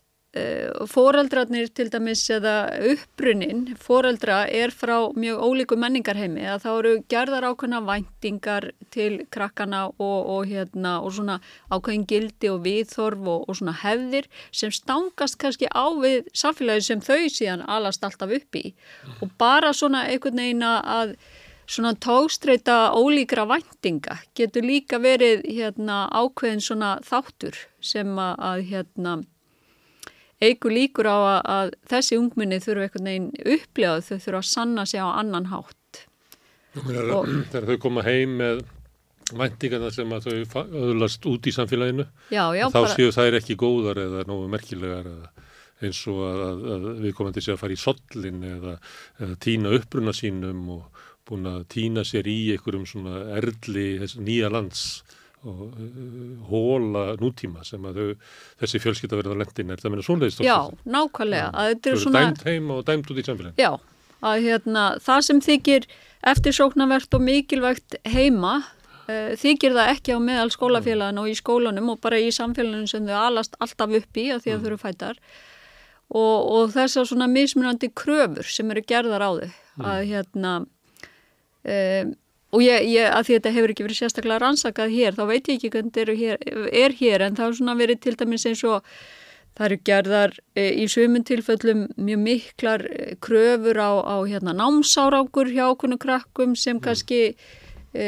foreldrarnir 0.89 1.67
til 1.77 1.91
dæmis 1.93 2.23
eða 2.33 2.55
uppbrunnin 2.89 3.75
foreldra 3.77 4.39
er 4.49 4.73
frá 4.73 4.95
mjög 5.13 5.43
ólíku 5.45 5.77
menningarheimi 5.77 6.47
að 6.49 6.63
þá 6.63 6.69
eru 6.71 6.93
gerðar 7.13 7.45
ákveðna 7.51 7.81
væntingar 7.85 8.71
til 8.95 9.19
krakkana 9.29 9.83
og, 9.91 10.17
og, 10.33 10.49
hérna, 10.49 10.95
og 11.05 11.13
svona 11.13 11.37
ákveðin 11.69 12.07
gildi 12.09 12.49
og 12.49 12.63
viðþorf 12.65 13.29
og, 13.29 13.45
og 13.45 13.59
svona 13.59 13.75
hefðir 13.83 14.25
sem 14.49 14.73
stangast 14.73 15.37
kannski 15.37 15.69
á 15.69 15.85
við 16.01 16.25
samfélagi 16.33 16.87
sem 16.89 17.05
þau 17.05 17.29
síðan 17.29 17.65
alast 17.69 18.03
alltaf 18.03 18.33
upp 18.33 18.57
í. 18.57 18.73
Og 19.21 19.29
bara 19.37 19.69
svona 19.73 20.07
einhvern 20.09 20.41
veginn 20.41 20.65
að 20.65 21.13
svona 21.69 21.93
tókstreita 21.93 22.93
ólíkra 22.97 23.45
væntinga 23.47 24.17
getur 24.35 24.65
líka 24.65 24.97
verið 24.97 25.45
hérna, 25.45 26.07
ákveðin 26.09 26.63
svona 26.63 26.95
þáttur 27.05 27.57
sem 27.83 28.17
að 28.19 28.65
hérna, 28.71 29.19
eigur 30.43 30.73
líkur 30.75 31.09
á 31.09 31.17
að, 31.17 31.39
að 31.55 31.73
þessi 31.93 32.19
ungminni 32.19 32.59
þurfa 32.63 32.87
einhvern 32.87 33.09
veginn 33.09 33.29
upplegað 33.55 34.05
þau 34.07 34.15
þurfa 34.27 34.41
að 34.41 34.49
sanna 34.51 34.85
sig 34.89 35.03
á 35.03 35.07
annan 35.11 35.49
hátt. 35.51 36.03
Þegar, 36.73 37.67
þau 37.69 37.77
koma 37.81 38.05
heim 38.05 38.39
með 38.41 38.63
væntingarna 39.37 39.91
sem 39.93 40.11
að 40.13 40.27
þau 40.27 40.63
öðlast 40.89 41.25
út 41.29 41.47
í 41.47 41.53
samfélaginu 41.55 42.05
já, 42.33 42.43
já, 42.57 42.65
þá 42.67 42.79
bara... 42.79 42.93
séu 42.97 43.13
þær 43.15 43.39
ekki 43.39 43.57
góðar 43.59 44.01
eða 44.03 44.25
nógu 44.29 44.49
merkilegar 44.51 45.09
eða 45.09 45.31
eins 45.83 46.01
og 46.11 46.21
að, 46.27 46.63
að 46.75 46.85
við 47.03 47.15
komandi 47.17 47.43
séu 47.43 47.55
að 47.55 47.61
fara 47.63 47.75
í 47.75 47.79
sollin 47.81 48.45
eða, 48.47 48.75
eða 49.19 49.39
týna 49.43 49.73
uppbruna 49.77 50.13
sínum 50.15 50.61
og 50.75 51.03
búin 51.27 51.47
að 51.49 51.65
týna 51.71 52.03
sér 52.07 52.27
í 52.29 52.37
einhverjum 52.53 52.85
svona 52.89 53.23
erli 53.39 53.87
nýja 54.19 54.51
lands 54.53 55.03
og 55.43 55.63
uh, 55.75 56.43
hóla 56.49 57.03
nútíma 57.19 57.63
sem 57.67 57.83
að 57.87 57.99
þau, 57.99 58.29
þessi 58.63 58.81
fjölskytta 58.83 59.19
verða 59.19 59.37
lendin 59.41 59.73
er 59.73 59.81
það 59.81 59.93
meina 59.93 60.05
svoleiðist 60.07 60.43
Já, 60.45 60.57
nákvæmlega 60.83 61.49
Þau 61.53 61.89
eru 61.91 62.03
svona... 62.03 62.23
dæmt 62.23 62.45
heim 62.47 62.71
og 62.73 62.83
dæmt 62.87 63.11
út 63.11 63.19
í 63.19 63.25
samfélagin 63.27 63.63
Já, 63.63 63.71
að 64.23 64.47
hérna 64.47 64.85
það 65.03 65.25
sem 65.29 65.41
þykir 65.47 65.87
eftirsóknarvert 66.33 67.17
og 67.17 67.25
mikilvægt 67.27 67.97
heima 68.07 68.53
uh, 68.63 69.31
þykir 69.39 69.77
það 69.79 69.95
ekki 69.95 70.15
á 70.15 70.19
meðal 70.23 70.51
skólafélagin 70.55 71.23
og 71.23 71.31
í 71.31 71.37
skólanum 71.39 71.95
og 71.95 72.03
bara 72.03 72.21
í 72.21 72.29
samfélaginu 72.33 72.91
sem 72.91 73.09
þau 73.09 73.17
alast 73.23 73.59
alltaf 73.63 73.97
upp 74.01 74.21
í 74.21 74.29
að 74.31 74.45
því 74.45 74.53
að 74.53 74.59
mm. 74.59 74.63
þau 74.63 74.71
eru 74.71 74.83
fætar 74.85 75.19
og, 76.13 76.37
og 76.55 76.71
þessar 76.75 77.09
svona 77.09 77.31
mismunandi 77.31 77.91
kröfur 77.91 78.47
sem 78.47 78.71
eru 78.71 78.85
gerðar 78.87 79.27
á 79.27 79.31
þau 79.31 79.49
mm. 79.49 79.89
að 79.91 80.07
hérna 80.13 80.61
Um, 81.63 82.09
og 82.53 82.63
ég, 82.63 82.85
ég, 82.93 83.09
að 83.09 83.27
því 83.27 83.33
að 83.33 83.39
þetta 83.39 83.53
hefur 83.57 83.73
ekki 83.73 83.85
verið 83.87 83.99
sérstaklega 83.99 84.41
rannsakað 84.43 84.93
hér, 84.93 85.17
þá 85.17 85.23
veit 85.29 85.49
ég 85.49 85.57
ekki 85.57 85.73
hvernig 85.73 85.93
þetta 85.97 86.15
hér, 86.21 86.47
er 86.83 86.95
hér, 86.99 87.25
en 87.25 87.37
það 87.39 87.49
er 87.49 87.59
svona 87.59 87.77
verið 87.79 88.01
til 88.03 88.15
dæmis 88.19 88.47
eins 88.49 88.63
og 88.69 88.89
það 89.53 89.67
eru 89.67 89.77
gerðar 89.89 90.35
e, 90.57 90.65
í 90.81 90.87
sömum 90.89 91.25
tilfellum 91.27 91.85
mjög 91.97 92.23
miklar 92.23 92.85
e, 92.89 93.13
kröfur 93.23 93.77
á, 93.81 93.91
á 94.01 94.15
hérna, 94.29 94.55
námsárákur 94.57 95.51
hjá 95.53 95.67
okkurnu 95.69 95.99
krakkum 96.01 96.57
sem 96.57 96.77
mm. 96.77 96.83
kannski 96.85 97.21
e, 97.93 98.07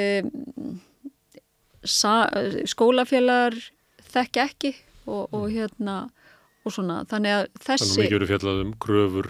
skólafélagar 1.86 3.58
þekk 4.14 4.42
ekki 4.46 4.74
og, 5.06 5.28
og 5.30 5.50
mm. 5.50 5.54
hérna 5.54 5.98
og 6.66 6.74
svona, 6.74 7.04
þannig 7.10 7.36
að 7.36 7.44
þessi 7.62 7.86
Þannig 7.86 7.98
að 7.98 8.06
mikið 8.06 8.18
eru 8.18 8.30
fjallað 8.32 8.62
um 8.64 8.72
kröfur 8.82 9.28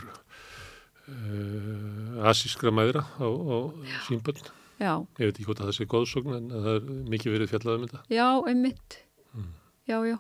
uh, 1.12 2.30
asískra 2.32 2.72
mæðra 2.72 3.04
á, 3.20 3.28
á 3.28 3.58
sínbönn. 4.08 4.40
Já. 4.82 4.94
Ég 5.20 5.30
veit 5.30 5.36
ekki 5.36 5.48
hvort 5.48 5.62
að 5.62 5.70
það 5.70 5.78
sé 5.78 5.88
góðsókn 5.92 6.38
en 6.38 6.48
það 6.54 6.72
er 6.74 6.88
mikið 7.14 7.36
verið 7.36 7.52
fjallað 7.52 7.78
um 7.78 7.84
þetta. 7.86 8.02
Já, 8.12 8.28
einmitt. 8.52 8.98
Mm. 9.34 9.52
Já, 9.92 9.98
já. 10.10 10.18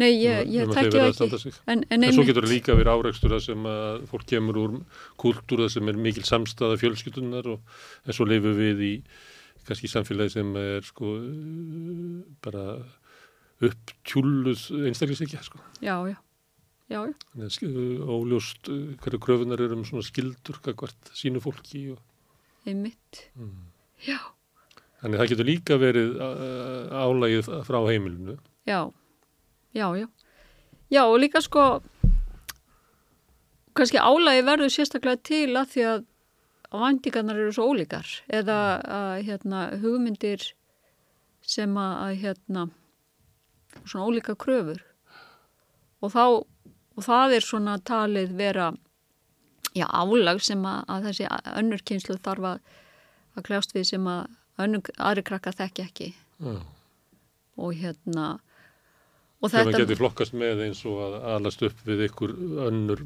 Nei, 0.00 0.08
ég, 0.22 0.48
ég 0.48 0.72
tekja 0.72 1.04
ekki. 1.10 1.52
En, 1.68 1.84
en, 1.92 2.06
en 2.08 2.16
svo 2.16 2.24
getur 2.24 2.46
það 2.46 2.54
líka 2.54 2.76
verið 2.78 2.94
áreikstur 2.96 3.36
að 3.36 3.44
sem 3.44 3.68
að 3.68 4.06
fólk 4.08 4.24
kemur 4.30 4.58
úr 4.62 4.78
kúltúra 5.20 5.68
sem 5.72 5.92
er 5.92 6.00
mikil 6.00 6.24
samstaða 6.24 6.78
fjölskytunar 6.80 7.50
og 7.52 7.76
en 8.08 8.16
svo 8.16 8.26
leifum 8.26 8.56
við 8.56 8.82
í 8.88 8.92
kannski 9.68 9.92
samfélagi 9.92 10.38
sem 10.38 10.56
er 10.58 10.82
sko 10.86 11.12
bara 12.42 12.66
upptjúluð 13.62 14.64
einstaklisleikja 14.88 15.44
sko. 15.44 15.60
Já, 15.84 15.94
já 16.08 16.16
já, 16.92 17.06
já. 17.06 17.68
Óljóst 18.06 18.68
uh, 18.68 18.94
hverju 19.00 19.18
kröfunar 19.20 19.60
eru 19.60 19.76
um 19.80 19.84
svona 19.84 20.04
skildur 20.04 20.58
hvert 20.62 21.12
sínu 21.16 21.40
fólki 21.40 21.92
og... 21.92 22.00
einmitt. 22.66 23.26
Mm. 23.34 23.68
já. 24.06 24.18
Þannig 25.02 25.18
það 25.18 25.30
getur 25.32 25.48
líka 25.48 25.78
verið 25.82 26.18
álægið 26.94 27.48
frá 27.66 27.78
heimilinu. 27.88 28.36
Já, 28.70 28.92
já, 29.74 29.86
já. 29.98 30.06
Já 30.92 31.02
og 31.08 31.18
líka 31.18 31.40
sko 31.42 31.82
kannski 33.74 33.98
álægið 33.98 34.46
verður 34.46 34.72
sérstaklega 34.72 35.22
til 35.26 35.56
að 35.56 35.70
því 35.72 35.86
að 35.90 36.04
vandingarnar 36.72 37.40
eru 37.40 37.54
svo 37.56 37.66
ólíkar. 37.72 38.06
Eða 38.30 38.58
að 38.86 39.14
hérna 39.26 39.64
hugmyndir 39.82 40.52
sem 41.42 41.74
að 41.76 42.14
hérna 42.22 42.68
svona 43.82 44.06
ólíka 44.06 44.36
kröfur. 44.38 44.84
Og 46.02 46.12
þá 46.14 46.24
og 46.92 47.04
það 47.06 47.36
er 47.38 47.46
svona 47.46 47.78
talið 47.80 48.34
vera 48.36 48.72
já, 49.76 49.86
álag 49.88 50.42
sem 50.44 50.62
að, 50.68 50.84
að 50.92 51.08
þessi 51.08 51.28
önnur 51.56 51.82
kynslu 51.88 52.18
þarf 52.22 52.48
að, 52.52 52.78
að 53.36 53.46
kljást 53.48 53.74
við 53.76 53.88
sem 53.92 54.08
að 54.10 54.22
önnur, 54.62 54.94
aðri 54.98 55.26
krakka 55.26 55.54
þekki 55.56 55.84
ekki 55.86 56.08
já. 56.12 56.56
og 57.56 57.76
hérna 57.78 58.26
og 59.42 59.50
þetta... 59.50 59.56
Þegar 59.56 59.70
maður 59.70 59.84
getur 59.84 60.00
flokkast 60.02 60.36
með 60.38 60.64
eins 60.66 60.84
og 60.88 61.02
að 61.06 61.18
alast 61.34 61.66
upp 61.68 61.82
við 61.88 62.06
ykkur 62.08 62.36
önnur, 62.68 63.04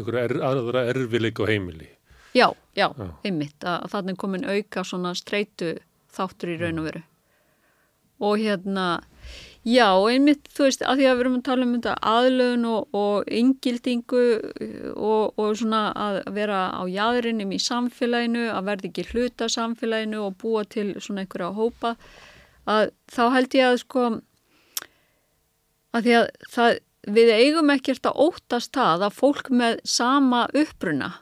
ykkur 0.00 0.20
er, 0.22 0.36
aðra 0.50 0.86
erfileik 0.94 1.42
og 1.44 1.52
heimili 1.52 1.92
Já, 2.36 2.50
já, 2.76 2.90
já. 2.92 3.08
einmitt 3.24 3.64
að, 3.64 3.78
að 3.86 3.92
þannig 3.94 4.18
komin 4.20 4.44
auka 4.48 4.84
svona 4.84 5.14
streitu 5.16 5.78
þáttur 6.14 6.52
í 6.54 6.58
raun 6.60 6.82
og 6.82 6.90
veru 6.90 7.04
og 8.28 8.42
hérna 8.42 8.86
Já, 9.68 9.90
einmitt, 10.08 10.46
þú 10.54 10.64
veist, 10.64 10.82
að 10.86 11.00
því 11.00 11.06
að 11.08 11.16
við 11.16 11.22
erum 11.24 11.34
að 11.36 11.44
tala 11.48 11.64
um 11.66 11.72
þetta 11.74 11.94
aðlögun 12.08 12.66
og, 12.70 12.94
og 12.96 13.26
yngildingu 13.40 14.22
og, 14.94 15.34
og 15.36 15.58
svona 15.60 15.80
að 15.92 16.20
vera 16.38 16.60
á 16.72 16.82
jæðurinnum 16.88 17.52
í 17.52 17.58
samfélaginu, 17.60 18.46
að 18.54 18.70
verði 18.70 18.88
ekki 18.88 19.04
hluta 19.10 19.50
samfélaginu 19.52 20.22
og 20.24 20.38
búa 20.40 20.62
til 20.64 20.94
svona 20.96 21.26
einhverja 21.26 21.50
hópa, 21.58 21.94
að 22.70 22.94
þá 23.12 23.22
held 23.34 23.58
ég 23.58 23.68
að 23.68 23.78
sko, 23.82 24.06
að 25.92 26.08
því 26.08 26.16
að 26.22 26.26
það, 26.54 26.80
við 27.18 27.34
eigum 27.36 27.74
ekkert 27.76 28.08
að 28.08 28.24
óttast 28.24 28.72
það 28.78 29.08
að 29.10 29.18
fólk 29.20 29.52
með 29.52 29.80
sama 29.98 30.46
uppbruna 30.56 31.12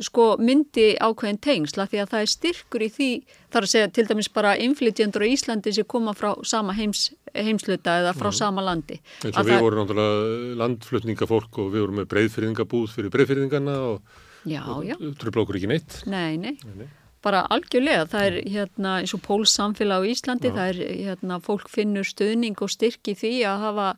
sko 0.00 0.36
myndi 0.40 0.92
ákveðin 1.00 1.40
tengsla 1.42 1.86
því 1.90 2.00
að 2.02 2.12
það 2.12 2.24
er 2.24 2.30
styrkur 2.32 2.84
í 2.84 2.88
því 2.92 3.08
þar 3.52 3.66
að 3.66 3.72
segja 3.72 3.90
til 3.92 4.06
dæmis 4.08 4.30
bara 4.32 4.54
inflytjendur 4.60 5.24
á 5.24 5.28
Íslandi 5.28 5.74
sem 5.76 5.88
koma 5.88 6.14
frá 6.16 6.30
sama 6.48 6.74
heims, 6.76 7.10
heimsluta 7.34 7.98
eða 8.02 8.14
frá 8.16 8.30
mm. 8.30 8.38
sama 8.38 8.64
landi. 8.64 8.98
Eins 9.22 9.36
og 9.36 9.46
við 9.46 9.54
það... 9.56 9.66
vorum 9.66 9.82
náttúrulega 9.82 10.56
landflutningafólk 10.62 11.60
og 11.62 11.70
við 11.74 11.84
vorum 11.84 12.00
með 12.00 12.10
breyðfyrðingabúð 12.14 12.96
fyrir 12.96 13.14
breyðfyrðingarna 13.16 13.76
og, 13.90 14.18
og 14.62 15.14
tröfla 15.20 15.44
okkur 15.44 15.60
ekki 15.60 15.72
neitt. 15.74 16.02
Nei, 16.10 16.34
nei, 16.40 16.56
nei, 16.64 16.74
nei. 16.82 16.90
Bara 17.22 17.44
algjörlega, 17.54 18.08
það 18.10 18.24
er 18.28 18.36
hérna 18.50 18.96
eins 18.98 19.12
og 19.14 19.22
pólsamfélag 19.22 20.02
á 20.02 20.10
Íslandi, 20.10 20.50
Já. 20.50 20.56
það 20.56 20.72
er 20.72 20.80
hérna 21.06 21.38
fólk 21.44 21.68
finnur 21.70 22.08
stöðning 22.08 22.58
og 22.58 22.72
styrki 22.72 23.14
því 23.14 23.36
að 23.46 23.66
hafa 23.68 23.88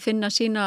finna 0.00 0.30
sína 0.32 0.66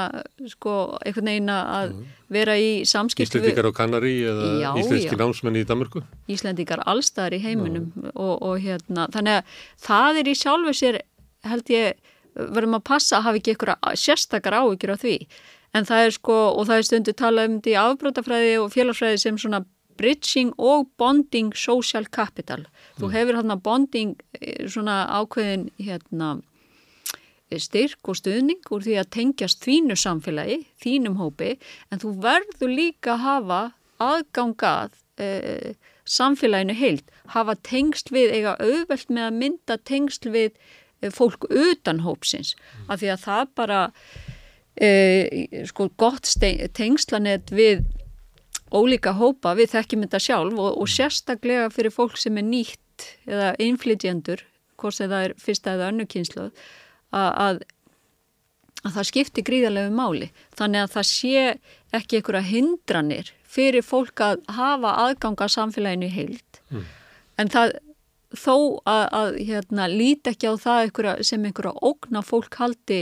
sko 0.52 0.76
einhvern 1.02 1.30
veginn 1.32 1.52
að 1.54 1.94
mhm. 1.94 2.10
vera 2.32 2.58
í 2.62 2.72
samskipt 2.88 3.30
Íslendikar 3.30 3.70
á 3.70 3.72
Kanari 3.74 4.14
eða 4.30 4.50
já, 4.62 4.70
íslenski 4.84 5.16
já. 5.16 5.20
námsmenn 5.24 5.58
í 5.62 5.66
Danmarku 5.68 6.04
Íslendikar 6.32 6.84
allstaðar 6.86 7.38
í 7.38 7.42
heiminum 7.46 7.90
og, 8.14 8.36
og 8.38 8.60
hérna 8.62 9.08
þannig 9.14 9.40
að 9.40 9.56
það 9.88 10.22
er 10.22 10.32
í 10.32 10.38
sjálfu 10.38 10.76
sér 10.78 11.02
held 11.50 11.74
ég 11.74 11.98
verðum 12.36 12.78
að 12.78 12.86
passa 12.88 13.18
að 13.18 13.26
hafa 13.28 13.42
ekki 13.42 13.56
einhverja 13.56 13.96
sérstakar 14.00 14.60
áhyggjur 14.62 14.96
á 14.96 14.98
því 15.02 15.16
en 15.76 15.88
það 15.88 16.06
er 16.06 16.16
sko 16.16 16.38
og 16.52 16.66
það 16.70 16.78
er 16.78 16.88
stundu 16.88 17.16
talað 17.18 17.50
um 17.50 17.60
því 17.66 17.78
afbrótafræði 17.82 18.56
og 18.62 18.74
félagsfræði 18.76 19.22
sem 19.24 19.40
svona 19.42 19.64
bridging 20.00 20.54
og 20.58 20.88
bonding 21.00 21.52
social 21.58 22.08
capital 22.08 22.64
þú 23.00 23.08
mm. 23.08 23.14
hefur 23.16 23.40
hérna 23.40 23.58
bonding 23.60 24.16
eh, 24.40 24.68
svona 24.72 25.04
ákveðin 25.20 25.70
hérna 25.82 26.38
styrk 27.60 28.10
og 28.12 28.18
stuðning 28.20 28.64
úr 28.72 28.84
því 28.86 28.98
að 29.02 29.12
tengjast 29.18 29.64
þínu 29.66 29.98
samfélagi, 30.00 30.62
þínum 30.82 31.18
hópi, 31.20 31.56
en 31.92 32.02
þú 32.02 32.16
verður 32.24 32.76
líka 32.76 33.16
að 33.16 33.24
hafa 33.26 33.62
aðgangað 34.02 34.98
e, 35.22 35.74
samfélaginu 36.08 36.76
heilt, 36.78 37.08
hafa 37.36 37.56
tengsl 37.68 38.14
við, 38.16 38.36
eiga 38.40 38.58
auðvelt 38.60 39.10
með 39.14 39.28
að 39.28 39.40
mynda 39.44 39.78
tengsl 39.88 40.34
við 40.34 40.52
e, 41.02 41.12
fólk 41.14 41.48
utan 41.50 42.04
hópsins, 42.06 42.56
mm. 42.56 42.86
af 42.90 43.02
því 43.02 43.14
að 43.14 43.26
það 43.26 43.56
bara 43.62 43.82
e, 44.76 44.92
sko 45.70 45.90
gott 46.02 46.30
tengslanett 46.78 47.52
við 47.54 47.84
ólíka 48.72 49.14
hópa, 49.20 49.56
við 49.60 49.74
þekkjum 49.76 50.06
þetta 50.08 50.24
sjálf 50.24 50.62
og, 50.62 50.78
og 50.80 50.90
sérstaklega 50.90 51.68
fyrir 51.74 51.94
fólk 51.94 52.16
sem 52.20 52.40
er 52.40 52.48
nýtt 52.48 53.10
eða 53.28 53.54
inflytjendur, 53.62 54.46
hvort 54.80 54.98
sem 54.98 55.12
það 55.12 55.28
er 55.28 55.34
fyrsta 55.42 55.76
eða 55.76 55.92
önnu 55.92 56.08
kynsluð 56.10 56.54
að 57.12 57.64
að 58.82 58.96
það 58.96 59.08
skipti 59.12 59.44
gríðarlegu 59.46 59.94
máli. 59.94 60.32
Þannig 60.58 60.86
að 60.86 60.94
það 60.96 61.08
sé 61.12 61.44
ekki 61.94 62.20
einhverja 62.20 62.48
hindranir 62.48 63.32
fyrir 63.52 63.86
fólk 63.86 64.24
að 64.26 64.44
hafa 64.56 64.96
aðganga 65.06 65.48
samfélaginu 65.52 66.08
í 66.08 66.16
heild. 66.16 66.62
Mm. 66.72 66.86
En 67.42 67.52
það 67.52 67.74
þó 68.32 68.56
að, 68.88 69.04
að 69.20 69.40
hérna, 69.50 69.88
líti 69.92 70.32
ekki 70.32 70.50
á 70.50 70.56
það 70.56 70.86
einhverja, 70.86 71.16
sem 71.28 71.46
einhverja 71.46 71.76
ógna 71.84 72.24
fólk 72.26 72.58
haldi 72.62 73.02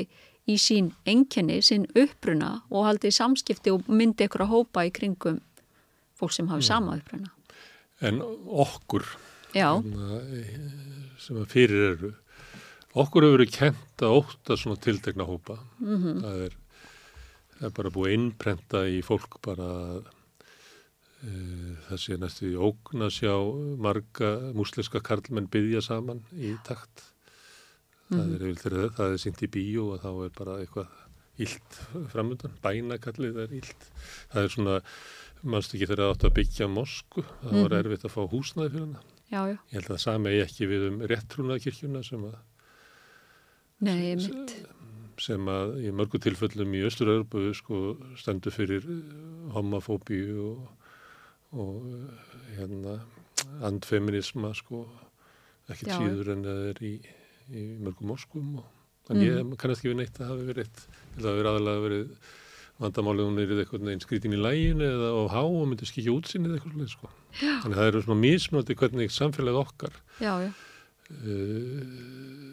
í 0.49 0.55
sín 0.57 0.91
enginni, 1.09 1.59
sín 1.61 1.85
uppruna 1.93 2.63
og 2.73 2.87
haldi 2.87 3.11
í 3.11 3.15
samskipti 3.15 3.73
og 3.73 3.85
myndi 3.87 4.25
einhverja 4.25 4.49
hópa 4.49 4.87
í 4.87 4.93
kringum 4.93 5.39
fólk 6.17 6.33
sem 6.35 6.49
hafi 6.49 6.65
mm. 6.65 6.69
sama 6.71 6.97
uppruna. 6.97 7.31
En 8.01 8.21
okkur 8.23 9.05
hérna, 9.53 10.23
sem 11.21 11.39
að 11.39 11.53
fyrir 11.53 11.85
eru 11.93 12.11
okkur 12.97 13.25
hefur 13.25 13.37
verið 13.37 13.51
kent 13.53 14.03
að 14.05 14.15
óta 14.21 14.57
svona 14.57 14.81
tiltegna 14.81 15.27
hópa 15.27 15.59
mm 15.79 15.97
-hmm. 15.97 16.21
það, 16.23 16.39
er, 16.45 16.55
það 17.57 17.67
er 17.67 17.75
bara 17.77 17.93
búið 17.97 18.13
innprenta 18.13 18.87
í 18.87 19.01
fólk 19.05 19.37
bara 19.45 19.69
e, 21.21 21.31
það 21.89 22.01
sé 22.01 22.17
næstu 22.17 22.49
í 22.49 22.57
ógn 22.57 23.05
að 23.05 23.15
sjá 23.19 23.35
marga 23.77 24.53
músliska 24.53 25.01
karlmenn 25.01 25.51
byggja 25.51 25.81
saman 25.81 26.23
í 26.33 26.55
takt 26.63 27.13
það 28.09 28.25
mm 28.25 28.35
-hmm. 28.37 28.49
er, 28.49 28.55
þegar, 28.63 28.89
það 28.97 29.13
er 29.13 29.17
syngt 29.17 29.43
í 29.43 29.53
bíó 29.53 29.93
og 29.93 30.01
þá 30.01 30.11
er 30.25 30.33
bara 30.37 30.59
eitthvað 30.59 30.87
ílt 31.39 31.79
framöndan, 32.11 32.57
bænakallið 32.63 33.37
er 33.45 33.53
ílt 33.53 33.85
það 34.33 34.43
er 34.43 34.49
svona 34.49 34.81
mannst 35.43 35.73
ekki 35.73 35.87
þegar 35.87 36.03
það 36.03 36.13
átt 36.13 36.25
að 36.27 36.35
byggja 36.39 36.67
mosku 36.67 37.21
það 37.23 37.51
var 37.51 37.59
mm 37.59 37.65
-hmm. 37.65 37.79
erfitt 37.79 38.05
að 38.05 38.15
fá 38.15 38.21
húsnaði 38.27 38.69
fyrir 38.69 38.85
hana 38.85 39.01
já, 39.29 39.41
já. 39.47 39.57
ég 39.69 39.75
held 39.77 39.85
að 39.85 39.93
það 39.93 40.03
sami 40.03 40.29
ekki 40.41 40.67
við 40.67 40.87
um 40.89 41.01
réttrúnaðkirkjuna 41.11 42.03
sem 42.03 42.23
að 42.25 42.35
Nei, 43.85 44.15
mitt. 44.19 44.55
Sem 45.19 45.47
að 45.51 45.77
í 45.83 45.91
mörgu 45.95 46.19
tilfellum 46.23 46.73
í 46.77 46.83
Östur-Örbu 46.87 47.49
sko, 47.57 47.79
stendur 48.19 48.55
fyrir 48.55 48.85
eh, 48.87 48.99
homofóbíu 49.55 50.35
og, 50.47 50.91
og 51.59 51.87
eh, 51.91 52.35
hérna, 52.57 52.97
andfeminisma 53.67 54.53
sko, 54.55 54.85
ekkert 55.69 55.95
síður 55.95 56.33
en 56.35 56.45
það 56.47 56.67
er 56.71 56.83
í, 56.87 56.93
í 57.51 57.65
mörgum 57.83 58.13
móskum 58.13 58.59
og 58.61 58.67
þannig 59.09 59.25
mm. 59.25 59.51
ég 59.51 59.59
kannast 59.61 59.81
ekki 59.81 59.91
við 59.91 59.99
neitt 60.03 60.21
að 60.21 60.31
hafa 60.31 60.47
verið 60.49 60.63
eitt, 60.65 60.85
það 61.17 61.27
hafi 61.29 61.39
verið 61.41 61.51
aðalega 61.51 61.83
verið 61.85 62.31
vandamálið 62.79 63.27
hún 63.27 63.41
er 63.41 63.53
eitthvað 63.59 63.89
einn 63.91 64.03
skrítin 64.03 64.35
í 64.37 64.39
lægin 64.39 64.83
eða 64.85 65.11
á 65.11 65.21
há 65.33 65.41
og 65.43 65.65
myndir 65.67 65.89
skikja 65.89 66.15
útsinnið 66.15 66.55
eitthvað 66.55 66.91
sko. 66.93 67.11
þannig 67.41 67.73
að 67.73 67.79
það 67.81 67.89
eru 67.91 68.03
svona 68.05 68.21
mísmöndi 68.23 68.77
hvernig 68.79 69.15
samfélagið 69.15 69.61
okkar 69.65 69.97
já, 70.23 70.33
já. 70.45 70.51
Uh, 71.09 72.48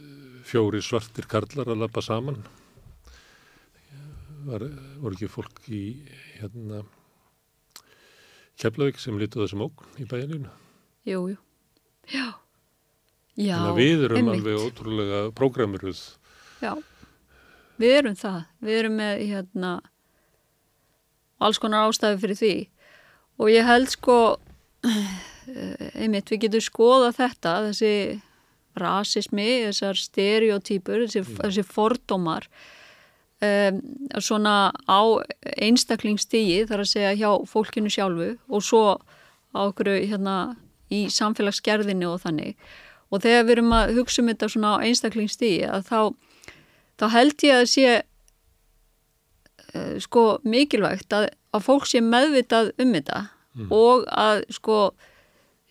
fjóri 0.47 0.81
svartir 0.85 1.27
karlar 1.31 1.73
að 1.73 1.83
lappa 1.85 2.03
saman. 2.05 2.39
Var, 4.47 4.63
voru 5.03 5.17
ekki 5.17 5.27
fólk 5.31 5.65
í 5.75 5.83
hérna 6.39 6.85
Keflavík 8.61 9.01
sem 9.03 9.17
lítið 9.19 9.43
þessum 9.43 9.65
ókn 9.67 9.97
í 9.99 10.05
bæjaninu 10.07 10.53
Jú, 11.07 11.25
jú, 11.33 11.39
já. 12.13 12.29
Já, 13.37 13.57
að 13.59 13.81
við 13.81 14.05
erum 14.07 14.21
einmitt. 14.21 14.39
alveg 14.39 14.63
ótrúlega 14.63 15.19
prógramuruð 15.37 15.99
Já, 16.63 16.71
við 17.77 17.97
erum 17.99 18.15
það. 18.17 18.39
Við 18.65 18.79
erum 18.81 18.95
með 18.97 19.19
hérna 19.29 19.73
alls 21.43 21.59
konar 21.61 21.91
ástæði 21.91 22.23
fyrir 22.23 22.39
því. 22.41 22.55
Og 23.37 23.51
ég 23.53 23.67
held 23.69 23.91
sko 23.93 24.17
einmitt 26.01 26.33
við 26.33 26.47
getum 26.47 26.65
skoða 26.65 27.11
þetta 27.19 27.59
þessi 27.67 27.93
rasismi, 28.81 29.49
þessar 29.67 30.01
stereotýpur, 30.01 31.05
þessi, 31.07 31.23
mm. 31.25 31.39
þessi 31.43 31.65
fordómar 31.67 32.49
um, 33.43 33.81
svona 34.23 34.57
á 34.89 35.01
einstaklingstígi 35.57 36.65
þar 36.71 36.85
að 36.85 36.93
segja 36.93 37.15
hjá 37.21 37.31
fólkinu 37.49 37.93
sjálfu 37.93 38.35
og 38.49 38.65
svo 38.65 38.85
á 39.57 39.59
okkur 39.67 39.95
hérna 39.97 40.57
í 40.93 41.07
samfélagsgerðinu 41.13 42.13
og 42.13 42.21
þannig 42.23 42.57
og 43.11 43.23
þegar 43.23 43.47
við 43.47 43.55
erum 43.57 43.75
að 43.77 43.95
hugsa 44.01 44.23
um 44.23 44.31
þetta 44.31 44.51
svona 44.53 44.75
á 44.77 44.85
einstaklingstígi 44.87 45.65
að 45.71 45.89
þá, 45.91 46.01
þá 47.01 47.07
held 47.15 47.47
ég 47.47 47.61
að 47.61 47.67
sé 47.73 47.89
uh, 49.75 49.97
sko 50.03 50.25
mikilvægt 50.47 51.17
að, 51.17 51.31
að 51.55 51.67
fólk 51.67 51.89
sé 51.91 52.03
meðvitað 52.05 52.73
um 52.83 52.95
þetta 52.97 53.21
mm. 53.57 53.69
og 53.75 54.07
að 54.11 54.45
sko 54.55 54.81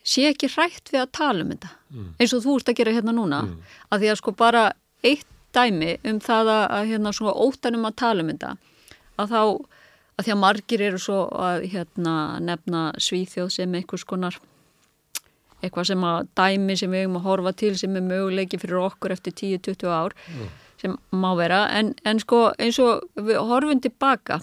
sé 0.05 0.27
ekki 0.29 0.49
hrætt 0.53 0.91
við 0.93 1.01
að 1.01 1.13
tala 1.17 1.45
um 1.45 1.53
þetta 1.53 1.71
mm. 1.73 2.09
eins 2.19 2.33
og 2.35 2.43
þú 2.45 2.57
ert 2.59 2.71
að 2.71 2.79
gera 2.79 2.95
hérna 2.95 3.15
núna 3.15 3.41
mm. 3.45 3.77
að 3.89 4.03
því 4.03 4.11
að 4.11 4.19
sko 4.21 4.35
bara 4.37 4.65
eitt 5.05 5.31
dæmi 5.55 5.95
um 6.05 6.19
það 6.23 6.51
að, 6.51 6.89
hérna 6.91 7.13
svona 7.15 7.37
óttanum 7.45 7.87
að 7.87 7.97
tala 8.01 8.25
um 8.25 8.33
þetta 8.33 8.51
að 9.15 9.31
þá 9.31 9.41
að 10.15 10.27
því 10.27 10.33
að 10.33 10.41
margir 10.41 10.83
eru 10.85 10.99
svo 11.01 11.21
að 11.43 11.65
hérna 11.73 12.15
nefna 12.43 12.83
svíþjóð 13.01 13.49
sem 13.57 13.79
einhvers 13.79 14.05
konar 14.07 14.37
eitthvað 15.63 15.89
sem 15.89 16.05
að 16.05 16.29
dæmi 16.37 16.75
sem 16.79 16.91
við 16.91 17.05
hefum 17.05 17.19
að 17.19 17.27
horfa 17.29 17.55
til 17.63 17.73
sem 17.79 17.95
er 17.97 18.05
möguleiki 18.05 18.59
fyrir 18.61 18.83
okkur 18.85 19.15
eftir 19.15 19.33
10-20 19.33 19.89
ár 19.89 20.15
mm. 20.15 20.49
sem 20.81 20.97
má 21.15 21.31
vera 21.39 21.65
en, 21.79 21.95
en 22.05 22.21
sko 22.21 22.49
eins 22.61 22.79
og 22.83 23.07
við 23.17 23.41
horfum 23.49 23.81
tilbaka 23.81 24.41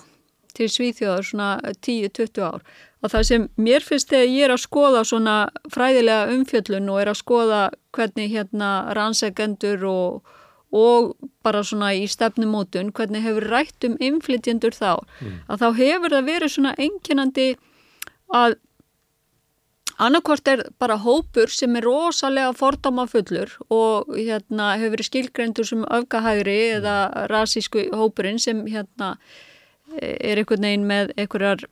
til 0.57 0.69
svíþjóðar 0.69 1.29
svona 1.29 1.51
10-20 1.85 2.43
ár 2.45 2.65
Og 3.03 3.11
það 3.11 3.25
sem 3.27 3.49
mér 3.59 3.83
finnst 3.83 4.13
þegar 4.13 4.31
ég 4.31 4.45
er 4.47 4.55
að 4.55 4.63
skoða 4.63 5.03
svona 5.09 5.37
fræðilega 5.75 6.37
umfjöllun 6.37 6.91
og 6.93 7.01
er 7.03 7.11
að 7.11 7.19
skoða 7.19 7.63
hvernig 7.97 8.31
hérna 8.31 8.71
rannsegendur 8.97 9.87
og, 9.91 10.35
og 10.71 11.13
bara 11.43 11.65
svona 11.67 11.93
í 11.99 12.07
stefnumótun, 12.11 12.93
hvernig 12.95 13.25
hefur 13.27 13.49
rætt 13.51 13.89
um 13.89 13.97
inflytjendur 13.99 14.77
þá, 14.77 15.03
mm. 15.21 15.41
að 15.51 15.65
þá 15.65 15.69
hefur 15.81 16.15
það 16.17 16.29
verið 16.31 16.55
svona 16.55 16.77
enginandi 16.79 17.49
að 18.33 18.57
annarkort 20.03 20.49
er 20.49 20.65
bara 20.81 20.97
hópur 21.03 21.51
sem 21.53 21.77
er 21.77 21.87
rosalega 21.87 22.55
fordamafullur 22.57 23.53
og 23.75 24.15
hérna 24.17 24.73
hefur 24.79 24.97
verið 24.97 25.11
skilgrendur 25.11 25.69
sem 25.69 25.85
öfgahægri 25.85 26.59
mm. 26.61 26.79
eða 26.79 27.27
rasísku 27.35 27.89
hópurinn 27.99 28.41
sem 28.43 28.65
hérna 28.71 29.17
er 30.01 30.41
einhvern 30.41 30.65
veginn 30.65 30.89
með 30.89 31.13
einhverjar 31.19 31.67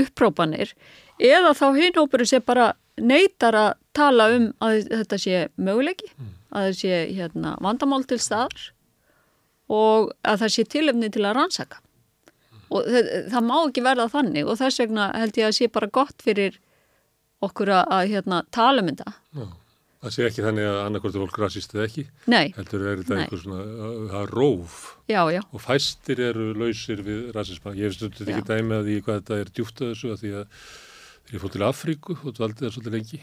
upprópanir 0.00 0.74
eða 1.22 1.54
þá 1.56 1.66
hinhópurinn 1.78 2.30
sé 2.30 2.40
bara 2.44 2.72
neytar 2.96 3.56
að 3.56 3.72
tala 3.96 4.28
um 4.34 4.46
að 4.64 4.86
þetta 4.92 5.18
sé 5.20 5.42
möguleiki, 5.56 6.08
mm. 6.16 6.30
að 6.52 6.68
það 6.68 6.78
sé 6.80 7.00
hérna, 7.16 7.56
vandamál 7.64 8.04
til 8.08 8.20
staðar 8.20 8.70
og 9.72 10.12
að 10.22 10.44
það 10.44 10.54
sé 10.54 10.64
tilöfni 10.76 11.10
til 11.12 11.24
að 11.24 11.36
rannsaka 11.40 11.80
mm. 11.80 12.62
og 12.70 12.88
það, 12.92 13.10
það 13.34 13.46
má 13.50 13.56
ekki 13.58 13.84
verða 13.88 14.08
þannig 14.12 14.48
og 14.48 14.60
þess 14.62 14.82
vegna 14.84 15.10
held 15.16 15.40
ég 15.40 15.50
að 15.50 15.58
sé 15.58 15.70
bara 15.72 15.92
gott 15.92 16.24
fyrir 16.24 16.60
okkur 17.44 17.72
að, 17.74 17.84
að 17.98 18.12
hérna, 18.14 18.42
tala 18.54 18.84
um 18.84 18.92
þetta 18.92 19.12
Já. 19.12 19.46
Það 20.06 20.12
sé 20.14 20.26
ekki 20.28 20.42
þannig 20.44 20.66
að 20.70 20.76
annarkortur 20.84 21.22
fólk 21.24 21.38
rasist 21.42 21.72
eða 21.74 21.84
ekki. 21.88 22.02
Nei. 22.30 22.52
Heldur 22.54 22.82
er 22.86 23.00
þetta 23.00 23.16
einhver 23.16 23.40
svona, 23.42 23.62
það 24.12 24.18
er 24.20 24.32
róf. 24.36 24.74
Já, 25.10 25.18
já. 25.34 25.40
Og 25.50 25.62
fæstir 25.64 26.20
eru 26.22 26.44
lausir 26.54 27.00
við 27.02 27.32
rasisma. 27.34 27.72
Ég 27.74 27.88
hef 27.90 27.96
stundið 27.96 28.30
ekki 28.30 28.44
dæmi 28.46 28.76
að 28.76 28.84
því 28.86 28.98
hvað 29.02 29.16
þetta 29.18 29.38
er 29.42 29.50
djúft 29.56 29.82
að 29.82 29.90
þessu 29.90 30.12
að 30.12 30.20
því 30.20 30.30
að 30.38 30.44
þegar 31.26 31.34
ég 31.34 31.42
fótt 31.42 31.56
til 31.56 31.64
Afríku 31.66 32.16
og 32.20 32.36
dvaldið 32.36 32.62
það 32.62 32.74
svolítið 32.76 32.94
lengi, 32.94 33.18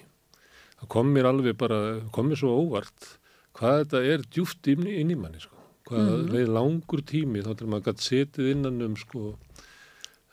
þá 0.81 0.83
kom 0.97 1.13
mér 1.15 1.29
alveg 1.29 1.55
bara, 1.61 1.77
kom 2.11 2.27
mér 2.27 2.41
svo 2.41 2.57
óvart 2.59 3.07
hvað 3.55 3.79
þetta 3.85 4.01
er 4.11 4.25
djúft 4.27 4.71
inn, 4.73 4.83
í 4.83 5.15
manni, 5.15 5.39
sko. 5.39 5.55
Hvað 5.87 6.09
mm. 6.09 6.33
leið 6.33 6.51
langur 6.57 7.05
tími 7.07 7.45
þá 7.47 7.53
til 7.59 7.69
maður 7.71 7.93
gæti 7.93 8.09
setið 8.09 8.51
innan 8.57 8.83
um, 8.89 8.99
sko, 8.99 9.37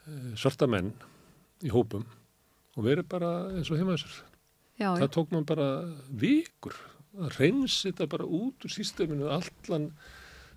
eh, 0.03 0.35
svarta 0.35 0.67
menn 0.71 0.91
í 1.63 1.71
hópum 1.71 2.09
og 2.75 2.87
verið 2.87 3.07
bara 3.11 3.31
eins 3.55 3.71
og 3.71 3.79
heimaðsverð 3.79 4.19
Já, 4.81 4.89
það 4.97 5.11
tók 5.17 5.35
mann 5.35 5.49
bara 5.49 5.69
vikur 6.23 6.77
að 7.21 7.35
reynsi 7.37 7.91
þetta 7.91 8.07
bara 8.15 8.25
út 8.25 8.65
úr 8.65 8.73
sísteminu 8.73 9.29
allan 9.29 9.91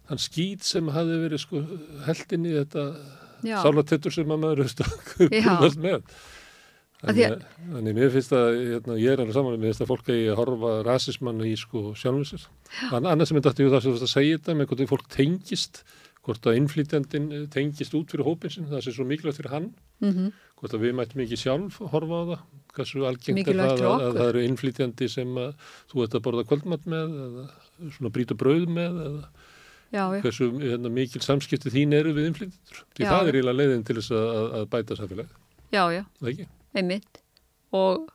þann 0.08 0.22
skýt 0.22 0.64
sem 0.68 0.92
hafi 0.94 1.18
verið 1.26 1.42
sko 1.44 1.64
heldin 2.08 2.48
í 2.48 2.54
þetta 2.56 2.86
sálatettur 3.44 4.16
sem 4.16 4.30
maður 4.30 4.64
auðvitað 4.64 5.78
með. 5.84 6.16
Þannig, 7.04 7.42
þannig 7.74 7.98
mér 7.98 8.12
finnst 8.14 8.32
að 8.38 8.46
hérna, 8.62 8.96
ég 8.96 9.12
er 9.12 9.20
alveg 9.20 9.36
saman 9.36 9.58
með 9.60 9.74
þetta 9.74 9.88
fólk 9.90 10.12
að 10.14 10.20
ég 10.22 10.38
horfa 10.40 10.72
rasismann 10.88 11.42
í 11.44 11.52
sko 11.60 11.90
sjálfum 12.00 12.24
sér. 12.30 12.46
Annars 12.96 13.28
sem 13.32 13.40
ég 13.40 13.44
dætti 13.44 13.66
úr 13.66 13.74
það 13.74 13.84
sem 13.84 13.92
þú 13.92 13.96
veist 13.98 14.08
að 14.08 14.14
segja 14.14 14.38
þetta 14.38 14.56
með 14.56 14.70
hvort 14.70 14.94
fólk 14.94 15.10
tengist 15.12 15.82
hvort 16.24 16.48
að 16.48 16.58
innflýtjandin 16.62 17.30
tengist 17.52 17.96
út 17.98 18.12
fyrir 18.14 18.28
hópinsinn 18.28 18.70
það 18.72 18.86
sé 18.86 18.96
svo 18.96 19.06
mikilvægt 19.08 19.42
fyrir 19.42 19.54
hann. 19.54 19.72
Mm 20.00 20.12
-hmm. 20.12 20.30
hvort 20.60 20.74
að 20.74 20.84
við 20.86 20.94
mættum 20.98 21.24
ekki 21.24 21.40
sjálf 21.40 21.80
horfa 21.80 22.20
á 22.20 22.24
það 22.32 22.40
hversu 22.74 23.06
algengt 23.06 23.48
er 23.48 23.60
það 23.60 23.82
að, 23.84 24.02
að 24.08 24.18
það 24.18 24.30
eru 24.30 24.44
innflytjandi 24.48 25.10
sem 25.10 25.38
að, 25.38 25.52
þú 25.92 26.04
ert 26.04 26.16
að 26.16 26.24
borða 26.26 26.48
kvöldmatt 26.50 26.86
með 26.86 27.18
eða 27.26 27.46
svona 27.98 28.14
bríta 28.16 28.36
brauð 28.36 28.68
með 28.68 29.00
eða 29.08 29.24
já, 29.94 30.04
hversu 30.24 30.50
hérna, 30.60 30.90
mikil 30.90 31.22
samskipti 31.22 31.70
þín 31.70 31.94
eru 31.94 32.14
við 32.18 32.32
innflytjandur 32.32 32.84
því 32.96 33.06
já. 33.06 33.10
það 33.12 33.28
er 33.28 33.36
eiginlega 33.38 33.60
leiðin 33.60 33.86
til 33.88 33.96
þess 34.00 34.12
að, 34.12 34.58
að 34.58 34.70
bæta 34.74 35.00
samfélagi 35.00 35.42
Já, 35.74 35.90
já, 35.90 36.04
einmitt. 36.78 37.22
Og 37.74 38.12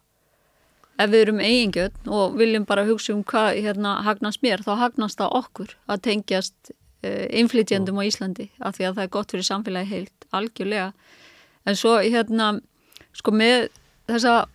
ef 0.98 1.10
við 1.10 1.24
erum 1.24 1.40
eigingjöld 1.43 2.10
og 2.14 2.36
viljum 2.39 2.66
bara 2.68 2.85
hugsa 2.86 3.14
um 3.16 3.24
hvað 3.26 3.59
hérna 3.64 3.97
hagnast 4.06 4.44
mér 4.47 4.62
þá 4.62 4.76
hagnast 4.85 5.18
það 5.18 5.35
okkur 5.40 5.74
að 5.90 6.05
tengjast 6.06 6.70
uh, 7.05 7.27
innflytjandum 7.41 8.01
á 8.01 8.09
Íslandi 8.09 8.49
af 8.59 8.79
því 8.79 8.89
að 8.89 8.99
það 8.99 9.05
er 9.05 9.15
gott 9.16 9.35
fyrir 9.35 9.49
samfélagi 9.49 9.93
heilt 9.93 10.29
algjörlega. 10.35 10.93
En 11.69 11.79
svo 11.79 11.99
hérna 12.01 12.53
sko 13.16 13.35
með 13.35 13.69
þessa 14.09 14.47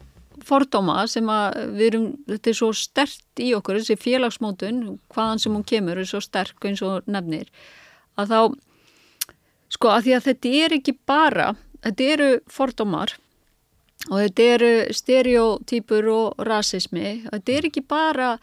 fordóma 0.43 1.03
sem 1.07 1.27
að 1.29 1.57
við 1.77 1.87
erum, 1.87 2.05
þetta 2.27 2.49
er 2.49 2.57
svo 2.57 2.69
stert 2.75 3.41
í 3.41 3.51
okkur, 3.55 3.79
þessi 3.79 3.99
félagsmótun 4.01 4.83
hvaðan 5.13 5.41
sem 5.41 5.53
hún 5.53 5.65
kemur 5.67 5.99
er 6.01 6.09
svo 6.09 6.21
sterk 6.23 6.65
eins 6.67 6.81
og 6.85 7.05
nefnir, 7.05 7.51
að 8.17 8.33
þá 8.33 8.39
sko 9.73 9.91
að 9.93 10.07
því 10.07 10.15
að 10.17 10.25
þetta 10.29 10.55
er 10.63 10.75
ekki 10.79 10.95
bara, 11.07 11.51
þetta 11.85 12.09
eru 12.15 12.29
fordómar 12.51 13.15
og 14.09 14.17
þetta 14.19 14.47
eru 14.55 14.71
stereotýpur 14.91 16.09
og 16.11 16.43
rasismi 16.47 17.13
þetta 17.29 17.55
er 17.55 17.69
ekki 17.69 17.83
bara 17.87 18.33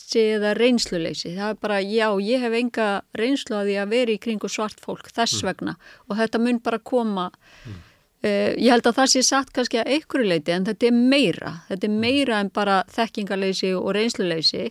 þekkingaleysi 0.00 0.36
eða 0.36 0.54
reynsluleysi, 0.56 1.34
það 1.36 1.50
er 1.50 1.58
bara 1.60 1.80
já, 1.80 2.08
ég 2.20 2.40
hef 2.40 2.52
enga 2.52 3.02
reynslu 3.14 3.56
að 3.56 3.68
því 3.68 3.76
að 3.80 3.90
vera 3.90 4.12
í 4.12 4.18
kringu 4.18 4.48
svart 4.48 4.80
fólk 4.80 5.10
þess 5.12 5.42
vegna. 5.44 5.76
Og 6.08 6.16
þetta 6.16 6.38
mun 6.38 6.60
bara 6.60 6.78
koma 6.78 7.30
mm. 7.66 7.86
Uh, 8.20 8.52
ég 8.60 8.68
held 8.68 8.84
að 8.84 8.98
það 8.98 9.06
sé 9.08 9.20
satt 9.24 9.50
kannski 9.50 9.78
að 9.80 9.94
einhverju 9.94 10.26
leiti 10.28 10.52
en 10.52 10.66
þetta 10.66 10.86
er 10.90 10.92
meira, 10.92 11.52
þetta 11.70 11.86
er 11.86 11.94
meira 12.02 12.40
en 12.42 12.50
bara 12.52 12.82
þekkingarleysi 12.92 13.70
og 13.72 13.94
reynsluleysi. 13.96 14.66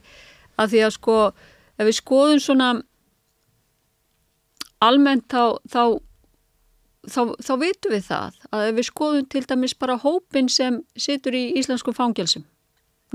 Að 0.61 0.69
því 0.69 0.84
að 0.85 0.91
sko 0.93 1.15
ef 1.34 1.88
við 1.88 1.97
skoðum 1.97 2.43
svona 2.45 2.68
almennt 4.85 5.26
þá 5.34 5.57
þá, 5.65 5.97
þá, 7.10 7.22
þá 7.41 7.51
vitum 7.64 7.95
við 7.95 8.06
það. 8.11 8.38
Að 8.53 8.68
ef 8.68 8.77
við 8.77 8.89
skoðum 8.91 9.27
til 9.34 9.43
dæmis 9.49 9.73
bara 9.81 9.97
hópin 9.97 10.53
sem 10.53 10.84
situr 10.93 11.34
í 11.34 11.47
íslenskum 11.57 11.97
fangjálsum 11.97 12.45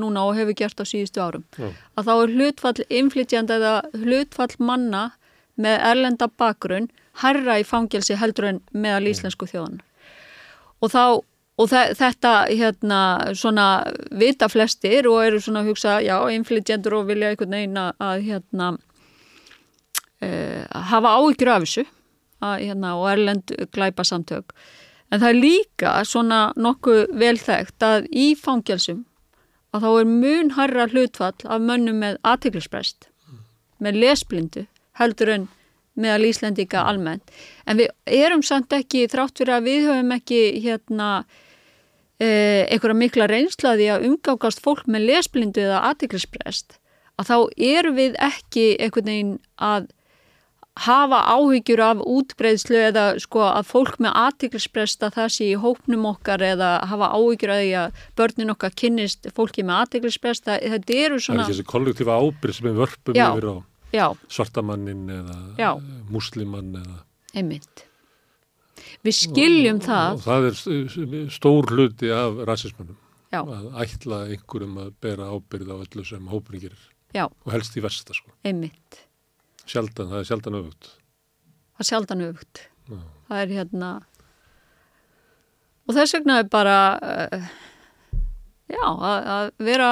núna 0.00 0.24
og 0.28 0.36
hefur 0.38 0.56
gert 0.58 0.80
á 0.80 0.84
síðustu 0.88 1.22
árum. 1.22 1.44
Já. 1.58 1.70
að 1.96 2.08
þá 2.08 2.14
er 2.14 2.34
hlutfall 2.38 2.86
inflytjanda 2.88 3.58
eða 3.60 3.74
hlutfall 4.02 4.54
manna 4.58 5.04
með 5.54 5.80
erlenda 5.90 6.28
bakgrunn 6.28 6.90
herra 7.22 7.60
í 7.60 7.66
fangjálsi 7.66 8.18
heldur 8.18 8.50
en 8.50 8.60
meðal 8.72 9.12
íslensku 9.12 9.46
þjóðanar 9.46 9.84
og 10.82 10.90
þá 10.92 11.04
og 11.54 11.70
þetta 11.70 12.32
hérna 12.50 13.00
svona 13.38 13.66
vita 14.10 14.48
flestir 14.50 15.06
og 15.06 15.20
eru 15.22 15.40
svona 15.42 15.62
að 15.62 15.70
hugsa 15.70 16.00
já, 16.02 16.16
inflytjendur 16.34 16.98
og 16.98 17.08
vilja 17.10 17.30
einhvern 17.30 17.54
veginn 17.54 17.78
að 17.78 18.24
hérna 18.26 18.72
uh, 20.24 20.62
hafa 20.90 21.14
áhyggjur 21.20 21.52
af 21.54 21.66
þessu 21.66 21.84
að, 22.42 22.56
hérna, 22.66 22.96
og 22.98 23.06
erlend 23.12 23.54
glæpa 23.74 24.06
samtök 24.06 24.50
en 25.12 25.20
það 25.20 25.28
er 25.30 25.38
líka 25.38 25.94
svona 26.08 26.40
nokkuð 26.58 27.14
velþægt 27.22 27.86
að 27.86 28.08
í 28.10 28.32
fangjálsum 28.34 29.04
að 29.74 29.84
þá 29.86 29.90
er 29.90 30.10
mun 30.10 30.54
harra 30.58 30.86
hlutfall 30.92 31.50
af 31.50 31.62
mönnum 31.62 31.98
með 32.02 32.20
aðtiklisprest 32.22 33.08
með 33.82 34.00
lesblindu 34.04 34.66
heldur 35.00 35.32
en 35.34 35.48
meðal 35.98 36.28
Íslandika 36.28 36.82
almennt. 36.88 37.30
En 37.66 37.78
við 37.78 37.90
erum 38.10 38.42
samt 38.46 38.72
ekki 38.74 39.06
þrátt 39.10 39.38
fyrir 39.38 39.56
að 39.56 39.68
við 39.68 39.88
höfum 39.88 40.14
ekki 40.16 40.40
hérna 40.64 41.08
eh, 42.18 42.66
einhverja 42.66 42.98
mikla 42.98 43.28
reynslaði 43.30 43.90
að 43.94 44.08
umgákast 44.10 44.62
fólk 44.62 44.88
með 44.90 45.08
lesblindu 45.10 45.62
eða 45.66 45.84
aðtiklisprest 45.90 46.78
að 47.20 47.30
þá 47.30 47.36
erum 47.78 47.98
við 47.98 48.16
ekki 48.22 48.64
einhvern 48.82 49.10
veginn 49.10 49.36
að 49.62 49.90
hafa 50.74 51.20
áhyggjur 51.30 51.80
af 51.84 52.00
útbreyðslu 52.02 52.80
eða 52.88 53.04
sko 53.22 53.44
að 53.46 53.68
fólk 53.68 54.00
með 54.02 54.16
aðtiklisprest 54.24 55.04
að 55.06 55.14
það 55.20 55.28
sé 55.36 55.46
í 55.52 55.60
hópnum 55.62 56.08
okkar 56.10 56.42
eða 56.42 56.70
hafa 56.90 57.12
áhyggjur 57.14 57.52
að 57.54 57.62
því 57.62 57.70
að 57.78 58.00
börnin 58.18 58.54
okkar 58.56 58.74
kynnist 58.82 59.28
fólki 59.36 59.62
með 59.62 59.84
aðtiklisprest 59.84 60.50
þetta 60.50 60.98
eru 60.98 61.20
svona... 61.22 61.44
Það 61.44 61.46
er 61.46 61.54
þessi 61.54 61.68
kollektífa 61.70 62.18
ábyrg 62.18 62.58
sem 62.58 62.68
við 62.68 62.80
vörpum 62.82 63.18
Já. 63.20 63.26
yfir 63.30 63.46
á 63.46 63.56
Já. 63.94 64.06
svartamannin 64.26 65.04
eða 65.14 65.38
Já. 65.62 65.70
muslimann 66.10 66.74
eða 66.82 66.98
einmitt 67.34 67.86
við 69.06 69.16
skiljum 69.20 69.78
og, 69.78 69.86
það 69.86 70.16
og 70.16 70.24
það 70.24 70.48
er 70.48 71.30
stór 71.34 71.70
hluti 71.70 72.10
af 72.14 72.42
rasismannum 72.50 72.98
Já. 73.30 73.42
að 73.42 73.70
ætla 73.84 74.20
einhverjum 74.30 74.82
að 74.82 74.90
bera 75.02 75.30
ábyrð 75.30 75.70
á 75.70 75.76
öllu 75.78 76.06
sem 76.06 76.26
Já. 77.14 77.28
og 77.30 77.50
helst 77.54 77.76
í 77.78 77.82
versta 77.82 78.14
sko. 78.14 78.32
einmitt, 78.42 79.03
sjaldan, 79.70 80.10
það 80.12 80.20
er 80.20 80.28
sjaldan 80.30 80.58
öfugt. 80.60 80.90
Það 81.74 81.84
er 81.84 81.90
sjaldan 81.90 82.24
öfugt. 82.28 82.64
Já. 82.84 82.98
það 83.28 83.40
er 83.40 83.54
hérna 83.58 83.90
og 85.84 85.96
þess 85.96 86.16
vegna 86.18 86.36
er 86.42 86.50
bara 86.52 86.76
uh, 87.00 87.46
já, 88.68 88.84
að, 88.84 89.30
að 89.36 89.48
vera 89.64 89.90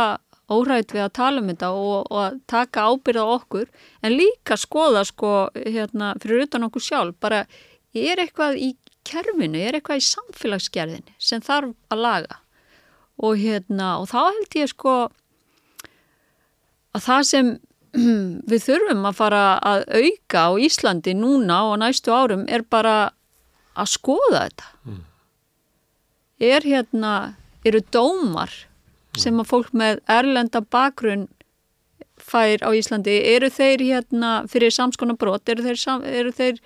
órætt 0.52 0.92
við 0.92 1.04
að 1.06 1.14
tala 1.16 1.40
um 1.40 1.48
þetta 1.48 1.70
og, 1.72 2.10
og 2.12 2.20
að 2.26 2.38
taka 2.50 2.86
ábyrða 2.92 3.24
okkur 3.38 3.70
en 4.04 4.16
líka 4.16 4.58
skoða 4.60 5.06
sko 5.08 5.32
hérna 5.56 6.12
fyrir 6.20 6.46
utan 6.46 6.68
okkur 6.68 6.84
sjálf 6.84 7.18
bara 7.22 7.44
er 7.96 8.20
eitthvað 8.20 8.60
í 8.60 8.72
kerfinu, 9.08 9.58
er 9.58 9.78
eitthvað 9.78 10.02
í 10.02 10.06
samfélagsgerðinu 10.06 11.16
sem 11.18 11.42
þarf 11.42 11.72
að 11.92 12.04
laga? 12.04 12.38
Og 13.22 13.40
hérna 13.40 13.96
og 14.02 14.08
þá 14.10 14.18
held 14.20 14.56
ég 14.60 14.70
sko 14.72 14.94
að 16.92 17.04
það 17.06 17.26
sem 17.28 17.52
við 18.50 18.62
þurfum 18.66 19.04
að 19.10 19.16
fara 19.18 19.42
að 19.60 19.84
auka 20.00 20.46
á 20.48 20.50
Íslandi 20.64 21.12
núna 21.18 21.58
og 21.70 21.78
næstu 21.82 22.12
árum 22.14 22.46
er 22.48 22.62
bara 22.62 23.10
að 23.76 23.90
skoða 23.98 24.46
þetta 24.48 24.70
Mm. 24.86 25.02
er 26.42 26.60
hérna 26.66 27.12
eru 27.64 27.80
dómar 27.94 28.50
sem 29.16 29.36
að 29.38 29.46
fólk 29.52 29.70
með 29.76 30.00
erlenda 30.10 30.60
bakgrunn 30.64 31.28
fær 32.22 32.62
á 32.62 32.70
Íslandi, 32.74 33.14
eru 33.34 33.48
þeir 33.50 33.82
hérna 33.82 34.30
fyrir 34.50 34.70
samskona 34.74 35.16
brot, 35.18 35.48
eru 35.50 35.62
þeir, 35.64 35.78
sam, 35.80 36.02
eru 36.06 36.30
þeir 36.32 36.58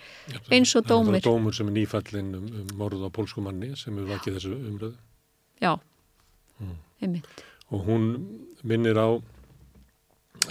eins 0.53 0.75
og 0.77 0.85
dómir? 0.89 1.17
Það 1.17 1.23
er 1.23 1.29
dómur 1.31 1.55
sem 1.57 1.69
er 1.71 1.77
nýfallin 1.79 2.29
um, 2.37 2.47
um 2.61 2.73
morð 2.77 3.05
á 3.05 3.11
pólsku 3.11 3.41
manni 3.45 3.71
sem 3.77 3.97
er 3.99 4.09
vakið 4.11 4.37
þessu 4.39 4.55
umröðu 4.57 4.97
Já, 5.65 5.77
Mm. 6.61 6.77
einmitt. 7.03 7.43
og 7.71 7.85
hún 7.89 8.05
minnir 8.65 8.97
á 8.97 9.09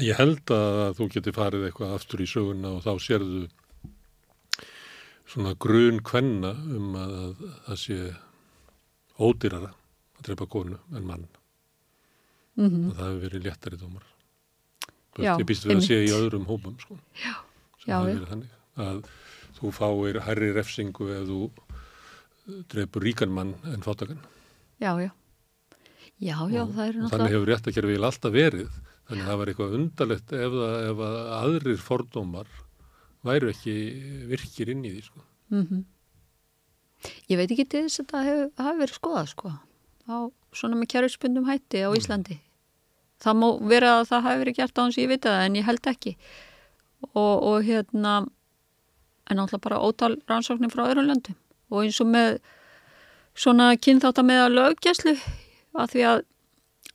ég 0.04 0.18
held 0.20 0.52
að 0.54 0.98
þú 0.98 1.08
geti 1.14 1.34
farið 1.36 1.68
eitthvað 1.68 1.96
aftur 1.96 2.24
í 2.24 2.28
söguna 2.30 2.74
og 2.78 2.84
þá 2.86 2.92
sérðu 3.06 3.46
svona 5.26 5.56
grun 5.60 6.02
kvenna 6.06 6.52
um 6.76 6.98
að, 7.00 7.16
að 7.16 7.46
það 7.68 7.80
sé 7.82 8.00
ódýrara 9.20 9.72
að 9.72 10.28
drepa 10.28 10.48
konu 10.52 10.80
en 10.96 11.08
mann. 11.08 11.28
Mm 12.56 12.68
að 12.92 13.00
það 13.00 13.08
hefur 13.08 13.24
verið 13.26 13.48
léttari 13.50 13.80
dómar. 13.80 14.06
Já, 15.16 15.34
ég 15.40 15.48
býst 15.48 15.64
við 15.64 15.72
að 15.72 15.76
einmitt. 15.76 15.88
sé 15.88 15.98
í 16.04 16.12
öðrum 16.16 16.48
hópum 16.50 16.76
sko, 16.80 16.98
Já, 17.24 17.36
já, 17.88 17.98
að 18.76 19.06
þú 19.56 19.72
fáir 19.72 20.20
hærri 20.26 20.50
refsingu 20.56 21.08
ef 21.16 21.30
þú 21.30 21.40
drepur 22.72 23.06
ríkan 23.06 23.32
mann 23.32 23.56
en 23.72 23.86
fátakan 23.86 24.20
Já, 24.80 24.92
já. 25.00 25.12
Já, 26.20 26.36
já, 26.52 26.64
það 26.64 26.64
er 26.64 26.68
og 26.68 26.76
þannig 26.76 27.02
náttúrulega, 27.04 27.32
hefur 27.32 27.50
rétt 27.52 27.70
að 27.70 27.78
gera 27.78 27.92
vil 27.92 28.08
alltaf 28.08 28.36
verið 28.36 28.76
þannig 29.06 29.24
að 29.24 29.30
það 29.32 29.42
var 29.42 29.52
eitthvað 29.52 29.76
undarlegt 29.80 30.36
ef, 30.36 30.56
það, 30.60 30.78
ef 30.92 31.04
að 31.08 31.18
aðrir 31.40 31.82
fordómar 31.82 32.56
væru 33.26 33.52
ekki 33.52 33.76
virkir 34.30 34.72
inn 34.74 34.86
í 34.86 34.96
því 34.96 35.04
sko. 35.10 35.26
mm 35.54 35.84
ég 37.30 37.40
veit 37.40 37.52
ekki 37.52 37.68
til 37.70 37.86
þess 37.86 38.02
að 38.02 38.12
það 38.12 38.28
hefur 38.30 38.66
hef 38.66 38.82
verið 38.82 38.98
skoðað, 38.98 39.30
sko, 39.32 39.52
á 40.10 40.18
svona 40.56 40.80
með 40.80 40.92
kjærfspundum 40.94 41.48
hætti 41.50 41.84
á 41.86 41.90
Íslandi. 41.98 42.40
Það 43.22 43.40
má 43.40 43.48
vera 43.72 43.94
að 44.00 44.10
það 44.12 44.26
hafi 44.28 44.42
verið 44.44 44.58
gert 44.60 44.80
á 44.80 44.84
hans 44.84 45.00
ég 45.00 45.10
veit 45.12 45.26
það, 45.26 45.40
en 45.46 45.58
ég 45.60 45.68
held 45.68 45.90
ekki. 45.92 46.14
Og, 47.14 47.34
og 47.50 47.58
hérna, 47.66 48.14
en 49.30 49.40
náttúrulega 49.40 49.66
bara 49.66 49.82
ótal 49.82 50.14
rannsóknir 50.30 50.74
frá 50.74 50.86
öðrum 50.88 51.10
löndum. 51.10 51.38
Og 51.72 51.86
eins 51.86 52.00
og 52.04 52.10
með 52.12 52.40
svona 53.36 53.72
kynþátt 53.78 54.22
að 54.22 54.30
meða 54.30 54.52
löggæslu, 54.54 55.16
að 55.76 55.94
því 55.94 56.06
að 56.12 56.24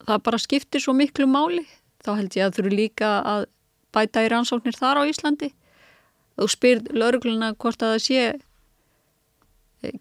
það 0.06 0.24
bara 0.28 0.40
skiptir 0.40 0.84
svo 0.84 0.94
miklu 0.96 1.28
máli, 1.30 1.64
þá 2.04 2.12
held 2.16 2.36
ég 2.36 2.46
að 2.46 2.58
þurfi 2.58 2.76
líka 2.76 3.10
að 3.22 3.48
bæta 3.94 4.24
í 4.24 4.30
rannsóknir 4.30 4.78
þar 4.78 5.02
á 5.02 5.08
Íslandi. 5.10 5.50
Þú 6.38 6.48
spyr 6.48 6.80
laurugluna 6.94 7.52
hvort 7.58 7.82
að 7.82 7.96
það 7.96 8.04
sé 8.06 8.22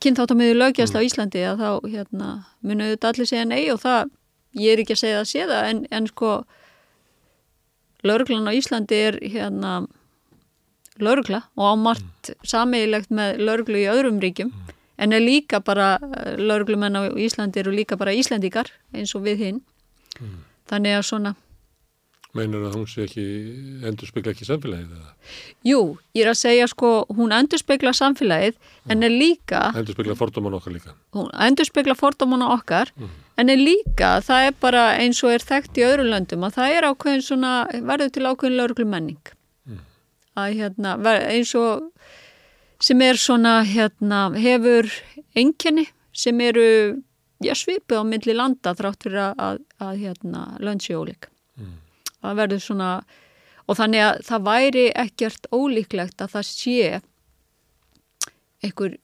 kynþáttamiður 0.04 0.60
lögjast 0.60 0.96
á 0.96 1.02
Íslandi 1.04 1.44
að 1.48 1.62
þá 1.64 1.70
hérna, 1.88 2.30
munu 2.66 2.90
þetta 2.92 3.12
allir 3.14 3.30
segja 3.30 3.46
nei 3.48 3.70
og 3.72 3.80
það, 3.84 4.12
ég 4.60 4.74
er 4.74 4.82
ekki 4.84 4.96
að 4.98 5.04
segja 5.04 5.22
að 5.22 5.30
sé 5.32 5.46
það 5.48 5.70
en, 5.70 5.80
en 5.96 6.10
sko 6.10 6.32
lauruglan 8.04 8.50
á 8.50 8.54
Íslandi 8.56 9.00
er 9.08 9.20
hérna 9.24 9.74
laurugla 11.00 11.46
og 11.56 11.72
ámart 11.74 12.32
mm. 12.32 12.44
sameigilegt 12.44 13.14
með 13.16 13.40
lauruglu 13.40 13.80
í 13.80 13.88
öðrum 13.92 14.20
ríkjum 14.24 14.52
en 15.00 15.16
er 15.16 15.24
líka 15.24 15.62
bara 15.64 15.94
lauruglumenn 16.36 17.00
á 17.00 17.02
Íslandi 17.16 17.64
eru 17.64 17.72
líka 17.76 17.98
bara 18.00 18.16
Íslandikar 18.16 18.72
eins 18.92 19.16
og 19.16 19.24
við 19.28 19.46
hinn 19.46 19.62
þannig 20.68 20.98
að 20.98 21.08
svona 21.08 21.36
meinar 22.38 22.68
að 22.68 22.76
hún 22.78 22.86
sé 22.90 23.06
ekki 23.08 23.24
endur 23.90 24.10
spekla 24.10 24.34
ekki 24.36 24.46
samfélagið 24.48 24.92
eða? 25.00 25.14
Jú, 25.66 25.80
ég 26.18 26.26
er 26.26 26.32
að 26.34 26.38
segja 26.42 26.68
sko, 26.70 26.92
hún 27.18 27.34
endur 27.36 27.62
spekla 27.62 27.96
samfélagið 27.98 28.60
en 28.94 29.08
er 29.08 29.14
líka 29.14 29.64
endur 29.74 29.98
spekla 29.98 30.18
fordóman 30.20 30.60
okkar 30.60 30.76
líka. 30.76 30.94
Hún 31.18 31.32
endur 31.48 31.70
spekla 31.70 31.98
fordómana 31.98 32.52
okkar 32.54 32.94
en 33.40 33.50
er 33.50 33.60
líka, 33.60 34.20
það 34.26 34.52
er 34.52 34.56
bara 34.62 34.86
eins 35.00 35.24
og 35.26 35.34
er 35.34 35.46
þekkt 35.46 35.82
í 35.82 35.88
öðru 35.88 36.06
löndum 36.12 36.46
að 36.46 36.60
það 36.60 36.78
er 36.78 36.90
ákveðin 36.92 37.26
svona, 37.26 37.54
verður 37.74 38.16
til 38.16 38.26
ákveðin 38.30 38.60
lauruglu 38.60 38.90
menning 38.90 39.36
að 40.40 40.58
hérna, 40.60 40.96
eins 41.30 41.54
og 41.58 41.90
sem 42.84 43.02
er 43.04 43.20
svona 43.20 43.60
hérna, 43.68 44.30
hefur 44.40 44.88
enginni 45.38 45.88
sem 46.16 46.40
eru 46.44 46.68
já, 47.44 47.54
svipið 47.56 48.00
á 48.00 48.04
milli 48.08 48.36
landa 48.36 48.76
þrátt 48.78 49.06
fyrir 49.06 49.24
að, 49.30 49.44
að, 49.48 49.60
að 49.84 50.02
hérna, 50.04 50.46
lönsi 50.64 50.96
ólík. 50.96 51.30
Það 52.20 52.42
verður 52.42 52.64
svona 52.66 52.90
og 53.70 53.78
þannig 53.78 54.06
að 54.06 54.22
það 54.28 54.46
væri 54.50 54.86
ekkert 54.98 55.50
ólíklegt 55.54 56.24
að 56.24 56.36
það 56.36 56.48
sé 56.50 57.02
einhver 58.60 58.96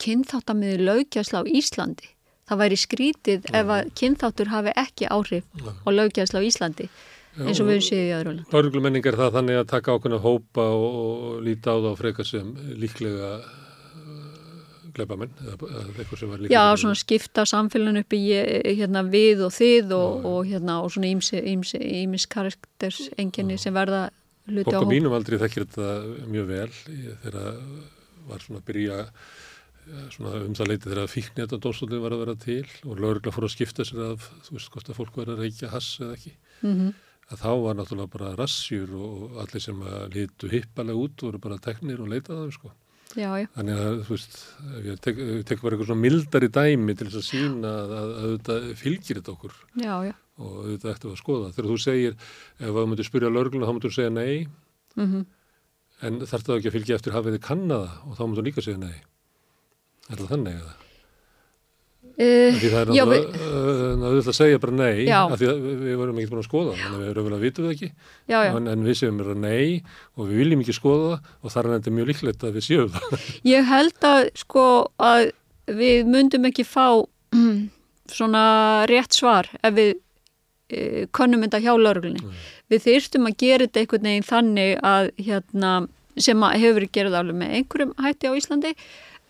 kynþáttamiði 0.00 0.84
lögjæsla 0.86 1.42
á 1.42 1.44
Íslandi. 1.44 2.12
Það 2.48 2.60
væri 2.62 2.78
skrítið 2.80 3.50
ef 3.54 3.72
að 3.72 3.90
kynþáttur 3.98 4.52
hafi 4.52 4.72
ekki 4.80 5.08
áhrif 5.12 5.44
á 5.84 5.88
lögjæsla 5.92 6.40
á 6.40 6.46
Íslandi 6.46 6.88
eins 7.40 7.60
og 7.62 7.68
við 7.70 7.80
séum 7.86 8.08
í 8.08 8.24
land. 8.26 8.44
Lörglumenning 8.52 9.06
er 9.08 9.16
það 9.16 9.36
þannig 9.38 9.60
að 9.60 9.68
taka 9.70 9.96
ákveðna 9.96 10.20
hópa 10.20 10.66
og, 10.76 10.96
og 11.02 11.36
líta 11.46 11.72
á 11.72 11.76
það 11.78 11.92
á 11.96 12.00
frekar 12.00 12.28
sem 12.28 12.50
líklega 12.80 13.30
gleipamenn 14.96 15.32
eða, 15.42 15.58
eða 15.68 15.84
eitthvað 15.96 16.20
sem 16.20 16.32
var 16.32 16.42
líklega. 16.42 16.56
Já, 16.56 16.80
svona 16.82 16.98
skipta 17.00 17.44
samfélagin 17.48 18.02
upp 18.02 18.16
í 18.16 18.22
hérna, 18.78 19.04
við 19.12 19.44
og 19.46 19.54
þið 19.56 19.94
og, 19.98 20.26
og, 20.32 20.40
hérna, 20.50 20.80
og 20.84 20.94
svona 20.94 21.12
ímis 21.12 22.26
karakters 22.32 23.06
enginni 23.20 23.58
sem 23.60 23.74
verða 23.76 24.08
hluti 24.48 24.66
Fólk 24.66 24.74
á 24.74 24.78
á 24.78 24.82
hóp. 24.82 24.90
mínum 24.90 25.14
aldrei 25.16 25.38
þekkir 25.42 25.68
þetta 25.68 26.26
mjög 26.30 26.50
vel 26.50 26.70
þegar 27.22 27.38
var 28.28 28.42
svona 28.42 28.60
að 28.62 28.66
byrja 28.70 28.98
eh, 29.06 30.08
svona 30.14 30.34
um 30.42 30.58
það 30.58 30.72
leiti 30.72 30.90
þegar 30.90 31.12
fíkni 31.12 31.44
þetta 31.44 31.60
dóstóðin 31.62 32.02
var 32.02 32.16
að 32.16 32.24
vera 32.24 32.36
til 32.42 32.66
og 32.86 33.00
lögregla 33.02 33.34
fór 33.34 33.48
að 33.48 33.54
skipta 33.56 33.86
sér 33.86 34.04
af, 34.10 34.28
þú 34.46 34.58
veist, 34.58 34.74
hvort 34.74 34.92
að 34.92 34.98
fólk 34.98 35.18
var 35.22 35.32
að 35.32 35.42
reykja 35.46 35.72
hass 35.72 35.96
eða 36.02 36.18
ekki. 36.18 36.36
Mm 36.62 36.92
Að 37.32 37.38
þá 37.40 37.52
var 37.64 37.76
náttúrulega 37.78 38.12
bara 38.12 38.30
rassjur 38.36 38.90
og 38.98 39.36
allir 39.40 39.62
sem 39.64 39.78
að 39.88 40.16
litu 40.16 40.48
hippalega 40.52 41.00
út 41.00 41.22
voru 41.22 41.38
bara 41.40 41.56
teknir 41.62 42.02
og 42.02 42.10
leitaði 42.12 42.50
sko. 42.52 42.72
Já, 43.18 43.28
já. 43.42 43.46
Þannig 43.56 43.82
að, 43.84 43.98
þú 44.06 44.14
veist, 44.16 44.38
ef 44.62 44.86
ég 44.88 45.02
tek, 45.04 45.18
bara 45.60 45.76
eitthvað 45.76 45.88
svona 45.90 46.04
mildari 46.06 46.48
dæmi 46.52 46.96
til 46.96 47.08
þess 47.10 47.20
að 47.20 47.28
sína 47.28 47.72
að, 47.82 47.92
að, 47.98 48.12
að 48.22 48.32
þetta 48.32 48.78
fylgir 48.80 49.20
þetta 49.20 49.34
okkur 49.34 49.58
Já, 49.82 49.94
og 50.42 50.56
þetta 50.72 51.06
við 51.08 51.12
að 51.12 51.20
skoða. 51.20 51.52
Þegar 51.52 51.70
þú 51.72 51.78
segir, 51.84 52.16
ef 52.56 52.72
þú 52.78 52.88
myndir 52.88 53.08
spyrja 53.08 53.32
lögregluna, 53.32 53.68
þá 53.68 53.74
myndir 53.76 53.92
þú 53.92 53.98
segja 53.98 54.16
nei, 54.16 54.34
Mm 54.96 55.22
en 56.02 56.22
þarf 56.26 56.46
það 56.46 56.56
ekki 56.58 56.70
að 56.70 56.76
fylgja 56.76 56.96
eftir 56.98 57.14
hafið 57.14 57.36
þið 57.36 57.44
kannada 57.46 57.90
og 58.06 58.16
þá 58.18 58.22
myndir 58.24 58.40
þú 58.40 58.46
líka 58.48 58.64
segja 58.64 58.80
nei. 58.82 58.96
Er 60.10 60.18
það 60.18 60.32
þannig 60.32 60.56
eða? 60.58 60.72
Uh, 62.12 62.52
Því 62.60 62.68
það 62.68 62.80
er 62.80 62.90
náttúrulega, 62.90 63.46
uh, 64.04 64.16
að 64.20 64.36
segja 64.36 64.58
bara 64.60 64.74
nei, 64.76 65.04
Já. 65.06 65.18
af 65.24 65.38
því 65.40 65.46
að 65.48 65.60
við, 65.64 65.92
vorum 65.96 66.18
ekki 66.20 66.28
búin 66.28 66.40
að 66.42 66.48
skoða, 66.48 66.74
þannig 66.76 66.96
að 66.98 67.02
við 67.02 67.12
erum 67.12 67.28
vel 67.28 67.36
að 67.36 67.44
vitum 67.46 67.64
það 67.64 67.72
ekki, 67.72 67.88
já, 68.28 68.36
já. 68.36 68.50
En, 68.52 68.66
en 68.68 68.82
við 68.84 68.98
segjum 68.98 69.20
bara 69.22 69.36
nei 69.40 69.68
og 70.18 70.26
við 70.28 70.42
viljum 70.42 70.64
ekki 70.64 70.74
skoða 70.76 71.06
það 71.14 71.30
og 71.32 71.54
þar 71.54 71.68
er 71.68 71.74
þetta 71.78 71.94
mjög 71.96 72.10
líklegt 72.10 72.44
að 72.44 72.58
við 72.58 72.66
séum 72.66 72.90
það. 72.92 73.24
Ég 73.52 73.70
held 73.70 74.08
að 74.10 74.20
sko 74.42 74.66
að 75.08 75.22
við 75.80 76.12
myndum 76.12 76.50
ekki 76.50 76.66
fá 76.68 76.86
svona 78.18 78.44
rétt 78.92 79.16
svar 79.16 79.48
ef 79.62 79.76
við 79.78 79.94
e, 80.68 81.06
könnum 81.16 81.46
þetta 81.46 81.62
hjá 81.64 81.72
lauruglunni. 81.78 82.36
Við 82.72 82.84
þyrstum 82.90 83.30
að 83.30 83.38
gera 83.40 83.66
þetta 83.70 83.82
einhvern 83.86 84.10
veginn 84.10 84.28
þannig 84.28 84.76
að 84.84 85.10
hérna, 85.16 85.72
sem 86.20 86.44
að 86.44 86.60
hefur 86.60 86.78
verið 86.82 86.94
gerð 86.98 87.18
alveg 87.22 87.40
með 87.40 87.56
einhverjum 87.58 87.96
hætti 88.04 88.28
á 88.28 88.36
Íslandi 88.36 88.76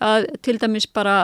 að 0.03 0.29
til 0.43 0.59
dæmis 0.59 0.89
bara 0.91 1.17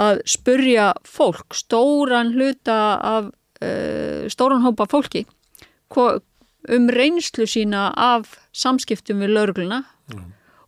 að 0.00 0.22
spurja 0.26 0.92
fólk, 1.06 1.54
stóran 1.54 2.32
hluta 2.34 2.78
af 2.98 3.30
uh, 3.62 4.24
stóran 4.32 4.64
hópa 4.64 4.88
fólki 4.90 5.26
um 5.94 6.88
reynslu 6.90 7.46
sína 7.46 7.90
af 7.94 8.38
samskiptum 8.56 9.20
við 9.22 9.34
laurugluna 9.36 9.84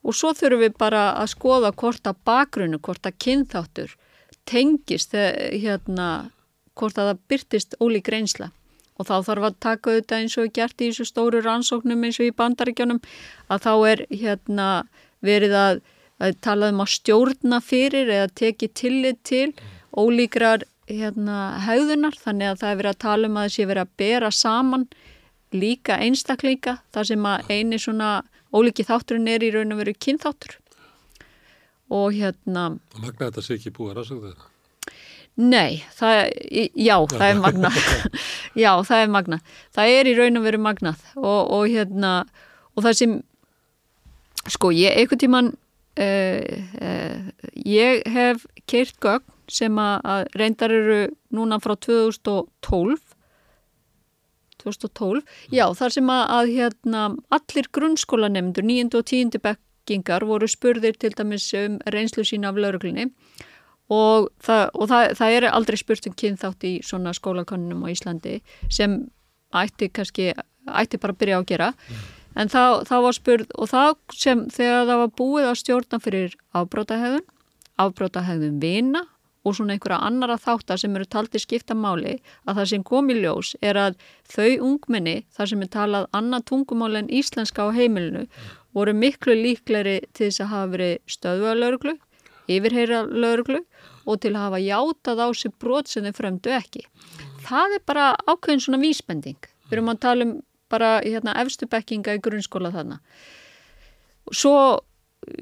og 0.06 0.14
svo 0.14 0.32
þurfum 0.36 0.62
við 0.62 0.76
bara 0.78 1.06
að 1.18 1.32
skoða 1.32 1.72
hvort 1.74 2.06
að 2.06 2.20
bakgrunnu, 2.28 2.78
hvort 2.78 3.08
að 3.08 3.16
kynþáttur 3.24 3.96
tengist 4.46 5.10
þegar, 5.14 5.56
hérna, 5.58 6.08
hvort 6.78 6.98
að 7.00 7.10
það 7.10 7.24
byrtist 7.32 7.76
ólík 7.82 8.10
reynsla. 8.12 8.52
Og 8.96 9.08
þá 9.08 9.16
þarf 9.26 9.48
að 9.48 9.58
taka 9.60 9.90
auðvitað 9.90 10.22
eins 10.22 10.36
og 10.38 10.46
er 10.46 10.52
gert 10.56 10.80
í 10.80 10.88
þessu 10.88 11.08
stóru 11.10 11.42
rannsóknum 11.44 12.06
eins 12.06 12.20
og 12.20 12.30
í 12.30 12.36
bandaríkjónum 12.36 13.02
að 13.52 13.66
þá 13.66 13.72
er 13.90 14.04
hérna 14.12 14.68
verið 15.26 15.56
að, 15.58 15.82
að 16.22 16.38
tala 16.44 16.70
um 16.72 16.82
að 16.84 16.92
stjórna 16.94 17.60
fyrir 17.64 18.08
eða 18.12 18.30
teki 18.40 18.70
tillit 18.76 19.20
til 19.26 19.50
ólíkrar 19.96 20.64
hérna, 20.86 21.58
hegðunar 21.66 22.16
þannig 22.20 22.52
að 22.52 22.62
það 22.62 22.70
er 22.70 22.80
verið 22.80 22.92
að 22.94 23.02
tala 23.04 23.30
um 23.30 23.38
að 23.40 23.52
sé 23.54 23.66
verið 23.66 23.86
að 23.86 23.94
bera 24.02 24.30
saman 24.32 24.88
líka 25.56 25.98
einstaklinga 26.02 26.78
þar 26.94 27.10
sem 27.10 27.28
að 27.28 27.50
eini 27.52 27.80
svona 27.80 28.10
ólíki 28.54 28.86
þátturinn 28.86 29.30
er 29.30 29.44
í 29.44 29.52
raun 29.54 29.74
og 29.74 29.82
veru 29.82 29.96
kynþáttur 30.06 30.58
og 31.92 32.12
hérna 32.16 32.68
Og 32.94 33.00
magna 33.02 33.28
þetta 33.28 33.44
sé 33.44 33.58
ekki 33.58 33.74
búið 33.74 33.92
að 33.92 33.98
rannsóka 34.00 34.30
þetta. 34.32 34.52
Nei, 35.36 35.82
það, 35.92 36.18
já, 36.80 36.94
það 37.12 37.26
er 37.26 37.40
magnað. 37.42 37.74
já, 38.64 38.70
það 38.88 39.02
er 39.02 39.10
magnað. 39.12 39.56
Það 39.76 39.96
er 39.98 40.08
í 40.08 40.14
raun 40.16 40.40
og 40.40 40.46
veru 40.46 40.60
magnað 40.64 41.02
og, 41.20 41.40
og 41.52 41.64
hérna, 41.68 42.12
og 42.72 42.86
það 42.86 42.96
sem, 43.02 43.12
sko, 44.54 44.70
ég, 44.72 44.96
einhvern 44.96 45.20
tíman, 45.20 45.50
ég 45.96 48.02
hef 48.12 48.44
keirt 48.68 48.98
gögn 49.00 49.32
sem 49.48 49.78
að, 49.78 50.26
reyndar 50.34 50.72
eru 50.74 51.02
núna 51.34 51.58
frá 51.62 51.76
2012, 51.78 52.98
2012, 54.62 55.22
já, 55.54 55.66
þar 55.78 55.94
sem 55.94 56.10
að, 56.10 56.22
að 56.38 56.52
hérna, 56.56 57.02
allir 57.34 57.68
grunnskólanemndur, 57.78 58.66
9. 58.66 58.88
og 58.98 59.06
10. 59.06 59.38
bekkingar 59.44 60.26
voru 60.26 60.48
spurðir 60.50 60.98
til 60.98 61.12
dæmis 61.14 61.46
um 61.54 61.78
reynslu 61.94 62.26
sína 62.26 62.50
af 62.50 62.58
lauruglunni 62.58 63.06
og, 63.92 64.32
það, 64.42 64.64
og 64.74 64.90
það, 64.90 65.04
það 65.20 65.36
er 65.36 65.48
aldrei 65.52 65.78
spurt 65.78 66.10
um 66.10 66.18
kynþátt 66.18 66.66
í 66.66 66.72
svona 66.86 67.14
skólakonunum 67.14 67.86
á 67.86 67.88
Íslandi 67.94 68.40
sem 68.66 68.98
ætti 69.54 69.92
kannski, 69.94 70.32
ætti 70.66 70.98
bara 70.98 71.14
að 71.14 71.20
byrja 71.22 71.38
á 71.38 71.40
að 71.40 71.50
gera 71.52 71.68
en 72.36 72.52
þá, 72.52 72.84
þá 72.88 72.96
var 73.06 73.16
spurð 73.16 73.52
og 73.56 73.70
þá 73.72 73.82
sem 74.14 74.46
þegar 74.52 74.88
það 74.90 75.02
var 75.02 75.12
búið 75.20 75.50
að 75.50 75.60
stjórna 75.62 76.00
fyrir 76.04 76.38
afbrótahegðun 76.56 77.28
afbrótahegðun 77.84 78.60
vina 78.62 79.04
og 79.46 79.54
svona 79.54 79.76
einhverja 79.76 80.02
annara 80.02 80.38
þáttar 80.42 80.80
sem 80.82 80.96
eru 80.98 81.06
taldi 81.06 81.38
skipta 81.38 81.76
máli 81.78 82.16
að 82.44 82.60
það 82.60 82.70
sem 82.72 82.86
kom 82.86 83.10
í 83.12 83.18
ljós 83.20 83.52
er 83.62 83.78
að 83.78 83.98
þau 84.32 84.48
ungmenni, 84.66 85.20
þar 85.30 85.52
sem 85.52 85.62
er 85.62 85.70
talað 85.70 86.08
annað 86.16 86.48
tungumál 86.50 86.96
en 86.98 87.12
íslenska 87.12 87.68
á 87.68 87.70
heimilinu 87.76 88.26
voru 88.76 88.96
miklu 88.96 89.36
líkleri 89.38 90.00
til 90.12 90.28
þess 90.28 90.42
að 90.42 90.52
hafa 90.52 90.72
verið 90.74 90.96
stöðuða 91.14 91.54
lauruglu 91.60 91.94
yfirheyra 92.50 93.04
lauruglu 93.06 93.62
og 94.06 94.20
til 94.22 94.34
að 94.34 94.42
hafa 94.44 94.62
játað 94.62 95.22
á 95.22 95.28
sig 95.34 95.54
brot 95.58 95.90
sem 95.90 96.06
þeir 96.06 96.16
fremdu 96.16 96.52
ekki. 96.54 96.84
Það 97.46 97.78
er 97.78 97.82
bara 97.86 98.06
ákveðin 98.26 98.62
svona 98.62 98.82
vísbending. 98.82 99.38
Við 99.66 99.78
erum 99.78 99.90
að 99.90 100.02
tala 100.04 100.26
um 100.26 100.34
bara 100.72 100.98
hérna, 101.04 101.36
efstu 101.42 101.68
bekkinga 101.70 102.16
í 102.16 102.22
grunnskóla 102.22 102.72
þarna. 102.74 103.00
Svo 104.34 104.56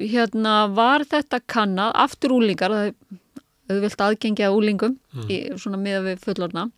hérna, 0.01 0.69
var 0.75 1.05
þetta 1.09 1.41
kannad, 1.51 1.95
aftur 1.97 2.37
úlingar, 2.37 2.73
það 2.73 2.91
er 2.91 3.75
auðvilt 3.75 4.05
aðgengja 4.05 4.53
úlingum 4.53 4.99
í, 5.29 5.41
svona 5.57 5.81
miða 5.81 6.03
við 6.09 6.25
fullorna, 6.27 6.69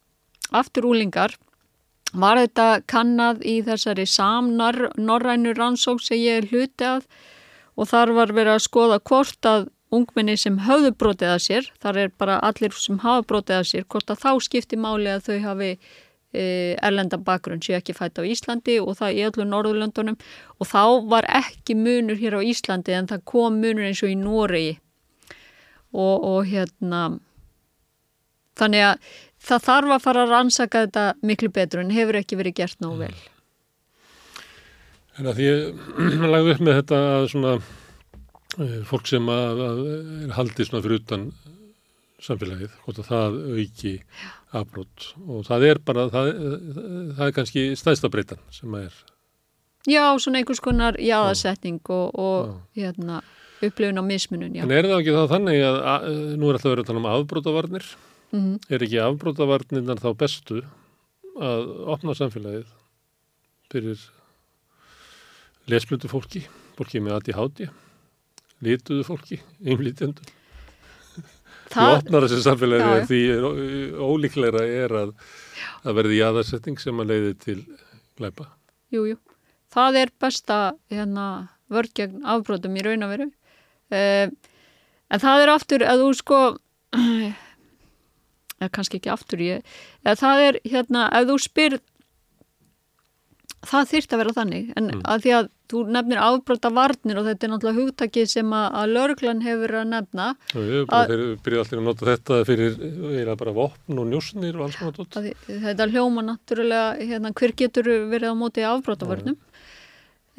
aftur 0.54 0.86
úlingar 0.86 1.34
var 2.14 2.38
þetta 2.38 2.66
kannad 2.86 3.42
í 3.44 3.58
þessari 3.66 4.06
samnar 4.08 4.92
norrænu 4.96 5.54
rannsók 5.56 6.02
sem 6.04 6.20
ég 6.22 6.42
er 6.42 6.50
hluti 6.52 6.86
að 6.86 7.08
og 7.76 7.90
þar 7.90 8.12
var 8.16 8.32
verið 8.32 8.54
að 8.54 8.64
skoða 8.64 9.00
hvort 9.04 9.48
að 9.48 9.66
ungmenni 9.92 10.36
sem 10.40 10.56
höfðu 10.64 10.92
brotið 10.98 11.32
að 11.34 11.42
sér, 11.44 11.68
þar 11.82 11.98
er 12.02 12.14
bara 12.18 12.38
allir 12.42 12.74
sem 12.74 12.98
hafa 13.02 13.26
brotið 13.28 13.58
að 13.58 13.68
sér, 13.70 13.84
hvort 13.86 14.10
að 14.10 14.22
þá 14.22 14.30
skipti 14.46 14.78
máli 14.80 15.12
að 15.12 15.28
þau 15.28 15.36
hafi 15.44 15.70
erlenda 16.36 17.18
bakgrunn, 17.22 17.62
séu 17.64 17.76
ekki 17.78 17.94
fætt 17.96 18.20
á 18.20 18.22
Íslandi 18.26 18.78
og 18.82 18.98
það 19.00 19.18
í 19.18 19.22
öllu 19.28 19.46
Norðurlöndunum. 19.48 20.18
Og 20.60 20.70
þá 20.70 20.82
var 21.10 21.28
ekki 21.40 21.76
munur 21.78 22.18
hér 22.20 22.38
á 22.38 22.46
Íslandi 22.46 22.96
en 22.96 23.08
það 23.10 23.24
kom 23.28 23.60
munur 23.62 23.88
eins 23.88 24.02
og 24.04 24.12
í 24.12 24.18
Noregi. 24.20 24.74
Og, 25.96 26.16
og 26.28 26.42
hérna 26.50 27.06
þannig 28.58 28.84
að 28.90 29.08
það 29.46 29.64
þarf 29.68 29.94
að 29.94 30.04
fara 30.04 30.24
að 30.24 30.34
rannsaka 30.34 30.84
þetta 30.86 31.06
miklu 31.28 31.50
betur 31.54 31.82
en 31.82 31.94
hefur 31.94 32.20
ekki 32.20 32.38
verið 32.40 32.60
gert 32.60 32.84
nóg 32.84 33.00
vel. 33.04 33.16
En 35.16 35.30
að 35.30 35.38
því 35.38 35.48
ég 35.48 36.24
lagði 36.34 36.54
upp 36.54 36.64
með 36.64 36.80
þetta 36.80 37.02
að 37.14 37.28
svona 37.32 37.52
eh, 37.56 38.80
fólk 38.88 39.08
sem 39.08 39.30
að, 39.32 39.62
að 39.68 39.84
er 39.90 40.34
haldið 40.36 40.70
svona 40.70 40.84
fyrir 40.84 41.04
utan 41.04 41.28
samfélagið, 42.26 42.74
hvort 42.84 43.00
að 43.02 43.08
það 43.10 43.38
auki 43.60 43.94
afbrót 44.54 45.10
og 45.26 45.44
það 45.48 45.66
er 45.70 45.80
bara, 45.86 46.06
það, 46.12 46.32
það 47.18 47.26
er 47.26 47.36
kannski 47.36 47.64
stæðsta 47.78 48.10
breytan 48.12 48.42
sem 48.54 48.74
að 48.76 48.88
er. 48.88 48.98
Já, 49.86 50.02
svona 50.18 50.40
einhvers 50.40 50.62
konar 50.62 50.98
jáðasetning 50.98 51.80
og, 51.94 52.18
og 52.18 52.54
hérna, 52.78 53.20
upplifun 53.62 54.02
á 54.02 54.04
mismunum, 54.06 54.54
já. 54.54 54.64
En 54.66 54.74
er 54.74 54.88
það 54.88 55.02
ekki 55.02 55.14
þá 55.14 55.34
þannig 55.34 55.62
að, 55.62 55.78
að 55.92 56.06
nú 56.40 56.48
er 56.48 56.58
alltaf 56.58 56.72
verið 56.72 56.82
að 56.84 56.90
tala 56.90 57.02
um 57.02 57.08
afbrótavarnir, 57.12 57.88
Mm 58.34 58.56
er 58.74 58.82
ekki 58.82 58.98
afbrótavarnirnar 58.98 60.02
þá 60.02 60.08
bestu 60.18 60.62
að 61.38 61.68
opna 61.94 62.14
samfélagið 62.18 62.66
fyrir 63.70 64.02
lesblöndu 65.70 66.10
fólki, 66.10 66.42
fólki 66.78 67.02
með 67.02 67.20
ADHD, 67.20 67.68
lituðu 68.66 69.06
fólki, 69.06 69.38
einlítjendur. 69.62 70.35
Því 71.76 71.84
Það, 71.84 71.94
opnar 72.00 72.24
þessi 72.26 72.42
samfélagi 72.46 72.84
Já, 72.86 72.96
já. 72.96 73.06
því 73.10 73.20
ólíklegra 74.08 74.62
er 74.80 74.94
að, 75.02 75.10
að 75.84 75.96
verði 76.00 76.20
jáðarsetting 76.22 76.80
sem 76.80 77.02
að 77.02 77.10
leiði 77.12 77.32
til 77.44 77.56
glæpa. 78.16 78.46
jú, 78.94 79.02
jú, 79.10 79.16
það 79.76 79.98
er 80.02 80.12
besta 80.24 80.58
hérna, 80.92 81.26
vörð 81.68 81.92
gegn 81.98 82.22
afbrotum 82.24 82.76
í 82.80 82.84
raun 82.86 83.04
og 83.04 83.12
veru. 83.12 83.26
Uh, 83.92 84.30
en 85.12 85.22
það 85.22 85.42
er 85.44 85.52
aftur 85.52 85.84
að 85.86 86.00
þú 86.06 86.12
sko, 86.22 86.38
eða 88.60 88.72
kannski 88.72 89.00
ekki 89.00 89.12
aftur 89.12 89.42
ég, 89.44 89.76
eða 90.06 90.16
það 90.22 90.42
er 90.46 90.58
hérna, 90.64 91.06
ef 91.18 91.28
þú 91.28 91.36
spyr, 91.44 91.78
það 93.70 93.88
þyrft 93.92 94.12
að 94.14 94.20
vera 94.22 94.32
þannig, 94.36 94.66
en 94.76 94.86
Mm. 94.92 95.00
að 95.04 95.22
því 95.24 95.32
að 95.36 95.48
þú 95.66 95.80
nefnir 95.96 96.18
afbrota 96.22 96.70
varnir 96.70 97.18
og 97.18 97.24
þetta 97.26 97.46
er 97.46 97.50
náttúrulega 97.52 97.80
hugtakið 97.82 98.26
sem 98.30 98.50
að, 98.54 98.66
að 98.80 98.92
lögreglan 98.96 99.40
hefur 99.42 99.72
að 99.80 99.86
nefna, 99.90 100.26
fyrir, 100.52 101.24
byrjuð 101.42 101.62
allir 101.64 101.80
að 101.80 101.86
nota 101.88 102.06
þetta 102.10 102.38
fyrir 102.46 102.76
eiginlega 102.76 103.36
bara 103.40 103.54
vopn 103.56 103.98
og 103.98 104.06
njósnir 104.12 104.54
og 104.60 104.66
alls 104.68 104.76
konar 104.78 104.94
tótt. 105.00 105.18
þetta 105.48 105.88
hljóma 105.90 106.22
náttúrulega 106.28 106.84
hérna, 107.02 107.32
hver 107.34 107.52
getur 107.58 107.90
verið 108.12 108.30
á 108.30 108.34
móti 108.38 108.62
afbrotavörnum 108.66 109.36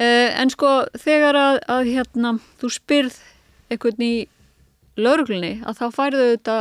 uh, 0.00 0.40
en 0.40 0.50
sko 0.54 0.72
þegar 0.96 1.36
að, 1.36 1.60
að 1.68 1.92
hérna, 1.92 2.34
þú 2.62 2.72
spyrð 2.72 3.20
einhvern 3.68 4.02
í 4.08 4.14
lauruglunni 4.98 5.58
að 5.68 5.78
þá 5.82 5.86
færðu 5.94 6.24
þetta 6.32 6.56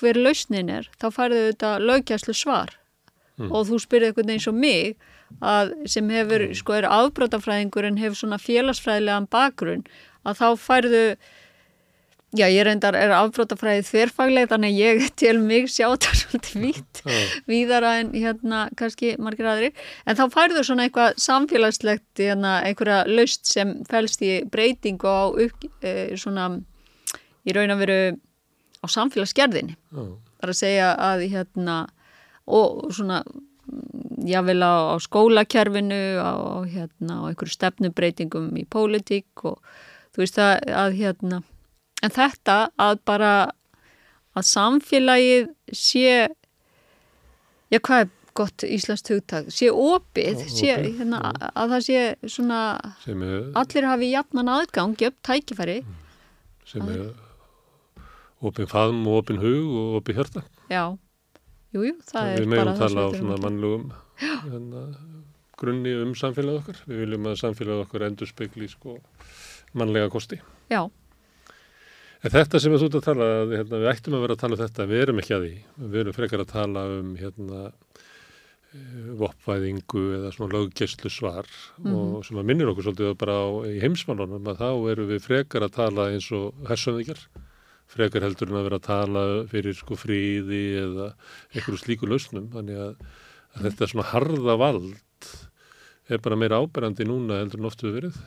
hver 0.00 0.18
lausnin 0.20 0.70
er, 0.72 0.86
þá 1.00 1.06
færðu 1.12 1.42
þetta 1.52 1.74
lögjæslu 1.80 2.36
svar 2.36 2.76
Mm. 3.40 3.48
og 3.48 3.62
þú 3.64 3.78
spyrð 3.80 4.10
einhvern 4.10 4.30
eins 4.34 4.44
og 4.46 4.54
mig 4.60 4.98
að 5.40 5.74
sem 5.90 6.10
hefur, 6.12 6.48
sko 6.58 6.78
er 6.78 6.88
afbrotafræðingur 6.90 7.88
en 7.88 8.00
hefur 8.02 8.22
svona 8.22 8.40
félagsfræðilegan 8.42 9.30
bakgrunn 9.32 9.86
að 10.26 10.42
þá 10.42 10.48
færðu 10.60 11.06
Já, 12.32 12.46
ég 12.48 12.64
reyndar 12.64 12.96
er 12.96 13.10
afbrótafræðið 13.12 13.88
þverfagleg 13.90 14.46
þannig 14.48 14.70
að 14.72 14.78
ég 14.80 15.02
til 15.20 15.34
mig 15.44 15.66
sjá 15.68 15.84
þetta 15.90 16.12
svolítið 16.22 16.62
vítt, 16.64 17.00
víðara 17.50 17.90
en 18.00 18.12
hérna 18.16 18.62
kannski 18.80 19.12
margir 19.20 19.50
aðri. 19.50 19.68
En 20.08 20.16
þá 20.16 20.22
færðu 20.32 20.62
svona 20.64 20.86
eitthvað 20.86 21.20
samfélagslegt, 21.20 22.06
hérna, 22.16 22.54
einhverja 22.64 23.02
laust 23.10 23.44
sem 23.50 23.74
fælst 23.90 24.24
í 24.24 24.38
breytingu 24.48 25.12
á 25.12 25.28
upp, 25.28 25.68
e, 25.84 25.92
svona 26.16 26.48
í 27.44 27.52
raun 27.52 27.74
að 27.74 27.84
veru 27.84 28.00
á 28.80 28.86
samfélagsgerðinni. 28.96 29.76
Er 30.40 30.54
að 30.54 30.60
segja 30.62 30.88
að 30.96 31.26
hérna 31.34 31.82
og 32.48 32.88
svona 32.96 33.20
mm, 33.28 34.01
jável 34.28 34.60
á, 34.62 34.74
á 34.92 34.96
skólakerfinu 35.02 36.02
á, 36.20 36.32
hérna, 36.68 37.18
á 37.20 37.22
einhverju 37.30 37.56
stefnubreitingum 37.56 38.50
í 38.60 38.64
pólitík 38.68 39.44
og 39.48 39.58
þú 40.14 40.24
veist 40.24 40.38
að, 40.42 40.54
að 40.70 40.96
hérna 41.00 41.42
en 42.02 42.14
þetta 42.14 42.56
að 42.80 43.02
bara 43.08 43.32
að 44.36 44.48
samfélagið 44.48 45.50
sé 45.76 46.28
já 47.72 47.78
hvað 47.78 48.04
er 48.06 48.10
gott 48.32 48.64
íslenskt 48.64 49.10
hugtak? 49.12 49.50
Sé 49.52 49.68
opið, 49.68 50.38
Já, 50.40 50.48
sé, 50.48 50.70
opið, 50.78 50.94
hérna, 51.00 51.18
að, 51.28 51.42
að 51.52 51.74
það 51.74 51.82
sé 51.88 52.30
svona 52.32 52.60
sem 53.02 53.24
allir 53.60 53.88
hafi 53.90 54.08
jafnan 54.12 54.52
aðgang, 54.52 54.94
jöfn 55.00 55.18
tækifæri. 55.28 55.76
Sem 56.68 56.88
er 56.88 57.02
opin 58.42 58.70
faðm 58.70 59.02
og 59.06 59.20
opin 59.20 59.40
hug 59.42 59.74
og 59.76 59.98
opin 60.00 60.16
hjarta. 60.16 60.44
já, 60.72 60.84
jú, 61.76 61.84
jú, 61.90 61.94
það 62.08 62.30
við 62.32 62.40
er 62.40 62.56
bara 62.56 62.72
það 62.72 62.80
tala 62.80 63.04
á 63.04 63.08
sem 63.12 63.12
við 63.12 63.20
svona 63.20 63.20
þurfum 63.20 63.34
að 63.36 63.44
mannlegum 63.46 63.84
hérna, 63.84 64.00
grunni 65.62 65.94
um 66.02 66.16
samfélagið 66.18 66.58
okkar. 66.62 66.82
Við 66.88 67.04
viljum 67.04 67.30
að 67.30 67.38
samfélagið 67.42 67.84
okkar 67.86 68.06
endur 68.08 68.30
spekli 68.30 68.68
sko, 68.70 68.98
mannlega 69.78 70.10
kosti. 70.12 70.40
já, 70.72 70.82
En 72.22 72.30
þetta 72.30 72.60
sem 72.62 72.70
þú 72.78 72.86
ert 72.86 72.96
að 73.00 73.06
tala, 73.08 73.24
hérna, 73.50 73.78
við 73.82 73.88
ættum 73.90 74.14
að 74.14 74.20
vera 74.22 74.34
að 74.36 74.42
tala 74.44 74.54
um 74.54 74.60
þetta, 74.60 74.84
við 74.86 75.00
erum 75.02 75.18
ekki 75.18 75.32
að 75.34 75.40
því. 75.42 75.54
Við 75.90 76.00
erum 76.02 76.14
frekar 76.14 76.42
að 76.44 76.52
tala 76.52 76.84
um 77.00 77.08
hérna, 77.18 77.62
voppvæðingu 79.20 80.02
eða 80.16 80.30
svona 80.32 80.54
löggæslu 80.54 81.10
svar 81.12 81.48
og 81.84 82.22
sem 82.24 82.38
að 82.40 82.46
minnir 82.48 82.70
okkur 82.70 82.86
svolítið 82.86 83.16
bara 83.20 83.34
á, 83.36 83.48
í 83.68 83.80
heimsmálunum 83.82 84.48
að 84.48 84.62
þá 84.62 84.70
erum 84.92 85.10
við 85.10 85.26
frekar 85.26 85.66
að 85.66 85.74
tala 85.76 86.06
eins 86.14 86.28
og 86.32 86.62
hersöðingar, 86.70 87.20
frekar 87.92 88.24
heldur 88.24 88.48
en 88.48 88.60
að 88.60 88.66
vera 88.70 88.78
að 88.80 88.86
tala 88.86 89.24
fyrir 89.50 89.76
sko 89.76 89.98
fríði 90.00 90.62
eða 90.86 91.10
einhverju 91.52 91.82
slíku 91.82 92.08
lausnum, 92.08 92.48
þannig 92.54 92.80
að, 92.86 92.94
að 93.56 93.66
þetta 93.68 93.88
svona 93.90 94.08
harða 94.12 94.56
vald 94.60 95.32
er 96.12 96.22
bara 96.22 96.38
meira 96.38 96.60
áberandi 96.60 97.06
núna 97.08 97.40
heldur 97.40 97.62
en 97.62 97.68
oft 97.68 97.84
við 97.84 97.98
verið. 97.98 98.22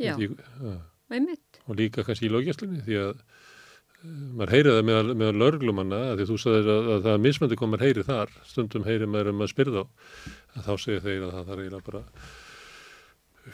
já, 0.00 0.74
einmitt. 1.12 1.62
Og 1.66 1.78
líka 1.80 2.04
kannski 2.06 2.28
í 2.28 2.32
löggjastlunni 2.32 2.82
því 2.86 2.98
að 3.00 3.14
uh, 3.16 4.28
maður 4.38 4.54
heyrið 4.56 4.76
það 4.78 4.86
meðal, 4.90 5.16
meðal 5.22 5.40
lörglumanna 5.44 6.02
því 6.18 6.28
þú 6.30 6.38
sagðir 6.44 6.70
að, 6.74 6.92
að 6.94 7.02
það 7.06 7.16
er 7.16 7.24
mismöndi 7.26 7.58
hvað 7.60 7.72
maður 7.72 7.86
heyri 7.88 8.06
þar. 8.10 8.36
Stundum 8.52 8.86
heyri 8.88 9.10
maður 9.10 9.32
um 9.34 9.44
að 9.44 9.52
spyrða 9.54 9.84
á 9.84 10.58
þá 10.68 10.72
segir 10.76 11.04
þeir 11.04 11.26
að 11.26 11.34
það 11.34 11.50
þarf 11.50 11.64
eiginlega 11.64 11.88
bara 11.90 12.04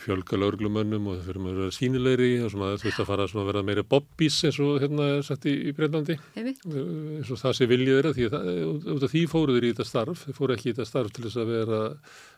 fjölga 0.02 0.38
lörglumönnum 0.40 1.06
og 1.10 1.18
það 1.18 1.28
fyrir 1.28 1.42
að 1.42 1.58
vera 1.60 1.74
sínilegri 1.74 2.30
og 2.42 2.52
svona 2.52 2.70
þú 2.76 2.88
veist 2.88 3.02
að 3.02 3.10
fara 3.10 3.26
að 3.26 3.50
vera 3.50 3.62
meira 3.66 3.84
bobbís 3.86 4.38
eins 4.48 4.58
og 4.64 4.80
hérna 4.82 5.10
er 5.16 5.26
sagt 5.26 5.46
í, 5.46 5.54
í 5.70 5.74
Breitlandi 5.76 6.16
eins 6.36 7.30
og 7.30 7.40
það 7.42 7.54
sé 7.58 7.68
viljið 7.70 7.98
þeirra 7.98 8.14
því 8.16 8.26
að 8.26 8.34
það, 8.34 8.50
út 8.96 9.06
af 9.06 9.14
því 9.14 9.22
fóru 9.32 9.56
þeir 9.56 9.68
í 9.68 9.70
þetta 9.72 9.88
starf 9.90 10.24
þeir 10.26 10.38
fóru 10.40 10.56
ekki 10.56 10.68
í 10.68 10.72
þetta 10.72 10.88
starf 10.90 11.14
til 11.14 11.26
þess 11.26 11.40
að 11.42 11.52
vera 11.54 11.82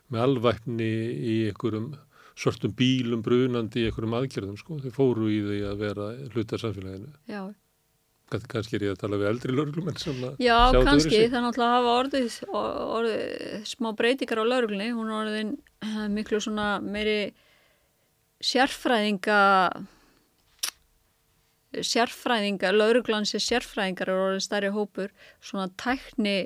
með 0.09 0.25
alvæpni 0.27 0.91
í 1.33 1.39
einhverjum 1.49 1.89
svartum 2.39 2.75
bílum 2.79 3.23
brunandi 3.25 3.83
í 3.83 3.89
einhverjum 3.89 4.19
aðgerðum 4.19 4.59
sko, 4.59 4.77
þeir 4.83 4.95
fóru 4.95 5.31
í 5.33 5.41
því 5.43 5.63
að 5.71 5.81
vera 5.83 6.11
hlutar 6.29 6.61
samfélaginu. 6.61 7.11
já 7.27 7.41
Kannski 8.29 8.77
er 8.77 8.83
ég 8.85 8.93
að 8.93 9.01
tala 9.01 9.17
við 9.17 9.29
eldri 9.31 9.53
að 9.57 10.41
Já, 10.43 10.57
kannski, 10.85 11.21
það 11.31 11.45
náttúrulega 11.47 11.75
hafa 11.75 11.93
orðið, 12.03 12.35
orðið 12.53 13.69
smá 13.71 13.89
breytingar 13.97 14.41
á 14.41 14.45
lauruglunni, 14.45 14.89
hún 14.93 15.09
er 15.09 15.19
orðin 15.23 15.53
eh, 15.81 16.03
miklu 16.13 16.41
svona 16.43 16.67
meiri 16.83 17.31
sérfræðinga 18.45 19.39
sérfræðinga, 21.85 22.71
lauruglans 22.73 23.35
er 23.37 23.43
sérfræðingar 23.43 24.09
er 24.09 24.23
orðin 24.23 24.43
stærri 24.43 24.71
hópur, 24.73 25.11
svona 25.41 25.69
tækni 25.77 26.37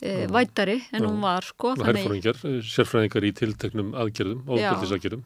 e, 0.00 0.26
vætari 0.32 0.78
en 0.92 1.04
Já. 1.04 1.08
hún 1.08 1.20
var, 1.24 1.44
sko. 1.44 1.74
Herfóringjar, 1.80 2.40
sérfræðingar 2.64 3.28
í 3.28 3.32
tilteknum 3.40 3.92
aðgerðum, 4.00 4.44
ofbeldisaggerðum. 4.48 5.24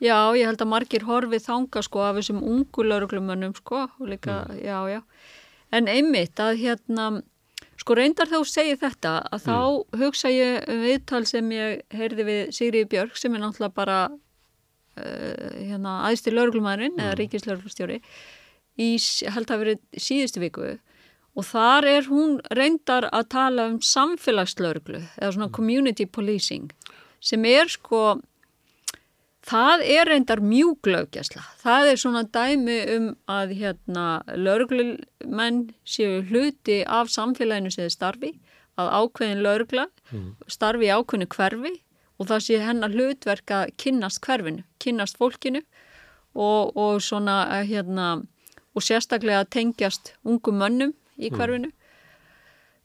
Já, 0.00 0.32
ég 0.36 0.46
held 0.48 0.62
að 0.64 0.70
margir 0.72 1.02
horfið 1.04 1.42
þanga 1.44 1.82
sko 1.84 2.00
af 2.06 2.16
þessum 2.16 2.38
ungu 2.42 2.84
lauruglumönnum 2.86 3.54
sko 3.58 3.82
og 4.00 4.06
líka, 4.08 4.46
Mm. 4.48 4.62
já, 4.64 4.78
já. 4.94 5.02
En 5.72 5.86
einmitt 5.88 6.34
að 6.40 6.56
hérna, 6.58 7.22
sko 7.76 7.94
reyndar 7.94 8.26
þá 8.26 8.40
segir 8.48 8.76
þetta 8.80 9.28
að 9.30 9.42
þá 9.44 9.58
Mm. 9.60 9.98
hugsa 10.00 10.28
ég 10.32 10.68
um 10.68 10.80
viðtal 10.82 11.26
sem 11.26 11.50
ég 11.50 11.82
heyrði 11.92 12.24
við 12.24 12.48
Sigriði 12.52 12.88
Björk 12.88 13.16
sem 13.16 13.34
er 13.34 13.40
náttúrulega 13.40 13.74
bara 13.74 14.08
uh, 14.96 15.50
hérna 15.60 15.92
aðstir 16.08 16.32
lauruglumæðurinn 16.34 16.96
eða 16.98 17.14
Mm. 17.14 17.18
ríkislauruglustjóri 17.20 18.00
í, 18.78 18.94
s- 18.98 19.22
ég 19.22 19.32
held 19.32 19.46
að 19.46 19.60
verið 19.64 19.78
síðustu 19.96 20.40
viku 20.40 20.78
og 21.36 21.44
þar 21.44 21.84
er 21.86 22.02
hún 22.10 22.40
reyndar 22.50 23.08
að 23.12 23.28
tala 23.28 23.66
um 23.70 23.78
samfélagslauruglu 23.80 25.00
eða 25.20 25.32
svona 25.32 25.52
community 25.52 26.04
policing 26.06 26.70
sem 27.20 27.44
er 27.44 27.66
sko 27.68 28.20
Það 29.46 29.82
er 29.88 30.08
reyndar 30.10 30.42
mjúglaugjasla. 30.44 31.42
Það 31.62 31.90
er 31.90 32.00
svona 32.00 32.22
dæmi 32.28 32.78
um 32.96 33.06
að 33.30 33.54
hérna 33.56 34.06
lauruglumenn 34.36 35.62
séu 35.88 36.20
hluti 36.28 36.82
af 36.84 37.08
samfélaginu 37.08 37.72
sem 37.72 37.86
þið 37.86 37.94
starfi, 37.94 38.32
að 38.76 38.92
ákveðin 39.00 39.44
laurugla 39.44 39.86
starfi 40.48 40.88
í 40.88 40.92
ákveðinu 40.92 41.30
hverfi 41.32 41.72
og 42.20 42.28
það 42.28 42.44
sé 42.44 42.60
hennar 42.60 42.92
hlutverk 42.92 43.52
að 43.56 43.72
kynnast 43.80 44.20
hverfinu, 44.24 44.64
kynnast 44.78 45.16
fólkinu 45.20 45.62
og, 46.34 46.76
og 46.76 47.00
svona 47.02 47.42
eh, 47.56 47.66
hérna 47.68 48.22
og 48.76 48.84
sérstaklega 48.84 49.46
tengjast 49.50 50.14
ungum 50.24 50.60
mönnum 50.60 50.92
í 51.18 51.32
hverfinu. 51.32 51.72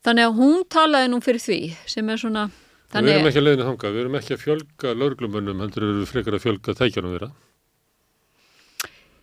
Þannig 0.06 0.30
að 0.30 0.38
hún 0.40 0.64
talaði 0.72 1.12
nú 1.12 1.20
fyrir 1.26 1.44
því 1.44 1.60
sem 1.90 2.10
er 2.10 2.22
svona 2.22 2.48
Við 2.94 3.10
erum 3.12 3.28
ekki 3.28 3.42
að 3.42 3.46
leiðinu 3.48 3.66
þanga, 3.68 3.92
við 3.92 4.02
erum 4.04 4.18
ekki 4.20 4.36
að 4.36 4.44
fjölga 4.44 4.94
lörglumönnum, 4.96 5.64
heldur 5.66 5.88
eru 5.88 6.06
frekar 6.08 6.38
að 6.38 6.46
fjölga 6.46 6.76
tækjanum 6.78 7.16
þeirra. 7.16 7.30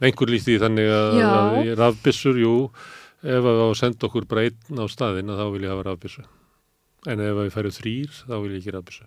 Einhver 0.03 0.33
líkt 0.33 0.51
í 0.51 0.59
þannig 0.59 0.91
að, 0.93 1.19
að 1.29 1.57
í 1.63 1.75
rafbyssur, 1.79 2.41
jú, 2.43 2.55
ef 3.23 3.49
að 3.53 3.63
á 3.63 3.67
að 3.69 3.79
senda 3.79 4.09
okkur 4.09 4.27
bara 4.29 4.45
einn 4.49 4.83
á 4.83 4.87
staðinn 4.91 5.31
að 5.31 5.41
þá 5.41 5.47
vil 5.55 5.63
ég 5.63 5.73
hafa 5.73 5.87
rafbyssu. 5.89 6.25
En 7.07 7.23
ef 7.23 7.37
að 7.37 7.45
við 7.47 7.55
færum 7.55 7.77
þrýr, 7.79 8.17
þá 8.27 8.35
vil 8.35 8.51
ég 8.51 8.59
ekki 8.61 8.75
rafbyssu. 8.77 9.07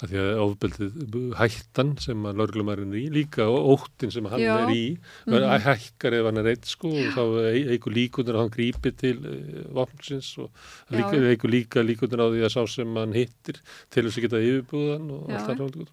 Af 0.00 0.08
því 0.08 0.16
að 0.22 0.38
ofbeldið 0.40 1.34
hættan 1.36 1.90
sem 2.00 2.22
að 2.24 2.38
lörglumærin 2.40 2.94
er 2.94 3.00
í, 3.02 3.08
líka 3.12 3.44
óttin 3.44 4.12
sem 4.14 4.24
hann 4.32 4.40
Já. 4.40 4.54
er 4.62 4.70
í, 4.72 4.84
mm 5.26 5.34
-hmm. 5.34 5.64
hækkar 5.66 6.14
ef 6.16 6.24
hann 6.24 6.40
er 6.40 6.48
eitt 6.54 6.64
sko 6.64 6.88
og 6.88 7.10
þá 7.12 7.24
eigur 7.68 7.92
líkundur 7.92 8.38
að 8.38 8.40
hann 8.40 8.54
grípi 8.54 8.92
til 8.96 9.18
uh, 9.20 9.74
vopnsins 9.76 10.30
og 10.38 10.48
Já, 10.88 10.96
líka, 10.96 11.14
já. 11.20 11.28
eigur 11.34 11.50
líka 11.52 11.84
líkundur 11.84 12.24
á 12.24 12.26
því 12.32 12.40
að 12.48 12.54
sá 12.54 12.62
sem 12.66 12.96
hann 12.96 13.12
hittir 13.12 13.60
til 13.90 14.04
þess 14.08 14.16
að 14.16 14.24
geta 14.24 14.40
yfirbúðan 14.40 15.10
og 15.10 15.28
Já, 15.28 15.36
allt 15.36 15.46
það 15.50 15.60
ráðið. 15.60 15.88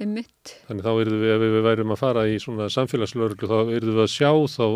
einmitt. 0.00 0.56
Þannig 0.66 0.84
þá 0.84 0.92
erum 1.00 1.20
við, 1.22 1.30
ef 1.36 1.40
við 1.40 1.62
værum 1.64 1.92
að 1.94 2.02
fara 2.02 2.26
í 2.28 2.36
svona 2.42 2.66
samfélagslörglu, 2.68 3.48
þá 3.48 3.58
erum 3.76 3.94
við 3.94 4.02
að 4.02 4.12
sjá 4.12 4.30
þá 4.56 4.66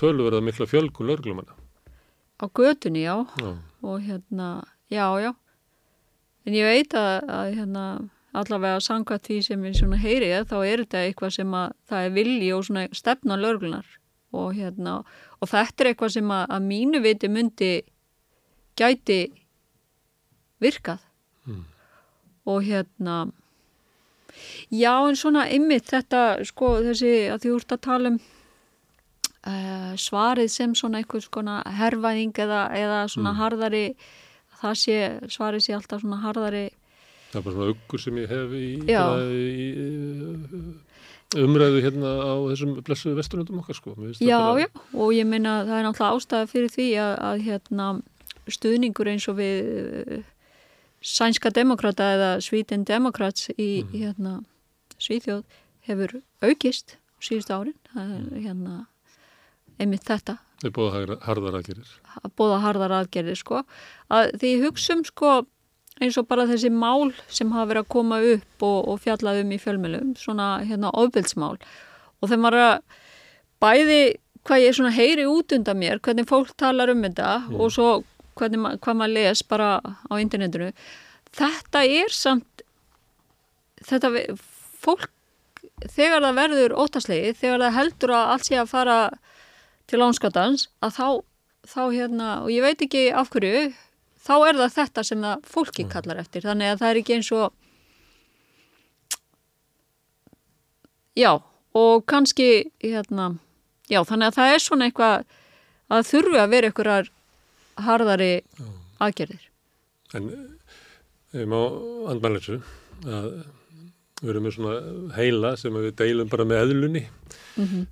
tölverða 0.00 0.40
mikla 0.42 0.66
fjölgun 0.66 1.06
lörglumanna. 1.10 1.54
Á 2.40 2.46
götunni, 2.48 3.04
já, 3.04 3.26
Já. 3.36 3.58
og 3.82 4.00
hérna, 4.00 4.64
já, 4.88 5.06
já. 5.20 5.34
En 6.46 6.54
ég 6.56 6.64
veit 6.64 6.94
að, 6.96 7.28
að 7.28 7.54
hérna, 7.58 7.84
allavega 8.32 8.80
samkvæmt 8.80 9.26
því 9.28 9.38
sem 9.44 9.64
ég 9.68 9.74
svona 9.76 9.98
heyri, 10.00 10.30
þá 10.48 10.56
er 10.64 10.82
þetta 10.84 11.02
eitthvað 11.04 11.34
sem 11.36 11.54
að 11.54 11.72
það 11.90 12.04
er 12.06 12.14
vilji 12.16 12.52
og 12.56 12.64
svona 12.68 12.84
stefna 12.96 13.36
lörglunar 13.36 13.86
og 14.32 14.52
hérna, 14.54 14.94
og 15.42 15.48
þetta 15.50 15.82
er 15.84 15.90
eitthvað 15.90 16.12
sem 16.14 16.30
að, 16.30 16.44
að 16.54 16.66
mínu 16.70 17.00
viti 17.02 17.28
myndi 17.28 17.72
gæti 18.78 19.20
virkað 20.62 20.98
Mm. 21.46 21.64
og 22.46 22.62
hérna 22.62 23.14
já 24.70 24.92
en 25.08 25.16
svona 25.16 25.46
ymmið 25.50 25.86
þetta 25.88 26.20
sko 26.44 26.68
þessi 26.84 27.12
að 27.32 27.40
því 27.42 27.52
úrt 27.56 27.72
að 27.72 27.80
tala 27.86 28.10
um 28.12 28.18
uh, 29.48 29.92
svarið 29.96 30.50
sem 30.52 30.74
svona 30.76 31.00
eitthvað 31.00 31.24
svona 31.26 31.56
herfaðing 31.78 32.36
eða, 32.44 32.60
eða 32.76 32.98
svona 33.08 33.32
Mm. 33.32 33.40
harðari 33.40 33.84
það 34.60 34.74
sé, 34.82 34.98
svarið 35.32 35.64
sé 35.66 35.74
alltaf 35.76 36.02
svona 36.04 36.20
harðari 36.24 36.66
Það 37.30 37.38
er 37.38 37.44
bara 37.46 37.54
svona 37.54 37.70
uggur 37.70 38.00
sem 38.02 38.16
ég 38.18 38.30
hef 38.32 38.54
í, 38.58 38.68
í, 38.90 38.94
í 41.30 41.44
umræðu 41.44 41.82
hérna 41.84 42.10
á 42.26 42.34
þessum 42.50 42.72
blessuðu 42.82 43.18
vesturlöndum 43.20 43.60
okkar 43.62 43.76
sko. 43.78 43.92
Já 44.18 44.40
já 44.58 44.66
og 44.98 45.12
ég 45.14 45.28
meina 45.30 45.60
það 45.68 45.76
er 45.76 45.86
náttúrulega 45.86 46.16
ástæða 46.18 46.48
fyrir 46.50 46.72
því 46.74 46.86
að, 46.98 47.12
að 47.28 47.44
hérna 47.46 47.86
stuðningur 48.50 49.10
eins 49.12 49.28
og 49.30 49.38
við 49.38 49.70
uh, 50.18 50.24
sænska 51.06 51.52
demokrata 51.54 52.08
eða 52.16 52.30
Sweden 52.42 52.82
Democrats 52.88 53.46
í 53.54 53.84
Mm. 53.84 53.94
hérna 53.94 54.32
Svíþjóð 55.00 55.44
hefur 55.86 56.16
aukist 56.44 56.96
síðustu 57.22 57.54
árin 57.54 57.78
það 57.94 58.10
er 58.18 58.42
hérna 58.48 58.74
einmitt 59.80 60.02
þetta 60.10 60.34
Það 60.60 60.66
er 60.68 60.74
búið 60.76 61.20
harðar 61.24 61.54
aðgerir. 61.62 61.92
Að 62.22 62.34
bóða 62.38 62.60
harðar 62.64 62.96
aðgerðir 63.00 63.38
sko. 63.40 63.64
Að 64.10 64.34
því 64.40 64.52
hugsa 64.64 64.96
um 64.96 65.04
sko 65.06 65.34
eins 66.00 66.16
og 66.20 66.28
bara 66.30 66.48
þessi 66.48 66.70
mál 66.72 67.12
sem 67.28 67.50
hafa 67.52 67.68
verið 67.72 67.84
að 67.84 67.92
koma 67.92 68.20
upp 68.32 68.64
og, 68.64 68.78
og 68.88 69.00
fjallað 69.04 69.42
um 69.42 69.52
í 69.52 69.60
fjölmjölum 69.60 70.14
svona 70.18 70.48
hérna 70.64 70.92
ofbildsmál 70.96 71.56
og 72.20 72.30
þeim 72.30 72.46
var 72.46 72.56
að 72.56 72.74
bæði 73.60 74.00
hvað 74.48 74.64
ég 74.64 74.76
svona 74.76 74.94
heyri 74.96 75.26
út 75.28 75.52
undan 75.52 75.80
mér 75.80 76.00
hvernig 76.00 76.28
fólk 76.30 76.54
talar 76.60 76.92
um 76.92 77.04
þetta 77.04 77.30
og 77.52 77.72
svo 77.74 77.90
hvernig 78.40 78.80
hvað 78.80 79.00
maður 79.00 79.16
les 79.18 79.44
bara 79.44 79.70
á 79.84 80.14
internetinu 80.16 80.70
þetta 81.36 81.84
er 81.84 82.14
samt 82.16 82.64
þetta 83.84 84.12
fólk 84.80 85.10
þegar 85.90 86.24
það 86.24 86.38
verður 86.38 86.76
óttaslegið 86.80 87.40
þegar 87.40 87.66
það 87.66 87.76
heldur 87.76 88.14
að 88.16 88.32
allt 88.34 88.48
sé 88.48 88.60
að 88.60 88.72
fara 88.72 88.96
til 89.90 90.00
ánskatans 90.04 90.68
að 90.84 90.96
þá, 90.96 91.06
þá 91.68 91.82
hérna, 91.92 92.28
og 92.44 92.50
ég 92.52 92.64
veit 92.64 92.82
ekki 92.84 93.08
af 93.16 93.30
hverju, 93.32 93.70
þá 94.20 94.32
er 94.48 94.58
það 94.60 94.74
þetta 94.76 95.04
sem 95.06 95.24
það 95.24 95.44
fólki 95.50 95.86
kallar 95.90 96.22
eftir, 96.22 96.44
þannig 96.46 96.72
að 96.72 96.80
það 96.82 96.90
er 96.92 97.00
ekki 97.00 97.16
eins 97.16 97.30
og 97.36 97.52
já, 101.18 101.32
og 101.76 102.06
kannski 102.10 102.48
hérna, 102.84 103.30
já, 103.90 104.00
þannig 104.08 104.30
að 104.30 104.38
það 104.38 104.54
er 104.54 104.64
svona 104.64 104.88
eitthvað 104.88 105.24
að 105.90 106.10
þurfi 106.10 106.40
að 106.40 106.52
vera 106.54 106.70
einhverjar 106.70 107.12
harðari 107.80 108.32
aðgerðir. 109.00 109.46
En 110.14 110.28
ég 111.34 111.48
má 111.50 111.60
andmæla 112.10 112.40
þessu 112.40 112.60
að 113.06 113.30
við 114.20 114.32
erum 114.34 114.44
með 114.44 114.56
svona 114.56 115.14
heila 115.16 115.54
sem 115.56 115.76
við 115.80 115.94
deilum 115.96 116.28
bara 116.32 116.48
með 116.48 116.66
eðlunni, 116.66 117.06
Mm 117.60 117.88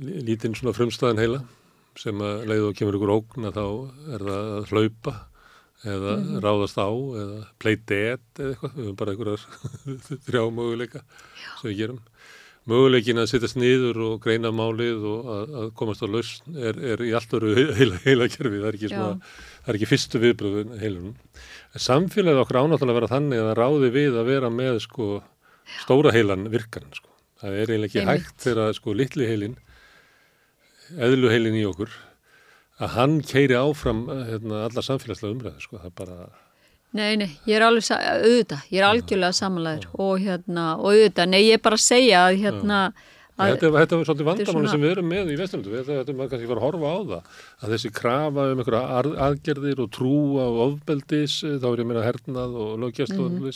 lítinn 0.00 0.54
svona 0.54 0.72
frumstæðan 0.76 1.18
heila 1.20 1.40
sem 2.00 2.22
að 2.24 2.46
leiðu 2.48 2.70
og 2.70 2.78
kemur 2.78 2.96
ykkur 2.98 3.12
ógn 3.16 3.48
að 3.50 3.58
þá 3.58 3.66
er 4.14 4.24
það 4.28 4.52
að 4.56 4.70
hlaupa 4.72 5.16
eða 5.90 6.14
ráðast 6.44 6.76
á 6.80 6.88
eða 6.90 7.38
play 7.60 7.76
dead 7.88 8.20
eða 8.36 8.52
eitthvað, 8.52 8.74
við 8.76 8.84
höfum 8.84 8.98
bara 9.00 9.14
einhverjar 9.14 9.44
þrjá 10.28 10.42
möguleika 10.56 11.02
sem 11.60 11.70
við 11.70 11.78
gerum. 11.78 12.00
Möguleikin 12.70 13.18
að 13.22 13.30
sittast 13.30 13.56
niður 13.56 14.02
og 14.04 14.18
greina 14.20 14.50
málið 14.52 15.06
og 15.08 15.30
að, 15.32 15.54
að 15.62 15.70
komast 15.78 16.04
á 16.04 16.08
lausn 16.12 16.58
er, 16.60 16.76
er 16.92 17.02
í 17.02 17.14
allt 17.16 17.32
öru 17.38 17.54
heila, 17.56 17.96
heila 18.04 18.28
kerfi, 18.28 18.60
það 18.60 18.68
er 18.68 18.76
ekki 18.76 18.90
svona, 18.92 19.30
það 19.64 19.72
er 19.72 19.78
ekki 19.78 19.88
fyrstu 19.88 20.20
viðbröðun 20.24 20.74
heilunum. 20.82 21.14
Samfélagið 21.88 22.42
okkar 22.44 22.60
ánáttúrulega 22.60 22.92
að 22.92 23.00
vera 23.00 23.12
þannig 23.14 23.40
að 23.40 23.48
það 23.48 23.58
ráði 23.62 23.90
við 23.96 24.20
að 24.20 24.30
vera 24.34 24.52
með 24.52 24.82
sko 24.84 25.08
stóra 25.80 26.12
heilan 26.14 26.50
virkan 26.52 26.92
sko. 26.92 27.08
Það 27.40 27.56
er 27.56 27.72
eiginlega 27.72 27.88
ekki 27.88 28.02
Einmitt. 28.04 28.28
hægt 28.28 28.44
þegar 28.44 28.76
sko 28.76 28.96
litli 29.00 29.30
heilin, 29.30 29.56
eðlu 30.98 31.30
heilin 31.32 31.58
í 31.58 31.64
okkur, 31.68 31.92
að 32.80 32.94
hann 32.96 33.18
keiri 33.26 33.56
áfram 33.58 34.06
hérna, 34.08 34.64
alla 34.66 34.84
samfélagslega 34.84 35.34
umræðu 35.36 35.64
sko. 35.66 35.80
Það 35.82 35.90
er 35.90 35.98
bara, 36.00 36.30
Nei, 36.90 37.14
nei, 37.14 37.28
ég 37.46 37.54
er 37.54 37.62
alveg, 37.62 37.86
auðvitað, 37.86 38.62
ég 38.74 38.80
er 38.80 38.86
algjörlega 38.88 39.36
samanlegaður 39.38 40.00
og 40.02 40.24
hérna, 40.24 40.64
og 40.80 40.88
auðvitað, 40.90 41.28
nei, 41.30 41.40
ég 41.44 41.54
er 41.54 41.62
bara 41.62 41.78
að 41.78 41.84
segja 41.84 42.22
að 42.26 42.38
hérna, 42.40 42.80
að, 43.38 43.52
þetta, 43.52 43.70
þetta 43.76 43.94
er 44.00 44.08
svolítið 44.08 44.28
vandamáli 44.30 44.54
svona- 44.56 44.72
sem 44.72 44.82
við 44.82 44.90
erum 44.96 45.08
með 45.12 45.30
í 45.30 45.36
Vesturlundu. 45.38 45.70
Þetta, 45.76 46.00
þetta 46.00 46.10
er 46.10 46.18
maður 46.18 46.32
kannski 46.32 46.50
fara 46.50 46.60
að 46.60 46.66
horfa 46.66 46.90
á 46.90 46.98
það. 47.12 47.38
Að 47.62 47.76
þessi 47.76 47.92
krafa 48.00 48.48
um 48.50 48.58
einhverja 48.64 49.14
aðgerðir 49.28 49.84
og 49.84 49.90
trúa 49.94 50.48
og 50.50 50.60
ofbeldis, 50.66 51.38
eh, 51.44 51.58
þá 51.62 51.66
er 51.70 51.78
ég 51.84 51.86
meina 51.86 52.06
hernað 52.10 52.58
og 52.58 52.70
og 52.74 53.30
mm 53.30 53.54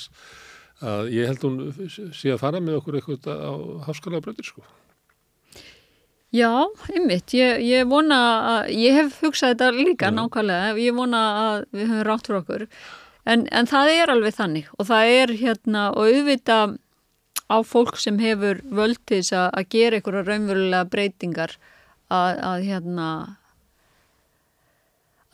að 0.82 1.10
ég 1.14 1.28
held 1.30 1.44
hún 1.44 1.58
sé 2.12 2.32
að 2.34 2.40
fara 2.42 2.60
með 2.60 2.80
okkur 2.80 2.98
eitthvað 2.98 3.28
á 3.30 3.52
hafskalega 3.86 4.24
bröðir 4.24 4.48
sko. 4.48 4.64
Já, 6.34 6.50
einmitt, 6.90 7.30
ég, 7.36 7.60
ég 7.62 7.86
vona 7.86 8.20
að, 8.50 8.70
ég 8.74 8.96
hef 8.98 9.20
hugsað 9.22 9.52
þetta 9.52 9.66
líka 9.76 10.08
Já. 10.10 10.14
nákvæmlega, 10.16 10.70
ég 10.82 10.96
vona 10.96 11.20
að 11.42 11.58
við 11.70 11.92
höfum 11.92 12.06
rátt 12.08 12.26
fyrir 12.26 12.38
okkur, 12.40 12.64
en, 13.30 13.44
en 13.54 13.68
það 13.70 13.90
er 13.92 14.12
alveg 14.14 14.34
þannig. 14.34 14.72
Og 14.78 14.88
það 14.88 15.10
er 15.18 15.34
hérna 15.38 15.84
og 15.92 16.08
auðvita 16.08 16.56
á 17.46 17.56
fólk 17.62 18.00
sem 18.02 18.18
hefur 18.18 18.64
völdis 18.66 19.30
að, 19.30 19.46
að 19.60 19.68
gera 19.76 20.00
einhverja 20.00 20.24
raunverulega 20.26 20.88
breytingar 20.90 21.54
að, 22.10 22.40
að 22.50 22.66
hérna 22.70 23.08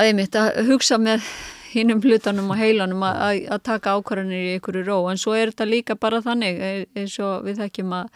að 0.00 0.10
einmitt 0.10 0.36
að 0.36 0.60
hugsa 0.68 0.98
með 1.00 1.24
hinnum 1.70 2.00
hlutanum 2.02 2.50
og 2.50 2.58
heilanum 2.58 3.06
að, 3.06 3.22
að, 3.24 3.40
að 3.54 3.64
taka 3.68 3.94
ákvarðanir 3.96 4.42
í 4.42 4.52
einhverju 4.56 4.84
ró, 4.84 4.98
en 5.08 5.20
svo 5.22 5.36
er 5.38 5.52
þetta 5.52 5.68
líka 5.70 5.96
bara 6.00 6.20
þannig 6.24 6.60
e- 6.60 6.86
eins 6.98 7.16
og 7.22 7.46
við 7.46 7.62
þekkjum 7.62 7.96
að, 8.00 8.12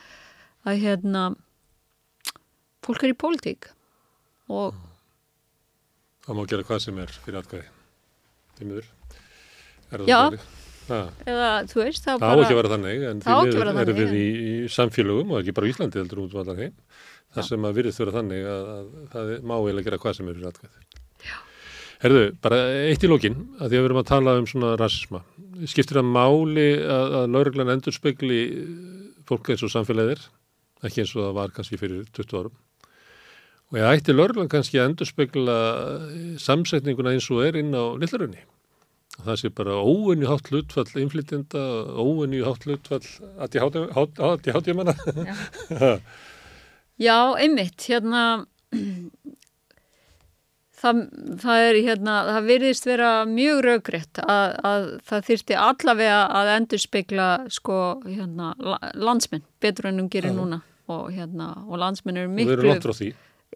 að 0.68 0.84
hérna 0.84 1.24
fólk 2.84 3.06
er 3.06 3.14
í 3.14 3.16
pólitík 3.18 3.70
og 4.52 4.74
Það 6.24 6.38
má 6.38 6.44
gera 6.48 6.64
hvað 6.64 6.80
sem 6.80 6.98
er 7.02 7.10
fyrir 7.20 7.40
atkvæði. 7.42 7.66
Því 8.56 8.68
miður. 8.70 8.86
Það 9.90 10.06
Já. 10.08 10.18
eða 11.28 11.48
þú 11.68 11.80
veist 11.80 12.06
það 12.06 12.22
það 12.22 12.32
á 12.32 12.40
ekki 12.40 12.54
að 12.54 12.58
vera 12.60 12.70
þannig, 12.72 13.04
en 13.10 13.20
Það 13.24 13.36
á 13.36 13.40
því 13.44 13.58
vera 13.58 13.74
erum 13.84 13.98
við 13.98 14.14
í, 14.16 14.24
í 14.24 14.54
samfélögum 14.72 15.34
og 15.34 15.42
ekki 15.42 15.54
bara 15.56 15.68
í 15.68 15.74
Íslandi 15.74 16.00
heldur 16.00 16.22
út 16.24 16.34
um 16.36 16.42
allan 16.42 16.62
heim. 16.62 16.74
Það 17.34 17.48
sem 17.50 17.68
að 17.68 17.78
virðist 17.78 18.00
vera 18.00 18.14
þannig 18.14 18.48
að, 18.54 18.66
að 18.72 18.90
það 19.12 19.32
má 19.44 19.54
eiginlega 19.58 19.88
gera 19.88 20.00
hvað 20.00 20.16
sem 20.18 20.28
er 20.30 20.38
fyrir 20.38 20.50
atkvæði. 20.52 20.84
Herðu, 22.04 22.24
bara 22.44 22.58
eitt 22.90 23.04
í 23.04 23.08
lókin, 23.08 23.36
að 23.56 23.70
því 23.70 23.78
að 23.78 23.80
við 23.80 23.86
erum 23.88 24.00
að 24.02 24.08
tala 24.10 24.34
um 24.36 24.48
svona 24.50 24.74
rasisma. 24.76 25.22
Skiptir 25.70 26.00
það 26.00 26.10
máli 26.12 26.66
að, 26.82 27.14
að 27.20 27.30
lauruglan 27.32 27.72
endur 27.72 27.96
spekli 27.96 28.40
fólk 29.28 29.54
eins 29.54 29.64
og 29.64 29.72
samfélagið 29.72 30.16
er, 30.16 30.26
ekki 30.84 31.00
eins 31.00 31.14
og 31.16 31.22
það 31.22 31.36
var 31.38 31.54
kannski 31.56 31.80
fyrir 31.80 32.04
20 32.12 32.40
árum. 32.42 32.58
Og 33.72 33.78
ég 33.80 33.86
ætti 33.98 34.14
lauruglan 34.14 34.50
kannski 34.52 34.78
að 34.80 34.90
endur 34.90 35.08
spekla 35.08 35.54
samsetninguna 36.42 37.14
eins 37.14 37.30
og 37.32 37.44
er 37.46 37.58
inn 37.62 37.72
á 37.74 37.84
lillarunni. 37.98 38.42
Það 39.24 39.38
sé 39.40 39.50
bara 39.54 39.78
óunni 39.78 40.26
hátt 40.26 40.50
hlutfall 40.50 41.00
innflytjenda, 41.04 41.62
óunni 41.94 42.42
hátt 42.44 42.66
hlutfall 42.66 43.06
að 43.38 43.58
ég 44.50 44.56
hátti 44.58 44.74
manna. 44.74 44.94
já, 47.06 47.18
einmitt, 47.38 47.86
hérna 47.86 48.24
það, 50.84 51.00
það 51.42 51.62
hérna, 51.88 52.14
það 52.28 52.48
virðist 52.50 52.88
vera 52.88 53.10
mjög 53.28 53.62
raugrétt 53.68 54.20
að, 54.24 54.56
að 54.70 54.86
það 55.08 55.26
þyrfti 55.30 55.58
allavega 55.68 56.20
að 56.40 56.50
endur 56.58 56.82
spekla 56.82 57.28
sko, 57.52 57.78
hérna, 58.06 58.52
la- 58.58 58.92
landsmenn 58.98 59.44
betur 59.62 59.90
en 59.90 60.02
hún 60.02 60.10
gerir 60.12 60.34
Já. 60.34 60.38
núna 60.38 60.60
og 60.92 61.06
hérna, 61.14 61.52
og 61.64 61.80
landsmenn 61.80 62.20
eru 62.20 62.32
Og 62.32 62.36
miklu 62.36 62.74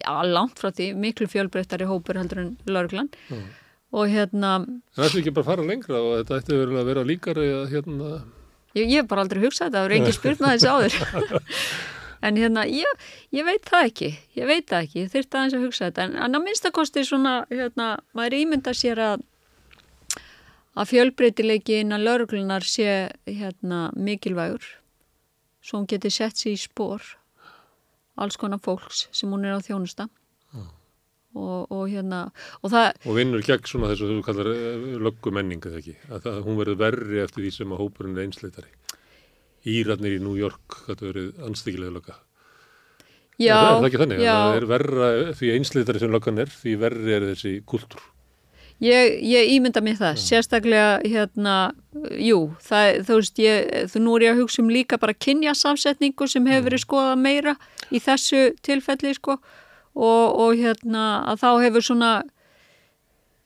langt 0.07 0.19
frá 0.19 0.23
því. 0.23 0.25
já, 0.25 0.33
langt 0.33 0.59
frá 0.62 0.70
því, 0.70 0.89
miklu 1.05 1.29
fjölbreyttari 1.29 1.89
hópur 1.89 2.19
heldur 2.20 2.43
en 2.45 2.51
lauruglan 2.66 3.11
og 3.93 4.09
hérna, 4.12 4.57
það 4.97 5.07
er 5.07 5.20
ekki 5.23 5.33
bara 5.37 5.45
að 5.47 5.53
fara 5.53 5.69
lengra 5.69 6.01
og 6.03 6.16
þetta 6.19 6.41
ætti 6.43 6.59
verið 6.59 6.81
að 6.81 6.91
vera 6.91 7.07
líkari 7.09 7.47
að 7.57 7.70
hérna, 7.73 8.11
Ég, 8.77 8.85
ég 8.85 9.01
hef 9.01 9.09
bara 9.09 9.25
aldrei 9.25 9.41
hugsað 9.43 9.70
þetta, 9.70 9.79
það 9.79 9.87
er 9.89 9.95
engin 9.97 10.16
spurt 10.16 10.43
með 10.45 10.51
þessi 10.55 10.69
áður. 10.69 11.62
en 12.29 12.37
hérna, 12.37 12.65
ég, 12.69 13.07
ég 13.35 13.47
veit 13.49 13.65
það 13.65 13.87
ekki, 13.89 14.11
ég 14.37 14.51
veit 14.51 14.66
það 14.69 14.85
ekki, 14.85 14.99
ég 15.01 15.12
þurfti 15.15 15.39
aðeins 15.39 15.57
að 15.57 15.65
hugsa 15.65 15.89
þetta. 15.89 16.05
En, 16.05 16.16
en 16.27 16.39
að 16.39 16.45
minnstakosti 16.45 17.05
svona, 17.09 17.33
hérna, 17.49 17.87
maður 18.19 18.37
ímynda 18.43 18.75
sér 18.77 19.01
að, 19.01 19.25
að 20.77 20.91
fjölbreytileiki 20.93 21.81
innan 21.81 22.05
lauruglunar 22.05 22.66
sé 22.69 23.09
hérna, 23.25 23.89
mikilvægur 23.97 24.69
svo 25.69 25.81
hún 25.81 25.89
geti 25.91 26.11
sett 26.12 26.39
sér 26.39 26.55
í 26.55 26.61
spór 26.61 27.03
alls 28.19 28.39
konar 28.40 28.61
fólks 28.62 29.07
sem 29.15 29.31
hún 29.32 29.47
er 29.47 29.57
á 29.57 29.61
þjónusta 29.65 30.09
og, 31.39 31.69
og 31.70 31.82
hérna 31.90 32.20
og 32.62 32.73
það, 32.73 32.86
Og 33.07 33.19
vinnur 33.19 33.45
gegn 33.47 33.66
svona 33.69 33.90
þess 33.93 34.05
að 34.07 34.12
þú 34.15 34.23
kallar 34.27 34.49
löggu 35.07 35.32
menninga 35.35 35.70
þegar 35.70 35.82
ekki, 35.82 35.97
að 36.09 36.23
það, 36.27 36.39
hún 36.47 36.61
verður 36.61 36.81
verri 36.82 37.20
eftir 37.24 37.45
því 37.45 37.53
sem 37.59 37.74
að 37.74 37.82
hópurinn 37.85 38.16
er 38.16 38.27
einsleitari. 38.27 38.73
Írarnir 39.69 40.16
í 40.16 40.23
New 40.23 40.36
York, 40.39 40.81
þetta 40.86 41.07
verður 41.11 41.47
anstíkilega 41.49 41.95
lögga. 41.99 42.16
já, 43.39 43.55
er, 43.55 43.59
það, 43.59 43.70
er 43.70 43.82
það 43.82 43.89
ekki 43.89 44.03
þannig? 44.03 44.23
já, 44.24 44.35
að 44.35 44.47
Það 44.49 44.61
er 44.61 44.69
verra 44.73 45.09
því 45.40 45.51
einsleitari 45.57 46.03
sem 46.03 46.15
löggan 46.15 46.43
er, 46.45 46.55
því 46.62 46.77
verri 46.85 47.16
er 47.19 47.27
þessi 47.32 47.53
kultúr. 47.69 48.07
Ég, 48.78 49.16
ég 49.26 49.48
ímynda 49.56 49.80
mér 49.82 49.96
það, 49.98 50.18
sérstaklega 50.22 50.90
hérna, 51.02 51.55
jú, 52.14 52.44
það, 52.62 53.00
þú 53.09 53.16
veist, 53.18 53.40
ég, 53.42 53.72
þú 53.90 54.02
nú 54.05 54.12
er 54.14 54.24
ég 54.28 54.36
að 54.36 54.42
hugsa 54.44 54.62
um 54.62 54.68
líka 54.70 54.98
bara 55.02 55.16
kynjasamsetningu 55.18 56.28
sem 56.30 56.46
hefur 56.46 56.68
verið 56.68 56.84
skoða 56.84 57.16
meira 57.18 57.56
í 57.90 57.98
þessu 57.98 58.52
tilfelli, 58.62 59.16
sko, 59.18 59.40
og, 59.98 60.38
og 60.44 60.55
hérna, 60.60 61.09
að 61.26 61.42
þá 61.42 61.48
hefur 61.64 61.86
svona, 61.88 62.12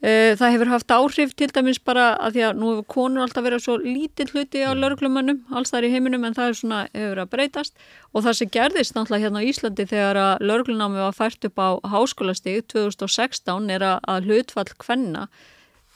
það 0.02 0.50
hefur 0.56 0.70
haft 0.72 0.90
áhrif 0.90 1.32
til 1.38 1.46
dæmis 1.54 1.78
bara 1.78 2.08
að 2.18 2.34
því 2.34 2.42
að 2.48 2.56
nú 2.58 2.70
hefur 2.72 2.86
konur 2.90 3.22
alltaf 3.22 3.44
verið 3.46 3.60
svo 3.62 3.76
lítill 3.78 4.26
hluti 4.32 4.64
á 4.66 4.74
lauruglumannum, 4.74 5.44
alls 5.54 5.70
þar 5.70 5.86
í 5.86 5.92
heiminum, 5.92 6.26
en 6.26 6.34
það 6.34 6.48
er 6.48 6.58
svona, 6.58 6.80
hefur 6.90 7.20
að 7.22 7.30
breytast. 7.36 7.86
Og 8.10 8.26
það 8.26 8.38
sem 8.40 8.52
gerðist 8.56 8.96
náttúrulega 8.96 9.28
hérna 9.28 9.44
á 9.46 9.48
Íslandi 9.52 9.86
þegar 9.92 10.20
að 10.24 10.44
lauruglunámi 10.48 11.02
var 11.04 11.14
fært 11.14 11.46
upp 11.46 11.62
á 11.62 11.70
háskólastig 11.94 12.66
2016 12.74 13.70
er 13.70 13.86
að, 13.92 14.26
hlutfall 14.26 14.74
kvenna 14.82 15.28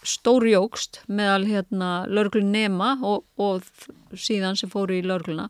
stórjókst 0.07 1.03
meðal 1.11 1.47
hérna 1.49 1.91
lauruglunema 2.07 2.97
og, 3.03 3.25
og 3.43 3.65
síðan 4.15 4.59
sem 4.59 4.71
fóru 4.71 4.99
í 4.99 5.05
laurugluna 5.07 5.49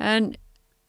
en 0.00 0.32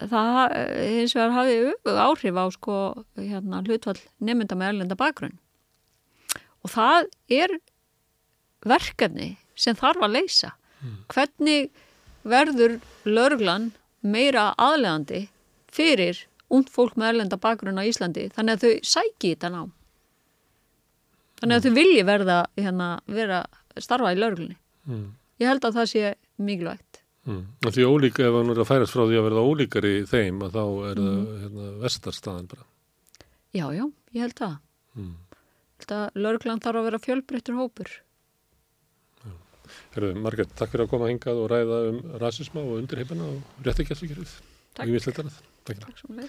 það 0.02 0.40
eh, 0.58 0.98
hins 0.98 1.16
vegar 1.16 1.36
hafði 1.36 1.96
áhrif 2.08 2.40
á 2.40 2.46
sko 2.56 2.78
hérna 3.20 3.62
hlutfall 3.66 4.00
nefnda 4.20 4.58
með 4.58 4.74
erlenda 4.74 5.00
bakgrunn 5.00 5.38
og 6.66 6.70
það 6.74 7.08
er 7.42 7.54
verkefni 8.68 9.36
sem 9.58 9.76
þarf 9.78 10.04
að 10.06 10.16
leysa. 10.18 10.52
Hvernig 11.14 11.70
verður 12.28 12.80
lauruglan 13.06 13.72
meira 14.02 14.52
aðlegandi 14.62 15.28
fyrir 15.72 16.24
ungd 16.52 16.70
fólk 16.74 16.98
með 17.00 17.14
erlenda 17.14 17.38
bakgrunn 17.42 17.80
á 17.80 17.86
Íslandi? 17.86 18.28
Þannig 18.36 18.58
að 18.58 18.66
þau 18.66 18.90
sæki 18.94 19.36
þetta 19.36 19.52
ná 19.54 19.62
þannig 21.42 21.58
að 21.58 21.66
þau 21.66 21.74
vilji 21.78 22.02
verða 22.06 22.38
hérna, 22.60 22.88
vera 23.10 23.44
starfa 23.82 24.14
í 24.14 24.20
lauruglunni 24.20 24.58
Mm. 24.90 25.12
ég 25.38 25.46
held 25.46 25.62
að 25.68 25.76
það 25.78 25.86
sé 25.92 26.02
mikilvægt. 26.42 27.04
Mm. 27.30 27.44
Því 27.62 27.84
ólíka, 27.86 28.24
ef 28.26 28.34
hann 28.34 28.50
er 28.50 28.62
að 28.64 28.66
færast 28.66 28.96
frá 28.96 29.04
því 29.06 29.18
að 29.20 29.26
verða 29.28 29.44
ólíkari 29.46 29.92
þeim, 30.10 30.40
að 30.42 30.56
þá 30.56 30.64
er 30.90 31.02
það 31.02 31.28
hérna, 31.44 31.66
vestarstaðan 31.84 32.48
bara. 32.50 32.66
já, 33.54 33.66
já, 33.78 33.86
ég 34.18 34.22
held 34.26 34.34
það. 34.42 34.56
Mm. 34.98 35.12
Ég 35.12 35.12
held 35.14 35.21
að 35.90 36.22
lauruglan 36.22 36.62
þarf 36.62 36.82
að 36.82 36.88
vera 36.90 37.04
fjölbreyttur 37.08 37.58
hópur 37.58 37.92
Herru, 39.92 40.12
Margrét, 40.20 40.52
takk 40.56 40.74
fyrir 40.74 40.86
að 40.86 40.92
koma 40.94 41.10
hingað 41.12 41.42
og 41.42 41.50
ræða 41.52 41.80
um 41.90 42.00
rasisma 42.22 42.64
og 42.64 42.80
undirheipina 42.80 43.28
og 43.28 43.66
réttikjæslugjörðið. 43.66 44.36
Takk. 44.78 44.94
Þetta. 45.08 45.26
Takk. 45.68 45.86
Takk 45.86 46.22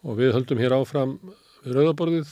Og 0.00 0.16
við 0.16 0.32
höldum 0.32 0.60
hér 0.60 0.74
áfram 0.78 1.16
við 1.64 1.76
rauðaborðið, 1.76 2.30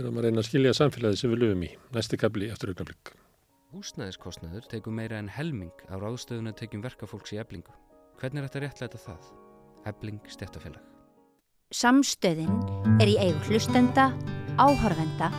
erum 0.00 0.20
að 0.20 0.26
reyna 0.26 0.40
að 0.40 0.48
skilja 0.48 0.76
samfélagið 0.76 1.20
sem 1.20 1.34
við 1.34 1.42
löfum 1.42 1.66
í. 1.66 1.72
Næsti 1.96 2.20
kapli 2.20 2.48
eftir 2.52 2.72
augnablik. 2.72 3.12
Húsnæðiskostnaður 3.74 4.70
tekur 4.70 4.96
meira 4.96 5.20
en 5.20 5.28
helming 5.30 5.84
af 5.88 6.00
ráðstöðuna 6.02 6.54
tekjum 6.58 6.84
verkafólks 6.84 7.36
í 7.36 7.40
eblingu. 7.42 7.76
Hvernig 8.20 8.42
er 8.42 8.48
þetta 8.48 8.64
réttlæta 8.64 9.02
það? 9.04 9.28
Ebling 9.90 10.32
stjættafélag. 10.32 10.82
Samstöðin 11.70 12.56
er 12.98 13.12
í 13.12 13.20
eigu 13.20 13.38
hlustenda, 13.46 14.10
áhorfenda 14.58 15.30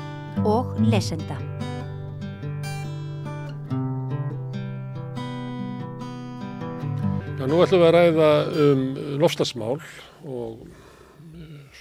og 0.48 0.76
lesenda. 0.92 1.38
Já, 7.42 7.48
nú 7.50 7.58
ætlum 7.66 7.82
við 7.82 7.88
að 7.88 7.96
ræða 7.96 8.30
um 8.64 8.82
lofstasmál 9.22 9.80
og 10.30 10.62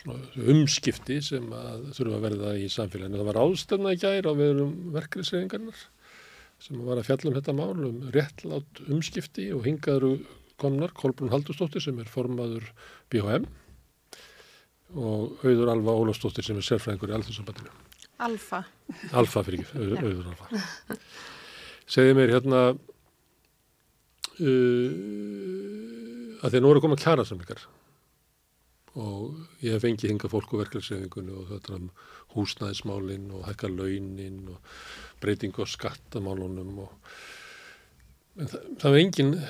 svona 0.00 0.48
umskipti 0.54 1.18
sem 1.24 1.46
að 1.52 1.90
þurfa 1.98 2.16
að 2.16 2.24
verða 2.24 2.52
í 2.56 2.68
samfélaginu. 2.72 3.20
Það 3.20 3.28
var 3.28 3.40
ástæðna 3.42 3.92
í 3.92 4.00
gær 4.00 4.28
á 4.28 4.32
veðurum 4.38 4.70
verkriðsreyfingarnar 4.94 5.82
sem 6.60 6.80
var 6.86 7.00
að 7.00 7.08
fjalla 7.08 7.30
um 7.30 7.36
þetta 7.36 7.56
mál 7.56 7.84
um 7.90 8.00
réttlátt 8.14 8.82
umskipti 8.88 9.50
og 9.56 9.68
hingaður 9.68 10.22
komnar 10.60 10.92
Kolbrún 10.96 11.32
Haldurstóttir 11.32 11.84
sem 11.84 12.00
er 12.00 12.08
formaður 12.08 12.72
BHM 13.12 13.46
og 14.96 15.44
auður 15.44 15.72
Alfa 15.76 16.00
Ólafstóttir 16.02 16.44
sem 16.44 16.58
er 16.60 16.66
sérfræðingur 16.66 17.12
í 17.12 17.16
alþjóðsambandinu. 17.20 17.89
Alfa. 18.26 18.60
Alfa 19.16 19.40
fyrir 19.46 19.58
ekki, 19.62 19.74
auður, 19.80 19.98
auður 20.06 20.26
Alfa. 20.32 20.46
Segði 21.90 22.12
mér 22.18 22.30
hérna 22.36 22.60
uh, 22.70 22.74
að 26.40 26.48
því 26.48 26.56
að 26.56 26.62
nú 26.62 26.70
eru 26.70 26.78
að 26.80 26.86
koma 26.86 27.00
kjærasamlingar 27.00 27.62
og 29.00 29.22
ég 29.62 29.70
hef 29.76 29.82
fengið 29.84 30.10
hinga 30.10 30.28
fólk 30.30 30.48
og 30.54 30.60
verkefliðsreyfingunni 30.64 31.32
og 31.38 31.44
þetta 31.52 31.70
um 31.76 31.86
húsnæðismálinn 32.34 33.28
og 33.34 33.40
hækka 33.46 33.68
launin 33.70 34.38
og 34.50 34.58
breytingu 35.22 35.58
á 35.62 35.66
skattamálunum 35.70 36.72
og 36.86 36.90
en 38.40 38.46
það, 38.50 38.62
það 38.82 38.90
var 38.94 39.00
enginn 39.04 39.32
uh, 39.36 39.42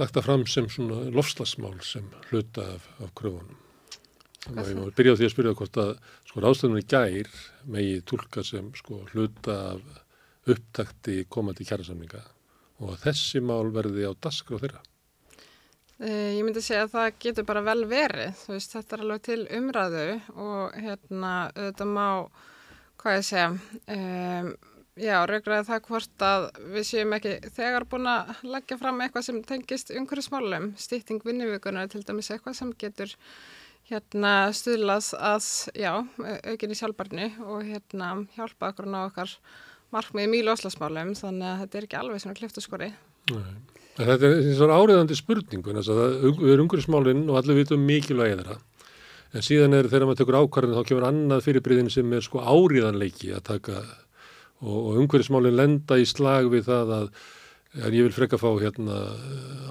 lagt 0.00 0.16
að 0.16 0.26
fram 0.28 0.44
sem 0.50 0.66
svona 0.72 0.98
lofslagsmál 1.12 1.78
sem 1.84 2.06
hluta 2.30 2.62
af, 2.76 2.82
af 3.02 3.10
kröfunum. 3.18 3.58
Að 4.54 4.70
ég 4.70 4.76
má 4.78 4.84
byrja 4.94 5.12
á 5.16 5.18
því 5.18 5.26
að 5.26 5.34
spyrja 5.34 5.56
hvort 5.58 5.76
að 5.82 5.90
sko 6.36 6.42
ráðstöðunni 6.44 6.82
gær 6.84 7.28
megi 7.72 8.02
tólka 8.04 8.42
sem 8.44 8.66
sko 8.76 8.98
hluta 9.14 9.54
af 9.70 10.50
upptakti 10.52 11.22
komandi 11.32 11.64
kjærasamlinga 11.64 12.20
og 12.84 12.98
þessi 13.00 13.40
mál 13.40 13.70
verði 13.72 14.04
á 14.04 14.12
dasgrá 14.12 14.60
þeirra. 14.60 14.82
Uh, 15.96 16.36
ég 16.36 16.42
myndi 16.44 16.60
segja 16.60 16.82
að 16.84 16.92
það 16.92 17.08
getur 17.24 17.48
bara 17.48 17.64
vel 17.64 17.86
verið, 17.88 18.36
þú 18.42 18.52
veist, 18.52 18.76
þetta 18.76 18.98
er 18.98 19.06
alveg 19.06 19.24
til 19.30 19.38
umræðu 19.62 20.04
og 20.36 20.76
hérna, 20.76 21.32
þetta 21.56 21.88
má, 21.88 22.06
hvað 23.00 23.16
ég 23.16 23.26
segja, 23.30 23.48
um, 23.96 24.54
já, 25.08 25.16
raugræði 25.32 25.68
það 25.72 25.84
hvort 25.88 26.28
að 26.28 26.48
við 26.76 26.88
séum 26.90 27.16
ekki 27.16 27.36
þegar 27.56 27.88
búin 27.88 28.12
að 28.12 28.34
leggja 28.44 28.82
fram 28.84 29.00
eitthvað 29.00 29.30
sem 29.30 29.44
tengist 29.54 29.96
umhverfismálum, 29.96 30.74
stýtting 30.84 31.24
vinnuvíkunar 31.24 31.88
er 31.88 31.96
til 31.96 32.04
dæmis 32.04 32.28
eitthvað 32.34 32.60
sem 32.60 32.76
getur 32.76 33.16
hérna 33.90 34.32
stuðlað 34.56 35.12
að, 35.18 35.46
já, 35.78 35.92
aukinni 36.50 36.76
sjálfbarni 36.78 37.30
og 37.44 37.64
hérna 37.66 38.12
hjálpa 38.34 38.72
okkur 38.72 38.88
ná 38.90 39.00
okkar 39.04 39.32
markmiðum 39.94 40.34
í 40.34 40.44
loslasmálum, 40.46 41.14
þannig 41.18 41.48
að 41.48 41.60
þetta 41.62 41.78
er 41.78 41.86
ekki 41.86 41.98
alveg 42.00 42.22
svona 42.22 42.38
kliftuskori. 42.38 42.90
Þetta 43.96 44.30
er 44.30 44.64
og 44.66 44.74
áriðandi 44.74 45.16
spurning, 45.16 45.62
þannig 45.64 45.86
að 45.86 46.00
það 46.00 46.40
við 46.40 46.54
erum 46.54 46.66
umhverfismálinn 46.66 47.22
og 47.30 47.38
allir 47.40 47.60
vitum 47.62 47.86
mikilvægi 47.86 48.40
þeirra. 48.40 48.58
En 49.36 49.44
síðan 49.44 49.76
er 49.76 49.88
þegar 49.90 50.08
maður 50.08 50.20
tekur 50.22 50.38
ákvarðin 50.40 50.76
þá 50.76 50.90
kemur 50.90 51.06
annað 51.08 51.46
fyrirbriðin 51.46 51.88
sem 51.92 52.12
er 52.16 52.24
sko 52.24 52.42
áriðanleiki 52.42 53.32
að 53.36 53.46
taka 53.48 53.80
og, 53.80 54.76
og 54.76 55.00
umhverfismálinn 55.02 55.58
lenda 55.58 55.98
í 56.00 56.06
slag 56.08 56.50
við 56.52 56.68
það 56.70 56.94
að 57.00 57.10
en 57.76 57.92
ég 57.92 58.06
vil 58.06 58.14
freka 58.14 58.38
fá 58.40 58.48
hérna 58.56 59.00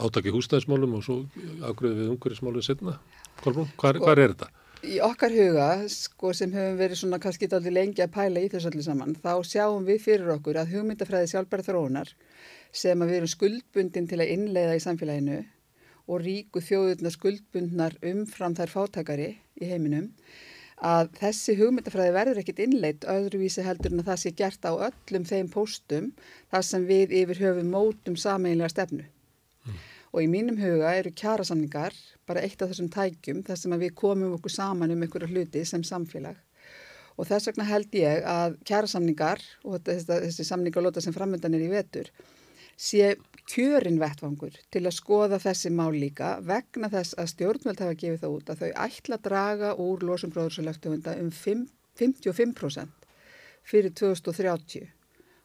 átaki 0.04 0.34
hústæðismálum 0.34 0.98
og 1.00 1.06
svo 1.06 1.22
ákveðið 1.66 2.02
við 2.02 2.12
umhverfismálinn 2.14 2.66
setna. 2.66 3.00
Kolbrún, 3.44 3.72
hvar, 3.80 4.00
hvar 4.02 4.22
er 4.22 4.36
þetta? 4.36 4.52
Í 4.86 5.00
okkar 5.02 5.34
huga, 5.34 5.68
sko, 5.90 6.30
sem 6.38 6.52
hefur 6.54 6.76
verið 6.78 7.00
svona 7.00 7.18
kannski 7.22 7.48
daldi 7.50 7.72
lengi 7.74 8.04
að 8.06 8.12
pæla 8.14 8.44
í 8.44 8.50
þessu 8.54 8.70
allir 8.70 8.86
saman, 8.86 9.16
þá 9.18 9.32
sjáum 9.50 9.88
við 9.88 10.04
fyrir 10.04 10.34
okkur 10.36 10.60
að 10.62 10.76
hugmyndafræði 10.76 11.32
sjálfbæra 11.32 11.66
þróunar 11.66 12.12
sem 12.76 13.02
að 13.02 13.10
við 13.10 13.20
erum 13.20 13.32
skuldbundin 13.32 14.10
til 14.12 14.20
að 14.20 14.34
innleiða 14.36 14.76
í 14.78 14.84
samfélaginu 14.84 15.40
og 16.06 16.22
ríku 16.22 16.62
þjóðurnar 16.62 17.16
skuldbundnar 17.16 17.98
umfram 18.12 18.58
þær 18.60 18.74
fátakari 18.76 19.32
í 19.58 19.72
heiminum, 19.72 20.12
að 20.78 21.10
þessi 21.18 21.56
hugmyndafræði 21.58 22.14
verður 22.20 22.44
ekkit 22.44 22.62
innleitt 22.68 23.10
öðruvísi 23.10 23.66
heldur 23.66 23.96
en 23.96 24.04
að 24.04 24.12
það 24.12 24.22
sé 24.22 24.36
gert 24.44 24.70
á 24.70 24.74
öllum 24.76 25.26
þeim 25.26 25.50
póstum 25.50 26.14
þar 26.54 26.70
sem 26.70 26.86
við 26.86 27.16
yfir 27.24 27.42
höfum 27.48 27.74
mótum 27.74 28.20
sameinlega 28.20 28.74
stefnu. 28.76 29.08
Og 30.16 30.24
í 30.24 30.30
mínum 30.32 30.56
huga 30.62 30.94
eru 30.96 31.12
kjærasamningar 31.12 31.96
bara 32.28 32.44
eitt 32.48 32.62
af 32.64 32.72
þessum 32.72 32.88
tækjum 32.94 33.44
þar 33.44 33.60
sem 33.60 33.76
við 33.82 33.96
komum 34.00 34.38
okkur 34.38 34.54
saman 34.54 34.94
um 34.96 35.04
einhverju 35.04 35.28
hluti 35.34 35.66
sem 35.68 35.84
samfélag. 35.84 36.38
Og 37.20 37.28
þess 37.28 37.52
vegna 37.52 37.68
held 37.68 37.92
ég 38.00 38.24
að 38.28 38.56
kjærasamningar 38.68 39.44
og 39.68 39.84
þessi, 39.84 40.08
þessi 40.08 40.48
samningalóta 40.48 41.04
sem 41.04 41.16
framöndan 41.16 41.56
er 41.60 41.68
í 41.68 41.72
vetur 41.72 42.12
sé 42.76 43.16
kjörin 43.48 44.00
vettvangur 44.02 44.56
til 44.74 44.84
að 44.84 44.98
skoða 44.98 45.40
þessi 45.40 45.72
mál 45.72 45.94
líka 45.96 46.36
vegna 46.44 46.90
þess 46.92 47.16
að 47.20 47.32
stjórnvöld 47.32 47.84
hafa 47.84 47.98
gefið 48.02 48.22
það 48.24 48.36
út 48.36 48.50
að 48.52 48.64
þau 48.64 48.72
ætla 48.86 49.18
að 49.18 49.26
draga 49.30 49.70
úr 49.80 50.04
losum 50.04 50.34
bróðursalöftuhunda 50.36 51.16
um 51.22 51.32
5, 51.32 51.66
55% 52.00 53.08
fyrir 53.66 53.96
2030 53.96 54.90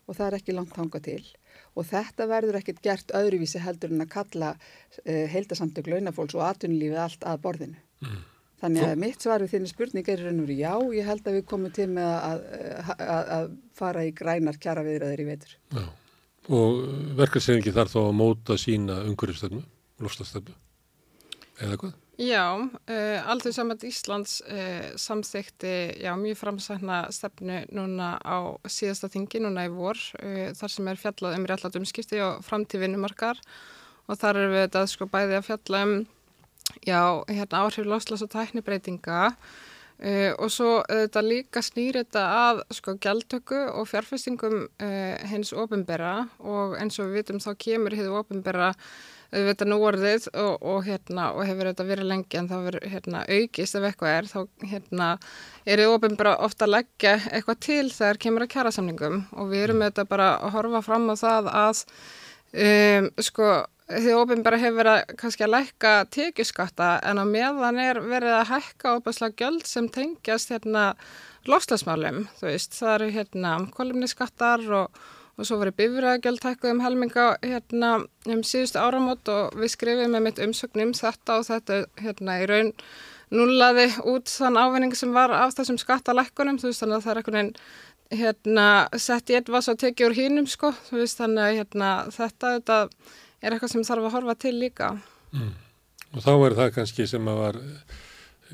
og 0.07 0.17
það 0.17 0.27
er 0.27 0.39
ekki 0.41 0.57
langt 0.57 0.81
hanga 0.81 1.03
til 1.05 1.23
og 1.79 1.87
þetta 1.87 2.27
verður 2.31 2.59
ekkert 2.61 2.83
gert 2.85 3.15
öðruvísi 3.17 3.63
heldur 3.63 3.95
en 3.95 4.05
að 4.05 4.13
kalla 4.15 4.51
uh, 4.57 5.25
heildasamtök 5.33 5.91
launafólks 5.93 6.37
og 6.39 6.45
atvinnulífið 6.49 7.01
allt 7.05 7.27
að 7.29 7.41
borðinu. 7.47 7.81
Mm. 8.05 8.21
Þannig 8.61 8.85
að 8.85 8.99
mitt 9.01 9.25
svar 9.25 9.41
við 9.41 9.55
þinni 9.55 9.71
spurning 9.71 10.09
er 10.13 10.21
raun 10.21 10.43
og 10.43 10.49
veru 10.51 10.59
já, 10.59 10.73
ég 10.99 11.07
held 11.09 11.29
að 11.31 11.37
við 11.39 11.47
komum 11.49 11.73
til 11.73 11.87
með 11.95 12.11
að, 12.13 12.43
að, 13.01 13.31
að 13.37 13.47
fara 13.79 14.03
í 14.05 14.11
grænar 14.17 14.59
kjara 14.61 14.85
viðræðir 14.85 15.23
í 15.23 15.27
veitur. 15.31 15.55
Já, 15.73 15.87
og 16.59 16.83
verkarsefningi 17.23 17.73
þarf 17.79 17.95
þá 17.95 18.01
að 18.03 18.19
móta 18.19 18.59
sína 18.61 18.99
umhverfistöfnu, 19.09 19.63
lofstastöfnu, 20.05 20.57
eða 21.65 21.81
hvað? 21.81 21.97
Já, 22.21 22.53
uh, 22.53 23.31
aldrei 23.33 23.53
saman 23.57 23.81
Íslands 23.89 24.43
uh, 24.45 24.93
samþykti 25.01 26.03
já, 26.05 26.13
mjög 26.21 26.37
framsækna 26.37 26.99
stefnu 27.17 27.63
núna 27.73 28.19
á 28.21 28.61
síðasta 28.69 29.09
þingi, 29.09 29.41
núna 29.41 29.65
í 29.65 29.73
vor, 29.73 29.97
uh, 30.21 30.53
þar 30.53 30.75
sem 30.75 30.91
er 30.93 31.01
fjallað 31.01 31.39
um 31.39 31.47
rétlat 31.49 31.79
umskipti 31.81 32.21
og 32.21 32.45
framtífinnumarkar 32.45 33.41
og 34.05 34.21
þar 34.21 34.43
er 34.43 34.53
við 34.53 34.65
þetta 34.67 34.85
sko 34.93 35.09
bæði 35.09 35.39
að 35.39 35.47
fjalla 35.49 35.85
um 35.87 35.95
Já, 36.87 37.25
hérna 37.27 37.65
áhrif 37.65 37.89
loslas 37.89 38.23
og 38.23 38.31
tæknibreitinga 38.31 39.33
uh, 40.01 40.33
og 40.39 40.51
svo 40.53 40.81
þetta 40.89 41.23
líka 41.27 41.63
snýr 41.65 42.01
þetta 42.03 42.27
að 42.41 42.65
sko 42.77 42.97
gjaldtöku 43.01 43.63
og 43.75 43.89
fjárfestingum 43.91 44.67
uh, 44.67 45.15
hins 45.31 45.55
ofinbera 45.55 46.27
og 46.41 46.77
eins 46.81 47.01
og 47.01 47.11
við 47.11 47.23
vitum 47.23 47.41
þá 47.43 47.51
kemur 47.61 47.97
hefur 47.97 48.23
ofinbera 48.25 48.75
við 49.31 49.47
veitum 49.47 49.71
nú 49.71 49.79
orðið 49.87 50.27
og, 50.33 50.55
og, 50.59 50.81
hérna, 50.87 51.31
og 51.37 51.45
hefur 51.47 51.71
þetta 51.71 51.87
verið 51.87 52.09
lengi 52.11 52.39
en 52.41 52.49
það 52.51 52.65
verður 52.67 52.87
hérna, 52.95 53.21
aukist 53.31 53.77
ef 53.79 53.87
eitthvað 53.87 54.17
er 54.17 54.31
þá 54.31 54.39
hérna, 54.73 55.11
er 55.65 55.83
þið 55.83 55.95
ofinbara 55.95 56.37
ofta 56.47 56.67
að 56.67 56.75
leggja 56.75 57.13
eitthvað 57.31 57.61
til 57.67 57.85
þegar 57.95 58.21
kemur 58.25 58.47
að 58.47 58.53
kjæra 58.57 58.75
samningum 58.75 59.21
og 59.31 59.53
við 59.53 59.67
erum 59.69 59.85
þetta 59.87 60.07
bara 60.11 60.33
að 60.39 60.57
horfa 60.57 60.83
fram 60.87 61.07
á 61.13 61.17
það 61.21 61.53
að 61.61 61.85
um, 62.67 63.11
sko 63.31 63.53
því 63.91 64.13
ofinbæra 64.15 64.59
hefur 64.61 64.79
verið 64.79 65.15
kannski 65.19 65.45
að 65.47 65.55
lækka 65.55 65.93
tekjuskatta 66.15 66.91
en 67.11 67.21
á 67.23 67.25
meðan 67.27 67.81
er 67.83 68.01
verið 68.05 68.37
að 68.39 68.51
hækka 68.53 68.95
óbærslega 68.99 69.39
göld 69.41 69.67
sem 69.67 69.89
tengjast 69.91 70.53
hérna 70.53 70.93
lofslagsmálum, 71.49 72.27
þú 72.39 72.47
veist, 72.51 72.77
það 72.77 72.95
eru 72.95 73.09
hérna 73.17 73.53
kolumniskattar 73.75 74.65
og, 74.77 75.01
og 75.37 75.49
svo 75.49 75.59
verið 75.63 75.79
bifræðagjöld 75.81 76.47
hækkuð 76.47 76.75
um 76.75 76.83
helminga 76.85 77.29
hérna 77.43 77.93
um 78.31 78.43
síðustu 78.47 78.83
áramót 78.83 79.31
og 79.33 79.57
við 79.59 79.75
skrifum 79.75 80.15
með 80.15 80.27
mitt 80.27 80.43
umsögnum 80.45 80.93
þetta 80.97 81.41
og 81.41 81.49
þetta 81.49 81.81
hérna 82.03 82.41
í 82.43 82.51
raun 82.51 82.75
nullaði 83.31 83.87
út 84.11 84.31
þann 84.31 84.59
ávinning 84.59 84.95
sem 84.99 85.15
var 85.15 85.33
af 85.35 85.55
þessum 85.57 85.79
skattalækkunum, 85.81 86.59
þú 86.61 86.71
veist, 86.71 86.85
þannig 86.85 86.99
að 86.99 87.07
það 87.07 87.13
er 87.13 87.23
einhvern 87.23 87.41
veginn 87.41 87.57
hérna 88.11 88.69
sett 88.99 89.31
í 89.31 89.37
eitt 89.39 89.51
vas 89.55 89.71
og 89.71 89.79
tekið 89.79 90.09
úr 90.09 90.17
hínum 90.19 90.47
sko, 90.51 90.73
þú 90.89 91.03
veist, 91.03 91.19
þannig 91.21 91.45
að 91.45 91.59
hérna 91.61 91.91
þetta, 92.11 92.55
þetta 92.59 92.79
er 93.41 93.57
eitthvað 93.57 93.75
sem 93.75 93.89
þarf 93.89 94.09
að 94.09 94.17
horfa 94.19 94.37
til 94.47 94.55
líka. 94.61 94.93
Mm. 95.33 95.51
Og 96.11 96.25
þá 96.25 96.33
er 96.35 96.57
það 96.59 96.73
kannski 96.79 97.07
sem 97.11 97.29
að 97.31 97.43
var 97.45 97.61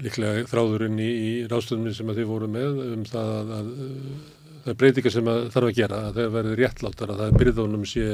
líklega 0.05 0.49
þráðurinn 0.51 0.99
í, 1.01 1.09
í 1.09 1.31
rástöðunni 1.49 1.95
sem 1.97 2.11
að 2.13 2.21
þið 2.21 2.29
voru 2.29 2.51
með 2.53 2.83
um 2.91 3.07
það 3.09 3.31
að, 3.37 3.55
að, 3.59 3.71
að 3.71 4.67
það 4.67 4.73
er 4.73 4.79
breytingar 4.83 5.15
sem 5.15 5.31
að 5.31 5.41
þarf 5.55 5.71
að 5.71 5.79
gera, 5.79 6.03
að 6.09 6.19
það 6.19 6.37
verður 6.37 6.61
réttláttar 6.61 7.13
að 7.13 7.23
það 7.23 7.33
er 7.33 7.41
byrðunum 7.41 7.89
sé 7.89 8.07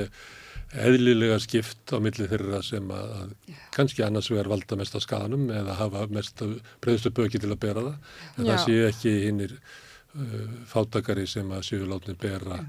eðlilega 0.83 1.39
skipt 1.43 1.93
á 1.93 1.97
milli 2.01 2.27
þeirra 2.31 2.63
sem 2.65 2.91
að, 2.93 3.15
að 3.19 3.57
kannski 3.75 4.05
annars 4.07 4.31
vegar 4.33 4.51
valda 4.53 4.79
mest 4.81 4.97
að 4.97 5.05
skadanum 5.05 5.51
eða 5.53 5.77
hafa 5.81 6.07
mest 6.13 6.45
breyðstu 6.85 7.13
böki 7.17 7.41
til 7.43 7.51
að 7.53 7.61
bera 7.65 7.87
það, 7.89 7.97
en 8.37 8.47
Já. 8.47 8.51
það 8.53 8.63
sé 8.65 8.77
ekki 8.89 9.15
hinnir 9.27 9.55
uh, 9.59 10.39
fátakari 10.71 11.27
sem 11.29 11.53
að 11.53 11.67
séu 11.69 11.89
látni 11.89 12.17
bera 12.21 12.63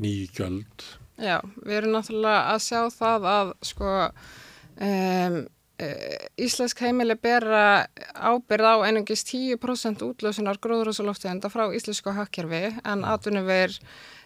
nýju 0.00 0.28
gjöld 0.38 0.86
Já, 1.22 1.38
við 1.62 1.76
erum 1.78 1.92
náttúrulega 1.94 2.38
að 2.50 2.62
sjá 2.64 2.80
það 2.90 3.26
að 3.30 3.50
sko 3.68 3.90
um, 4.82 5.42
Íslensk 6.38 6.78
heimili 6.84 7.16
bera 7.18 7.88
ábyrð 8.14 8.68
á 8.70 8.74
einungis 8.86 9.24
10% 9.26 10.04
útlösunar 10.06 10.60
gróðrúsalóftegunda 10.62 11.50
frá 11.50 11.64
íslensku 11.74 12.12
hakkerfi 12.14 12.68
en 12.86 13.02
atvinnuver, 13.08 13.74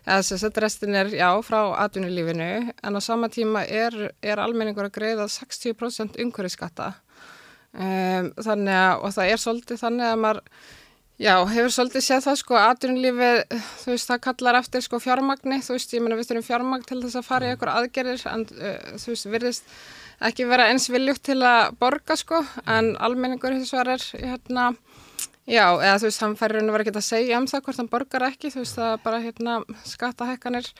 eða 0.04 0.24
þess 0.26 0.48
að 0.48 0.60
restin 0.64 0.98
er 0.98 1.12
já 1.16 1.30
frá 1.46 1.60
atvinnulífinu 1.86 2.50
en 2.76 2.98
á 2.98 3.00
sama 3.00 3.30
tíma 3.32 3.64
er, 3.64 3.96
er 4.20 4.42
almenningur 4.42 4.90
að 4.90 4.96
greiða 4.98 5.28
60% 5.32 6.20
umhverfiskatta 6.26 6.90
um, 7.72 8.32
þannig 8.36 8.76
að 8.76 9.06
og 9.06 9.16
það 9.16 9.32
er 9.32 9.44
svolítið 9.46 9.82
þannig 9.84 10.10
að 10.10 10.20
maður 10.26 10.44
Já, 11.16 11.32
hefur 11.48 11.72
svolítið 11.72 12.02
séð 12.04 12.24
það 12.26 12.34
sko 12.42 12.56
aðrunlífið, 12.60 13.38
þú 13.80 13.92
veist, 13.94 14.08
það 14.10 14.18
kallar 14.26 14.58
eftir 14.58 14.82
sko 14.84 14.98
fjármagni, 15.00 15.62
þú 15.64 15.76
veist, 15.78 15.94
ég 15.96 16.02
menna 16.04 16.18
við 16.18 16.28
þurfum 16.28 16.44
fjármagn 16.44 16.84
til 16.84 16.98
þess 17.00 17.16
að 17.16 17.24
fara 17.24 17.46
í 17.46 17.52
eitthvað 17.54 17.78
aðgerðir 17.80 18.24
en 18.34 18.44
uh, 18.52 18.74
þú 19.00 19.12
veist, 19.14 19.28
virðist 19.32 19.70
ekki 20.28 20.48
vera 20.50 20.66
eins 20.68 20.90
viljugt 20.92 21.24
til 21.30 21.38
að 21.40 21.72
borga 21.80 22.18
sko 22.20 22.42
en 22.68 22.92
almenningur 23.00 23.56
þess 23.56 23.78
að 23.80 23.94
er 23.94 24.04
hérna, 24.26 24.66
já, 25.48 25.64
eða 25.72 25.96
þú 26.02 26.10
veist, 26.10 26.26
hann 26.26 26.36
raun 26.36 26.68
og 26.68 26.76
verið 26.76 26.90
ekki 26.90 27.00
að 27.00 27.08
segja 27.08 27.40
um 27.40 27.48
það 27.48 27.64
hvort 27.64 27.80
hann 27.80 27.92
borgar 27.96 28.28
ekki, 28.28 28.52
þú 28.52 28.60
veist, 28.60 28.76
það 28.76 29.02
bara 29.08 29.24
hérna 29.24 29.58
skattahekkanir 29.88 30.72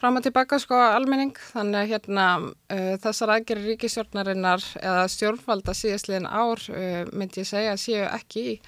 fram 0.00 0.16
og 0.18 0.24
tilbaka 0.24 0.58
sko 0.60 0.78
almenning. 0.80 1.34
Þannig 1.52 1.78
að 1.80 1.92
hérna 1.92 2.26
uh, 2.40 2.94
þessar 3.02 3.34
aðgerir 3.36 3.68
ríkisjórnarinnar 3.74 4.64
eða 4.80 5.06
stjórnvalda 5.12 5.76
síðastliðin 5.76 6.28
ár 6.28 6.64
uh, 6.72 7.04
myndi 7.12 7.42
ég 7.42 7.50
segja 7.50 7.76
séu 7.80 8.04
ekki 8.08 8.44
í 8.54 8.58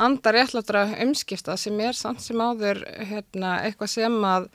andar 0.00 0.38
réttlátra 0.38 0.86
umskipta 1.04 1.56
sem 1.60 1.80
er 1.84 1.98
samt 1.98 2.24
sem 2.24 2.40
áður 2.40 2.82
hérna 3.10 3.58
eitthvað 3.66 3.94
sem 3.98 4.20
að 4.24 4.48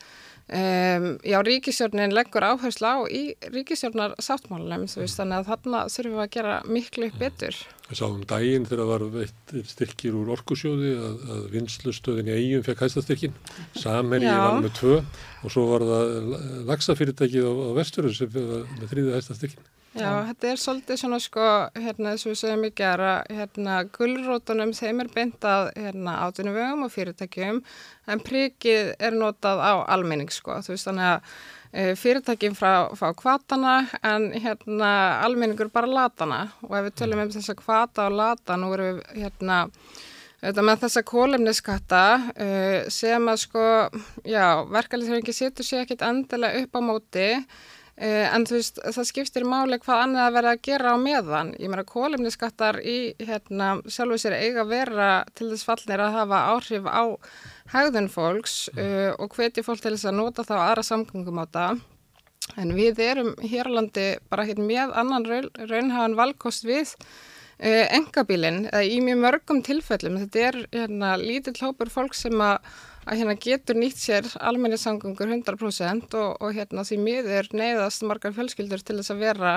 um, 0.50 1.08
já 1.26 1.38
ríkisjórnin 1.42 2.14
leggur 2.16 2.46
áherslu 2.46 2.86
á 2.86 2.98
í 3.10 3.22
ríkisjórnar 3.54 4.16
sáttmálunum 4.22 4.86
þannig 4.90 5.40
að 5.40 5.50
þarna 5.50 5.84
þurfum 5.94 6.18
við 6.18 6.24
að 6.26 6.34
gera 6.36 6.58
miklu 6.70 7.10
betur. 7.20 7.60
Við 7.86 8.00
sáum 8.02 8.24
daginn 8.30 8.66
þegar 8.66 8.90
var 8.90 9.06
veitt 9.14 9.56
styrkir 9.70 10.18
úr 10.18 10.34
orkusjóði 10.36 10.96
að, 10.98 11.24
að 11.36 11.48
vinslustöðin 11.54 12.32
í 12.32 12.38
eigum 12.40 12.66
fekk 12.66 12.86
hæstastyrkin, 12.86 13.40
Samherji 13.78 14.34
var 14.34 14.62
með 14.64 14.76
tvö 14.80 15.00
og 15.02 15.54
svo 15.54 15.68
var 15.70 15.86
það 15.86 16.36
lagsafyrirtækið 16.72 17.46
á, 17.46 17.54
á 17.54 17.72
vesturum 17.78 18.16
sem 18.18 18.38
með 18.40 18.90
þrýði 18.94 19.18
hæstastyrkin. 19.20 19.72
Já, 19.96 20.10
þetta 20.28 20.48
er 20.52 20.60
svolítið 20.60 21.00
svona 21.00 21.20
sko, 21.24 21.50
hérna 21.80 22.14
þess 22.14 22.26
að 22.26 22.32
við 22.32 22.40
segjum 22.42 22.66
ekki 22.68 22.88
að 22.90 23.04
hérna 23.32 23.76
gullrótunum 23.96 24.74
þeim 24.76 25.04
er 25.06 25.12
beintað 25.14 25.70
hérna 25.80 26.18
átunum 26.26 26.84
og 26.84 26.92
fyrirtækjum 26.92 27.62
en 28.12 28.24
prikið 28.26 28.96
er 29.00 29.16
notað 29.16 29.64
á 29.64 29.74
almenning 29.96 30.34
sko, 30.36 30.60
þú 30.66 30.76
veist 30.76 30.90
þannig 30.90 31.14
að 31.14 31.38
Eh, 31.76 31.92
fyrirtækinn 32.00 32.54
frá, 32.56 32.88
frá 32.96 33.10
kvatana 33.20 33.82
en 34.00 34.30
hérna 34.32 35.20
almenningur 35.26 35.68
bara 35.74 35.90
latana. 35.92 36.46
Og 36.64 36.78
ef 36.78 36.86
við 36.86 36.94
tölum 37.02 37.24
um 37.26 37.32
þessa 37.34 37.56
kvata 37.60 38.06
og 38.08 38.16
lata 38.16 38.56
nú 38.56 38.70
erum 38.78 39.02
við 39.02 39.26
hérna 39.26 39.58
með 40.46 40.86
þessa 40.86 41.04
kólumniskatta 41.10 42.04
uh, 42.32 42.88
sem 42.94 43.28
að 43.28 43.42
sko 43.42 43.66
já, 44.24 44.64
verkefliðsfjörðingi 44.72 45.36
setur 45.36 45.68
sér 45.68 45.84
ekkit 45.84 46.06
endilega 46.06 46.64
upp 46.64 46.80
á 46.80 46.82
móti. 46.86 47.28
Uh, 47.42 47.75
en 47.96 48.44
þú 48.44 48.58
veist, 48.58 48.80
það 48.84 49.08
skiptir 49.08 49.46
máli 49.48 49.78
hvað 49.80 50.02
annað 50.04 50.26
að 50.26 50.34
vera 50.36 50.52
að 50.52 50.64
gera 50.68 50.92
á 50.92 50.98
meðan. 51.00 51.52
Ég 51.64 51.72
meina, 51.72 51.86
kólumniskattar 51.88 52.82
í 52.84 53.16
hérna, 53.24 53.70
sjálfu 53.88 54.18
sér 54.20 54.36
eiga 54.36 54.66
vera 54.68 55.10
til 55.32 55.48
þess 55.54 55.68
fallnir 55.68 56.04
að 56.04 56.18
hafa 56.18 56.42
áhrif 56.52 56.90
á 56.92 57.04
hægðun 57.72 58.10
fólks 58.12 58.56
uh, 58.76 59.14
og 59.16 59.38
hveti 59.38 59.64
fólk 59.64 59.80
til 59.84 59.94
þess 59.96 60.10
að 60.12 60.20
nota 60.20 60.44
þá 60.44 60.56
aðra 60.58 60.84
samgöngum 60.90 61.40
á 61.40 61.46
það. 61.48 61.86
En 62.62 62.76
við 62.78 63.00
erum 63.02 63.32
hér 63.42 63.72
á 63.72 63.76
landi 63.80 64.10
bara 64.30 64.46
hérna 64.46 64.68
með 64.68 64.92
annan 65.00 65.26
raun, 65.26 65.48
raunhagan 65.56 66.18
valkost 66.20 66.68
við 66.68 66.92
uh, 66.92 67.86
engabílinn, 67.96 68.66
eða 68.74 68.84
í 68.92 69.00
mjög 69.08 69.24
mörgum 69.24 69.64
tilfellum. 69.66 70.20
Þetta 70.26 70.44
er 70.50 70.60
hérna 70.76 71.16
lítill 71.22 71.56
hópur 71.64 71.94
fólk 71.94 72.18
sem 72.18 72.36
að 72.44 72.60
að 73.06 73.22
hérna 73.22 73.36
getur 73.48 73.78
nýtt 73.80 74.00
sér 74.02 74.30
almenningssangungur 74.40 75.30
100% 75.30 76.18
og, 76.20 76.42
og 76.42 76.56
hérna 76.58 76.86
því 76.88 77.02
miður 77.02 77.52
neyðast 77.54 78.06
margar 78.08 78.34
fjölskyldur 78.36 78.82
til 78.86 78.98
þess 79.00 79.14
að 79.14 79.22
vera 79.22 79.54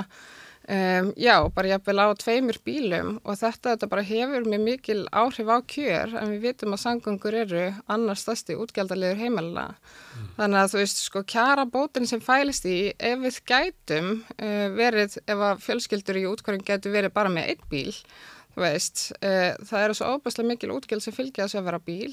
um, 0.69 1.13
já, 1.17 1.35
bara 1.55 1.73
jafnvel 1.73 2.03
á 2.05 2.07
tveimur 2.21 2.59
bílum 2.65 3.11
og 3.25 3.39
þetta, 3.41 3.75
þetta 3.75 3.89
bara 3.91 4.05
hefur 4.07 4.49
mjög 4.49 4.65
mikil 4.67 4.99
áhrif 5.17 5.49
á 5.49 5.59
kjör 5.75 6.15
en 6.21 6.33
við 6.35 6.45
vitum 6.49 6.77
að 6.77 6.83
sangungur 6.85 7.39
eru 7.43 7.65
annars 7.89 8.25
stærsti 8.27 8.59
útgjaldalegur 8.61 9.23
heimæluna 9.23 9.69
mm. 9.73 10.29
þannig 10.37 10.63
að 10.63 10.73
þú 10.75 10.83
veist 10.83 11.03
sko 11.05 11.25
kjara 11.35 11.67
bótin 11.73 12.09
sem 12.11 12.23
fælist 12.25 12.69
í 12.69 12.79
ef 12.93 13.23
við 13.25 13.41
gætum 13.49 14.13
uh, 14.37 14.67
verið 14.77 15.21
ef 15.25 15.47
að 15.51 15.65
fjölskyldur 15.65 16.21
í 16.21 16.29
útkværing 16.35 16.67
getur 16.69 16.97
verið 16.99 17.17
bara 17.17 17.33
með 17.33 17.55
einn 17.55 17.67
bíl 17.73 17.97
þú 18.55 18.65
veist, 18.65 19.09
uh, 19.23 19.53
það 19.65 19.85
eru 19.87 19.99
svo 19.99 20.15
óbærslega 20.15 20.53
mikil 20.53 20.73
útgjald 20.77 21.05
sem 21.05 21.17
fylgja 21.17 21.47
þess 21.47 21.61
að 21.63 21.69
vera 21.71 21.85
bíl 21.89 22.13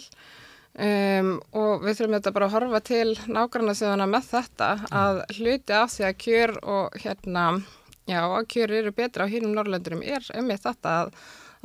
Um, 0.76 1.38
og 1.56 1.86
við 1.86 2.02
þurfum 2.02 2.18
þetta 2.18 2.32
bara 2.36 2.48
að 2.50 2.56
horfa 2.58 2.80
til 2.84 3.12
nákvæmlega 3.32 3.80
þjóðana 3.80 4.08
með 4.12 4.26
þetta 4.28 4.68
að 4.92 5.22
hluti 5.38 5.76
af 5.78 5.94
því 5.94 6.04
að 6.04 6.18
kjör 6.26 6.54
og 6.68 6.98
hérna, 7.00 7.46
já, 8.12 8.20
að 8.26 8.50
kjör 8.52 8.74
eru 8.82 8.92
betra 8.98 9.24
á 9.24 9.32
hínum 9.32 9.56
Norrlöndurum 9.56 10.04
er 10.04 10.28
um 10.36 10.52
þetta 10.52 10.98
að, 11.06 11.16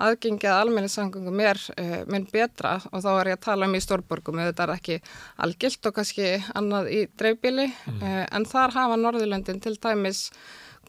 aðgengið 0.00 0.54
almenningssangungum 0.54 1.42
er 1.42 1.58
uh, 1.74 1.98
minn 2.06 2.28
betra. 2.30 2.76
Og 2.94 3.02
þá 3.02 3.10
er 3.16 3.32
ég 3.32 3.40
að 3.40 3.44
tala 3.48 3.66
um 3.66 3.74
í 3.74 3.82
stórborgum 3.82 4.38
þetta 4.44 4.68
er 4.68 4.76
ekki 4.78 5.02
algilt 5.42 5.90
og 5.90 5.98
kannski 5.98 6.32
annað 6.54 6.94
í 6.94 7.04
dreifbíli 7.10 7.66
mm. 7.66 8.00
uh, 8.00 8.24
en 8.30 8.46
þar 8.48 8.78
hafa 8.78 9.02
Norðurlöndin 9.02 9.58
til 9.64 9.74
dæmis 9.74 10.28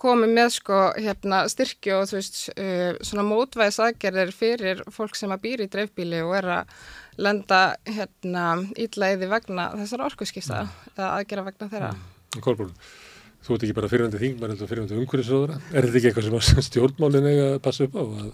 komið 0.01 0.31
með 0.37 0.53
sko 0.55 0.87
hérna 0.95 1.43
styrki 1.51 1.97
og 1.97 2.05
þú 2.09 2.21
veist 2.21 2.43
uh, 2.53 3.01
svona 3.01 3.25
mótvæðis 3.25 3.81
aðgerðir 3.81 4.31
fyrir 4.35 4.89
fólk 4.93 5.17
sem 5.17 5.33
að 5.33 5.47
býra 5.49 5.65
í 5.65 5.73
dreifbíli 5.73 6.21
og 6.21 6.37
er 6.37 6.53
að 6.61 6.75
lenda 7.19 7.61
hérna 7.87 8.45
ídlaðiði 8.79 9.29
vegna 9.31 9.69
þessar 9.79 10.05
orkuskipta 10.07 10.61
mm. 10.63 10.91
eða 10.95 11.09
aðgerða 11.17 11.47
vegna 11.49 11.69
þeirra. 11.73 11.91
Mm. 11.95 12.43
Kolbrún, 12.45 12.71
þú 13.43 13.55
ert 13.55 13.65
ekki 13.67 13.77
bara 13.77 13.91
fyrirvændi 13.91 14.21
þing, 14.21 14.37
maður 14.39 14.55
heldur 14.55 14.71
fyrirvændi 14.71 14.99
umhverfisróðura. 15.01 15.59
Er 15.73 15.87
þetta 15.87 15.99
ekki 15.99 16.11
eitthvað 16.11 16.47
sem 16.47 16.65
stjórnmálin 16.69 17.29
eiga 17.31 17.49
að 17.49 17.59
passa 17.67 17.87
upp 17.87 17.99
á 17.99 18.03
að, 18.03 18.31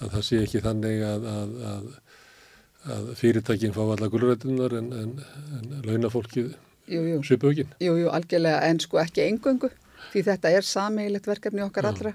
að 0.00 0.16
það 0.16 0.26
sé 0.28 0.42
ekki 0.42 0.64
þannig 0.64 1.06
að, 1.06 1.30
að, 1.38 1.88
að 2.96 3.08
fyrirtækinn 3.22 3.76
fá 3.76 3.82
alla 3.86 4.10
gullurætunar 4.12 4.78
en, 4.80 4.92
en, 5.04 5.16
en 5.60 5.74
launafólkið 5.86 6.54
svipu 7.24 7.48
aukinn? 7.48 7.70
Jú, 7.80 7.96
jú, 8.02 8.10
algjörlega 8.12 8.60
en 8.68 8.82
sko 8.82 9.00
ekki 9.00 9.24
engöngu 9.24 9.70
því 10.14 10.24
þetta 10.30 10.52
er 10.56 10.66
sameigilegt 10.68 11.30
verkefni 11.30 11.64
okkar 11.66 11.90
allra. 11.90 12.14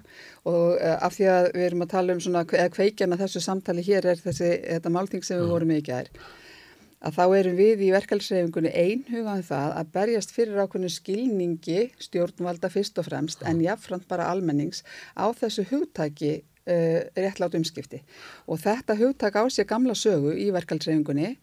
Og 0.50 0.76
uh, 0.76 0.98
af 0.98 1.16
því 1.16 1.32
að 1.36 1.50
við 1.54 1.70
erum 1.70 1.86
að 1.86 1.94
tala 1.96 2.16
um 2.16 2.22
svona, 2.24 2.46
eða 2.48 2.76
kveikjana 2.76 3.20
þessu 3.20 3.44
samtali 3.46 3.86
hér 3.86 4.14
er 4.14 4.22
þessi, 4.24 4.54
þetta 4.66 4.94
málting 4.96 5.26
sem 5.26 5.42
við 5.42 5.54
vorum 5.54 5.76
ekki 5.78 5.98
aðeir 5.98 6.30
að 7.00 7.16
þá 7.16 7.24
erum 7.38 7.56
við 7.56 7.84
í 7.86 7.90
verkefælsreifingunni 7.94 8.72
einhugaðum 8.76 9.46
það 9.48 9.76
að 9.80 9.92
berjast 9.96 10.34
fyrir 10.36 10.60
ákveðinu 10.60 10.92
skilningi 10.92 11.84
stjórnvalda 12.04 12.72
fyrst 12.74 13.00
og 13.00 13.08
fremst 13.08 13.46
en 13.48 13.62
jáfnframt 13.64 14.08
bara 14.10 14.28
almennings 14.34 14.84
á 15.16 15.32
þessu 15.32 15.64
hugtæki 15.70 16.34
uh, 16.70 17.00
réttlátt 17.18 17.58
umskipti 17.60 18.02
og 18.48 18.62
þetta 18.64 18.98
hugtak 19.00 19.36
á 19.36 19.44
sér 19.50 19.68
gamla 19.70 19.96
sögu 19.98 20.36
í 20.38 20.50
verkefælsreifingunni 20.56 21.36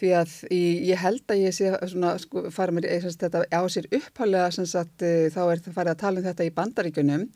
því 0.00 0.10
að 0.16 0.34
í, 0.50 0.60
ég 0.88 1.00
held 1.02 1.24
að 1.30 1.42
ég 1.42 1.54
sé 1.56 1.70
svona, 1.90 2.14
sko, 2.20 2.46
fara 2.54 2.74
mér 2.74 2.88
þetta 2.90 3.44
á 3.46 3.62
sér 3.70 3.88
upphálega 3.92 4.66
sagt 4.66 5.04
uh, 5.04 5.28
þá 5.32 5.42
er 5.44 5.62
það 5.64 5.76
farið 5.76 5.92
að 5.92 6.00
tala 6.02 6.22
um 6.22 6.26
þetta 6.26 6.46
í 6.46 6.54
bandaríkunum 6.56 7.26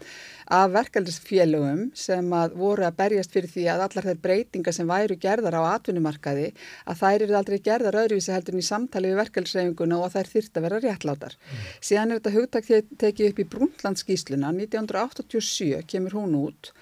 af 0.57 0.73
verkefælsfélögum 0.75 1.83
sem 1.99 2.33
að 2.39 2.57
voru 2.59 2.87
að 2.87 2.99
berjast 3.01 3.35
fyrir 3.35 3.53
því 3.53 3.67
að 3.73 3.85
allar 3.87 4.09
þeir 4.11 4.23
breytingar 4.25 4.77
sem 4.77 4.89
væru 4.91 5.19
gerðar 5.21 5.59
á 5.59 5.63
atvinnumarkaði 5.75 6.49
að 6.87 7.01
þær 7.03 7.27
eru 7.27 7.39
aldrei 7.41 7.59
gerðar 7.69 8.01
öðruvísi 8.05 8.35
heldur 8.35 8.59
í 8.59 8.65
samtali 8.67 9.13
við 9.13 9.21
verkefælsreifinguna 9.23 10.01
og 10.01 10.15
þær 10.15 10.33
þyrta 10.33 10.61
að 10.61 10.67
vera 10.69 10.83
réttlátar. 10.85 11.37
Mm. 11.37 11.65
Síðan 11.91 12.11
er 12.11 12.21
þetta 12.21 12.37
hugtak 12.37 12.71
tekið 13.03 13.31
upp 13.31 13.43
í 13.43 13.49
Brundtlandskísluna 13.55 14.53
1987 14.57 15.85
kemur 15.91 16.19
hún 16.19 16.39
út 16.41 16.73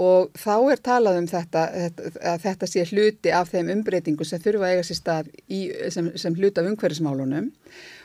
og 0.00 0.30
þá 0.38 0.54
er 0.72 0.80
talað 0.80 1.18
um 1.20 1.26
þetta 1.28 1.62
að 2.32 2.44
þetta 2.46 2.68
sé 2.68 2.84
hluti 2.88 3.32
af 3.32 3.50
þeim 3.52 3.72
umbreytingu 3.74 4.24
sem 4.24 4.40
þurfa 4.40 4.68
að 4.68 4.76
eiga 4.76 4.86
sér 4.88 4.98
stað 4.98 5.32
í, 5.48 5.66
sem, 5.92 6.08
sem 6.16 6.36
hluti 6.38 6.62
af 6.62 6.70
umhverfismálunum. 6.70 7.50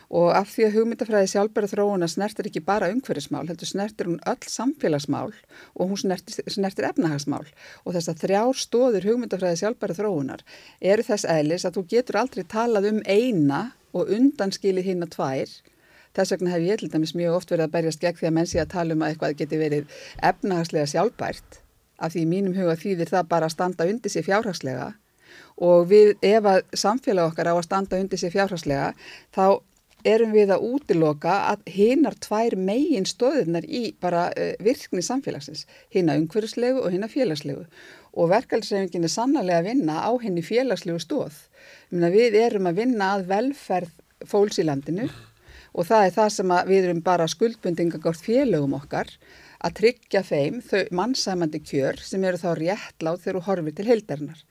Og 0.08 0.32
af 0.32 0.54
því 0.54 0.64
að 0.64 0.76
hugmyndafræði 0.78 1.30
sjálfbæra 1.34 1.68
þróuna 1.68 2.08
snertir 2.08 2.48
ekki 2.48 2.62
bara 2.64 2.88
umhverfismál, 2.94 3.44
heldur 3.50 3.68
snertir 3.68 4.08
hún 4.08 4.22
öll 4.24 4.48
samfélagsmál 4.48 5.34
og 5.76 5.90
hún 5.92 6.00
snertir, 6.00 6.48
snertir 6.48 6.88
efnahagsmál. 6.88 7.44
Og 7.84 7.96
þess 7.96 8.14
að 8.14 8.24
þrjár 8.24 8.62
stóður 8.62 9.08
hugmyndafræði 9.10 9.60
sjálfbæra 9.64 9.98
þróunar 10.00 10.46
eru 10.80 11.08
þess 11.08 11.28
eðlis 11.28 11.68
að 11.68 11.80
þú 11.80 11.86
getur 11.92 12.22
aldrei 12.24 12.48
talað 12.48 12.90
um 12.94 13.04
eina 13.04 13.62
og 13.92 14.08
undanskili 14.16 14.84
hinn 14.88 15.04
að 15.04 15.18
tvær. 15.18 15.54
Þess 16.16 16.34
vegna 16.34 16.56
hef 16.56 16.68
ég 16.72 16.80
til 16.80 16.92
dæmis 16.92 17.16
mjög 17.16 17.42
oft 17.42 17.52
verið 17.52 17.68
að 17.68 17.76
berjast 17.76 18.04
gegn 18.04 18.20
því 18.22 18.32
að 18.32 18.36
menn 18.40 18.48
sé 18.48 18.64
að 18.64 18.74
tala 18.80 18.96
um 18.96 19.04
að 19.04 19.12
eitthvað 19.12 19.40
geti 19.44 19.60
verið 19.60 19.98
efnahagslega 20.24 20.92
sjálfbært 20.96 21.64
af 21.98 22.14
því 22.14 22.24
í 22.24 22.30
mínum 22.30 22.56
huga 22.58 22.78
þýðir 22.80 23.12
það 23.14 23.30
bara 23.34 23.50
að 23.50 23.56
standa 23.56 23.88
undir 23.90 24.14
sér 24.14 24.26
fjárhagslega. 24.28 24.92
Og 25.58 25.88
við, 25.90 26.14
ef 26.26 26.46
að 26.46 26.62
samfélag 26.78 27.32
okkar 27.32 27.50
á 27.52 27.56
að 27.56 27.66
standa 27.66 28.00
undir 28.02 28.22
sér 28.22 28.34
fjárhagslega 28.36 28.92
þá 29.36 29.60
erum 30.08 30.34
við 30.36 30.54
að 30.54 30.66
útiloka 30.68 31.36
að 31.52 31.64
hinnar 31.74 32.16
tvær 32.22 32.56
megin 32.60 33.08
stóðunar 33.10 33.66
í 33.66 33.92
bara 34.02 34.28
uh, 34.30 34.54
virkni 34.64 35.02
samfélagsins, 35.04 35.66
hinna 35.94 36.18
umhverjuslegu 36.20 36.84
og 36.84 36.94
hinna 36.94 37.10
félagslegu. 37.12 37.66
Og 38.18 38.32
verkefælsreifingin 38.32 39.06
er 39.06 39.14
sannlega 39.14 39.62
að 39.62 39.72
vinna 39.72 40.02
á 40.02 40.12
henni 40.22 40.44
félagslegu 40.46 41.02
stóð. 41.02 41.36
Við 41.92 42.38
erum 42.40 42.70
að 42.70 42.84
vinna 42.84 43.16
að 43.18 43.28
velferð 43.34 43.92
fólks 44.26 44.62
í 44.62 44.66
landinu 44.66 45.10
og 45.78 45.86
það 45.86 46.08
er 46.08 46.14
það 46.16 46.32
sem 46.34 46.54
við 46.66 46.88
erum 46.88 47.02
bara 47.06 47.28
skuldbundingagátt 47.30 48.24
félögum 48.26 48.74
okkar 48.80 49.12
að 49.64 49.78
tryggja 49.82 50.22
þeim 50.28 50.62
þau 50.66 50.84
mannsæmandi 51.00 51.62
kjör 51.64 52.02
sem 52.04 52.24
eru 52.28 52.42
þá 52.42 52.52
réttláð 52.60 53.24
þegar 53.24 53.40
þú 53.40 53.48
horfir 53.48 53.78
til 53.78 53.88
heildarinnar. 53.90 54.44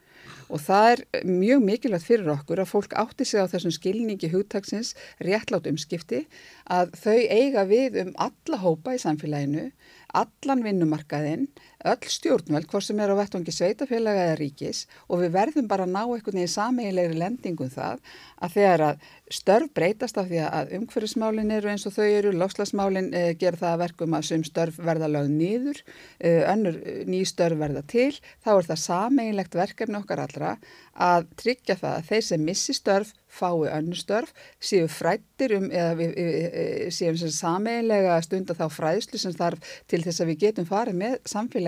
Og 0.46 0.62
það 0.62 0.88
er 0.92 1.02
mjög 1.26 1.62
mikilvægt 1.66 2.06
fyrir 2.06 2.30
okkur 2.36 2.62
að 2.62 2.70
fólk 2.70 2.94
átti 2.98 3.26
sig 3.26 3.42
á 3.42 3.50
þessum 3.50 3.74
skilningi 3.74 4.30
hugtagsins 4.30 4.92
réttlátt 5.22 5.66
umskipti 5.70 6.22
að 6.70 6.94
þau 7.02 7.18
eiga 7.18 7.66
við 7.66 7.98
um 8.04 8.12
alla 8.28 8.60
hópa 8.62 8.94
í 8.94 9.02
samfélaginu, 9.02 9.70
allan 10.14 10.62
vinnumarkaðinn, 10.66 11.48
öll 11.84 12.08
stjórnveld, 12.08 12.66
hvort 12.70 12.86
sem 12.86 13.00
er 13.00 13.12
á 13.12 13.16
vettvangi 13.18 13.52
sveitafélaga 13.52 14.30
eða 14.30 14.38
ríkis 14.40 14.86
og 15.10 15.20
við 15.22 15.34
verðum 15.36 15.68
bara 15.68 15.84
að 15.84 15.92
ná 15.92 16.00
einhvern 16.04 16.40
veginn 16.40 16.54
sameigilegri 16.54 17.18
lendingum 17.20 17.72
það 17.72 18.00
að 18.40 18.54
þegar 18.56 18.84
að 18.86 19.04
störf 19.32 19.72
breytast 19.74 20.18
af 20.20 20.28
því 20.30 20.40
að 20.46 20.72
umhverfismálin 20.78 21.52
eru 21.56 21.70
eins 21.72 21.86
og 21.88 21.94
þau 21.96 22.06
eru, 22.06 22.32
loslasmálin 22.36 23.10
eh, 23.16 23.32
ger 23.38 23.58
það 23.58 23.74
að 23.74 23.82
verkum 23.84 24.16
að 24.16 24.26
sum 24.30 24.46
störf 24.46 24.78
verða 24.78 25.10
lögð 25.10 25.32
nýður, 25.34 25.82
eh, 26.20 26.42
önnur 26.52 26.80
eh, 26.80 27.02
ný 27.08 27.24
störf 27.28 27.60
verða 27.60 27.82
til, 27.90 28.12
þá 28.44 28.50
er 28.56 28.68
það 28.70 28.82
sameigilegt 28.86 29.58
verkefni 29.58 30.00
okkar 30.00 30.24
allra 30.24 30.56
að 30.96 31.28
tryggja 31.36 31.76
það 31.80 31.96
að 31.98 32.10
þeir 32.10 32.26
sem 32.30 32.44
missi 32.46 32.76
störf 32.76 33.12
fái 33.36 33.68
önnu 33.68 33.96
störf, 33.98 34.32
séu 34.62 34.86
frættir 34.88 35.56
um 35.58 35.66
eða 35.68 35.96
við, 35.98 36.14
við, 36.16 36.92
séum 36.94 37.18
sameigilega 37.18 38.14
stund 38.24 38.52
að 38.52 38.62
þá 38.62 38.76
fræðslu 38.78 39.20
sem 39.20 39.34
þarf 39.36 39.74
til 39.90 40.00
þess 40.06 40.22
að 40.22 40.30
við 40.32 40.40
getum 40.46 40.68
farið 40.68 41.00
með 41.02 41.18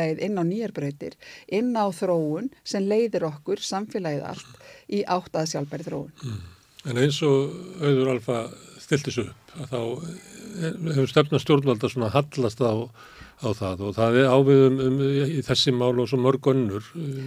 samfélagið 0.08 0.24
inn 0.24 0.38
á 0.38 0.44
nýjarbröytir, 0.44 1.16
inn 1.48 1.76
á 1.76 1.86
þróun 1.90 2.50
sem 2.64 2.86
leiðir 2.86 3.26
okkur 3.28 3.60
samfélagið 3.60 4.24
allt 4.24 4.62
í 4.88 5.04
átt 5.04 5.34
að 5.36 5.50
sjálfbæri 5.52 5.84
þróun. 5.84 6.12
Mm. 6.22 6.40
En 6.88 6.98
eins 7.02 7.20
og 7.22 7.52
auður 7.82 8.14
alfa 8.14 8.48
stiltis 8.80 9.18
upp 9.18 9.34
að 9.58 9.72
þá 9.72 9.80
hefur 10.94 11.08
stefna 11.10 11.38
stjórnvalda 11.38 11.88
svona 11.90 12.10
hallast 12.14 12.60
á, 12.62 12.88
á 13.42 13.48
það 13.52 13.82
og 13.88 13.96
það 13.96 14.18
er 14.18 14.30
áviðum 14.30 14.78
um, 14.80 15.00
í 15.02 15.42
þessi 15.44 15.74
mál 15.74 15.98
og 15.98 16.08
svo 16.08 16.18
mörg 16.22 16.46
önnur 16.48 16.86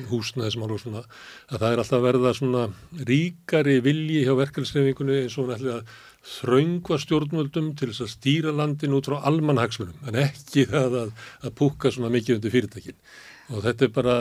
húsnæðismál 0.09 0.71
og 0.71 0.81
svona 0.81 1.03
að 1.51 1.59
það 1.59 1.67
er 1.69 1.83
alltaf 1.83 2.03
verða 2.03 2.33
svona 2.33 2.63
ríkari 3.07 3.77
vilji 3.83 4.23
hjá 4.25 4.33
verkefnisreifingunni 4.39 5.25
eins 5.25 5.37
og 5.37 5.45
hún 5.45 5.55
ætli 5.57 5.75
að 5.75 5.93
þraungva 6.21 6.99
stjórnvöldum 7.01 7.73
til 7.79 7.89
þess 7.89 8.05
að 8.05 8.13
stýra 8.13 8.53
landin 8.53 8.93
út 8.93 9.09
frá 9.09 9.17
almanhagsmunum 9.25 10.09
en 10.09 10.19
ekki 10.27 10.67
það 10.69 10.97
að, 11.05 11.13
að 11.41 11.55
púka 11.57 11.91
svona 11.93 12.13
mikið 12.13 12.37
undir 12.37 12.53
fyrirtækin 12.53 12.99
og 13.51 13.65
þetta 13.65 13.87
er 13.87 13.93
bara 13.95 14.17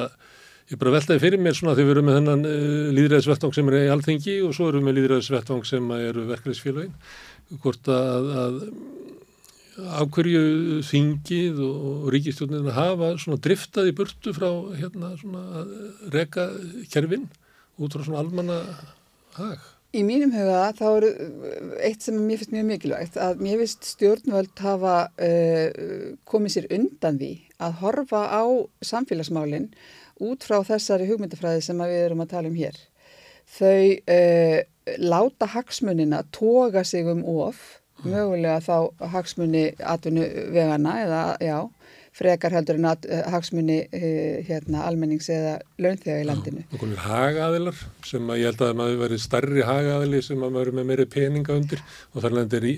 Ég 0.71 0.79
bara 0.79 0.93
veltaði 0.95 1.19
fyrir 1.19 1.41
mér 1.43 1.57
svona 1.59 1.73
þegar 1.75 1.89
við 1.89 1.97
erum 1.97 2.05
með 2.07 2.17
þennan 2.21 2.43
uh, 2.47 2.51
eh, 2.55 2.91
líðræðisvettvang 2.95 3.55
sem 3.57 3.71
er 3.71 3.77
í 3.81 3.87
alþengi 3.91 4.35
og 4.47 4.53
svo 4.55 4.69
erum 4.71 4.85
við 4.85 4.87
með 4.87 4.97
líðræðisvettvang 5.01 5.65
sem 5.67 5.89
eru 5.97 6.27
verkefnisfélagin. 6.29 6.93
Hvort 7.65 7.91
að, 7.91 8.29
að 8.45 8.61
ákverju 9.99 10.43
þingið 10.87 11.59
og 11.67 12.07
ríkistjónirna 12.15 12.77
hafa 12.77 13.11
svona 13.19 13.43
driftað 13.43 13.91
í 13.91 13.97
burtu 13.99 14.35
frá 14.37 14.49
hérna 14.79 15.11
svona 15.19 15.65
reka 16.15 16.47
kerfin 16.93 17.27
út 17.81 17.97
frá 17.97 18.07
svona 18.07 18.23
almanna 18.23 18.63
hag. 19.41 19.67
Í 19.91 20.05
mínum 20.07 20.31
huga 20.31 20.69
þá 20.79 20.85
eru 20.87 21.09
eitt 21.83 22.05
sem 22.05 22.15
mér 22.15 22.39
finnst 22.39 22.53
mjög 22.55 22.67
mikilvægt 22.69 23.17
að 23.19 23.41
mér 23.43 23.59
finnst 23.59 23.89
stjórnvöld 23.89 24.61
hafa 24.63 24.93
uh, 25.11 26.13
komið 26.31 26.55
sér 26.55 26.69
undan 26.77 27.19
því 27.19 27.31
að 27.59 27.81
horfa 27.81 28.21
á 28.31 28.45
samfélagsmálinn 28.87 29.67
út 30.23 30.47
frá 30.47 30.61
þessari 30.69 31.09
hugmyndafræði 31.11 31.65
sem 31.67 31.83
við 31.83 32.05
erum 32.05 32.23
að 32.23 32.31
tala 32.37 32.53
um 32.53 32.61
hér. 32.61 32.79
Þau 33.51 33.83
uh, 34.15 34.59
láta 35.03 35.51
hagsmunina 35.57 36.23
toga 36.39 36.85
sig 36.87 37.11
um 37.11 37.27
of, 37.43 37.59
mögulega 38.07 38.63
þá 38.63 39.11
hagsmunni 39.17 39.73
atvinnuvegana 39.83 40.97
eða 41.03 41.25
já, 41.43 41.59
frekar 42.17 42.55
heldur 42.57 42.79
en 42.81 42.89
að 42.91 43.07
uh, 43.09 43.23
hagsmunni 43.35 43.79
uh, 43.87 44.41
hérna, 44.47 44.85
almennings 44.89 45.31
eða 45.33 45.57
launþega 45.81 46.19
í 46.23 46.27
landinu. 46.29 46.65
Það 46.73 46.83
komir 46.83 47.03
hagaðilar 47.05 47.81
sem 48.11 48.33
að 48.33 48.43
ég 48.43 48.51
held 48.51 48.65
að 48.67 48.77
maður 48.81 49.01
verið 49.05 49.25
starri 49.25 49.67
hagaðili 49.67 50.23
sem 50.27 50.45
að 50.45 50.55
maður 50.57 50.73
er 50.73 50.79
með 50.81 50.91
meiri 50.91 51.09
peninga 51.15 51.57
undir 51.61 51.85
og 52.11 52.25
þar 52.25 52.37
lendir 52.41 52.69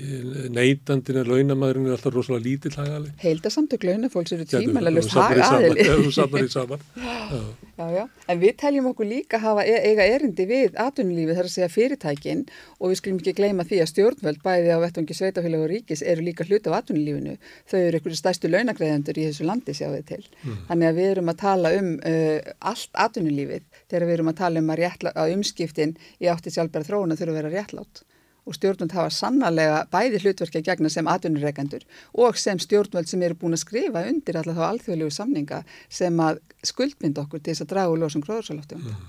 neytandin 0.52 1.20
eða 1.22 1.36
launamæðurinn 1.36 1.90
er 1.90 1.96
alltaf 1.96 2.16
rosalega 2.16 2.46
lítill 2.48 2.74
hagaðili. 2.76 3.16
Heildasamtök 3.24 3.88
launafólks 3.88 4.36
eru 4.36 4.48
tímalega 4.52 4.98
löst 4.98 5.16
hagaðili. 5.16 5.90
Þú 5.90 6.16
safnar 6.18 6.48
í 6.48 6.52
saman. 6.52 6.88
Já. 7.78 7.86
Já, 7.96 8.02
en 8.28 8.40
við 8.42 8.56
teljum 8.60 8.90
okkur 8.90 9.08
líka 9.08 9.38
hafa 9.40 9.62
e- 9.64 9.80
eiga 9.88 10.04
erindi 10.04 10.44
við 10.48 10.74
atvinnulífið 10.76 11.38
þar 11.38 11.48
að 11.48 11.54
segja 11.54 11.68
fyrirtækin 11.72 12.42
og 12.78 12.92
við 12.92 12.98
skulum 13.00 13.20
ekki 13.22 13.34
gleyma 13.38 13.64
því 13.64 13.78
að 13.80 13.90
stjórnvöld 13.92 14.42
bæði 14.44 14.74
á 14.76 14.78
vettvangi 14.82 15.16
sveitafélag 15.16 15.64
og 15.64 15.70
ríkis 15.72 16.04
eru 16.04 16.26
líka 16.26 16.44
hluti 16.44 16.68
á 16.68 16.76
atvinnulífinu. 16.76 17.38
Þau 17.72 17.78
eru 17.80 17.98
einhverju 18.00 18.20
stærstu 18.20 18.52
launagreðendur 18.52 19.22
í 19.22 19.26
þessu 19.30 19.48
landi 19.48 19.76
sjáu 19.78 19.94
þið 19.96 20.06
til. 20.12 20.22
Mm. 20.44 20.60
Þannig 20.68 20.90
að 20.90 21.00
við 21.00 21.10
erum 21.14 21.32
að 21.32 21.42
tala 21.46 21.74
um 21.80 21.90
uh, 22.12 22.38
allt 22.72 23.02
atvinnulífið 23.08 23.68
þegar 23.88 24.08
við 24.08 24.16
erum 24.18 24.32
að 24.34 24.40
tala 24.44 24.62
um 24.62 24.72
að, 24.72 24.82
réttla, 24.84 25.16
að 25.16 25.36
umskiptin 25.38 25.96
í 26.20 26.28
átti 26.28 26.52
sjálfbæra 26.52 26.90
þróuna 26.90 27.16
þurfa 27.16 27.32
að 27.32 27.40
vera 27.40 27.54
réttlátt 27.56 28.04
og 28.46 28.56
stjórnvöld 28.56 28.94
hafa 28.96 29.12
sannarlega 29.14 29.82
bæði 29.92 30.22
hlutverki 30.24 30.60
að 30.60 30.68
gegna 30.70 30.90
sem 30.90 31.08
atvinnureikandur 31.10 31.84
og 32.24 32.38
sem 32.40 32.58
stjórnvöld 32.62 33.10
sem 33.10 33.22
eru 33.22 33.38
búin 33.38 33.56
að 33.56 33.62
skrifa 33.62 34.04
undir 34.10 34.38
alltaf 34.38 34.58
þá 34.58 34.64
alþjóðlegu 34.68 35.14
samninga 35.14 35.62
sem 35.88 36.22
að 36.24 36.40
skuldmynd 36.66 37.20
okkur 37.22 37.42
til 37.42 37.54
þess 37.54 37.66
að 37.66 37.72
draga 37.74 37.94
úr 37.94 38.02
losum 38.02 38.24
gróðursalóftum. 38.26 38.82
Mm. 38.82 39.06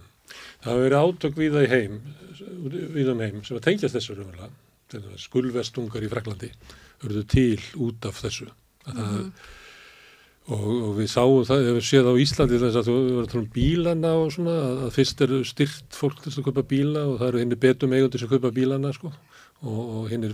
Það 0.63 0.69
hafa 0.69 0.83
verið 0.83 0.99
átök 0.99 1.39
við 1.39 1.57
það 1.57 1.65
í 1.65 1.71
heim, 1.73 1.97
við 2.93 3.11
um 3.13 3.25
heim 3.25 3.41
sem 3.43 3.57
að 3.57 3.65
tengjast 3.69 3.97
þessu 3.97 4.17
raunverulega. 4.19 4.53
Skulvestungar 5.17 6.05
í 6.05 6.09
Freklandi 6.11 6.51
verður 7.01 7.27
til 7.33 7.61
út 7.81 8.05
af 8.05 8.21
þessu. 8.21 8.51
Mm 8.85 8.99
-hmm. 8.99 9.29
Og, 10.51 10.67
og 10.69 10.93
við 10.99 11.09
sáum 11.13 11.45
það, 11.47 11.67
ef 11.69 11.77
við 11.79 11.87
séð 11.87 12.09
á 12.11 12.13
Íslandi 12.25 12.61
þess 12.61 12.79
að 12.79 12.89
þú 12.89 12.95
verður 12.99 13.23
að 13.23 13.31
tala 13.31 13.43
um 13.43 13.51
bílana 13.53 14.13
og 14.19 14.31
svona, 14.35 14.55
að 14.87 14.93
fyrst 14.97 15.23
er 15.23 15.35
styrt 15.47 15.99
fólk 15.99 16.23
til 16.23 16.33
að 16.33 16.47
kaupa 16.49 16.65
bíla 16.73 17.05
og 17.07 17.19
það 17.21 17.29
eru 17.29 17.43
henni 17.43 17.59
betum 17.63 17.95
eigundir 17.95 18.23
sem 18.23 18.31
kaupa 18.31 18.51
bílana 18.55 18.93
sko 18.95 19.13
og, 19.63 19.81
og 19.81 20.09
henni 20.11 20.33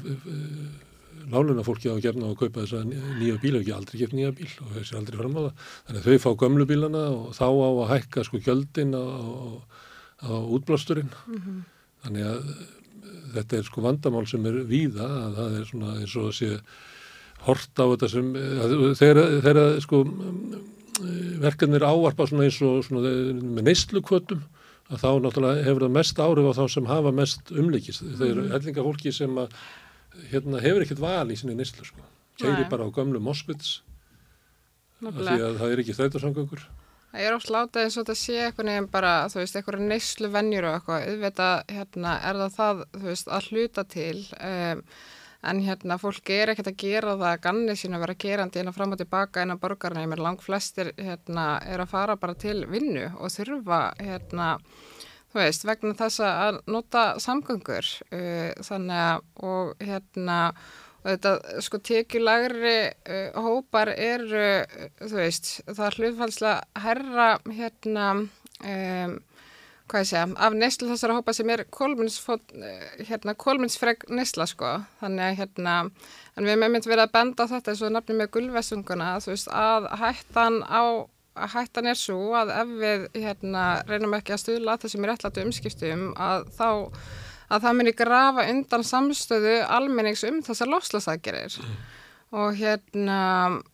láluna 1.30 1.66
fólki 1.66 1.90
á 1.90 1.94
að 1.94 2.04
gefna 2.08 2.30
á 2.30 2.30
að 2.32 2.40
kaupa 2.42 2.64
þessa 2.64 2.84
nýja 2.88 3.38
bíl 3.42 3.56
og 3.58 3.62
ekki 3.62 3.76
aldrei 3.76 4.00
gefa 4.02 4.18
nýja 4.18 4.34
bíl 4.38 4.50
og 4.66 4.74
þessi 4.78 4.98
aldrei 4.98 5.20
fram 5.20 5.38
á 5.38 5.42
það. 5.46 5.68
Þannig 5.86 6.00
að 6.00 6.08
þau 6.08 6.24
fá 6.24 6.30
gömlu 6.44 6.68
bílana 6.70 7.04
og 7.14 7.30
þá 7.38 7.46
á 7.46 7.70
að 7.70 7.90
hækka 7.94 8.26
sko 8.26 8.42
gjöldin 8.46 8.96
á, 8.98 9.04
á, 9.06 9.38
á 10.26 10.32
útblásturinn. 10.58 11.12
Mm 11.28 11.40
-hmm. 11.40 11.60
Þannig 12.06 12.30
að 12.32 12.54
þetta 13.36 13.58
er 13.58 13.68
sko 13.68 13.86
vandamál 13.86 14.26
sem 14.28 14.46
er 14.50 14.62
víða 14.66 15.06
að 15.06 15.36
það 15.40 15.60
er 15.60 15.66
svona 15.70 15.98
eins 16.00 16.16
og 16.16 16.30
að 16.30 16.38
sé 16.40 16.50
horta 17.46 17.88
á 17.88 17.92
þetta 17.94 18.10
sem 18.12 18.32
þegar, 19.00 19.20
þegar 19.46 19.82
sko 19.84 20.04
verkefnir 21.40 21.86
áarpa 21.88 22.28
svona 22.28 22.48
eins 22.48 22.62
og 22.66 22.82
svona 22.88 23.12
með 23.40 23.70
neystlukvötum 23.70 24.42
að 24.90 25.04
þá 25.04 25.10
náttúrulega 25.24 25.68
hefur 25.68 25.86
það 25.86 25.94
mest 26.00 26.24
áhrif 26.24 26.50
á 26.50 26.54
þá 26.58 26.64
sem 26.74 26.90
hafa 26.90 27.12
mest 27.16 27.52
umleikist. 27.54 28.04
Þeir 28.18 28.32
eru 28.32 28.48
hellinga 28.56 28.86
fólki 28.88 29.14
sem 29.16 29.38
að 29.38 29.54
hérna, 30.32 30.64
hefur 30.64 30.86
ekkert 30.86 31.04
val 31.04 31.30
í 31.30 31.38
sinni 31.40 31.56
nýslu 31.58 31.86
sko. 31.86 32.08
Kæri 32.40 32.66
bara 32.72 32.88
á 32.88 32.96
gamlu 32.96 33.22
Moskvits 33.22 33.80
því 35.00 35.38
að 35.40 35.60
það 35.62 35.74
er 35.74 35.82
ekki 35.84 35.96
þrætarsamgöngur. 35.96 36.64
Það 37.10 37.26
er 37.26 37.36
oft 37.36 37.50
látað 37.50 37.86
eins 37.86 37.96
og 37.98 38.04
þetta 38.04 38.16
sé 38.20 38.36
eitthvað 38.44 38.68
nefn 38.70 38.88
bara, 38.94 39.14
þú 39.32 39.40
veist, 39.40 39.56
eitthvað 39.58 39.86
neyslu 39.90 40.30
vennjur 40.34 40.68
og 40.70 40.76
eitthvað, 40.78 41.06
auðvitað, 41.10 41.62
hérna, 41.74 42.12
er 42.30 42.42
það 42.42 42.58
það, 42.58 42.84
þú 42.94 43.08
veist, 43.08 43.32
að 43.38 43.48
hluta 43.50 43.86
til, 43.90 44.18
um, 44.50 44.84
en 45.42 45.62
hérna, 45.64 45.98
fólk 46.02 46.32
er 46.36 46.52
ekkert 46.52 46.74
að 46.74 46.82
gera 46.82 47.16
það 47.16 47.30
að 47.30 47.44
ganni 47.46 47.76
sín 47.80 47.96
að 47.96 48.04
vera 48.06 48.18
gerandi 48.24 48.60
inn 48.60 48.72
að 48.72 48.76
fram 48.80 48.96
og 48.96 49.00
tilbaka 49.00 49.46
inn 49.46 49.56
á 49.56 49.62
borgarna, 49.62 50.04
ég 50.04 50.12
með 50.12 50.24
lang 50.26 50.44
flestir, 50.44 50.92
hérna, 51.00 51.46
er 51.64 51.84
að 51.84 51.94
fara 51.94 52.18
bara 52.20 52.36
til 52.40 52.66
vinnu 52.68 53.06
og 53.16 53.32
þurfa, 53.32 53.80
hérna, 54.02 54.50
þú 55.32 55.40
veist, 55.40 55.66
vegna 55.70 55.96
þess 56.00 56.26
að 56.26 56.60
nota 56.68 57.06
samgöngur. 57.24 57.88
Uh, 58.12 58.52
þannig 58.68 59.04
að 59.06 59.26
og 59.48 59.74
hérna 59.88 60.40
og 61.00 61.08
þetta 61.14 61.62
sko 61.64 61.80
tekjulagri 61.88 62.76
uh, 63.08 63.40
hópar 63.40 63.94
eru 63.96 64.46
uh, 64.66 64.90
þú 65.00 65.16
veist, 65.22 65.52
það 65.70 65.86
er 65.86 66.00
hlutfalslega 66.02 66.84
herra 66.84 67.30
hérna 67.48 68.08
um, 68.20 69.20
hvað 69.90 70.04
ég 70.04 70.10
segja, 70.12 70.26
af 70.46 70.58
neslu 70.58 70.90
þessara 70.92 71.16
hópa 71.18 71.36
sem 71.36 71.52
er 71.54 71.66
uh, 71.68 72.74
hérna, 73.10 73.36
nesla 74.16 74.48
sko 74.50 74.74
þannig 75.02 75.26
að 75.28 75.40
hérna, 75.44 75.78
en 76.38 76.50
við 76.50 76.60
meðmynd 76.64 76.90
verið 76.90 77.06
að 77.06 77.16
benda 77.18 77.48
þetta 77.52 77.74
eins 77.74 77.86
og 77.86 77.96
nafnum 77.96 78.22
með 78.22 78.34
gulvesunguna 78.38 79.14
þú 79.24 79.34
veist, 79.34 79.50
að 79.54 79.90
hættan 80.02 80.62
á 80.66 80.84
hættan 81.54 81.88
er 81.88 81.96
svo 81.96 82.34
að 82.36 82.52
ef 82.52 82.72
við 82.82 83.08
hérna, 83.24 83.66
reynum 83.88 84.16
ekki 84.18 84.36
að 84.36 84.44
stuðla 84.44 84.78
þessum 84.82 85.08
réttlætu 85.08 85.46
umskiptum 85.46 86.10
að 86.20 86.50
þá 86.58 86.70
að 87.50 87.64
það 87.66 87.78
myndir 87.78 87.98
grafa 87.98 88.46
undan 88.52 88.86
samstöðu 88.86 89.56
almennings 89.66 90.26
um 90.28 90.42
þessar 90.46 90.70
lofslagsækjarir 90.74 91.56
mm. 91.62 91.80
Og 92.30 92.58
hérna 92.60 93.20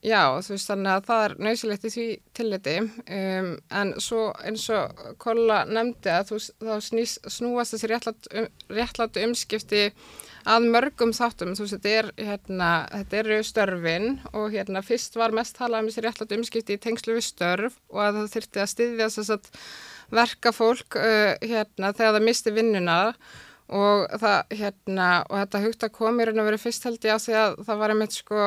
já 0.06 0.22
þú 0.40 0.54
veist 0.54 0.70
þannig 0.70 0.92
að 0.94 1.08
það 1.10 1.24
er 1.26 1.34
nöysilegt 1.44 1.88
í 1.88 1.92
því 1.92 2.06
tilliti. 2.38 2.76
Um, 3.06 3.50
en 3.76 3.96
svo 4.04 4.30
eins 4.48 4.68
og 4.72 5.02
Kolla 5.22 5.64
nefndi 5.68 6.14
að 6.14 6.32
þú, 6.32 6.40
þá 6.64 6.76
snýs, 6.88 7.18
snúast 7.38 7.76
þessi 7.76 7.90
réttlætu, 7.92 8.46
réttlætu 8.72 9.26
umskipti 9.28 9.90
að 10.46 10.68
mörgum 10.70 11.12
þáttum, 11.16 11.56
þú 11.58 11.66
veist, 11.66 11.76
þetta, 11.80 11.94
er, 12.00 12.10
hérna, 12.28 12.70
þetta 12.92 13.18
eru 13.24 13.40
störfin 13.48 14.08
og 14.32 14.54
hérna 14.54 14.84
fyrst 14.86 15.18
var 15.18 15.34
mest 15.36 15.58
talað 15.58 15.84
um 15.84 15.90
þessi 15.90 16.06
réttlætt 16.06 16.36
umskipti 16.38 16.78
í 16.78 16.82
tengslu 16.84 17.18
við 17.18 17.26
störf 17.32 17.80
og 17.90 18.04
að 18.06 18.20
það 18.20 18.32
þurfti 18.36 18.62
að 18.62 18.72
styðja 18.76 19.10
þess 19.16 19.36
að 19.36 19.50
verka 20.16 20.54
fólk 20.56 21.00
uh, 21.02 21.34
hérna 21.42 21.92
þegar 21.98 22.18
það 22.20 22.28
misti 22.30 22.56
vinnuna 22.56 23.00
og 23.74 24.06
það 24.22 24.56
hérna 24.60 25.10
og 25.26 25.40
þetta 25.40 25.62
hugt 25.64 25.86
að 25.88 25.94
komi 25.96 26.26
raun 26.28 26.42
og 26.42 26.48
verið 26.50 26.62
fyrst 26.62 26.84
held 26.86 27.06
ég 27.08 27.18
á 27.18 27.24
því 27.24 27.38
að 27.42 27.56
það 27.66 27.80
var 27.82 27.94
einmitt 27.94 28.18
sko, 28.18 28.42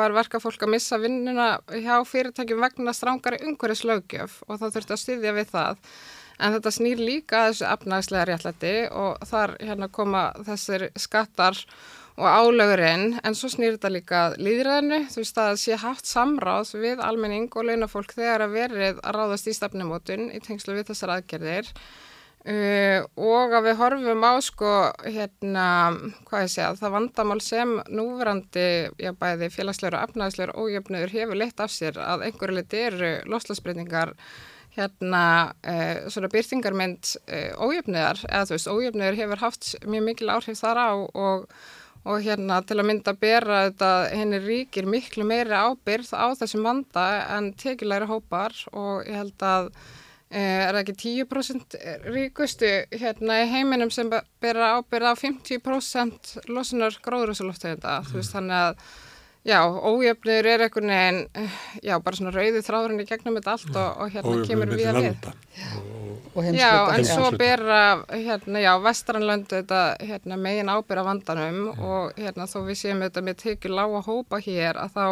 var 0.00 0.14
verka 0.16 0.40
fólk 0.40 0.64
að 0.64 0.72
missa 0.72 0.98
vinnuna 1.02 1.48
hjá 1.68 1.96
fyrirtækjum 2.08 2.62
vegna 2.64 2.94
strángari 2.96 3.42
umhverjuslaugjöf 3.44 4.38
og 4.48 4.62
það 4.62 4.78
þurfti 4.78 4.96
að 4.96 5.02
styðja 5.02 5.34
við 5.36 5.50
það. 5.52 5.82
En 6.34 6.56
þetta 6.56 6.72
snýr 6.74 7.02
líka 7.02 7.42
að 7.42 7.50
þessu 7.52 7.66
efnagslega 7.70 8.24
réttlæti 8.30 8.72
og 8.90 9.28
þar 9.28 9.54
hérna 9.60 9.90
koma 9.92 10.24
þessir 10.48 10.88
skattar 10.98 11.60
og 12.14 12.26
álögurinn 12.30 13.18
en 13.26 13.36
svo 13.36 13.50
snýr 13.50 13.76
þetta 13.76 13.90
líka 13.90 14.22
líðræðinu, 14.38 15.00
þú 15.10 15.20
veist 15.20 15.38
að 15.38 15.48
það 15.50 15.60
sé 15.64 15.78
haft 15.82 16.08
samráð 16.08 16.72
við 16.78 17.02
almenning 17.02 17.50
og 17.52 17.68
launafólk 17.68 18.14
þegar 18.14 18.46
að 18.46 18.56
verið 18.56 19.00
að 19.02 19.16
ráðast 19.18 19.50
í 19.50 19.54
stefnumótun 19.58 20.28
í 20.30 20.42
tengslu 20.42 20.76
við 20.78 20.92
þessar 20.92 21.16
aðgerðir 21.18 21.72
uh, 22.50 23.04
og 23.16 23.54
að 23.56 23.68
við 23.68 23.78
horfum 23.80 24.24
á 24.26 24.32
sko 24.44 24.72
hérna, 25.04 25.66
hvað 26.28 26.46
ég 26.46 26.52
segja, 26.52 26.72
það 26.80 26.96
vandamál 26.96 27.38
sem 27.44 27.76
núverandi, 27.88 28.66
já 29.00 29.12
bæði 29.20 29.50
félagslegur 29.54 29.98
og 29.98 30.08
efnagslegur 30.08 30.56
ójöfnöður 30.58 31.14
hefur 31.14 31.40
leitt 31.40 31.62
af 31.62 31.72
sér 31.72 32.00
að 32.02 32.26
einhverju 32.28 32.58
liti 32.58 32.82
eru 32.88 33.14
loslasbreytingar 33.30 34.14
hérna 34.74 35.24
uh, 35.62 36.10
svona 36.10 36.32
byrtingarmynd 36.34 37.14
uh, 37.28 37.64
ójöfniðar, 37.64 38.24
eða 38.28 38.50
þú 38.50 38.56
veist, 38.58 38.74
ójöfniður 38.74 39.18
hefur 39.22 39.42
haft 39.44 39.72
mjög 39.86 40.06
mikil 40.10 40.30
áhrif 40.34 40.60
þar 40.60 40.82
á 40.82 40.90
og, 40.92 41.50
og 42.04 42.24
hérna 42.24 42.60
til 42.66 42.80
að 42.80 42.88
mynda 42.90 43.14
að 43.14 43.20
bera 43.22 43.66
þetta 43.68 43.90
henni 44.12 44.40
ríkir 44.42 44.88
miklu 44.90 45.26
meiri 45.28 45.54
ábyrð 45.54 46.10
á 46.12 46.26
þessum 46.40 46.66
vanda 46.66 47.04
en 47.36 47.52
tekilæri 47.56 48.10
hópar 48.10 48.56
og 48.74 49.06
ég 49.06 49.22
held 49.22 49.46
að 49.46 49.70
er 50.34 50.74
það 50.74 50.80
ekki 50.82 50.96
10% 51.24 51.78
ríkustu 52.10 52.70
hérna 52.90 53.40
í 53.44 53.48
heiminum 53.52 53.92
sem 53.94 54.10
bera 54.42 54.74
ábyrð 54.78 55.10
á 55.10 55.14
50% 55.20 56.36
losunar 56.50 56.98
gróðrúsaloftegunda, 57.04 58.00
mm. 58.00 58.10
þú 58.10 58.20
veist, 58.20 58.34
þannig 58.34 58.60
að 58.60 58.86
Já, 59.44 59.60
ójöfnur 59.68 60.46
er 60.48 60.62
einhvern 60.64 60.88
veginn, 60.88 61.48
já, 61.84 61.98
bara 62.00 62.16
svona 62.16 62.30
rauði 62.32 62.62
þráðurinn 62.64 63.02
í 63.02 63.04
gegnum 63.04 63.34
þetta 63.36 63.52
allt 63.52 63.74
og, 63.76 63.98
og 64.00 64.14
hérna 64.14 64.30
ójöfnur 64.30 64.46
kemur 64.48 64.70
við 64.72 64.86
að 64.88 64.96
við. 65.02 66.54
Já, 66.56 66.70
en 66.94 67.04
svo 67.04 67.28
bera, 67.36 67.80
hérna, 68.08 68.62
já, 68.64 68.70
vestranlöndu 68.80 69.58
þetta, 69.58 69.82
hérna, 70.00 70.38
megin 70.40 70.72
ábyrra 70.72 71.04
vandanum 71.04 71.58
já. 71.66 71.74
og 71.76 72.16
hérna, 72.16 72.48
þó 72.48 72.56
við 72.70 72.80
séum 72.80 73.04
þetta 73.04 73.24
með 73.26 73.36
tekið 73.42 73.76
lága 73.76 74.00
hópa 74.08 74.40
hér 74.46 74.80
að 74.80 74.96
þá 74.96 75.04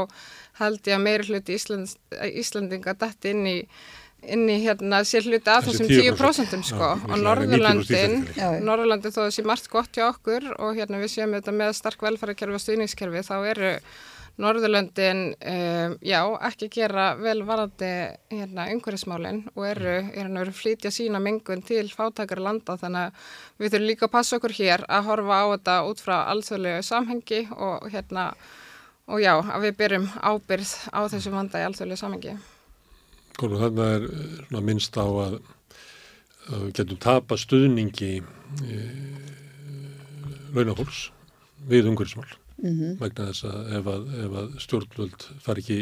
held 0.62 0.88
ég 0.88 0.96
að 0.96 1.04
meiri 1.04 1.28
hluti 1.28 1.58
Ísland, 1.60 1.92
Íslandinga 2.32 2.96
dætt 3.04 3.28
inn 3.28 3.44
í 3.52 3.58
inn 4.22 4.46
í 4.50 4.58
hérna 4.62 5.02
sér 5.08 5.26
hluti 5.26 5.50
af 5.50 5.66
þessum 5.66 5.90
10% 5.90 6.66
sko 6.68 6.92
já, 6.92 7.02
og 7.08 7.18
Norðurlandin 7.22 8.16
Norðurlandin 8.62 9.14
þó 9.14 9.24
þessi 9.24 9.44
margt 9.48 9.68
gott 9.72 9.92
hjá 9.96 10.08
okkur 10.12 10.52
og 10.58 10.78
hérna 10.78 11.02
við 11.02 11.14
séum 11.16 11.34
þetta 11.36 11.54
með 11.56 11.76
stark 11.78 12.06
velfærakerfi 12.06 12.58
og 12.58 12.64
stuðningskerfi 12.64 13.24
þá 13.26 13.36
eru 13.50 13.76
Norðurlöndin 14.40 15.34
um, 15.36 15.96
já, 16.00 16.20
ekki 16.48 16.70
gera 16.72 17.10
vel 17.20 17.42
varandi 17.44 17.90
hérna 18.32 18.64
umhverfismálinn 18.72 19.42
og 19.52 19.66
eru, 19.68 19.98
eru, 20.08 20.32
eru 20.40 20.54
flítja 20.56 20.92
sína 20.94 21.20
mengun 21.20 21.60
til 21.66 21.84
fátakara 21.92 22.46
landa. 22.46 22.78
Þannig 22.80 23.10
að 23.10 23.28
við 23.60 23.74
þurfum 23.74 23.90
líka 23.90 24.08
að 24.08 24.14
passa 24.14 24.38
okkur 24.38 24.56
hér 24.56 24.86
að 24.88 25.10
horfa 25.10 25.36
á 25.36 25.44
þetta 25.52 25.76
út 25.90 26.00
frá 26.00 26.16
alþjóðlegu 26.32 26.88
samhengi 26.88 27.42
og 27.52 27.86
hérna 27.92 28.30
og 29.12 29.20
já, 29.20 29.34
að 29.36 29.68
við 29.68 29.78
byrjum 29.82 30.08
ábyrð 30.22 30.74
á 30.96 31.00
þessu 31.12 31.36
vanda 31.36 31.60
í 31.60 31.68
alþjóðlegu 31.68 32.00
samhengi. 32.00 32.36
Þarna 33.38 33.88
er 33.96 34.06
svona 34.46 34.62
minnst 34.66 34.98
á 34.98 35.06
að, 35.06 35.40
að 36.50 36.66
við 36.66 36.76
getum 36.78 37.00
tapa 37.02 37.38
stuðningi 37.40 38.12
e, 38.20 38.78
launafólks 40.54 41.09
við 41.70 41.90
umhverfismál. 41.92 42.30
Mhm. 42.62 42.98
vegna 43.00 43.24
þess 43.32 43.46
að 43.48 43.70
ef 43.78 43.88
að, 43.90 44.02
ef 44.22 44.34
að 44.38 44.50
stjórnvöld 44.62 45.24
far 45.42 45.59
ekki 45.59 45.78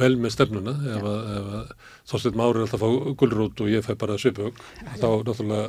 vel 0.00 0.16
með 0.18 0.32
stefnuna 0.34 0.72
ef 0.96 1.04
að, 1.06 1.28
ef 1.36 1.50
að 1.58 1.68
þóstið 2.10 2.38
mári 2.40 2.64
alltaf 2.64 2.82
að 2.82 2.96
fá 2.96 3.12
gulrót 3.20 3.62
og 3.62 3.70
ég 3.70 3.86
fæ 3.86 3.92
bara 4.00 4.16
svipög 4.18 4.58
þá 4.98 5.06
náttúrulega 5.28 5.68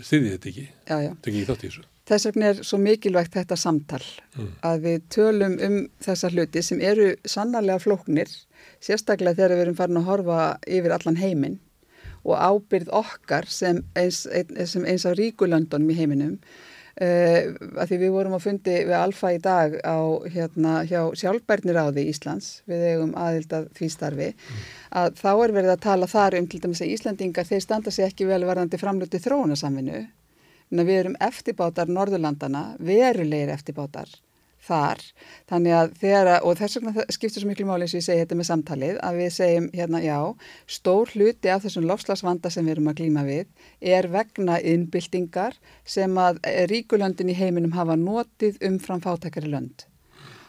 stýði 0.00 0.32
þetta 0.36 0.50
ekki, 0.52 0.66
þetta 0.88 1.30
ekki 1.32 1.42
í 1.42 1.46
þátt 1.50 1.66
í 1.66 1.68
þessu 1.68 1.84
Þess 2.06 2.26
vegna 2.28 2.46
er 2.52 2.60
svo 2.62 2.78
mikilvægt 2.78 3.34
þetta 3.34 3.56
samtal 3.58 4.02
að 4.62 4.80
við 4.84 5.00
tölum 5.10 5.56
um 5.66 5.88
þessa 6.04 6.28
hluti 6.30 6.62
sem 6.62 6.80
eru 6.80 7.08
sannarlega 7.26 7.82
flóknir, 7.82 8.30
sérstaklega 8.80 9.34
þegar 9.40 9.54
við 9.56 9.62
erum 9.64 9.74
farin 9.80 9.96
að 9.98 10.04
horfa 10.10 10.58
yfir 10.66 10.94
allan 10.94 11.16
heiminn 11.18 11.58
og 12.26 12.36
ábyrð 12.38 12.88
okkar 12.94 13.46
sem 13.50 13.82
eins, 13.96 14.26
ein- 14.26 14.66
sem 14.66 14.84
eins 14.86 15.04
af 15.06 15.16
ríkulöndunum 15.18 15.90
í 15.90 15.94
heiminum. 15.98 16.38
Uh, 16.96 17.52
að 17.76 17.90
því 17.90 17.96
við 18.00 18.10
vorum 18.14 18.36
á 18.38 18.40
fundi 18.40 18.72
við 18.88 18.94
Alfa 18.96 19.32
í 19.34 19.38
dag 19.44 19.74
á 19.84 20.00
hérna 20.32 20.78
hjá 20.88 21.02
sjálfbærnir 21.12 21.76
áði 21.76 22.06
Íslands, 22.08 22.62
við 22.64 22.86
eigum 22.94 23.12
aðild 23.20 23.52
að 23.52 23.66
því 23.76 23.88
starfi, 23.92 24.28
að 24.96 25.10
þá 25.20 25.28
er 25.44 25.52
verið 25.58 25.72
að 25.74 25.82
tala 25.84 26.06
þar 26.08 26.38
um 26.38 26.46
til 26.48 26.60
dæmis 26.64 26.80
að 26.80 26.94
Íslandingar 26.94 27.44
þeir 27.50 27.60
standa 27.66 27.90
sig 27.92 28.06
ekki 28.08 28.24
vel 28.30 28.40
varðandi 28.48 28.80
framlötu 28.80 29.20
að 29.20 30.06
við 30.70 31.00
erum 31.00 31.18
eftirbátar 31.22 31.90
Norðurlandana, 31.92 32.76
verulegir 32.78 33.52
eftirbátar 33.54 34.10
þar. 34.66 35.02
Að 35.46 35.92
þegar, 36.00 36.30
og 36.42 36.58
þess 36.58 36.78
vegna 36.78 37.06
skiptir 37.14 37.42
svo 37.42 37.50
miklu 37.50 37.66
máli 37.68 37.86
og 37.86 37.94
ég 37.94 38.04
segi 38.04 38.24
þetta 38.24 38.38
með 38.38 38.48
samtalið, 38.50 38.98
að 39.06 39.18
við 39.20 39.32
segjum 39.36 39.68
hérna 39.74 40.02
já, 40.02 40.18
stór 40.66 41.12
hluti 41.14 41.52
af 41.52 41.64
þessum 41.64 41.86
lofslagsvanda 41.90 42.50
sem 42.50 42.66
við 42.66 42.76
erum 42.76 42.90
að 42.90 43.00
glíma 43.02 43.26
við 43.28 43.46
er 43.96 44.10
vegna 44.10 44.58
innbyltingar 44.58 45.58
sem 45.86 46.18
að 46.18 46.40
eh, 46.42 46.64
ríkulöndin 46.70 47.30
í 47.30 47.38
heiminum 47.38 47.76
hafa 47.76 47.98
notið 48.00 48.58
umfram 48.66 49.04
fátækari 49.04 49.52
lönd. 49.52 49.86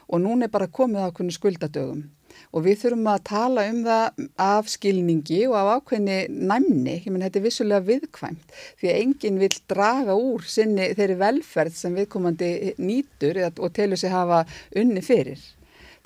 Og 0.07 0.23
núna 0.23 0.47
er 0.47 0.53
bara 0.53 0.71
komið 0.71 1.09
ákveðinu 1.09 1.35
skuldadögum 1.35 2.05
og 2.53 2.65
við 2.67 2.79
þurfum 2.83 3.09
að 3.11 3.25
tala 3.31 3.65
um 3.71 3.81
það 3.87 4.23
af 4.47 4.71
skilningi 4.71 5.41
og 5.49 5.57
af 5.59 5.71
ákveðni 5.77 6.17
næmni, 6.29 6.95
ég 7.03 7.11
menn 7.11 7.25
þetta 7.25 7.41
er 7.41 7.47
vissulega 7.47 7.87
viðkvæmt 7.87 8.55
því 8.79 8.91
að 8.91 9.01
enginn 9.01 9.41
vil 9.43 9.53
draga 9.69 10.17
úr 10.17 10.47
sinni 10.47 10.89
þeirri 10.97 11.19
velferð 11.21 11.77
sem 11.77 11.97
viðkomandi 11.97 12.51
nýtur 12.79 13.43
og 13.49 13.69
telur 13.75 13.99
sig 13.99 14.13
hafa 14.13 14.43
unni 14.77 15.03
fyrir. 15.05 15.39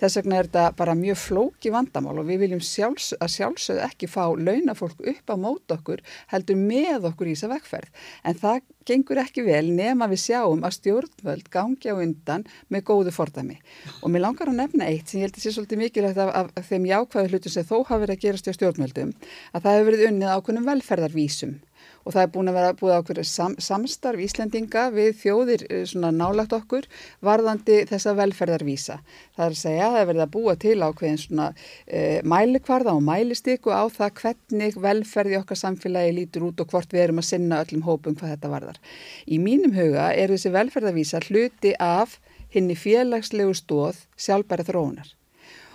Þess 0.02 0.18
vegna 0.18 0.40
er 0.40 0.48
þetta 0.50 0.66
bara 0.80 0.98
mjög 0.98 1.20
flóki 1.22 1.72
vandamál 1.74 2.18
og 2.18 2.26
við 2.26 2.40
viljum 2.46 2.62
sjálfs, 2.66 3.12
að 3.22 3.34
sjálfsögðu 3.36 3.84
ekki 3.86 4.10
fá 4.10 4.24
launafólk 4.34 5.04
upp 5.12 5.30
á 5.30 5.36
mót 5.38 5.76
okkur 5.76 6.02
heldur 6.34 6.58
með 6.58 7.06
okkur 7.12 7.30
í 7.30 7.36
þessa 7.36 7.52
vekkferð. 7.52 7.92
En 8.26 8.40
það 8.42 8.62
gengur 8.90 9.22
ekki 9.22 9.46
vel 9.46 9.68
nema 9.70 10.08
við 10.10 10.24
sjáum 10.24 10.66
að 10.66 10.78
stjórnvöld 10.80 11.50
gangi 11.54 11.94
á 11.94 11.96
undan 11.96 12.48
með 12.74 12.86
góðu 12.90 13.14
fordæmi. 13.14 13.60
Og 14.02 14.10
mér 14.10 14.26
langar 14.26 14.50
að 14.50 14.58
nefna 14.64 14.90
eitt 14.90 15.12
sem 15.12 15.22
ég 15.22 15.30
held 15.30 15.38
að 15.38 15.46
sé 15.46 15.54
svolítið 15.54 15.84
mikilvægt 15.84 16.22
af, 16.26 16.34
af, 16.42 16.66
þeim 16.66 16.90
jákvæðu 16.90 17.36
hlutum 17.36 17.54
sem 17.54 17.68
þó 17.70 17.76
hafa 17.84 18.02
verið 18.02 18.18
að 18.18 18.24
gerast 18.26 18.50
hjá 18.50 18.58
stjórnvöldum 18.58 19.14
að 19.54 19.62
það 19.62 19.78
hefur 19.78 19.92
verið 19.92 20.08
unnið 20.10 20.34
ákveðnum 20.34 20.72
velferðarvísum 20.72 21.60
og 22.06 22.16
það 22.16 22.22
er 22.24 22.32
búin 22.34 22.52
að 22.52 22.58
vera 22.58 22.76
búið 22.80 22.96
ákveður 22.98 23.28
sam, 23.30 23.56
samstarf 23.62 24.24
Íslendinga 24.26 24.88
við 24.96 25.12
þjóðir 25.22 25.66
eh, 25.70 25.84
svona 25.90 26.12
nálagt 26.16 26.56
okkur 26.56 26.88
varðandi 27.26 27.82
þessa 27.90 28.16
velferðarvísa. 28.20 28.98
Það 29.36 29.46
er 29.46 29.56
að 29.56 29.62
segja 29.62 29.86
að 29.86 29.96
það 29.96 30.02
er 30.02 30.10
verið 30.12 30.26
að 30.26 30.34
búa 30.36 30.56
til 30.66 30.76
ákveðin 30.82 31.22
svona 31.22 31.48
e, 31.86 32.02
mælikvarða 32.28 32.96
og 32.98 33.06
mælistiku 33.06 33.74
á 33.74 33.84
það 33.94 34.14
hvernig 34.22 34.78
velferði 34.82 35.40
okkar 35.42 35.62
samfélagi 35.62 36.18
lítur 36.18 36.50
út 36.50 36.62
og 36.64 36.74
hvort 36.74 36.94
við 36.94 37.06
erum 37.06 37.22
að 37.22 37.30
sinna 37.30 37.62
öllum 37.64 37.86
hópum 37.88 38.18
hvað 38.18 38.36
þetta 38.36 38.54
varðar. 38.56 38.82
Í 39.28 39.40
mínum 39.42 39.74
huga 39.78 40.12
er 40.14 40.34
þessi 40.34 40.54
velferðarvísa 40.58 41.24
hluti 41.30 41.74
af 41.80 42.20
henni 42.52 42.76
félagslegu 42.76 43.56
stóð 43.58 44.06
sjálfbæra 44.20 44.68
þróunar 44.68 45.16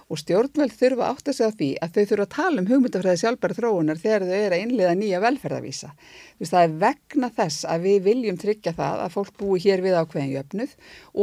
og 0.07 0.20
stjórnveld 0.20 0.74
þurfa 0.77 1.03
að 1.03 1.12
átta 1.16 1.33
sig 1.35 1.49
á 1.49 1.57
því 1.57 1.69
að 1.83 1.97
þau 1.97 2.05
þurfa 2.11 2.24
að 2.27 2.35
tala 2.37 2.62
um 2.62 2.69
hugmyndafræði 2.70 3.20
sjálfbæra 3.23 3.57
þróunar 3.57 4.01
þegar 4.03 4.24
þau 4.27 4.35
eru 4.37 4.57
að 4.57 4.62
innlega 4.62 4.93
nýja 5.01 5.20
velferðarvísa. 5.24 5.91
Þú 6.37 6.45
veist, 6.45 6.53
það 6.53 6.66
er 6.66 6.77
vegna 6.85 7.31
þess 7.39 7.66
að 7.66 7.87
við 7.87 7.99
viljum 8.05 8.39
tryggja 8.39 8.74
það 8.77 9.03
að 9.03 9.16
fólk 9.16 9.33
búi 9.41 9.62
hér 9.65 9.83
við 9.83 9.97
ákveðin 9.99 10.35
jöfnuð 10.37 10.77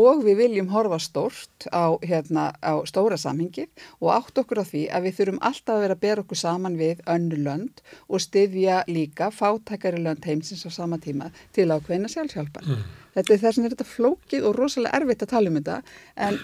og 0.04 0.24
við 0.26 0.42
viljum 0.42 0.72
horfa 0.74 1.00
stórt 1.00 1.68
á, 1.72 1.96
hérna, 2.04 2.50
á 2.60 2.74
stóra 2.90 3.20
samhengi 3.22 3.70
og 4.02 4.10
átt 4.18 4.42
okkur 4.44 4.64
á 4.64 4.66
því 4.68 4.84
að 4.92 5.08
við 5.08 5.16
þurfum 5.20 5.40
alltaf 5.48 5.78
að 5.78 5.86
vera 5.86 5.98
að 5.98 6.04
bera 6.04 6.26
okkur 6.26 6.42
saman 6.44 6.76
við 6.82 7.06
önnu 7.08 7.40
lönd 7.46 7.84
og 8.10 8.26
styðja 8.26 8.82
líka 8.92 9.32
fátækari 9.32 10.04
lönd 10.04 10.28
heimsins 10.28 10.66
á 10.68 10.72
sama 10.74 11.00
tíma 11.00 11.32
til 11.56 11.70
ákveðina 11.72 12.12
sjálfsjálfar. 12.12 12.68
Þetta 13.14 13.34
er 13.34 13.42
þess 13.44 13.62
að 13.62 13.70
þetta 13.70 13.88
flókið 13.88 14.48
og 14.50 14.56
rosalega 14.58 14.98
erfitt 14.98 15.24
að 15.24 15.34
tala 15.36 15.52
um 15.52 15.60
þetta 15.60 15.80
en 16.26 16.40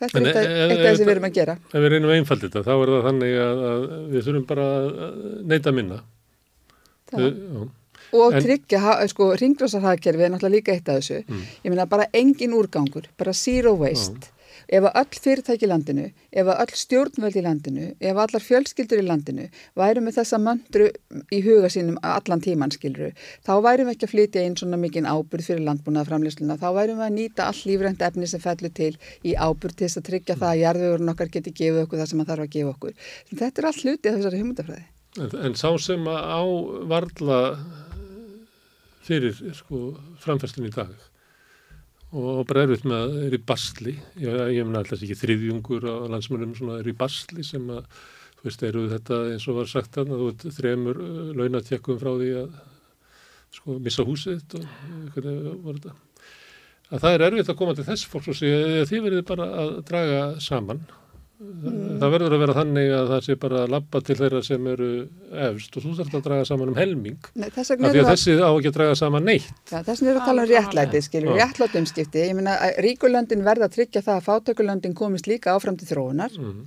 Þetta 0.00 0.16
er 0.16 0.20
En, 0.20 0.26
eitt 0.26 0.36
af- 0.36 0.44
eh, 0.44 0.70
eh, 0.70 0.78
það 0.86 0.96
sem 0.96 1.06
við 1.06 1.12
erum 1.14 1.26
að 1.28 1.34
gera. 1.36 1.54
Ef 1.74 1.80
við 1.84 1.90
reynum 1.94 2.10
að 2.10 2.16
einfalda 2.20 2.48
þetta, 2.48 2.62
þá 2.64 2.72
er 2.82 2.92
það 2.94 3.04
þannig 3.08 3.34
að, 3.44 3.60
að 3.70 3.84
við 4.14 4.24
þurfum 4.28 4.46
bara 4.46 4.66
að 4.80 5.44
neyta 5.52 5.72
minna. 5.76 6.00
Það. 7.10 7.20
Við, 7.20 7.36
já. 7.60 7.68
Og 8.12 8.34
En- 8.34 8.42
tryggja, 8.42 9.08
sko, 9.12 9.26
ringrósarhagkerfi 9.38 10.24
er 10.26 10.30
náttúrulega 10.32 10.56
líka 10.56 10.72
eitt 10.74 10.88
af 10.88 10.96
þessu. 10.98 11.20
Mm. 11.28 11.42
Ég 11.64 11.70
meina 11.74 11.86
bara 11.86 12.06
engin 12.12 12.54
úrgangur, 12.58 13.04
bara 13.18 13.32
zero 13.32 13.74
waste. 13.78 14.32
Ef 14.70 14.84
að 14.86 14.98
öll 15.00 15.18
fyrirtæki 15.24 15.66
í 15.66 15.68
landinu, 15.70 16.04
ef 16.30 16.46
að 16.46 16.60
öll 16.62 16.76
stjórnvöld 16.78 17.36
í 17.36 17.42
landinu, 17.42 17.86
ef 17.98 18.12
að 18.12 18.20
allar 18.22 18.44
fjölskyldur 18.44 19.00
í 19.02 19.06
landinu 19.08 19.46
væru 19.80 20.04
með 20.04 20.20
þessa 20.20 20.38
möndru 20.38 20.86
í 21.34 21.40
huga 21.42 21.70
sínum 21.74 21.98
allan 22.06 22.44
tíman 22.44 22.70
skilru, 22.70 23.10
þá 23.42 23.52
værum 23.66 23.90
við 23.90 23.96
ekki 23.96 24.06
að 24.06 24.12
flytja 24.14 24.44
inn 24.46 24.56
svona 24.60 24.78
mikinn 24.78 25.10
ábyrð 25.10 25.50
fyrir 25.50 25.66
landbúnaða 25.66 26.12
framlýsluna, 26.12 26.58
þá 26.62 26.68
værum 26.78 27.02
við 27.02 27.08
að 27.08 27.16
nýta 27.18 27.50
all 27.50 27.64
lífrænt 27.66 28.06
efni 28.06 28.30
sem 28.30 28.44
fellur 28.46 28.74
til 28.78 28.92
í 29.26 29.34
ábyrð 29.34 29.74
til 29.74 29.88
þess 29.88 30.02
að 30.02 30.08
tryggja 30.12 30.38
það 30.38 30.52
að 30.52 30.62
jarðvegurinn 30.62 31.14
okkar 31.16 31.34
geti 31.34 31.56
gefið 31.56 31.82
okkur 31.88 32.02
það 32.04 32.10
sem 32.12 32.22
það 32.22 32.32
þarf 32.32 32.46
að 32.46 32.54
gefa 32.54 32.74
okkur. 32.76 33.12
Þetta 33.34 33.62
er 33.62 33.70
allt 33.72 33.84
hluti 33.84 34.10
af 34.10 34.18
þessari 34.20 34.42
hugmyndafræði. 34.44 34.88
En, 35.18 35.30
en 35.50 35.58
sá 35.58 35.70
sem 35.82 36.06
að 36.06 36.30
á 36.30 36.42
varla 36.94 37.38
fyrir 39.02 39.34
sko, 39.56 39.96
framfæstin 40.22 40.70
í 40.70 40.74
dag 40.74 40.94
og 42.10 42.40
bara 42.48 42.64
erfitt 42.66 42.86
með 42.88 43.04
að 43.04 43.18
er 43.26 43.36
í 43.36 43.42
basli, 43.50 43.94
ég, 44.18 44.40
ég 44.56 44.66
meina 44.66 44.82
alltaf 44.82 44.98
ekki 44.98 45.18
þriðjungur 45.20 45.86
á 45.86 45.94
landsmörnum 46.10 46.56
svona 46.58 46.80
er 46.80 46.90
í 46.90 46.96
basli 46.98 47.44
sem 47.46 47.68
að, 47.70 47.84
þú 48.40 48.48
veist, 48.48 48.64
eru 48.66 48.84
þetta 48.90 49.20
eins 49.30 49.46
og 49.50 49.60
var 49.60 49.70
sagt 49.70 49.94
þarna, 49.94 50.18
þú 50.18 50.30
veit, 50.30 50.46
þremur 50.58 51.02
uh, 51.04 51.18
launatjekkum 51.38 52.00
frá 52.00 52.12
því 52.16 52.30
að 52.42 52.60
sko 53.54 53.76
missa 53.82 54.06
húsið 54.06 54.56
og 54.58 54.64
uh, 54.64 55.02
hvernig 55.14 55.50
var 55.66 55.78
þetta? 55.78 55.96
Að 56.90 57.04
það 57.04 57.12
er 57.14 57.24
erfitt 57.28 57.52
að 57.52 57.60
koma 57.60 57.76
til 57.78 57.86
þess 57.86 58.10
fólks 58.10 58.32
og 58.32 58.40
segja 58.40 58.86
þið 58.90 59.04
verið 59.06 59.26
bara 59.28 59.46
að 59.62 59.76
draga 59.86 60.22
saman 60.42 60.82
það 61.40 62.12
verður 62.12 62.34
að 62.34 62.42
vera 62.42 62.54
þannig 62.56 62.90
að 62.92 63.10
það 63.10 63.22
sé 63.24 63.34
bara 63.40 63.60
að 63.64 63.70
labba 63.72 64.00
til 64.04 64.16
þeirra 64.18 64.40
sem 64.44 64.66
eru 64.68 64.88
efst 65.46 65.76
og 65.78 65.84
þú 65.86 65.92
þarf 66.00 66.16
að 66.18 66.26
draga 66.26 66.48
saman 66.48 66.72
um 66.72 66.76
helming 66.76 67.30
Nei, 67.32 67.46
þess 67.54 67.72
af 67.72 67.80
því 67.80 68.02
að 68.02 68.10
þessi 68.10 68.34
á 68.44 68.50
ekki 68.50 68.70
að 68.70 68.76
draga 68.76 68.98
saman 69.00 69.26
neitt 69.28 69.48
Já, 69.72 69.78
þess 69.86 70.02
vegna 70.02 70.10
erum 70.10 70.18
við 70.18 70.20
að 70.20 70.28
tala 70.28 70.44
um 70.44 70.50
réttlæti, 70.50 71.02
skilur, 71.06 71.30
Já. 71.32 71.40
réttlætt 71.40 71.78
umskipti. 71.80 72.26
Ég 72.28 72.36
meina 72.36 72.58
að 72.66 72.82
ríkulöndin 72.84 73.46
verða 73.46 73.70
að 73.70 73.78
tryggja 73.78 74.04
það 74.04 74.18
að 74.18 74.28
fátökulöndin 74.28 74.96
komist 75.00 75.30
líka 75.30 75.54
áfram 75.56 75.80
til 75.80 75.88
þróunar 75.88 76.36
mm. 76.36 76.60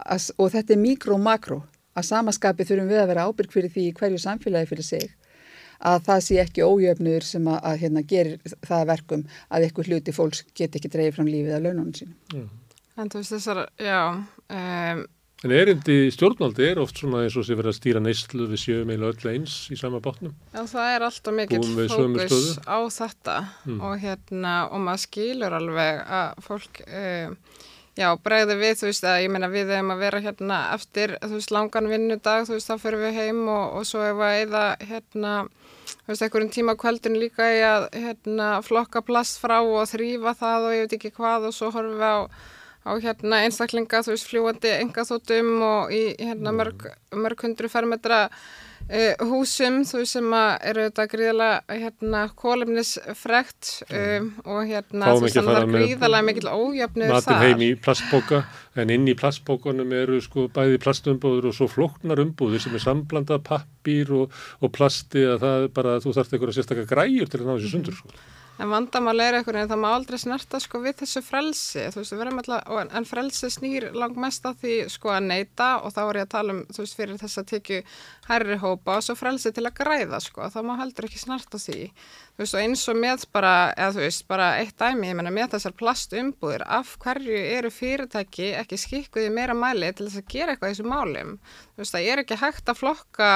As, 0.00 0.30
og 0.40 0.52
þetta 0.52 0.76
er 0.76 0.80
mikro 0.80 1.16
og 1.16 1.24
makro. 1.24 1.62
Að 1.96 2.06
samaskapi 2.08 2.64
þurfum 2.64 2.92
við 2.92 3.02
að 3.02 3.10
vera 3.10 3.26
ábyrg 3.28 3.52
fyrir 3.52 3.72
því 3.72 3.88
í 3.88 3.96
hverju 3.96 4.20
samfélagi 4.20 4.70
fyrir 4.70 4.86
sig 4.86 5.10
að 5.80 6.02
það 6.06 6.24
sé 6.26 6.38
ekki 6.42 6.64
ójöfnur 6.64 7.24
sem 7.24 7.46
að, 7.48 7.58
að 7.64 7.76
hérna, 7.82 8.02
gerir 8.04 8.56
það 8.68 8.78
að 8.78 8.90
verkum 8.90 9.22
að 9.48 9.66
eitthvað 9.66 9.90
hluti 9.90 10.12
fólks 10.12 10.42
get 10.56 10.76
ekki 10.76 10.92
En 12.98 13.10
þú 13.10 13.22
veist 13.22 13.34
þessar, 13.36 13.64
já, 13.80 14.00
um, 14.50 15.02
en 15.40 15.54
erindi 15.56 16.10
stjórnvaldi 16.12 16.66
er 16.68 16.80
oft 16.82 16.98
svona 17.00 17.22
eins 17.24 17.36
og 17.40 17.46
sé 17.48 17.56
verið 17.56 17.72
að 17.72 17.78
stýra 17.78 18.02
neyslu 18.04 18.48
við 18.50 18.60
sjöum 18.60 18.92
eða 18.92 19.12
öll 19.14 19.30
eins 19.32 19.54
í 19.72 19.78
sama 19.80 20.02
bátnum. 20.04 20.34
Já, 20.52 20.60
það 20.68 20.90
er 20.94 21.06
alltaf 21.06 21.36
mikill 21.36 21.62
við 21.78 21.94
fókus 21.94 22.50
á 22.68 22.78
þetta. 22.92 23.36
Mm. 23.64 23.80
og 23.80 24.04
hérna, 24.04 24.54
og 24.68 24.84
maður 24.84 25.04
skilur 25.06 25.56
alveg 25.60 26.02
að 26.18 26.42
fólk, 26.44 26.82
um, 26.88 27.38
já, 27.96 28.08
bregði 28.26 28.58
við, 28.60 28.76
þú 28.82 28.90
veist, 28.90 29.08
að 29.08 29.22
ég 29.24 29.32
meina 29.32 29.52
við 29.54 29.74
hefum 29.76 29.94
að 29.96 30.04
vera 30.04 30.22
hérna 30.26 30.60
eftir, 30.76 31.16
þú 31.24 31.32
veist, 31.38 31.56
langan 31.56 31.90
vinnudag, 31.94 32.44
þú 32.50 32.58
veist, 32.58 32.68
þá 32.68 32.84
fyrir 32.84 33.04
við 33.06 33.18
heim 33.22 33.42
og, 33.48 33.64
og 33.80 33.88
svo 33.88 34.04
ef 34.04 34.24
að 34.28 34.36
eða, 34.44 34.64
hérna, 34.92 35.34
þú 35.96 36.12
veist, 36.12 36.28
einhverjum 36.28 36.54
tíma 36.58 36.76
á 36.76 36.80
kvöldin 36.84 37.20
líka 37.22 37.48
í 37.48 37.64
að, 37.64 37.88
hérna, 37.96 38.54
flokka 38.66 39.00
plast 39.08 39.40
frá 39.40 39.62
og 39.62 39.88
þrýfa 39.88 40.36
það 40.36 40.68
og 40.68 40.76
ég 40.76 40.84
veit 40.84 40.96
ekki 41.00 41.16
hvað 41.16 41.48
og 41.48 41.56
svo 41.56 41.72
horfum 41.72 41.96
við 41.96 42.10
á 42.12 42.18
á 42.80 42.90
hérna 42.96 43.44
einstaklinga, 43.44 44.00
þú 44.04 44.14
veist, 44.14 44.30
fljúandi 44.30 44.72
engaþótum 44.80 45.52
og 45.66 45.94
í 45.94 46.02
hérna 46.16 46.54
mörg, 46.56 46.86
mörg 47.12 47.44
hundru 47.44 47.68
fermetra 47.72 48.22
uh, 48.30 49.26
húsum, 49.28 49.82
þú 49.84 50.00
veist, 50.00 50.16
sem 50.16 50.32
að 50.36 50.48
eru 50.70 50.86
þetta 50.88 51.06
gríðalega 51.12 51.78
hérna 51.82 52.22
kólumnisfrekt 52.40 53.70
um, 53.90 54.32
og 54.46 54.72
hérna 54.72 55.12
þú 55.12 55.26
veist, 55.26 55.36
þannig 55.36 55.52
að 55.52 55.58
það 55.58 55.60
er 55.60 55.70
með 55.74 55.84
gríðalega 55.84 56.28
mikil 56.30 56.48
ójöfnur 56.48 57.14
þar. 57.28 57.44
heim 57.44 57.64
í 57.66 57.70
plastbóka 57.84 58.42
en 58.80 58.96
inn 58.96 59.06
í 59.10 59.16
plastbókanum 59.20 59.94
eru 60.00 60.20
sko 60.24 60.48
bæði 60.54 60.80
plastumbúður 60.80 61.50
og 61.52 61.56
svo 61.58 61.70
flóknar 61.70 62.24
umbúður 62.24 62.64
sem 62.64 62.76
er 62.78 62.86
samblandað 62.86 63.44
pappír 63.50 64.12
og, 64.22 64.42
og 64.64 64.72
plasti 64.72 65.26
að 65.28 65.40
það 65.44 65.64
er 65.68 65.72
bara 65.76 65.98
þú 66.00 66.16
þarft 66.16 66.36
einhverja 66.36 66.60
sérstakka 66.60 66.88
græjur 66.88 67.28
til 67.28 67.42
að 67.42 67.48
ná 67.50 67.56
þessu 67.58 67.74
sundur 67.76 68.00
sko. 68.00 68.20
En 68.60 68.68
vandamáli 68.68 69.24
er 69.24 69.38
einhvern 69.38 69.56
veginn, 69.56 69.70
það 69.70 69.80
má 69.80 69.88
aldrei 69.88 70.18
snerta 70.20 70.58
sko 70.60 70.82
við 70.84 70.98
þessu 70.98 71.22
frelsi, 71.24 71.84
þú 71.94 72.02
veist, 72.02 72.12
við 72.12 72.18
verðum 72.20 72.40
alltaf, 72.42 72.90
en 72.98 73.06
frelsi 73.08 73.48
snýr 73.54 73.86
langt 73.96 74.18
mest 74.20 74.44
að 74.44 74.58
því 74.60 74.74
sko 74.92 75.12
að 75.14 75.28
neyta 75.30 75.68
og 75.80 75.94
þá 75.94 76.00
er 76.02 76.18
ég 76.20 76.26
að 76.26 76.32
tala 76.34 76.52
um, 76.52 76.60
þú 76.68 76.82
veist, 76.82 76.96
fyrir 76.98 77.20
þess 77.22 77.40
að 77.40 77.46
tekju 77.54 77.78
hærri 78.28 78.58
hópa 78.60 78.98
og 78.98 79.06
svo 79.06 79.16
frelsi 79.16 79.54
til 79.56 79.64
að 79.64 79.78
græða 79.80 80.20
sko, 80.20 80.50
það 80.52 80.68
má 80.68 80.74
heldur 80.82 81.08
ekki 81.08 81.22
snerta 81.22 81.60
því. 81.62 81.86
Þú 82.34 82.44
veist, 82.44 82.58
og 82.58 82.66
eins 82.66 82.84
og 82.92 83.00
með 83.00 83.24
bara, 83.32 83.54
eða 83.72 83.96
þú 83.96 84.04
veist, 84.04 84.26
bara 84.28 84.50
eitt 84.60 84.76
dæmi, 84.76 85.08
ég 85.08 85.16
menna 85.16 85.32
með 85.32 85.54
þessar 85.56 85.76
plastumbúðir, 85.80 86.66
af 86.68 86.92
hverju 87.00 87.40
eru 87.56 87.72
fyrirtæki 87.72 88.52
ekki 88.60 88.80
skikkuði 88.84 89.32
meira 89.32 89.56
mæli 89.56 89.88
til 89.96 90.10
þess 90.10 90.20
að 90.20 90.30
gera 90.36 90.52
eitthvað 90.52 90.74
í 90.74 90.76
þessu 90.76 90.90
málum? 90.92 91.32
Veist, 91.80 91.94
það 91.94 92.08
er 92.12 92.20
ekki 92.22 92.36
hægt 92.36 92.68
að 92.68 92.78
flokka 92.80 93.28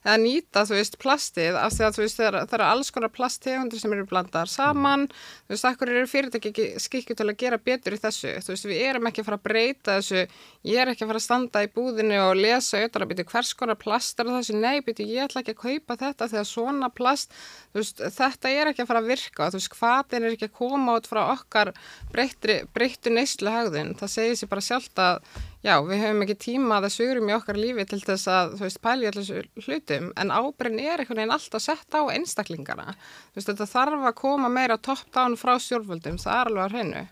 eða 0.00 0.16
nýta, 0.22 0.64
veist, 0.70 0.96
plastið 1.00 1.58
af 1.60 1.74
því 1.74 1.84
að 1.86 1.98
veist, 2.00 2.20
það 2.20 2.54
eru 2.56 2.66
alls 2.66 2.90
konar 2.94 3.12
plasttegundir 3.12 3.82
sem 3.82 3.92
eru 3.92 4.06
blandar 4.08 4.48
saman, 4.50 5.06
þú 5.44 5.54
veist, 5.54 5.66
akkur 5.68 5.92
eru 5.92 6.08
fyrirtæki 6.08 6.52
ekki 6.52 6.68
skikku 6.80 7.16
til 7.18 7.28
að 7.28 7.36
gera 7.42 7.60
betur 7.60 7.96
í 7.96 8.00
þessu, 8.00 8.32
þú 8.46 8.54
veist, 8.54 8.68
við 8.70 8.82
erum 8.88 9.10
ekki 9.10 9.22
að 9.22 9.28
fara 9.28 9.40
að 9.40 9.44
breyta 9.50 9.98
þessu, 9.98 10.24
ég 10.70 10.80
er 10.80 10.92
ekki 10.94 11.04
að 11.04 11.12
fara 11.12 11.20
að 11.20 11.26
standa 11.26 11.64
í 11.66 11.70
búðinu 11.76 12.22
og 12.24 12.40
lesa 12.40 12.80
auðvitað 12.80 13.04
að 13.04 13.12
byrja 13.12 13.28
hvers 13.34 13.52
konar 13.60 13.80
plast 13.84 14.24
er 14.24 14.32
þessu, 14.32 14.56
nei, 14.56 14.80
byrja 14.86 15.08
ég 15.10 15.28
ætla 15.28 15.44
ekki 15.44 15.56
að 15.56 15.62
kaupa 15.66 15.98
þetta 16.06 16.30
þegar 16.32 16.50
svona 16.54 16.90
plast, 16.94 17.36
þetta 17.76 18.54
er 18.54 18.72
ekki 18.72 18.84
að 18.86 18.90
fara 18.94 19.04
að 19.04 19.12
virka, 19.12 19.50
þú 19.52 19.60
veist, 19.60 19.76
hvaðin 19.76 20.26
er 20.26 20.38
ekki 20.38 20.48
að 20.48 20.56
koma 20.56 20.96
út 20.96 21.10
frá 21.10 21.22
okkar 21.28 21.74
breyttu 22.14 23.12
neyslu 23.12 23.52
hagðin, 23.52 23.94
það 24.00 24.14
segir 24.16 24.40
sér 24.40 24.52
bara 24.54 24.64
sjálft 24.64 25.00
að 25.02 25.22
já, 25.66 25.74
við 25.86 26.02
höfum 26.04 26.24
ekki 26.24 26.36
tíma 26.44 26.78
að 26.78 26.86
það 26.86 26.94
sugurum 26.96 27.30
í 27.30 27.36
okkar 27.36 27.60
lífi 27.60 27.86
til 27.90 28.00
þess 28.04 28.30
að, 28.32 28.56
þú 28.58 28.66
veist, 28.66 28.82
pæli 28.84 29.08
allir 29.10 29.18
þessu 29.20 29.66
hlutum, 29.66 30.10
en 30.20 30.34
ábyrgin 30.34 30.82
er 30.84 31.02
einhvern 31.04 31.22
veginn 31.22 31.36
alltaf 31.36 31.64
sett 31.64 31.96
á 31.96 32.00
einstaklingana. 32.12 32.94
Þú 33.30 33.40
veist, 33.40 33.50
þetta 33.52 33.70
þarf 33.74 34.06
að 34.10 34.20
koma 34.20 34.52
meira 34.52 34.78
top-down 34.80 35.38
frá 35.40 35.56
stjórnvöldum, 35.60 36.20
það 36.20 36.36
er 36.36 36.52
alveg 36.52 36.66
að 36.66 36.76
hreinu. 36.76 37.08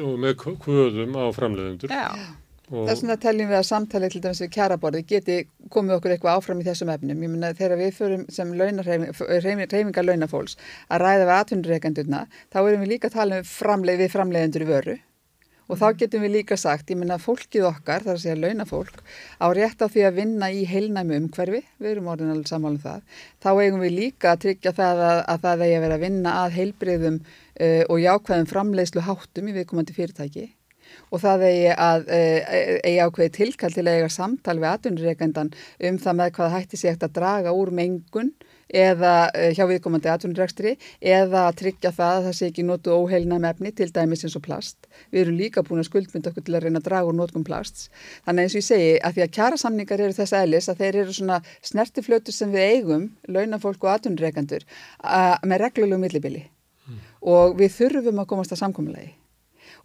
Og 0.00 0.22
með 0.22 0.38
kvöðum 0.46 1.18
á 1.18 1.24
framleiðendur. 1.34 1.92
Já. 1.92 2.06
Og 2.70 2.86
Þess 2.86 3.02
vegna 3.02 3.16
teljum 3.18 3.48
við 3.50 3.58
að 3.58 3.64
samtalið 3.66 4.12
til 4.12 4.20
dæmis 4.22 4.40
við 4.44 4.50
kjaraborði 4.54 5.00
geti 5.10 5.38
komið 5.74 5.96
okkur 5.96 6.12
eitthvað 6.14 6.36
áfram 6.38 6.60
í 6.62 6.66
þessum 6.68 6.92
efnum. 6.94 7.24
Ég 7.24 7.32
menna 7.32 7.50
þegar 7.58 7.80
við 7.80 7.96
förum 7.96 8.22
sem 8.30 8.52
reyfingar 8.54 10.06
launafólks 10.06 10.54
að 10.86 11.02
ræða 11.02 11.24
við 11.24 11.34
atvinnureikandurna, 11.34 12.20
þá 12.54 12.60
erum 12.60 12.84
við 12.84 12.92
líka 12.92 13.10
að 13.10 13.16
tala 13.16 13.40
um 13.42 13.48
framleið, 13.50 14.04
við 14.04 14.14
framleiðendur 14.14 14.66
í 14.68 14.70
vöru 14.70 14.96
og 15.70 15.78
þá 15.78 15.86
getum 16.02 16.24
við 16.24 16.32
líka 16.34 16.58
sagt, 16.58 16.90
ég 16.90 16.98
menna 16.98 17.18
fólkið 17.22 17.66
okkar, 17.68 18.02
þar 18.02 18.16
að 18.16 18.22
segja 18.24 18.38
launafólk, 18.40 19.02
á 19.38 19.46
rétt 19.54 19.82
á 19.82 19.86
því 19.86 20.04
að 20.08 20.16
vinna 20.18 20.50
í 20.50 20.64
heilnæmi 20.66 21.18
umhverfi, 21.20 21.62
við 21.78 21.92
erum 21.92 22.10
orðin 22.10 22.32
alveg 22.34 22.50
sammálum 22.50 22.82
það, 22.82 23.04
þá 23.38 23.50
eigum 23.52 23.84
við 23.84 23.96
líka 23.96 24.32
að 24.32 24.46
tryggja 24.46 24.74
það 24.80 25.02
að, 25.06 25.20
að 25.34 25.44
það 25.46 25.66
eigi 25.66 25.76
að 25.76 25.84
vera 25.86 25.98
að 25.98 26.06
vinna 26.06 26.36
að 26.42 26.56
heilbreyðum 26.58 27.20
uh, 27.20 27.82
og 27.86 28.02
jákvæðum 28.02 28.50
framleiðslu 28.50 29.06
háttum 29.06 29.50
í 29.50 29.56
viðkomandi 29.60 29.96
fyrirtæki. 29.96 30.46
Og 31.14 31.22
það 31.22 31.44
eigi 31.46 31.74
að 31.78 32.08
eigi 32.10 32.96
ákveði 32.98 33.30
tilkall 33.36 33.70
til 33.70 33.84
að 33.84 33.96
eiga 34.00 34.08
samtal 34.10 34.56
við 34.58 34.72
atvinnureikendan 34.72 35.52
um 35.86 35.98
það 36.02 36.16
með 36.18 36.32
hvað 36.34 36.54
hætti 36.56 36.80
sig 36.80 36.96
að 36.96 37.12
draga 37.14 37.52
úr 37.54 37.70
mengun 37.74 38.32
eða 38.70 39.30
hjá 39.56 39.64
viðkomandi 39.68 40.10
atvinnurekstri 40.12 40.76
eða 41.00 41.46
tryggja 41.58 41.92
það 41.96 42.16
að 42.16 42.26
það 42.28 42.36
sé 42.38 42.50
ekki 42.50 42.64
notu 42.66 42.94
óheilna 42.94 43.40
mefni 43.42 43.72
til 43.76 43.90
dæmis 43.94 44.24
eins 44.24 44.36
og 44.38 44.44
plast. 44.46 44.88
Við 45.10 45.24
erum 45.24 45.40
líka 45.40 45.64
búin 45.66 45.82
að 45.82 45.90
skuldmynda 45.90 46.30
okkur 46.32 46.46
til 46.46 46.56
að 46.56 46.66
reyna 46.66 46.82
að 46.82 46.88
draga 46.88 47.10
úr 47.10 47.18
notkum 47.18 47.46
plasts. 47.46 47.88
Þannig 48.26 48.46
eins 48.46 48.56
og 48.56 48.60
ég 48.60 48.68
segi 48.68 48.90
að 48.98 49.16
því 49.16 49.26
að 49.26 49.34
kjærasamningar 49.38 50.04
eru 50.06 50.18
þess 50.18 50.36
aðlis 50.40 50.70
að 50.70 50.82
þeir 50.84 51.00
eru 51.02 51.16
svona 51.18 51.40
snertiflötur 51.70 52.36
sem 52.36 52.54
við 52.54 52.74
eigum, 52.76 53.08
launafólk 53.28 53.86
og 53.86 53.94
atvinnureikendur 53.96 54.66
með 55.46 55.64
reglulegu 55.64 56.00
millibili 56.00 56.44
mm. 56.44 57.00
og 57.34 57.58
við 57.58 57.74
þurfum 57.78 58.22
að 58.22 58.30
komast 58.34 58.54
að 58.54 58.62
samkominlegi 58.64 59.16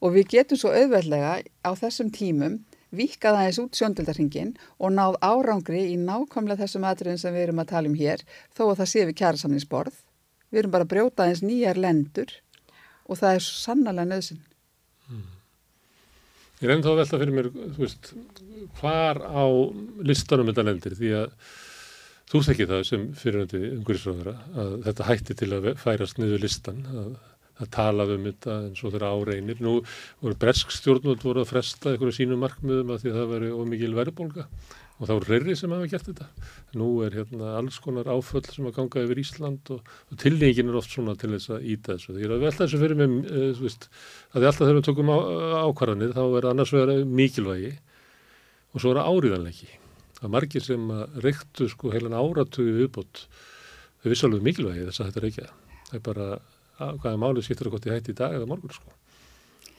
og 0.03 0.15
við 0.15 0.31
getum 0.35 0.59
svo 0.59 0.73
auðveldlega 0.75 1.37
á 1.41 1.71
þessum 1.77 2.11
tímum 2.13 2.59
vikað 2.97 3.37
aðeins 3.39 3.59
út 3.61 3.77
sjóndöldarhingin 3.79 4.55
og 4.79 4.95
náð 4.95 5.19
árangri 5.25 5.83
í 5.91 5.99
nákvæmlega 6.01 6.63
þessum 6.63 6.87
atriðin 6.89 7.21
sem 7.21 7.35
við 7.35 7.47
erum 7.47 7.61
að 7.63 7.71
tala 7.73 7.91
um 7.91 7.99
hér 7.99 8.23
þó 8.55 8.63
að 8.69 8.79
það 8.81 8.91
sé 8.91 9.05
við 9.05 9.19
kjærasamninsborð. 9.21 10.01
Við 10.51 10.61
erum 10.61 10.75
bara 10.75 10.87
að 10.87 10.93
brjóta 10.93 11.25
aðeins 11.25 11.43
nýjar 11.45 11.79
lendur 11.81 12.33
og 13.05 13.19
það 13.19 13.37
er 13.37 13.45
svo 13.45 13.61
sannlega 13.61 14.07
nöðsinn. 14.09 14.41
Hmm. 15.09 15.29
Ég 16.61 16.67
er 16.69 16.75
ennþá 16.77 16.91
að 16.93 16.99
velta 17.01 17.21
fyrir 17.21 17.35
mér, 17.35 17.51
þú 17.75 17.83
veist, 17.83 18.11
hvar 18.79 19.21
á 19.21 19.45
listanum 20.07 20.49
þetta 20.51 20.67
lendir 20.69 20.97
því 20.97 21.13
að 21.19 21.31
þú 22.31 22.41
þekkir 22.47 22.69
það 22.71 22.83
sem 22.89 23.07
fyriröndi 23.19 23.61
umhverfisráðara 23.75 24.35
að 24.63 24.75
þetta 24.87 25.09
hætti 25.09 25.37
til 25.41 25.51
að 25.57 25.71
færast 25.81 26.21
niður 26.21 26.45
listan 26.45 26.85
að 26.89 27.11
að 27.61 27.69
tala 27.75 28.07
um 28.11 28.25
þetta 28.27 28.55
eins 28.67 28.81
og 28.83 28.95
þeirra 28.95 29.11
áreinir. 29.15 29.61
Nú 29.63 29.77
voru 30.21 30.39
bresk 30.39 30.73
stjórnvöld 30.75 31.23
voru 31.23 31.43
að 31.43 31.51
fresta 31.53 31.93
einhverju 31.93 32.17
sínum 32.17 32.41
markmiðum 32.43 32.95
að 32.95 33.03
því 33.03 33.13
að 33.13 33.21
það 33.21 33.31
veri 33.35 33.53
ómikil 33.55 33.93
verðbólga 33.95 34.47
og 34.95 35.09
það 35.09 35.17
voru 35.17 35.31
reyri 35.33 35.55
sem 35.59 35.73
hafa 35.75 35.87
gert 35.91 36.09
þetta. 36.09 36.27
Nú 36.79 36.89
er 37.03 37.15
hérna 37.19 37.55
alls 37.59 37.79
konar 37.83 38.07
áföll 38.11 38.43
sem 38.47 38.67
að 38.67 38.77
ganga 38.77 39.03
yfir 39.03 39.21
Ísland 39.23 39.71
og, 39.75 39.89
og 40.11 40.19
tilningin 40.21 40.71
er 40.71 40.77
oft 40.79 40.93
svona 40.93 41.17
til 41.19 41.33
þess 41.33 41.51
að 41.51 41.65
íta 41.73 41.95
þessu. 41.95 42.15
Því 42.15 42.29
að 42.29 42.45
velta 42.45 42.63
þessu 42.63 42.79
fyrir 42.79 43.01
mig, 43.01 43.17
e, 43.27 43.49
þú 43.57 43.65
veist, 43.65 43.89
að 44.31 44.37
því 44.37 44.49
alltaf 44.51 44.63
þegar 44.63 44.79
við 44.79 44.87
tökum 44.87 45.11
á, 45.11 45.17
ákvarðanir 45.65 46.15
þá 46.15 46.23
er 46.25 46.49
annars 46.51 46.75
vera 46.75 46.95
mikilvægi 47.19 47.73
og 47.75 48.83
svo 48.83 48.93
er 48.93 49.01
það 49.01 49.11
áriðanleiki. 49.11 49.69
Það 50.15 50.29
er 50.29 50.33
margir 50.37 50.63
sem 50.63 50.89
reyktu 51.27 51.69
sko 51.71 51.91
heilan 51.91 52.15
áratugi 52.15 52.79
viðbót 52.79 53.25
þau 53.99 54.11
vissi 54.13 54.27
alveg 54.29 54.47
mikilvægi 54.47 54.87
þess 54.87 55.03
að 55.03 55.11
þetta 55.11 55.25
reykja. 55.27 55.49
Það 55.89 55.99
er 55.99 56.05
bara 56.07 56.29
hvaða 56.79 57.17
máli 57.21 57.43
skiptur 57.45 57.69
það 57.69 57.75
hvort 57.75 57.89
ég 57.89 57.97
hætti 57.97 58.15
í 58.15 58.19
dag 58.19 58.37
eða 58.37 58.49
morgun 58.49 58.75
sko. 58.75 58.95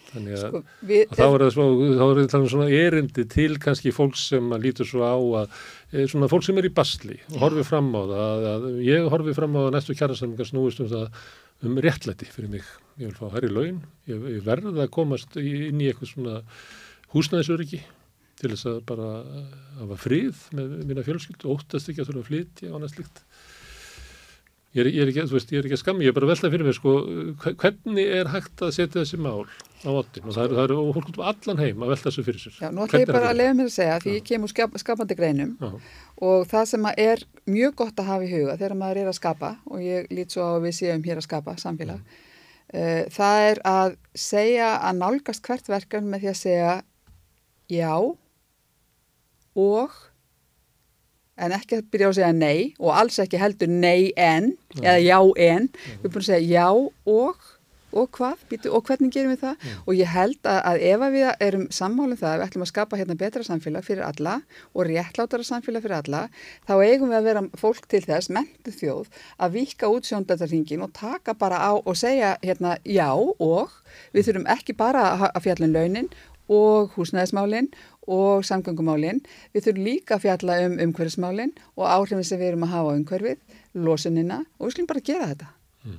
Þannig 0.07 0.37
að, 0.37 0.45
sko, 0.45 0.61
við, 0.87 1.01
að 1.03 1.19
þá 1.19 1.25
er 1.27 1.43
það 1.43 1.51
svona, 1.57 2.27
um 2.39 2.47
svona 2.53 2.67
erindi 2.73 3.25
til 3.31 3.57
kannski 3.63 3.93
fólks 3.95 4.29
sem 4.31 4.55
lítur 4.63 4.89
svo 4.89 5.03
á 5.03 5.19
að 5.43 5.57
e, 5.91 6.07
svona 6.09 6.31
fólk 6.31 6.47
sem 6.47 6.61
er 6.61 6.69
í 6.69 6.73
basli 6.77 7.19
og 7.33 7.41
horfið 7.43 7.67
fram 7.69 7.91
á 7.93 8.03
það 8.03 8.23
að, 8.23 8.47
að 8.53 8.79
ég 8.87 9.11
horfið 9.13 9.39
fram 9.41 9.59
á 9.59 9.61
að 9.65 9.75
næstu 9.75 9.99
kjærasamlingar 9.99 10.49
snúist 10.49 10.83
um 10.85 10.91
það 10.93 11.21
um 11.67 11.79
réttlæti 11.83 12.31
fyrir 12.31 12.53
mig. 12.53 12.65
Ég 13.01 13.11
vil 13.11 13.19
fá 13.19 13.35
hærri 13.35 13.51
laun, 13.51 13.83
ég, 14.09 14.27
ég 14.37 14.47
verði 14.47 14.77
að 14.77 14.93
komast 14.95 15.37
inn 15.41 15.83
í 15.83 15.91
eitthvað 15.91 16.13
svona 16.13 16.41
húsnæðisöryggi 17.13 17.83
til 18.37 18.53
þess 18.53 18.69
að 18.69 18.81
bara 18.89 19.11
hafa 19.81 19.99
frið 20.01 20.47
með 20.57 20.75
mína 20.89 21.05
fjölskyld 21.07 21.47
og 21.47 21.59
óttast 21.59 21.91
ekki 21.91 22.05
að 22.05 22.11
þurfa 22.11 22.23
að 22.23 22.31
flytja 22.31 22.73
á 22.73 22.77
næst 22.83 23.01
líkt. 23.01 23.23
Ég 24.77 24.83
er, 24.83 24.89
ég, 24.93 25.07
er 25.07 25.09
ekki, 25.09 25.23
veist, 25.33 25.53
ég 25.55 25.63
er 25.63 25.67
ekki 25.67 25.77
að 25.79 25.81
skammi, 25.81 26.05
ég 26.05 26.13
er 26.13 26.15
bara 26.17 26.27
að 26.27 26.31
velta 26.35 26.49
fyrir 26.53 26.67
mig 26.67 26.75
sko, 26.77 26.91
hvernig 27.63 28.11
er 28.13 28.29
hægt 28.29 28.61
að 28.61 28.75
setja 28.77 29.01
þessi 29.01 29.17
mál 29.25 29.47
á 29.87 29.89
ottin 29.89 30.27
og 30.27 30.35
það 30.35 30.43
eru, 30.43 30.57
það 30.59 30.65
eru 30.67 30.77
fólk 30.97 31.09
út 31.13 31.17
á 31.17 31.25
allan 31.31 31.63
heim 31.63 31.85
að 31.85 31.93
velta 31.95 32.11
þessu 32.11 32.25
fyrir 32.27 32.43
sér. 32.43 32.59
Já, 32.61 32.69
nú 32.75 32.83
ætlum 32.85 33.01
ég 33.01 33.13
bara 33.15 33.31
að 33.31 33.39
lefa 33.39 33.55
mér 33.57 33.71
að 33.71 33.73
segja 33.73 33.95
því 34.03 34.17
ég 34.19 34.27
kemur 34.29 34.53
skap, 34.53 34.77
skapandi 34.83 35.17
greinum 35.17 35.55
Já. 35.63 35.71
og 36.29 36.45
það 36.51 36.69
sem 36.73 36.89
er 36.93 37.25
mjög 37.49 37.77
gott 37.81 38.03
að 38.03 38.11
hafa 38.11 38.27
í 38.27 38.31
huga 38.35 38.57
þegar 38.59 38.77
maður 38.83 39.01
er 39.01 39.11
að 39.13 39.17
skapa 39.17 39.53
og 39.65 39.87
ég 39.87 40.11
lít 40.13 40.37
svo 40.37 40.45
á 40.45 40.51
að 40.59 40.67
við 40.67 40.77
séum 40.81 41.07
hér 41.09 41.23
að 41.23 41.29
skapa 41.31 41.57
samfélag, 41.63 42.19
uh, 42.77 43.03
það 43.17 43.47
er 43.47 43.63
að 43.73 43.97
segja 44.27 44.69
að 44.77 45.01
nálgast 45.01 45.49
hvert 45.49 45.73
verkan 45.73 46.13
með 46.13 46.27
því 46.27 46.33
að 46.35 46.41
segja 46.43 46.75
já 47.73 47.95
og 49.57 49.97
en 51.37 51.57
ekki 51.57 51.81
að 51.81 51.91
byrja 51.93 52.09
á 52.09 52.11
að 52.11 52.17
segja 52.21 52.37
nei 52.37 52.63
og 52.79 52.95
alls 52.95 53.19
ekki 53.23 53.41
heldur 53.41 53.73
nei 53.73 54.13
en 54.17 54.55
ja. 54.79 54.95
eða 54.95 55.03
já 55.05 55.19
en, 55.51 55.69
ja. 55.69 55.99
við 56.01 56.09
erum 56.09 56.17
búin 56.17 56.25
að 56.25 56.31
segja 56.31 56.49
já 56.57 56.67
og, 57.17 57.47
og 57.97 58.09
hvað, 58.17 58.45
Býtu, 58.51 58.73
og 58.77 58.85
hvernig 58.89 59.13
gerum 59.15 59.33
við 59.35 59.43
það 59.45 59.67
ja. 59.69 59.75
og 59.85 59.99
ég 59.99 60.13
held 60.13 60.51
að, 60.53 60.61
að 60.71 60.85
ef 60.91 61.05
við 61.17 61.27
erum 61.49 61.67
sammálum 61.79 62.21
það, 62.21 62.37
við 62.37 62.47
ætlum 62.47 62.67
að 62.67 62.71
skapa 62.73 63.01
hérna 63.01 63.19
betra 63.21 63.47
samfélag 63.47 63.87
fyrir 63.87 64.05
alla 64.07 64.37
og 64.73 64.89
réttlátara 64.91 65.49
samfélag 65.49 65.85
fyrir 65.85 65.99
alla, 66.01 66.23
þá 66.69 66.75
eigum 66.81 67.13
við 67.13 67.19
að 67.21 67.29
vera 67.31 67.45
fólk 67.61 67.91
til 67.93 68.03
þess, 68.05 68.33
mentu 68.33 68.75
þjóð 68.77 69.11
að 69.37 69.59
vika 69.61 69.93
út 69.93 70.09
sjóndættarringin 70.09 70.87
og 70.87 70.95
taka 70.97 71.37
bara 71.37 71.61
á 71.61 71.73
og 71.77 71.93
segja 71.97 72.37
hérna 72.45 72.79
já 72.85 73.11
og 73.13 73.77
við 74.17 74.31
þurfum 74.31 74.49
ekki 74.57 74.77
bara 74.77 75.11
að 75.29 75.45
fjalla 75.45 75.69
um 75.69 75.77
launin 75.77 76.11
og 76.53 76.93
húsnæðismálinn 76.97 77.71
og 78.07 78.45
samgöngumálinn. 78.47 79.23
Við 79.55 79.67
þurfum 79.67 79.89
líka 79.89 80.17
að 80.17 80.27
fjalla 80.27 80.59
um 80.67 80.77
umhverfismálinn 80.87 81.55
og 81.75 81.89
áhrifin 81.91 82.27
sem 82.27 82.41
við 82.41 82.53
erum 82.53 82.67
að 82.67 82.75
hafa 82.75 82.93
á 82.95 82.97
umhverfið, 83.01 83.59
losunina 83.87 84.43
og 84.59 84.69
við 84.69 84.77
skulum 84.77 84.91
bara 84.93 85.05
gera 85.11 85.33
þetta. 85.33 85.51
Mm. 85.87 85.99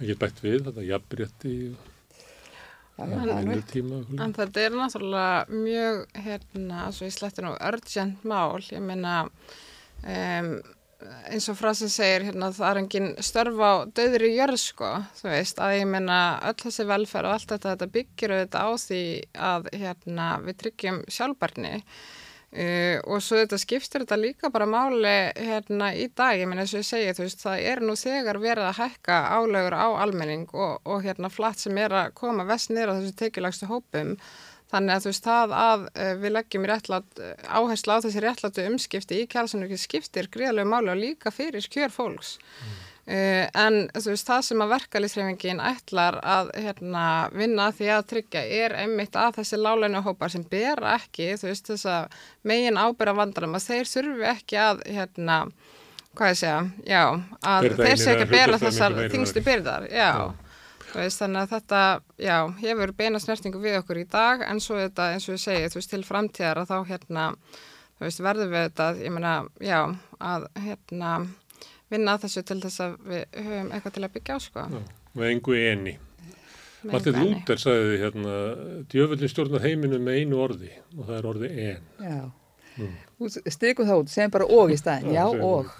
Ekki 0.00 0.18
bætt 0.20 0.44
við 0.44 0.60
þetta 0.68 0.86
jafnbrytti 0.90 1.56
já, 2.98 3.06
en, 3.06 3.64
tíma, 3.70 4.02
en 4.20 4.36
þetta 4.36 4.66
er 4.66 4.76
náttúrulega 4.76 5.62
mjög 5.64 6.04
hérna, 6.26 6.84
svo 6.92 7.08
ég 7.08 7.16
sletti 7.16 7.44
nú 7.44 7.54
urgent 7.56 8.24
mál, 8.28 8.60
ég 8.68 8.84
meina 8.84 9.22
um, 9.24 10.54
eins 11.30 11.48
og 11.50 11.58
frá 11.58 11.72
sem 11.76 11.90
segir 11.92 12.26
hérna 12.28 12.50
það 12.54 12.70
er 12.70 12.80
engin 12.82 13.10
störf 13.24 13.60
á 13.62 13.72
döðri 13.96 14.32
jörð 14.36 14.60
sko, 14.62 14.90
þú 15.20 15.30
veist, 15.32 15.62
að 15.62 15.76
ég 15.80 15.86
menna 15.90 16.18
öll 16.50 16.58
þessi 16.62 16.88
velferð 16.88 17.30
og 17.30 17.36
allt 17.36 17.54
þetta, 17.54 17.74
þetta 17.74 17.92
byggir 17.98 18.34
auðvitað 18.36 18.66
á 18.66 18.70
því 18.86 19.04
að 19.50 19.70
hérna 19.84 20.28
við 20.46 20.60
tryggjum 20.64 21.00
sjálfbarni 21.10 21.80
Uh, 22.52 22.98
og 23.08 23.22
svo 23.24 23.38
þetta 23.38 23.56
skiptir 23.56 24.02
þetta 24.02 24.16
líka 24.20 24.50
bara 24.52 24.66
máli 24.68 25.12
hérna 25.40 25.86
í 25.96 26.02
dag, 26.12 26.36
ég 26.36 26.44
meina 26.44 26.66
eins 26.66 26.74
og 26.76 26.82
ég 26.82 26.84
segi 26.84 27.14
þú 27.16 27.24
veist 27.24 27.44
það 27.46 27.62
er 27.70 27.80
nú 27.80 27.94
þegar 27.96 28.38
verið 28.42 28.66
að 28.68 28.76
hækka 28.76 29.20
álögur 29.38 29.72
á 29.72 29.88
almenning 30.02 30.44
og, 30.52 30.82
og 30.84 31.00
hérna 31.00 31.30
flatt 31.32 31.62
sem 31.64 31.80
er 31.80 31.94
að 31.96 32.10
koma 32.20 32.44
vest 32.44 32.68
nýra 32.68 32.98
þessu 32.98 33.16
tekilagstu 33.22 33.70
hópum 33.70 34.18
þannig 34.72 34.94
að 34.94 35.04
þú 35.04 35.12
veist 35.12 35.26
það 35.28 35.56
að 35.62 35.84
uh, 35.88 36.14
við 36.22 36.34
leggjum 36.38 36.70
réttlat, 36.70 37.24
áherslu 37.46 37.98
á 37.98 38.02
þessi 38.06 38.24
réttlatu 38.24 38.68
umskipti 38.70 39.20
í 39.22 39.28
kjálsanöki 39.30 39.80
skiptir 39.80 40.30
gríðalegu 40.32 40.72
máli 40.72 40.94
og 40.94 41.02
líka 41.02 41.34
fyrir 41.34 41.68
kjör 41.72 41.92
fólks 41.92 42.38
mm. 42.40 42.80
Uh, 43.02 43.48
en 43.58 43.88
veist, 43.98 44.28
það 44.28 44.44
sem 44.46 44.60
að 44.62 44.72
verkalýsreifingin 44.76 45.58
ætlar 45.66 46.20
að 46.22 46.52
hérna, 46.54 47.06
vinna 47.34 47.64
því 47.74 47.88
að 47.90 48.04
tryggja 48.12 48.42
er 48.46 48.74
einmitt 48.78 49.18
að 49.18 49.40
þessi 49.40 49.58
lálægnuhópar 49.58 50.30
sem 50.30 50.44
ber 50.46 50.78
ekki 50.86 51.32
veist, 51.42 51.66
þessa 51.66 51.96
megin 52.46 52.78
ábyrra 52.78 53.16
vandarum 53.18 53.58
að 53.58 53.66
þeir 53.72 53.90
þurfi 53.90 54.28
ekki 54.30 54.60
að 54.62 54.84
hérna, 54.86 55.40
hvað 56.14 56.30
ég 56.30 56.38
segja 56.44 56.62
já, 56.86 57.02
að 57.42 57.68
þeir 57.80 58.06
ekki 58.14 58.28
að 58.28 58.36
bera 58.36 58.62
þessar 58.62 58.96
þingstu 59.16 59.44
byrðar 59.50 59.88
já, 59.90 60.06
já. 60.06 60.41
Veist, 60.92 61.22
þannig 61.22 61.40
að 61.46 61.52
þetta 61.54 61.82
já, 62.20 62.36
hefur 62.60 62.92
beina 62.96 63.20
snertingu 63.22 63.60
við 63.62 63.78
okkur 63.80 64.02
í 64.02 64.08
dag 64.12 64.42
en 64.44 64.60
svo 64.60 64.76
þetta 64.76 65.12
eins 65.14 65.28
og 65.28 65.38
ég 65.38 65.44
segi 65.44 65.84
til 65.88 66.02
framtíðar 66.04 66.62
að 66.62 66.72
þá 66.72 66.90
hérna, 66.90 67.28
verður 68.00 68.50
við 68.52 68.66
þetta 68.66 68.88
ég 69.00 69.14
menna 69.14 69.36
já 69.62 69.78
að 70.20 70.48
hérna 70.60 71.14
vinna 71.92 72.16
þessu 72.20 72.44
til 72.48 72.58
þess 72.62 72.84
að 72.84 72.96
við 73.08 73.38
höfum 73.46 73.70
eitthvað 73.72 73.96
til 73.96 74.04
að 74.04 74.14
byggja 74.16 74.36
á 74.36 74.38
sko. 74.42 74.66
Já, 74.72 74.82
með 75.18 75.30
engu 75.30 75.56
eni. 75.60 75.94
Martin 76.90 77.18
Luther 77.20 77.60
sagði 77.62 77.98
hérna, 78.02 78.36
djöfellin 78.90 79.30
stjórnar 79.30 79.62
heiminu 79.62 80.00
með 80.02 80.18
einu 80.18 80.40
orði 80.42 80.72
og 80.96 81.06
það 81.06 81.16
er 81.18 81.28
orði 81.30 81.50
en. 81.68 81.88
Já, 82.02 82.22
mm. 82.74 82.94
strykum 83.54 83.88
þá 83.88 83.94
út, 84.00 84.12
segjum 84.12 84.34
bara 84.34 84.48
og 84.58 84.72
í 84.74 84.78
staðin, 84.80 85.12
já, 85.14 85.22
já 85.22 85.46
og. 85.46 85.72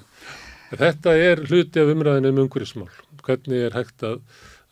Þetta 0.72 1.14
er 1.20 1.43
hluti 1.51 1.82
af 1.82 1.90
umræðinu 1.93 2.30
um 2.32 2.44
umhverjismál. 2.47 2.93
Hvernig 3.26 3.66
er 3.66 3.74
hægt 3.76 4.05
að 4.06 4.22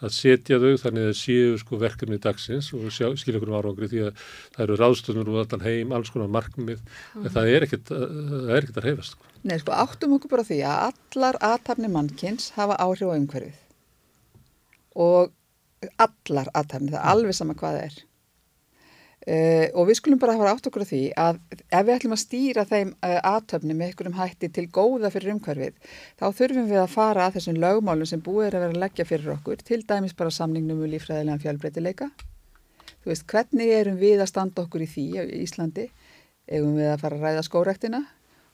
að 0.00 0.14
setja 0.16 0.58
þau 0.60 0.74
þannig 0.80 1.08
að 1.10 1.18
séu 1.18 1.56
sko 1.60 1.78
verkefni 1.80 2.18
dagsins 2.22 2.70
og 2.76 2.88
skilja 2.92 3.38
okkur 3.38 3.52
um 3.52 3.58
árangri 3.58 3.88
því 3.90 4.04
að 4.06 4.22
það 4.56 4.62
eru 4.66 4.78
ráðstöðnur 4.80 5.32
úr 5.32 5.42
allan 5.44 5.66
heim, 5.66 5.94
alls 5.96 6.12
konar 6.12 6.30
markmið, 6.32 6.80
mm. 6.80 7.24
en 7.24 7.34
það 7.34 7.50
er 7.54 7.66
ekkert 7.66 7.92
það 7.92 8.54
er 8.54 8.62
ekkert 8.62 8.80
að 8.80 8.86
reyfast. 8.88 9.16
Sko. 9.16 9.32
Nei, 9.40 9.56
sko 9.60 9.76
áttum 9.76 10.14
okkur 10.16 10.34
bara 10.34 10.46
því 10.46 10.60
að 10.68 10.86
allar 10.90 11.40
aðtapni 11.50 11.92
mannkins 11.92 12.50
hafa 12.56 12.78
áhrif 12.80 13.12
á 13.12 13.16
umhverfið 13.16 13.58
og 15.00 15.34
allar 16.00 16.50
aðtapni, 16.52 16.92
það 16.92 17.00
er 17.00 17.12
alveg 17.14 17.36
sama 17.36 17.56
hvað 17.56 17.76
það 17.76 17.86
er. 17.88 18.00
Uh, 19.20 19.68
og 19.76 19.84
við 19.90 19.98
skulum 19.98 20.16
bara 20.16 20.32
hafa 20.32 20.54
átt 20.54 20.66
okkur 20.70 20.80
á 20.80 20.88
því 20.88 21.00
að 21.12 21.40
ef 21.60 21.82
við 21.84 21.90
ætlum 21.92 22.14
að 22.14 22.20
stýra 22.22 22.62
þeim 22.64 22.94
uh, 23.04 23.18
aðtöfni 23.28 23.74
með 23.76 23.90
einhverjum 23.90 24.14
hætti 24.16 24.48
til 24.48 24.64
góða 24.72 25.10
fyrir 25.12 25.34
umhverfið 25.34 25.74
þá 26.16 26.24
þurfum 26.38 26.70
við 26.70 26.80
að 26.80 26.94
fara 26.94 27.26
að 27.26 27.34
þessum 27.34 27.58
lögmálum 27.60 28.08
sem 28.08 28.22
búið 28.24 28.46
er 28.46 28.56
að 28.56 28.64
vera 28.64 28.74
að 28.78 28.80
leggja 28.86 29.06
fyrir 29.10 29.34
okkur 29.34 29.60
til 29.60 29.82
dæmis 29.84 30.16
bara 30.16 30.32
samningnum 30.32 30.80
um 30.80 30.88
lífræðilega 30.88 31.44
fjálbreytileika 31.44 32.08
þú 33.02 33.12
veist 33.12 33.26
hvernig 33.28 33.74
erum 33.76 34.00
við 34.00 34.24
að 34.24 34.30
standa 34.32 34.64
okkur 34.64 34.86
í 34.86 34.88
því 34.94 35.06
í 35.20 35.42
Íslandi? 35.44 35.86
Eigum 36.48 36.80
við 36.80 36.88
að 36.94 37.04
fara 37.04 37.20
að 37.20 37.28
ræða 37.28 37.44
skórektina 37.44 38.02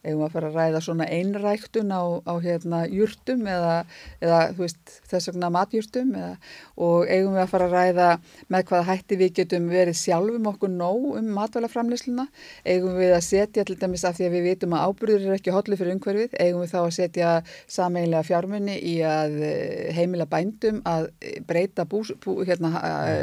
eigum 0.06 0.24
að 0.26 0.34
fara 0.36 0.50
að 0.50 0.58
ræða 0.60 0.82
svona 0.86 1.08
einræktun 1.10 1.92
á, 1.92 2.02
á 2.24 2.34
hérna 2.42 2.82
júrtum 2.90 3.46
eða, 3.50 3.74
eða 4.22 4.40
veist, 4.58 4.80
þess 5.10 5.30
vegna 5.32 5.50
matjúrtum 5.54 6.14
og 6.16 7.10
eigum 7.10 7.36
við 7.36 7.42
að 7.44 7.52
fara 7.52 7.68
að 7.68 7.76
ræða 7.76 8.08
með 8.52 8.66
hvaða 8.70 8.88
hætti 8.90 9.20
við 9.20 9.34
getum 9.40 9.68
verið 9.72 9.98
sjálfum 10.00 10.50
okkur 10.52 10.72
nóg 10.72 11.08
um 11.20 11.30
matvælaframleysluna 11.36 12.28
eigum 12.64 12.96
við 12.98 13.14
að 13.16 13.24
setja 13.26 13.66
til 13.66 13.78
dæmis 13.80 14.06
af 14.06 14.18
því 14.18 14.28
að 14.28 14.36
við 14.36 14.48
vitum 14.50 14.76
að 14.76 14.86
ábyrður 14.90 15.26
er 15.26 15.38
ekki 15.38 15.54
hodlu 15.54 15.78
fyrir 15.78 15.96
umhverfið 15.96 16.36
eigum 16.40 16.62
við 16.64 16.72
þá 16.74 16.78
að 16.82 16.92
setja 16.98 17.32
sameiginlega 17.70 18.26
fjármunni 18.26 18.76
í 18.78 18.96
að 19.06 19.38
eh, 19.46 19.94
heimila 19.96 20.26
bændum 20.30 20.82
að 20.86 21.08
breyta 21.48 21.86
bú, 21.88 22.02
bú, 22.22 22.38
hérna, 22.46 22.72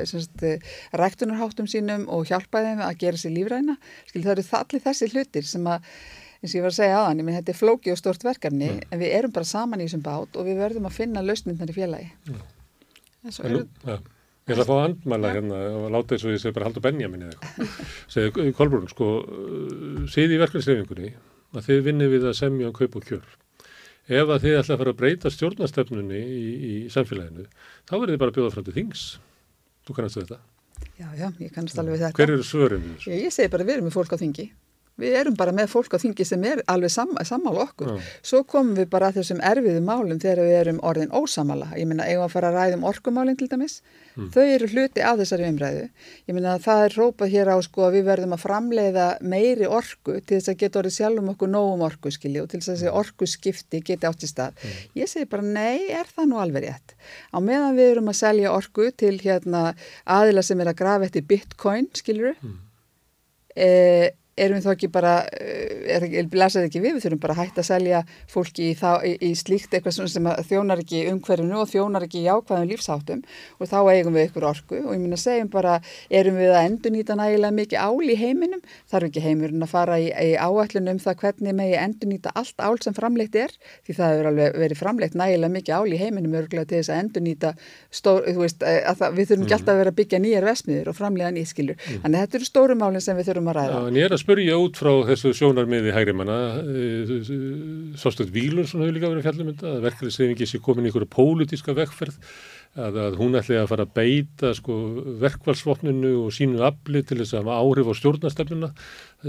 semst, 0.10 0.44
ræktunarháttum 0.98 1.70
sínum 1.70 2.08
og 2.12 2.28
hjálpa 2.30 2.64
þeim 2.66 2.84
að 2.84 3.00
gera 3.04 3.20
sér 3.20 3.36
lífræna. 3.38 3.78
Skil, 4.10 4.24
það 4.26 4.36
eru 4.36 4.46
allir 4.60 4.86
þessi 4.88 5.10
hlutir 5.14 5.48
sem 5.48 5.70
að 5.70 5.88
eins 6.44 6.52
og 6.52 6.58
ég 6.60 6.66
var 6.66 6.74
að 6.74 6.80
segja 6.82 7.04
ég 7.08 7.24
minn 7.24 7.38
þetta 7.38 7.54
er 7.54 7.58
flóki 7.58 7.94
og 7.94 8.00
stort 8.00 8.26
verkefni 8.28 8.68
mm. 8.68 8.82
en 8.92 9.00
við 9.00 9.14
erum 9.16 9.32
bara 9.36 9.48
saman 9.48 9.80
í 9.80 9.88
þessum 9.88 10.04
bát 10.04 10.36
og 10.36 10.48
við 10.48 10.60
verðum 10.60 10.90
að 10.90 10.98
finna 10.98 11.24
lausmyndnar 11.24 11.72
í 11.72 11.76
félagi. 11.78 12.10
Mm. 12.28 12.42
er... 13.32 13.62
ja. 13.88 14.02
Ég 14.44 14.58
ætla 14.58 14.64
að 14.66 14.68
fá 14.68 14.76
að 14.76 14.86
andmæla 14.90 15.30
hérna 15.32 15.58
og 15.80 15.86
láta 15.94 16.18
þess 16.18 16.26
að 16.28 16.34
ég 16.34 16.42
segi 16.44 16.56
bara 16.58 16.66
haldur 16.68 16.84
eða 16.84 17.30
eitthvað. 17.30 17.78
Segja 18.12 18.52
Kolbrún, 18.58 18.90
sko 18.92 19.06
síði 20.12 20.36
í 20.36 20.40
verkefnisleifingunni 20.42 21.12
að 21.56 21.70
þið 21.70 21.80
vinnir 21.86 22.12
við 22.12 22.28
að 22.28 22.36
semja 22.42 22.68
um 22.68 22.76
kaup 22.76 22.98
og 23.00 23.08
kjör. 23.08 23.30
Ef 24.12 24.34
að 24.36 24.44
þið 24.44 24.58
ætla 24.60 24.76
að 24.76 24.82
fara 24.82 24.92
að 24.92 25.00
breyta 25.00 25.32
stjórnastefnunni 25.32 26.20
í, 26.20 26.42
í 26.60 26.74
samfélaginu 26.92 27.46
þá 27.88 27.94
verður 27.94 28.12
þið 28.12 28.20
bara 28.26 28.34
að 28.34 28.42
bjóða 28.42 28.56
fram 28.58 28.68
til 28.68 28.76
þings. 28.82 29.06
Þú 29.88 29.96
kannast 29.96 30.20
þetta? 30.20 30.42
Já, 31.00 31.08
já, 31.16 31.28
ég 31.40 31.56
kannast 31.56 31.80
alveg 31.80 32.04
þetta. 32.04 32.18
Hver 32.20 32.36
eru 32.36 32.44
svörum? 32.44 32.92
Ég, 33.08 33.24
ég 33.30 33.32
segi 33.32 33.54
bara 33.54 33.64
við 33.64 33.78
erum 33.78 33.88
með 33.88 33.96
fólk 33.96 34.12
á 34.12 34.20
þingi 34.20 34.50
Við 35.02 35.16
erum 35.18 35.34
bara 35.34 35.50
með 35.56 35.72
fólk 35.72 35.96
á 35.98 36.04
þingi 36.04 36.26
sem 36.28 36.44
er 36.46 36.60
alveg 36.70 36.92
sam, 36.94 37.16
sammála 37.26 37.64
okkur. 37.66 37.96
Já. 37.98 38.10
Svo 38.30 38.44
komum 38.46 38.76
við 38.78 38.92
bara 38.92 39.08
að 39.10 39.16
þessum 39.20 39.40
erfiðu 39.42 39.80
málum 39.82 40.20
þegar 40.22 40.42
við 40.46 40.58
erum 40.60 40.82
orðin 40.86 41.16
ósamála. 41.18 41.72
Ég 41.80 41.90
minna, 41.90 42.06
eigum 42.06 42.28
að 42.28 42.36
fara 42.36 42.52
að 42.52 42.60
ræðum 42.60 42.86
orkumálinn 42.92 43.40
til 43.40 43.50
dæmis. 43.50 43.80
Mm. 44.14 44.30
Þau 44.36 44.44
eru 44.44 44.70
hluti 44.70 45.02
af 45.02 45.18
þessari 45.18 45.50
umræðu. 45.50 45.88
Ég 46.30 46.38
minna, 46.38 46.54
það 46.62 46.84
er 46.86 46.98
rópað 47.00 47.34
hér 47.34 47.50
á 47.50 47.58
sko 47.66 47.88
að 47.88 47.98
við 47.98 48.08
verðum 48.12 48.38
að 48.38 48.44
framleiða 48.46 49.10
meiri 49.34 49.74
orku 49.80 50.20
til 50.22 50.38
þess 50.38 50.54
að 50.54 50.60
geta 50.62 50.84
orðið 50.84 50.98
sjálfum 51.00 51.34
okkur 51.34 51.54
nógum 51.56 51.86
orku, 51.90 52.14
skilji, 52.14 52.44
og 52.46 52.54
til 52.54 52.62
þess 52.62 52.70
að 52.70 52.78
þessi 52.78 52.92
mm. 52.92 52.98
orku 53.02 53.34
skipti 53.34 53.82
geti 53.90 54.10
átt 54.12 54.22
í 54.22 54.30
stað. 54.30 54.62
Mm. 54.62 54.82
Ég 55.02 55.10
segi 55.10 55.30
bara, 55.34 55.52
nei, 55.58 55.90
er 55.90 56.06
það 56.14 56.30
nú 56.30 56.44
alveg 56.44 56.68
rétt? 56.68 56.94
Á 57.34 57.42
meðan 57.42 57.80
við 57.82 57.96
erum 57.96 58.14
að 58.14 58.22
selja 58.22 58.54
orku 58.54 58.92
til 58.94 59.16
hérna 59.26 59.72
aðila 60.06 60.46
sem 60.46 60.62
er 60.62 60.70
að 60.70 60.84
grafa 60.84 61.10
eftir 61.10 61.26
bitcoin, 61.34 61.90
skiljuru, 61.98 62.38
mm. 62.38 62.60
eh, 63.58 64.12
erum 64.38 64.58
við 64.58 64.66
þá 64.66 64.72
ekki 64.74 64.90
bara, 64.94 65.14
eh, 65.38 65.96
er 65.96 66.06
ekki, 66.08 66.24
blæsaði 66.34 66.70
ekki 66.70 66.82
við, 66.82 66.96
við 66.98 67.04
þurfum 67.06 67.22
bara 67.22 67.36
að 67.36 67.42
hætta 67.44 67.62
að 67.62 67.68
selja 67.70 68.00
fólki 68.32 68.70
í, 68.72 68.76
þá, 68.78 68.90
í, 69.06 69.14
í 69.22 69.32
slíkt 69.38 69.74
eitthvað 69.74 70.10
sem 70.10 70.30
þjónar 70.50 70.82
ekki 70.82 71.04
umhverfinu 71.12 71.60
og 71.62 71.70
þjónar 71.70 72.08
ekki 72.08 72.24
jákvæðum 72.26 72.70
lífsáttum 72.72 73.22
og 73.60 73.70
þá 73.70 73.78
eigum 73.94 74.18
við 74.18 74.28
ykkur 74.30 74.48
orku. 74.50 74.80
Og 74.82 74.96
ég 74.96 75.02
minna 75.04 75.20
að 75.20 75.26
segjum 75.26 75.52
bara, 75.54 75.78
erum 76.10 76.40
við 76.42 76.54
að 76.54 76.66
endur 76.70 76.96
nýta 76.96 77.18
nægilega 77.20 77.58
mikið 77.60 77.80
ál 77.84 78.02
í 78.10 78.18
heiminum, 78.18 78.64
þarf 78.90 79.10
ekki 79.10 79.26
heimurinn 79.28 79.68
að 79.68 79.74
fara 79.74 80.00
í, 80.02 80.10
í 80.10 80.34
áallunum 80.42 81.02
það 81.04 81.20
hvernig 81.22 81.58
megi 81.60 81.78
endur 81.78 82.10
nýta 82.10 82.34
allt 82.34 82.58
ál 82.58 82.78
sem 82.82 82.98
framleitt 82.98 83.38
er, 83.38 83.54
því 83.86 83.98
það 84.00 84.14
hefur 84.14 84.32
alveg 84.32 84.58
verið 84.64 84.82
framleitt 84.82 85.18
nægilega 85.20 85.54
mikið 85.54 85.78
ál 85.78 85.94
í 85.94 86.02
heiminum 86.02 86.38
örgulega 86.42 86.70
til 86.72 86.82
þess 86.82 86.94
að 86.94 87.02
endur 87.04 87.26
nýta 87.28 87.54
stór, 87.94 88.26
veist, 88.40 88.66
eh, 88.66 88.82
að 88.90 89.04
það, 89.04 89.18
við 89.20 89.30
þurfum 89.30 89.44
ekki 89.44 89.54
mm. 89.54 89.60
alltaf 89.60 89.74
að 89.74 89.82
vera 89.82 89.94
að 89.94 90.00
byggja 90.00 90.22
nýjar 90.24 90.48
vesmiður 90.48 90.90
og 90.90 90.98
framlega 90.98 91.32
nýskilur, 91.36 91.78
mm. 91.78 92.04
þannig 92.06 92.24
spurja 94.24 94.58
út 94.62 94.80
frá 94.80 94.92
þessu 95.10 95.34
sjónarmiði 95.38 95.94
hægri 95.96 96.16
manna 96.16 96.40
eh, 96.64 97.14
Sostöld 98.00 98.34
Vílunsson 98.34 98.84
hefur 98.84 98.98
líka 98.98 99.12
verið 99.12 99.28
fjallum 99.28 99.54
að 99.54 99.86
verkefliðsreyfingi 99.90 100.50
sé 100.50 100.62
komin 100.64 100.88
í 100.88 100.92
einhverju 100.92 101.12
pólitíska 101.14 101.76
vekkferð 101.78 102.20
að, 102.74 102.96
að 102.98 103.18
hún 103.20 103.38
ætli 103.38 103.58
að 103.60 103.68
fara 103.70 103.86
að 103.86 103.94
beita 103.98 104.50
sko, 104.58 104.76
verkvalsvopninu 105.22 106.14
og 106.24 106.34
sínu 106.34 106.64
afli 106.66 107.04
til 107.06 107.20
þess 107.20 107.36
að 107.36 107.44
hafa 107.44 107.58
áhrif 107.62 107.90
á 107.90 107.94
stjórnastöfnuna 108.00 108.70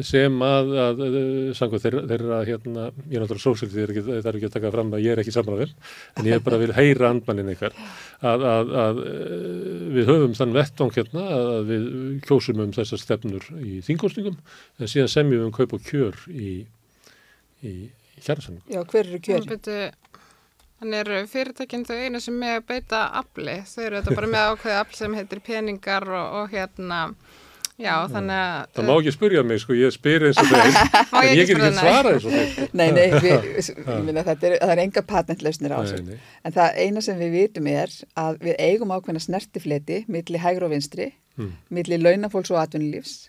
sem 0.05 0.45
að, 0.47 0.71
að, 0.85 1.03
að 1.05 1.17
sangu 1.59 1.81
þeirra, 1.83 2.05
þeirra 2.11 2.39
hérna, 2.49 2.87
ég 3.11 3.19
er 3.19 3.25
náttúrulega 3.25 3.45
sósíld 3.45 3.75
því 3.75 4.05
það 4.07 4.31
er 4.31 4.39
ekki 4.39 4.49
að 4.49 4.55
taka 4.57 4.73
fram 4.75 4.95
að 4.97 5.05
ég 5.05 5.15
er 5.15 5.23
ekki 5.23 5.35
samræðil 5.35 5.69
en 6.19 6.31
ég 6.31 6.47
bara 6.47 6.61
vil 6.63 6.71
heyra 6.79 7.11
andmannin 7.13 7.53
ykkar 7.53 7.77
að 8.25 9.03
við 9.95 10.09
höfum 10.09 10.39
þann 10.39 10.57
vettvang 10.57 10.95
hérna 10.97 11.27
að 11.35 11.69
við 11.73 11.91
kjósum 12.25 12.65
um 12.65 12.73
þessar 12.75 13.03
stefnur 13.03 13.51
í 13.61 13.83
þingostingum 13.85 14.41
en 14.81 14.91
síðan 14.91 15.13
semjum 15.13 15.45
við 15.45 15.51
um 15.51 15.55
kaup 15.55 15.77
og 15.77 15.85
kjör 15.85 16.25
í, 16.33 16.55
í 17.61 17.75
kjærasanningum. 18.25 18.73
Já, 18.73 18.81
hver 18.89 19.05
eru 19.05 19.21
kjör? 19.21 19.95
Þannig 20.85 21.01
eru 21.01 21.19
fyrirtækinn 21.33 21.87
þau 21.89 21.95
einu 21.97 22.19
sem 22.21 22.35
með 22.37 22.59
að 22.59 22.65
beita 22.69 22.99
afli, 23.17 23.55
þau 23.65 23.85
eru 23.87 24.01
þetta 24.03 24.17
bara 24.19 24.29
með 24.35 24.51
ákveði 24.51 24.75
afli 24.77 24.99
sem 24.99 25.15
heitir 25.17 25.39
peningar 25.47 26.05
og, 26.13 26.35
og 26.41 26.51
hérna, 26.53 26.99
já 27.81 27.93
þannig 28.13 28.41
að... 28.43 28.67
Það 28.77 28.91
má 28.91 28.93
ekki 28.93 29.15
spurja 29.15 29.45
mig 29.49 29.63
sko, 29.63 29.77
ég 29.81 29.95
spyr 29.95 30.27
eins 30.29 30.43
og 30.43 30.51
þeir, 30.51 30.77
en 30.77 31.29
ég 31.31 31.41
get 31.41 31.55
ekki 31.55 31.71
svara 31.79 32.13
eins 32.13 32.27
og 32.29 32.37
þeir. 32.37 32.69
Nei, 32.77 32.85
nei, 32.99 33.17
við, 33.25 33.71
minna, 34.11 34.27
er, 34.35 34.59
það 34.61 34.75
er 34.75 34.83
enga 34.85 35.05
patentlausnir 35.15 35.73
á 35.73 35.79
þessu, 35.81 36.19
en 36.45 36.57
það 36.59 36.81
eina 36.85 37.05
sem 37.09 37.25
við 37.25 37.33
vitum 37.39 37.71
er 37.73 37.97
að 38.27 38.45
við 38.45 38.61
eigum 38.67 38.93
ákveðna 38.93 39.25
snertifleti 39.25 40.03
millir 40.13 40.45
hægur 40.45 40.69
og 40.69 40.75
vinstri, 40.77 41.15
hmm. 41.39 41.55
millir 41.73 42.05
launafólks 42.05 42.53
og 42.53 42.61
atvinnulífs. 42.61 43.23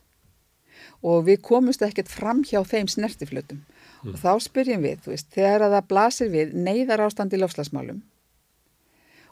Og 1.07 1.23
við 1.29 1.39
komumst 1.45 1.87
ekkert 1.87 2.11
fram 2.11 2.43
hjá 2.43 2.59
þeim 2.67 2.91
snertiflötum 2.91 3.63
mm. 4.05 4.13
og 4.13 4.21
þá 4.21 4.47
spyrjum 4.47 4.85
við, 4.85 5.03
þú 5.03 5.13
veist, 5.13 5.29
þegar 5.33 5.67
að 5.67 5.77
það 5.77 5.89
blasir 5.91 6.31
við 6.33 6.55
neyðar 6.67 7.05
ástand 7.07 7.35
í 7.35 7.41
lofslagsmálum 7.41 8.01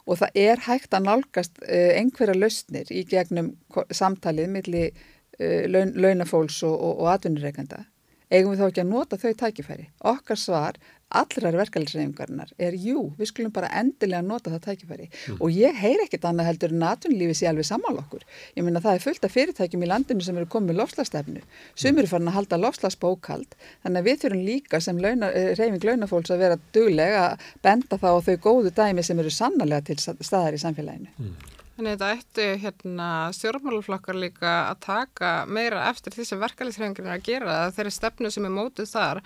og 0.04 0.20
það 0.20 0.38
er 0.44 0.62
hægt 0.66 0.92
að 0.92 1.08
nálgast 1.08 1.58
uh, 1.64 1.90
einhverja 1.96 2.36
lausnir 2.36 2.92
í 2.92 3.06
gegnum 3.08 3.54
samtalið 3.88 4.52
millir 4.52 4.90
uh, 4.92 5.64
laun, 5.70 5.94
launafólks 5.96 6.60
og, 6.66 6.74
og, 6.76 7.04
og 7.04 7.12
atvinnureikanda 7.14 7.86
eigum 8.34 8.54
við 8.54 8.60
þá 8.60 8.68
ekki 8.68 8.82
að 8.82 8.90
nota 8.90 9.18
þau 9.20 9.32
tækifæri. 9.40 9.86
Okkar 10.10 10.40
svar, 10.40 10.78
allrar 11.20 11.56
verkefælisreifingarnar 11.60 12.52
er 12.66 12.76
jú, 12.78 13.06
við 13.18 13.30
skulum 13.30 13.54
bara 13.54 13.70
endilega 13.80 14.24
nota 14.26 14.52
það 14.52 14.64
tækifæri 14.68 15.08
mm. 15.08 15.38
og 15.38 15.54
ég 15.54 15.78
heyr 15.80 16.04
ekkit 16.04 16.26
annað 16.28 16.50
heldur 16.50 16.74
en 16.74 16.82
natunlífi 16.84 17.38
sé 17.38 17.48
alveg 17.50 17.68
saman 17.68 18.00
okkur. 18.02 18.26
Ég 18.58 18.66
minna 18.66 18.82
það 18.84 18.98
er 18.98 19.04
fullt 19.06 19.26
af 19.28 19.34
fyrirtækjum 19.34 19.86
í 19.86 19.90
landinu 19.90 20.26
sem 20.26 20.38
eru 20.40 20.50
komið 20.50 20.80
lofslastefnu, 20.82 21.42
sem 21.78 21.98
eru 21.98 22.10
farin 22.10 22.30
að 22.32 22.38
halda 22.40 22.60
lofslagsbókald, 22.64 23.58
þannig 23.86 24.02
að 24.02 24.10
við 24.10 24.22
þurfum 24.24 24.46
líka 24.50 24.82
sem 24.84 25.02
launa, 25.02 25.32
reyfing 25.58 25.88
launafólks 25.88 26.34
að 26.34 26.46
vera 26.46 26.60
duglega 26.76 27.26
að 27.30 27.50
benda 27.64 28.00
þá 28.00 28.08
á 28.14 28.18
þau 28.28 28.36
góðu 28.48 28.74
dæmi 28.74 29.06
sem 29.06 29.20
eru 29.22 29.34
sannarlega 29.34 29.90
til 29.90 30.00
staðar 30.02 30.56
í 30.56 30.62
samfélaginu. 30.62 31.12
Mm. 31.18 31.52
En 31.74 31.88
þetta 31.88 32.08
ættu 32.14 32.44
hérna, 32.62 33.06
stjórnmáluflokkar 33.34 34.14
líka 34.14 34.50
að 34.68 34.76
taka 34.84 35.30
meira 35.50 35.88
eftir 35.88 36.14
því 36.14 36.26
sem 36.28 36.42
verkefælisreifingarinn 36.42 37.10
er 37.10 37.18
að 37.18 37.24
gera 37.26 37.56
þeirri 37.74 37.94
stefnu 37.96 38.30
sem 38.30 38.46
er 38.46 38.54
mótuð 38.54 38.92
þar 38.92 39.20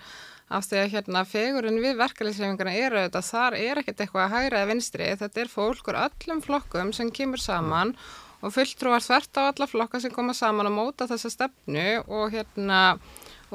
af 0.49 0.65
því 0.65 0.79
að 0.81 0.91
hérna 0.95 1.25
fegurinn 1.29 1.81
við 1.83 1.99
verkefælisreifingarna 1.99 2.73
eru 2.85 3.03
þetta, 3.05 3.21
þar 3.25 3.57
er 3.59 3.81
ekkert 3.81 4.03
eitthvað 4.05 4.25
að 4.25 4.33
hægra 4.35 4.61
eða 4.63 4.71
vinstri, 4.71 5.11
þetta 5.21 5.43
er 5.43 5.53
fólkur 5.53 5.99
öllum 6.05 6.43
flokkum 6.45 6.93
sem 6.95 7.11
kemur 7.13 7.41
saman 7.43 7.93
og 8.39 8.53
fulltrúar 8.55 9.03
þvert 9.03 9.41
á 9.41 9.41
alla 9.49 9.67
flokka 9.67 9.99
sem 10.01 10.13
koma 10.15 10.33
saman 10.37 10.69
að 10.69 10.77
móta 10.77 11.09
þessa 11.09 11.31
stefnu 11.33 11.87
og 12.07 12.31
hérna 12.33 12.81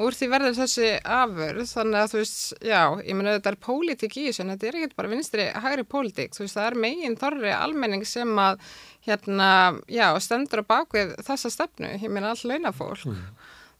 úr 0.01 0.16
því 0.16 0.29
verður 0.33 0.57
þessi 0.59 0.91
afurð. 1.03 1.66
Þannig 1.71 2.01
að 2.01 2.12
þú 2.12 2.21
veist, 2.21 2.41
já, 2.66 2.81
ég 3.07 3.19
menna 3.19 3.37
þetta 3.37 3.53
er 3.53 3.61
pólitík 3.66 4.19
í 4.19 4.27
þessu 4.29 4.45
en 4.45 4.55
þetta 4.55 4.69
er 4.69 4.79
ekkert 4.81 4.97
bara 4.99 5.12
vinstri 5.12 5.47
hægri 5.65 5.87
pólitík, 5.95 6.35
þú 6.35 6.45
veist, 6.45 6.59
það 6.59 6.71
er 6.71 6.79
megin 6.85 7.19
þorri 7.21 7.55
almenning 7.55 8.07
sem 8.09 8.41
að, 8.43 8.62
hérna, 9.07 9.51
já, 9.93 10.09
stendur 10.25 10.65
á 10.66 10.71
bakvið 10.75 11.15
þessa 11.27 11.53
stefnu, 11.53 11.95
ég 11.95 12.11
menna 12.11 12.35
all 12.35 12.51
launafólk. 12.51 13.07
Mm. 13.09 13.29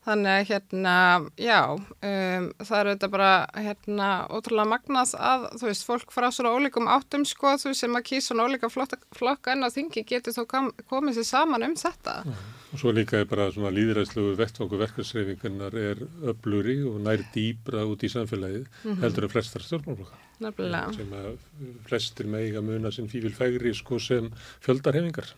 Þannig 0.05 0.31
að 0.35 0.49
hérna, 0.51 0.95
já, 1.41 1.61
um, 1.73 2.49
það 2.61 2.79
eru 2.79 2.93
þetta 2.93 3.09
bara 3.15 3.29
hérna 3.57 4.09
ótrúlega 4.29 4.69
magnað 4.69 5.15
að, 5.17 5.47
þú 5.61 5.69
veist, 5.71 5.87
fólk 5.89 6.13
frá 6.13 6.27
svona 6.29 6.53
ólíkum 6.53 6.91
áttum 6.93 7.25
sko, 7.29 7.55
þú 7.63 7.71
veist, 7.71 7.81
sem 7.81 7.97
að 7.97 8.05
kýsa 8.11 8.27
svona 8.29 8.45
ólíka 8.45 8.69
flokka 8.69 9.55
enn 9.55 9.65
á 9.65 9.73
þingi 9.73 10.05
getur 10.11 10.37
þó 10.37 10.43
kom, 10.51 10.69
komið 10.91 11.21
sér 11.21 11.29
saman 11.31 11.65
um 11.71 11.79
þetta. 11.81 12.19
Ja, 12.29 12.37
og 12.75 12.83
svo 12.83 12.93
líka 12.93 13.23
er 13.23 13.31
bara 13.31 13.49
svona 13.55 13.73
líðræðslegu 13.73 14.37
vettvangu 14.43 14.83
verkefnsreifingarnar 14.85 15.81
er 15.87 16.05
öbluri 16.35 16.77
og 16.91 17.01
nær 17.07 17.25
dýbra 17.33 17.87
út 17.89 18.05
í 18.05 18.13
samfélagið 18.13 18.67
mm 18.67 18.91
-hmm. 18.91 19.01
heldur 19.07 19.25
en 19.25 19.35
flestar 19.39 19.65
stjórnmálflokka. 19.65 20.21
Nefnilega. 20.45 20.93
Sem 20.93 21.13
að 21.17 21.37
flestir 21.89 22.27
með 22.27 22.49
eiga 22.49 22.61
muna 22.61 22.93
sem 22.93 23.09
fífilfægri 23.09 23.75
sko 23.75 23.99
sem 23.99 24.33
fjöldarhefingar. 24.61 25.33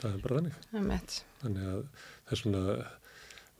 Það 0.00 0.14
er 0.14 0.22
bara 0.24 0.36
þannig. 0.36 0.54
Þannig 1.40 1.68
að 1.72 1.84
það 2.26 2.32
er 2.32 2.36
svona 2.36 2.64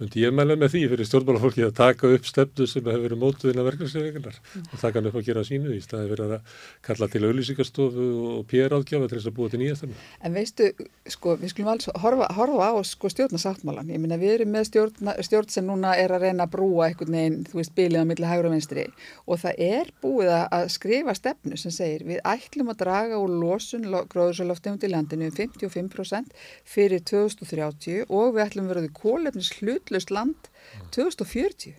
myndi 0.00 0.22
ég 0.24 0.32
mæla 0.32 0.56
með 0.56 0.72
því 0.74 0.82
fyrir 0.94 1.08
stjórnmálafólki 1.08 1.64
að 1.66 1.74
taka 1.76 2.10
upp 2.16 2.28
stefnu 2.28 2.66
sem 2.70 2.86
hefur 2.86 3.02
verið 3.04 3.20
mótuð 3.20 3.50
inn 3.52 3.60
á 3.60 3.64
verkefnslefingarnar 3.66 4.38
mm. 4.40 4.62
og 4.70 4.80
taka 4.80 4.96
hann 4.96 5.08
upp 5.10 5.18
að 5.20 5.26
gera 5.28 5.44
sínu 5.44 5.74
í 5.76 5.80
staði 5.84 6.12
verið 6.14 6.34
að 6.36 6.54
kalla 6.86 7.08
til 7.12 7.22
auðlýsingarstofu 7.28 8.06
og 8.30 8.46
PR-áðgjafa 8.50 9.10
til 9.10 9.18
þess 9.18 9.30
að 9.30 9.36
búa 9.36 9.52
til 9.52 9.60
nýja 9.60 9.76
stefnu. 9.76 9.98
En 10.24 10.36
veistu, 10.36 10.70
sko, 11.14 11.34
við 11.40 11.52
skulum 11.52 11.72
alls 11.74 11.90
horfa, 12.00 12.30
horfa 12.38 12.70
á 12.72 12.74
sko, 12.88 13.10
stjórnasáttmálan. 13.12 13.92
Ég 13.92 14.00
minna, 14.00 14.18
við 14.20 14.38
erum 14.38 14.54
með 14.56 14.70
stjórn, 14.70 15.12
stjórn 15.26 15.52
sem 15.52 15.68
núna 15.68 15.92
er 16.00 16.14
að 16.16 16.24
reyna 16.26 16.48
að 16.48 16.54
brúa 16.56 16.88
einhvern 16.88 17.18
veginn, 17.18 17.38
þú 17.50 17.60
veist, 17.60 17.74
bílið 17.76 18.00
á 18.00 18.08
milli 18.08 18.30
hægur 18.30 18.48
og 18.48 18.56
vinstri 18.56 18.86
og 19.26 19.40
það 19.42 19.62
er 19.66 19.92
búið 20.00 20.32
að 20.40 20.66
skrifa 20.72 21.14
stefnu 21.18 21.58
sem 21.60 21.74
segir 21.74 22.06
við 22.08 22.22
ætlum 22.26 22.72
að 22.72 22.80
draga 22.84 23.20
úr 23.20 23.32
losun 23.42 23.84
gróðursaloftegund 23.84 24.86
í 24.86 24.90
landinu 24.92 25.28
um 25.28 25.36
55% 25.36 26.34
fyrir 26.68 27.04
2030 27.10 28.08
og 28.08 28.34
við 28.36 28.44
ætlum 28.46 28.68
að 28.70 28.74
vera 28.74 28.86
hlutlaust 29.90 30.12
land 30.14 30.50
2040. 30.94 31.78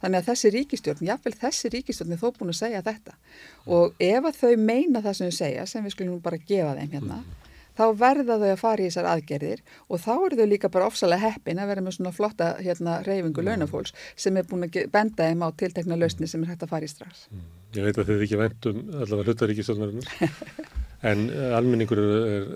Þannig 0.00 0.22
að 0.22 0.30
þessi 0.30 0.50
ríkistjórn, 0.54 1.04
jáfnveil 1.04 1.36
þessi 1.36 1.70
ríkistjórn 1.74 2.14
er 2.14 2.20
þó 2.22 2.30
búin 2.38 2.54
að 2.54 2.60
segja 2.62 2.80
þetta 2.86 3.18
og 3.68 4.00
ef 4.00 4.24
að 4.30 4.38
þau 4.38 4.54
meina 4.56 5.02
það 5.04 5.18
sem 5.18 5.28
þau 5.28 5.36
segja, 5.36 5.66
sem 5.68 5.84
við 5.84 5.94
skulum 5.96 6.22
bara 6.24 6.40
gefa 6.40 6.72
þeim 6.78 6.94
hérna, 6.94 7.18
þá 7.76 7.84
verða 8.00 8.38
þau 8.40 8.48
að 8.48 8.62
fara 8.62 8.80
í 8.80 8.88
þessar 8.88 9.10
aðgerðir 9.12 9.62
og 9.88 10.00
þá 10.00 10.10
eru 10.14 10.40
þau 10.40 10.48
líka 10.54 10.72
bara 10.72 10.88
ofsalega 10.88 11.28
heppin 11.28 11.60
að 11.60 11.72
vera 11.74 11.84
með 11.84 11.98
svona 11.98 12.16
flotta 12.16 12.50
hérna 12.64 12.98
reyfingu 13.04 13.44
launafólks 13.44 13.92
sem 14.16 14.40
er 14.40 14.48
búin 14.48 14.64
að 14.70 14.82
benda 14.94 15.28
þeim 15.28 15.44
á 15.44 15.48
tiltekna 15.52 16.00
lausni 16.00 16.32
sem 16.32 16.46
er 16.46 16.54
hægt 16.54 16.64
að 16.64 16.72
fara 16.72 16.88
í 16.88 16.94
strax. 16.94 17.26
Ég 17.76 17.84
veit 17.84 18.00
að 18.00 18.14
þið 18.14 18.24
ekki 18.24 18.40
vendum 18.40 18.84
allavega 18.96 19.34
hlutaríkistjórnarinnar. 19.34 20.14
En 21.00 21.22
eh, 21.32 21.52
almenningur 21.56 22.00
er 22.04 22.48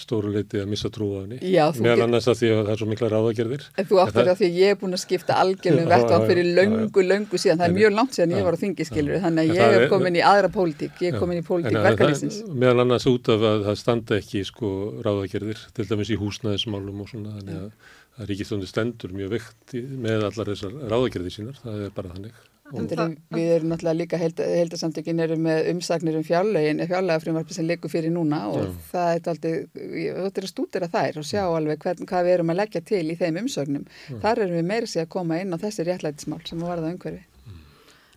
stóru 0.00 0.32
leiti 0.34 0.58
að 0.58 0.70
missa 0.72 0.88
trú 0.90 1.06
á 1.14 1.16
henni. 1.22 1.36
Já, 1.52 1.68
Meðal 1.78 2.08
annars 2.08 2.26
að 2.32 2.40
því 2.40 2.48
að 2.50 2.62
það 2.62 2.72
er 2.72 2.80
svo 2.80 2.88
mikla 2.90 3.10
ráðagerðir. 3.12 3.66
En 3.78 3.86
þú 3.86 4.00
áttar 4.02 4.18
það... 4.18 4.30
að 4.32 4.40
því 4.40 4.48
að 4.48 4.58
ég 4.58 4.74
er 4.74 4.80
búin 4.80 4.96
að 4.96 5.02
skipta 5.04 5.36
algjörnum 5.38 5.90
vettan 5.92 6.26
fyrir 6.26 6.50
löngu, 6.58 7.04
löngu 7.06 7.38
síðan. 7.38 7.60
Það 7.62 7.68
er 7.68 7.76
mjög 7.78 7.94
langt 8.00 8.18
síðan 8.18 8.34
ég 8.34 8.48
var 8.48 8.58
á 8.58 8.62
þingi, 8.64 8.88
skilur. 8.90 9.22
Þannig 9.22 9.52
að 9.54 9.62
ég 9.62 9.78
er 9.78 9.88
komin 9.92 10.18
í 10.18 10.24
aðra 10.32 10.52
pólitík. 10.58 10.98
Ég 10.98 11.14
er 11.14 11.22
komin 11.22 11.38
í 11.38 11.46
pólitík 11.46 11.78
verkefnisins. 11.86 12.42
Meðal 12.50 12.86
annars 12.88 13.06
út 13.12 13.30
af 13.30 13.48
að 13.52 13.66
það 13.68 13.82
standa 13.84 14.18
ekki 14.18 14.46
sko 14.50 14.72
ráðagerðir, 15.06 15.66
til 15.78 15.86
dæmis 15.92 16.10
í 16.10 16.18
húsnæðismálum 16.18 17.04
og 17.06 17.12
svona. 17.12 17.36
Þannig 17.38 17.60
að, 17.60 17.92
að 18.18 18.32
Ríkistóndi 18.32 18.70
stendur 18.70 19.14
mjög 19.14 19.36
vekt 19.38 19.78
með 19.78 20.26
allar 20.32 20.56
þessar 20.56 20.74
ráðagerðir 20.90 21.38
sínar. 21.38 21.62
Það 21.62 21.86
er 21.86 21.94
bara 21.94 22.16
þannig. 22.16 22.48
Það, 22.72 23.16
við 23.36 23.50
erum 23.56 23.72
náttúrulega 23.72 23.98
líka 23.98 24.20
heildarsamtökin 24.20 25.20
held 25.20 25.30
erum 25.30 25.42
með 25.46 25.70
umsagnir 25.74 26.16
um 26.18 26.24
fjárlegin 26.26 26.84
fjárlegafrjónvarpi 26.88 27.56
sem 27.56 27.68
leikur 27.68 27.92
fyrir 27.92 28.14
núna 28.14 28.46
og 28.48 28.62
Já. 28.62 28.70
það 28.92 29.10
er 29.12 29.26
þetta 29.26 30.40
er 30.40 30.46
að 30.46 30.50
stúdira 30.50 30.88
þær 30.92 31.20
og 31.20 31.28
sjá 31.28 31.42
alveg 31.44 31.82
hvern, 31.84 32.08
hvað 32.08 32.24
við 32.28 32.36
erum 32.38 32.54
að 32.54 32.60
leggja 32.62 32.84
til 32.92 33.04
í 33.04 33.18
þeim 33.20 33.42
umsögnum. 33.42 33.84
Já. 34.08 34.16
Þar 34.24 34.46
erum 34.46 34.58
við 34.60 34.72
meira 34.72 34.90
sér 34.94 35.06
að 35.06 35.12
koma 35.18 35.42
inn 35.42 35.52
á 35.52 35.62
þessi 35.62 35.86
réttlætismál 35.88 36.40
sem 36.48 36.64
var 36.64 36.80
það 36.80 36.94
umhverfi. 36.94 37.26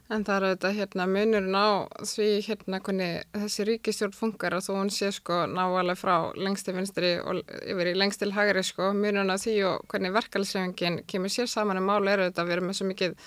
En 0.06 0.22
það 0.22 0.36
eru 0.38 0.49
þetta 0.52 0.69
hérna 0.77 1.06
munurinn 1.10 1.56
á 1.57 1.69
því 2.06 2.27
hérna 2.45 2.80
hvernig 2.86 3.23
þessi 3.34 3.64
ríkistjórn 3.72 4.14
funkar 4.14 4.53
og 4.53 4.61
þó 4.61 4.76
hún 4.76 4.91
sé 4.94 5.10
sko 5.15 5.40
návalega 5.49 5.98
frá 5.98 6.30
lengstil 6.38 6.76
vinstri 6.77 7.15
og 7.18 7.40
yfir 7.65 7.90
í 7.90 7.95
lengstil 7.98 8.30
hægri 8.36 8.61
sko 8.68 8.91
munurinn 8.94 9.34
á 9.34 9.38
því 9.41 9.56
og 9.72 9.88
hvernig 9.90 10.14
verkalsefingin 10.14 10.99
kemur 11.10 11.34
sér 11.34 11.49
saman 11.49 11.82
um 11.82 11.90
máli 11.90 12.14
eru 12.14 12.27
þetta 12.30 12.44
að 12.44 12.52
við 12.52 12.57
erum 12.57 12.69
með 12.69 12.77
svo 12.77 12.90
mikið 12.91 13.18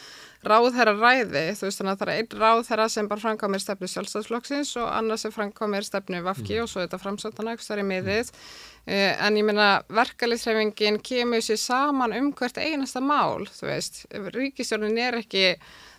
ráðherra 0.46 0.94
ræði, 0.94 1.44
þú 1.58 1.66
veist 1.66 1.80
þannig 1.80 1.92
að 1.94 2.00
það 2.00 2.08
er 2.08 2.12
einn 2.14 2.40
ráðherra 2.42 2.86
sem 2.92 3.08
bara 3.10 3.22
framkomir 3.24 3.62
stefnu 3.62 3.88
sjálfstæðsflokksins 3.90 4.70
og 4.78 4.86
annars 4.92 5.24
sem 5.26 5.34
framkomir 5.34 5.86
stefnu 5.86 6.22
Vafki 6.22 6.54
mm. 6.54 6.62
og 6.62 6.70
svo 6.70 6.84
þetta 6.84 7.00
framsöndana 7.02 7.56
ekki 7.56 7.66
þar 7.66 7.82
í 7.82 7.86
miðið 7.88 8.30
mm. 8.30 8.38
uh, 8.86 9.26
en 9.26 9.40
ég 9.40 9.48
minna 9.48 9.68
verkefliðsrefingin 9.98 11.00
kemur 11.02 11.42
sér 11.44 11.60
saman 11.62 12.14
um 12.20 12.30
hvert 12.38 12.60
einasta 12.62 13.02
mál, 13.02 13.48
þú 13.50 13.70
veist, 13.72 14.04
ríkistjórnin 14.36 15.02
er 15.08 15.18
ekki 15.24 15.44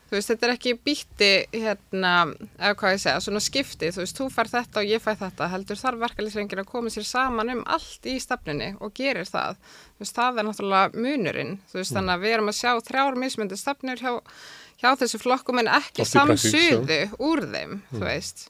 þú 0.09 0.17
veist, 0.17 0.31
þetta 0.31 0.47
er 0.47 0.53
ekki 0.55 0.73
býtti 0.85 1.31
hérna, 1.53 2.13
eða 2.57 2.77
hvað 2.81 2.95
ég 2.95 3.01
segja, 3.03 3.23
svona 3.23 3.41
skipti. 3.45 3.91
Þú 3.93 4.03
veist, 4.03 4.19
þú 4.19 4.29
fær 4.33 4.51
þetta 4.51 4.81
og 4.81 4.89
ég 4.89 5.03
fær 5.03 5.19
þetta. 5.21 5.49
Heldur 5.53 5.81
þarf 5.81 6.03
verkefliðsrefingin 6.05 6.63
að 6.63 6.69
koma 6.71 6.93
sér 6.93 7.07
saman 7.07 7.53
um 7.55 7.65
allt 7.77 8.09
í 8.09 8.17
stefnunni 8.23 8.71
og 8.81 8.93
gerir 8.97 9.29
það. 9.29 9.59
Þú 9.95 10.05
veist, 10.05 10.17
það 10.17 10.41
er 10.41 10.49
náttúrulega 10.49 11.03
munurinn. 11.05 11.57
Þú 11.69 11.81
veist, 11.81 11.91
mm. 11.93 11.99
þannig 11.99 12.15
að 12.15 12.25
við 12.25 12.37
erum 12.37 12.53
að 12.53 12.59
sjá 12.59 12.71
þrjár 12.89 13.19
mismyndu 13.23 13.59
stefnur 13.59 14.01
hjá, 14.03 14.13
hjá 14.81 14.89
þessu 15.03 15.21
flokkum 15.21 15.61
en 15.61 15.73
ekki 15.79 16.07
samsuðu 16.07 17.01
úr 17.17 17.45
þeim, 17.45 17.77
mm. 17.77 17.91
þú 17.93 18.07
veist 18.07 18.49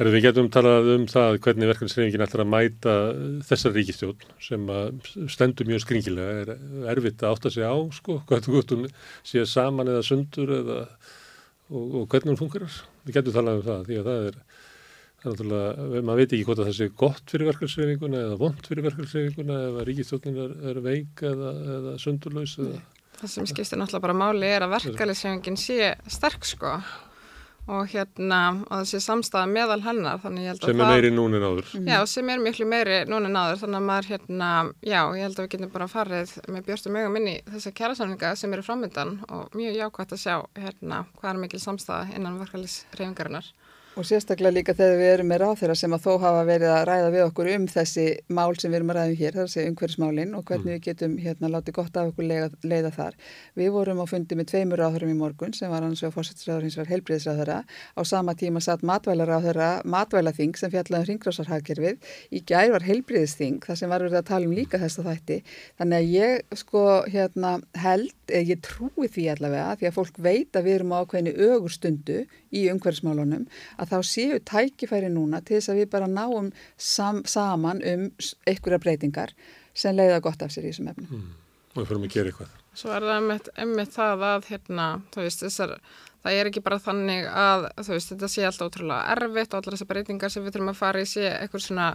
Herru, 0.00 0.14
við 0.14 0.22
getum 0.24 0.46
talað 0.48 0.86
um 0.94 1.02
það 1.04 1.34
hvernig 1.44 1.68
verkefnisreifingin 1.68 2.22
ætlar 2.24 2.40
að 2.40 2.48
mæta 2.48 2.92
þessar 3.44 3.74
ríkistjón 3.76 4.22
sem 4.40 4.62
stendur 5.28 5.66
mjög 5.68 5.82
skringilega, 5.84 6.36
er 6.40 6.94
erfitt 6.94 7.20
að 7.20 7.34
átta 7.34 7.52
sig 7.52 7.68
á, 7.68 7.76
sko, 7.92 8.16
hvað 8.30 8.48
þú 8.48 8.78
sé 9.28 9.44
saman 9.44 9.90
eða 9.92 10.06
sundur 10.08 10.54
eða, 10.56 10.76
og, 11.68 11.98
og 12.00 12.06
hvernig 12.14 12.32
hún 12.32 12.40
fungerar. 12.40 12.78
Við 13.04 13.18
getum 13.18 13.36
talað 13.36 13.60
um 13.60 13.66
það, 13.66 13.82
því 13.90 13.98
að 14.00 14.08
það 14.08 14.30
er, 14.30 14.38
það 15.20 15.28
er 15.28 15.34
náttúrulega, 15.34 16.00
maður 16.08 16.22
veit 16.22 16.32
ekki 16.38 16.48
hvort 16.48 16.64
að 16.64 16.70
það 16.70 16.78
sé 16.80 16.88
gott 17.04 17.36
fyrir 17.36 17.50
verkefnisreifinguna 17.50 18.24
eða 18.24 18.40
vond 18.46 18.72
fyrir 18.72 18.88
verkefnisreifinguna 18.88 19.60
eða 19.66 19.86
ríkistjónin 19.90 20.42
er, 20.46 20.56
er 20.72 20.82
veik 20.88 21.26
eða, 21.34 21.52
eða 21.76 21.94
sundurlaus 22.00 22.56
eða... 22.56 22.80
Það 23.20 23.36
sem 23.36 23.52
skiptir 23.52 23.84
náttúrulega 23.84 24.08
bara 24.08 24.18
máli 24.24 24.48
er 24.48 24.64
að 24.64 24.78
verkefnisreifingin 24.78 25.60
sé 25.60 25.92
sterk, 26.08 26.48
sko 26.48 26.78
og 27.70 27.90
hérna 27.92 28.40
og 28.66 28.82
þessi 28.82 29.00
samstæða 29.04 29.46
meðal 29.50 29.80
hennar 29.84 30.20
sem 30.24 30.38
er 30.40 30.80
meiri 30.80 31.12
núni 31.14 31.40
náður 31.42 31.70
já 31.86 31.98
sem 32.10 32.32
er 32.32 32.42
miklu 32.42 32.66
meiri 32.68 33.00
núni 33.10 33.30
náður 33.30 33.62
þannig 33.62 33.80
að 33.80 33.88
maður 33.90 34.10
hérna 34.14 34.50
já 34.82 35.00
ég 35.00 35.24
held 35.24 35.38
að 35.38 35.46
við 35.46 35.50
getum 35.54 35.72
bara 35.74 35.90
farið 35.90 36.34
með 36.50 36.68
björnstum 36.68 36.96
mögum 36.98 37.18
inn 37.20 37.32
í 37.32 37.36
þessa 37.50 37.74
kjærasamlinga 37.80 38.34
sem 38.40 38.56
eru 38.56 38.66
framöndan 38.66 39.16
og 39.28 39.56
mjög 39.58 39.78
jákvæmt 39.80 40.16
að 40.16 40.22
sjá 40.24 40.36
hérna 40.58 41.04
hvað 41.20 41.32
er 41.32 41.42
mikil 41.44 41.62
samstæða 41.62 42.16
innan 42.18 42.40
verkefælis 42.42 42.80
reyfingarinnar 42.98 43.52
Og 44.00 44.06
sérstaklega 44.08 44.54
líka 44.54 44.72
þegar 44.72 44.94
við 44.96 45.10
erum 45.12 45.26
með 45.28 45.38
ráþeira 45.42 45.74
sem 45.76 45.92
að 45.92 46.06
þó 46.06 46.12
hafa 46.22 46.44
verið 46.48 46.70
að 46.72 46.84
ræða 46.88 47.08
við 47.12 47.22
okkur 47.26 47.48
um 47.52 47.64
þessi 47.68 48.04
mál 48.32 48.54
sem 48.56 48.70
við 48.72 48.76
erum 48.78 48.92
að 48.92 48.96
ræða 48.96 49.10
um 49.10 49.18
hér, 49.18 49.34
það 49.34 49.40
er 49.42 49.48
að 49.48 49.50
segja 49.52 49.72
umhverfismálinn 49.72 50.30
og 50.38 50.44
hvernig 50.48 50.70
við 50.70 50.78
getum 50.86 51.16
hérna 51.20 51.50
látið 51.52 51.76
gott 51.76 51.98
af 52.00 52.08
okkur 52.08 52.26
leiða, 52.30 52.48
leiða 52.64 52.92
þar. 52.94 53.18
Við 53.60 53.68
vorum 53.74 54.00
á 54.00 54.06
fundi 54.08 54.38
með 54.40 54.48
tveimur 54.54 54.80
ráþurum 54.80 55.12
í 55.12 55.16
morgun 55.18 55.52
sem 55.52 55.68
var 55.74 55.84
hans 55.84 56.00
og 56.08 56.14
fórsettisráður 56.14 56.64
hins 56.64 56.78
vegar 56.80 56.92
heilbriðisráðara. 56.94 57.58
Á 57.68 58.00
sama 58.08 58.36
tíma 58.40 58.62
satt 58.64 58.86
matvælaráðara, 58.88 59.68
matvælaþing 59.84 60.56
sem 60.56 60.72
fjallaði 60.72 61.04
um 61.04 61.10
ringrásarhagkerfið. 61.10 62.00
Í 62.32 62.42
gær 62.48 62.72
var 62.72 62.88
heilbriðisþing 62.88 63.60
þar 63.68 63.80
sem 63.82 63.92
var 63.92 64.06
verið 64.06 64.22
að 64.22 64.30
tala 64.32 64.48
um 64.48 64.56
líka 64.56 64.80
þessa 64.80 65.04
þætti. 65.10 65.40
Þannig 65.76 66.00
að 66.00 66.16
ég 66.16 66.58
sko 66.62 66.86
hérna 67.04 67.52
held, 67.84 68.16
ég 68.32 68.64
trúi 68.64 69.12
því 69.12 69.28
allavega 69.34 69.76
því 69.76 69.92
að 69.92 69.96
fólk 70.00 70.24
veit 70.24 70.56
að 70.56 70.70
við 70.70 70.78
erum 70.78 70.96
á 70.96 71.04
ákveðinu 71.04 71.36
ögurstundu 71.50 72.20
í 72.54 72.66
umhverfismálunum 72.72 73.46
að 73.76 73.89
þá 73.90 73.98
séu 74.06 74.38
tækifæri 74.50 75.10
núna 75.12 75.42
til 75.44 75.58
þess 75.58 75.72
að 75.72 75.82
við 75.82 75.90
bara 75.94 76.08
náum 76.10 76.52
sam, 76.76 77.22
saman 77.26 77.82
um 77.92 78.08
einhverja 78.46 78.80
breytingar 78.82 79.34
sem 79.74 79.96
leiða 79.96 80.22
gott 80.24 80.42
af 80.42 80.54
sér 80.54 80.68
í 80.68 80.72
þessum 80.72 80.90
efnum. 80.92 81.10
Mm. 81.10 81.36
Og 81.70 81.82
við 81.82 81.90
fyrir 81.90 82.06
að 82.06 82.14
gera 82.16 82.32
eitthvað. 82.32 82.56
Svo 82.80 82.92
er 82.94 83.06
það 83.06 83.50
einmitt 83.58 83.94
það 83.94 84.24
að 84.26 84.48
hérna, 84.50 84.86
þú 85.14 85.24
veist, 85.26 85.42
þessar 85.44 85.74
það 86.24 86.38
er 86.38 86.50
ekki 86.50 86.64
bara 86.64 86.80
þannig 86.82 87.28
að 87.32 87.66
þú 87.80 87.94
veist, 87.94 88.12
þetta 88.12 88.30
sé 88.30 88.46
alltaf 88.48 88.70
ótrúlega 88.70 89.14
erfitt 89.16 89.54
og 89.54 89.60
allar 89.60 89.76
þessar 89.76 89.90
breytingar 89.92 90.34
sem 90.34 90.44
við 90.44 90.56
þurfum 90.56 90.72
að 90.72 90.80
fara 90.80 91.04
í 91.04 91.08
sé 91.08 91.26
eitthvað 91.30 91.64
svona 91.66 91.88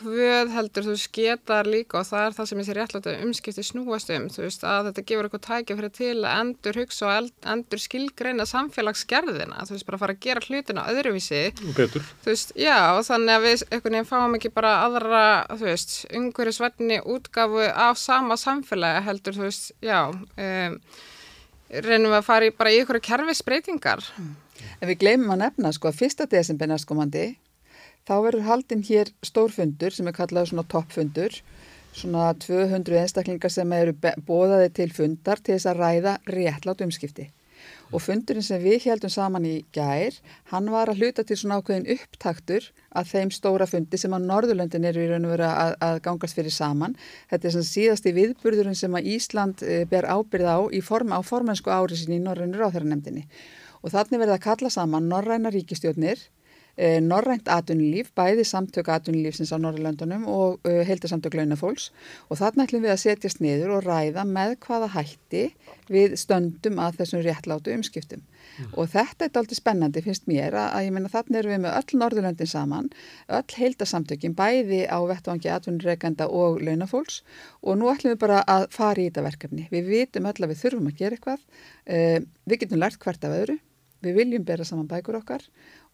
hvöð 0.00 0.52
heldur 0.54 0.88
þú 0.90 0.96
sketar 1.04 1.70
líka 1.70 2.00
og 2.00 2.08
það 2.08 2.26
er 2.26 2.36
það 2.38 2.50
sem 2.50 2.62
þessi 2.62 2.76
réttláta 2.78 3.16
umskipti 3.24 3.66
snúast 3.66 4.12
um 4.14 4.28
þú 4.30 4.44
veist, 4.46 4.66
að 4.66 4.90
þetta 4.90 5.06
gefur 5.10 5.28
eitthvað 5.28 5.46
tækja 5.46 5.78
fyrir 5.80 5.94
til 6.00 6.16
að 6.18 6.40
endur 6.40 6.80
hugsa 6.80 7.10
og 7.10 7.30
endur 7.54 7.82
skilgreina 7.82 8.46
samfélagsgerðina, 8.48 9.64
þú 9.68 9.76
veist, 9.76 9.86
bara 9.88 10.00
fara 10.00 10.16
að 10.16 10.22
gera 10.24 10.44
hlutina 10.46 10.86
öðruvísi. 10.90 11.42
Betur. 11.76 12.04
Þú 12.24 12.32
veist, 12.32 12.54
já, 12.58 12.76
og 12.96 13.04
þannig 13.08 13.36
að 13.36 13.46
við 13.46 13.64
einhvern 13.68 13.96
veginn 13.96 14.10
fáum 14.10 14.36
ekki 14.38 14.52
bara 14.54 14.74
aðra, 14.86 15.22
þú 15.54 15.68
veist, 15.68 15.96
umhverju 16.20 16.56
svenni 16.56 17.00
útgafu 17.14 17.64
af 17.70 18.00
sama 18.00 18.38
samfélagi 18.40 19.06
heldur, 19.08 19.38
þú 19.38 19.48
veist, 19.48 19.72
já, 19.84 20.00
um, 20.10 20.78
reynum 21.70 22.10
við 22.10 22.18
að 22.18 22.26
fara 22.26 22.48
í 22.48 22.54
bara 22.56 22.72
í 22.74 22.80
ykkur 22.82 23.00
kerfisbreytingar. 23.06 24.04
En 24.80 24.90
við 24.90 25.00
gleymum 25.02 25.34
að 25.34 25.42
nefna 25.44 25.72
sko 25.76 25.90
að 25.90 26.00
fyrsta 26.02 26.26
desember 26.30 26.70
næstkomandi 26.70 27.26
þá 28.08 28.14
verður 28.26 28.46
haldinn 28.48 28.86
hér 28.86 29.12
stórfundur 29.24 29.94
sem 29.94 30.08
er 30.08 30.16
kallað 30.16 30.50
svona 30.50 30.66
toppfundur. 30.68 31.40
Svona 31.90 32.30
200 32.38 33.00
einstaklingar 33.00 33.50
sem 33.50 33.72
eru 33.74 33.96
bóðaði 33.98 34.70
til 34.78 34.90
fundar 34.94 35.40
til 35.42 35.56
þess 35.56 35.70
að 35.72 35.80
ræða 35.82 36.16
réttlátt 36.30 36.84
umskipti 36.86 37.30
og 37.90 38.02
fundurinn 38.04 38.44
sem 38.46 38.62
við 38.62 38.86
heldum 38.86 39.12
saman 39.12 39.46
í 39.48 39.54
gær, 39.74 40.16
hann 40.52 40.70
var 40.72 40.90
að 40.90 41.02
hluta 41.02 41.24
til 41.26 41.38
svona 41.40 41.60
ákveðin 41.60 41.88
upptaktur 41.96 42.70
að 42.96 43.12
þeim 43.12 43.32
stóra 43.34 43.68
fundi 43.70 44.00
sem 44.00 44.14
að 44.16 44.26
Norðurlöndin 44.30 44.88
eru 44.90 45.04
í 45.04 45.10
raun 45.10 45.28
og 45.28 45.34
vera 45.34 45.52
að, 45.64 45.76
að 45.86 46.02
gangast 46.06 46.38
fyrir 46.38 46.54
saman. 46.54 46.96
Þetta 47.30 47.48
er 47.48 47.56
svona 47.56 47.70
síðasti 47.70 48.16
viðburðurinn 48.16 48.78
sem 48.78 48.98
að 48.98 49.12
Ísland 49.14 49.64
e, 49.66 49.84
ber 49.90 50.08
ábyrð 50.10 50.50
á 50.50 50.58
í 50.74 50.82
form, 50.86 51.14
á 51.14 51.20
formensku 51.26 51.72
ári 51.74 51.98
sín 51.98 52.18
í 52.18 52.22
Norrænur 52.24 52.68
áþæranemdini 52.68 53.26
og 53.80 53.94
þannig 53.94 54.20
verða 54.20 54.36
að 54.36 54.44
kalla 54.44 54.70
saman 54.72 55.08
Norræna 55.08 55.50
ríkistjórnir 55.54 56.20
Eh, 56.20 56.39
norrænt 57.04 57.48
atvinnulíf, 57.52 58.12
bæði 58.16 58.46
samtök 58.48 58.88
atvinnulífsins 58.94 59.52
á 59.52 59.58
Norrlöndunum 59.60 60.26
og 60.30 60.60
uh, 60.64 60.80
heildarsamtök 60.88 61.36
launafólks. 61.36 61.90
Og 62.30 62.40
þarna 62.40 62.64
ætlum 62.66 62.86
við 62.86 62.94
að 62.94 63.02
setjast 63.04 63.42
niður 63.44 63.76
og 63.76 63.86
ræða 63.88 64.24
með 64.28 64.56
hvaða 64.64 64.92
hætti 64.94 65.44
við 65.92 66.16
stöndum 66.20 66.80
að 66.80 67.02
þessum 67.02 67.24
réttlátu 67.26 67.74
umskiptum. 67.76 68.24
Mm. 68.60 68.72
og 68.76 68.88
þetta 68.92 69.26
er 69.26 69.38
aldrei 69.40 69.56
spennandi 69.56 70.02
finnst 70.04 70.26
mér 70.28 70.56
að, 70.58 70.68
að 70.74 70.84
ég 70.86 70.94
menna 70.96 71.10
þarna 71.12 71.38
erum 71.40 71.52
við 71.54 71.62
með 71.64 71.76
öll 71.78 72.00
Norðurlöndin 72.00 72.50
saman, 72.50 72.90
öll 73.38 73.56
heildarsamtökin 73.56 74.36
bæði 74.36 74.82
á 74.90 74.98
vettvangi 75.08 75.52
atvinnureikanda 75.54 76.28
og 76.28 76.60
launafólks. 76.64 77.20
Og 77.62 77.78
nú 77.80 77.90
ætlum 77.92 78.14
við 78.14 78.22
bara 78.24 78.42
að 78.50 78.68
fara 78.74 79.00
í 79.00 79.08
þetta 79.08 79.26
verkefni. 79.28 79.66
Við 79.72 79.90
vitum 79.94 80.28
öll 80.30 80.36
að 80.36 80.52
við 80.52 80.62
þurfum 80.64 80.90
að 80.90 81.02
gera 81.02 81.18
eitthvað, 81.18 81.44
uh, 81.96 82.18
við 82.50 82.64
getum 82.64 82.82
lært 82.82 83.00
hvert 83.04 83.26
af 83.28 83.36
öðru, 83.38 83.58
við 84.00 84.16
viljum 84.16 84.46
bera 84.48 84.64
saman 84.64 84.88
bækur 84.88 85.20
okkar 85.20 85.44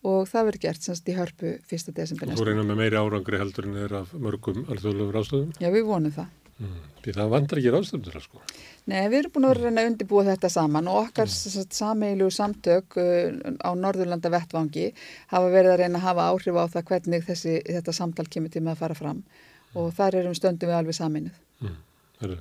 og 0.06 0.26
það 0.30 0.48
verður 0.50 0.64
gert 0.66 0.88
semst 0.88 1.08
í 1.08 1.14
hörpu 1.16 1.52
1. 1.56 1.92
desember. 1.96 2.32
Og 2.32 2.40
þú 2.40 2.48
reynar 2.50 2.66
með 2.68 2.82
meiri 2.82 2.98
árangri 3.00 3.40
heldur 3.40 3.68
en 3.68 3.78
þeir 3.80 3.94
af 4.02 4.12
mörgum 4.12 4.66
alþjóðlegu 4.66 5.14
ráðstöðum? 5.14 5.54
Já, 5.62 5.70
við 5.72 5.88
vonum 5.88 6.14
það. 6.14 6.34
Mm, 6.56 6.76
því 7.04 7.12
það 7.12 7.32
vandrar 7.34 7.58
ekki 7.60 7.72
það 8.06 8.22
sko? 8.24 8.42
Nei, 8.88 9.00
við 9.12 9.18
erum 9.18 9.32
búin 9.34 9.46
að 9.48 9.58
reyna 9.58 9.82
að 9.82 9.88
undirbúa 9.90 10.22
þetta 10.30 10.48
saman 10.54 10.86
og 10.88 11.00
okkar 11.02 11.28
mm. 11.28 11.66
sameilu 11.76 12.28
samtök 12.32 12.96
uh, 13.02 13.26
á 13.60 13.70
Norðurlanda 13.76 14.30
vettvangi 14.32 14.86
hafa 15.34 15.50
verið 15.52 15.74
að 15.74 15.80
reyna 15.82 16.00
að 16.00 16.06
hafa 16.06 16.28
áhrif 16.30 16.56
á 16.56 16.64
það 16.72 16.86
hvernig 16.92 17.26
þessi, 17.26 17.58
þetta 17.66 17.96
samtal 17.98 18.24
kemur 18.32 18.54
til 18.54 18.62
með 18.64 18.72
að 18.72 18.82
fara 18.86 18.96
fram 18.96 19.20
mm. 19.20 19.76
og 19.82 19.90
þar 19.98 20.16
erum 20.22 20.38
stöndum 20.38 20.72
við 20.72 20.78
alveg 20.78 20.96
saminuð. 20.96 21.42
Mm. 21.60 21.76
Það 22.22 22.30
er 22.30 22.40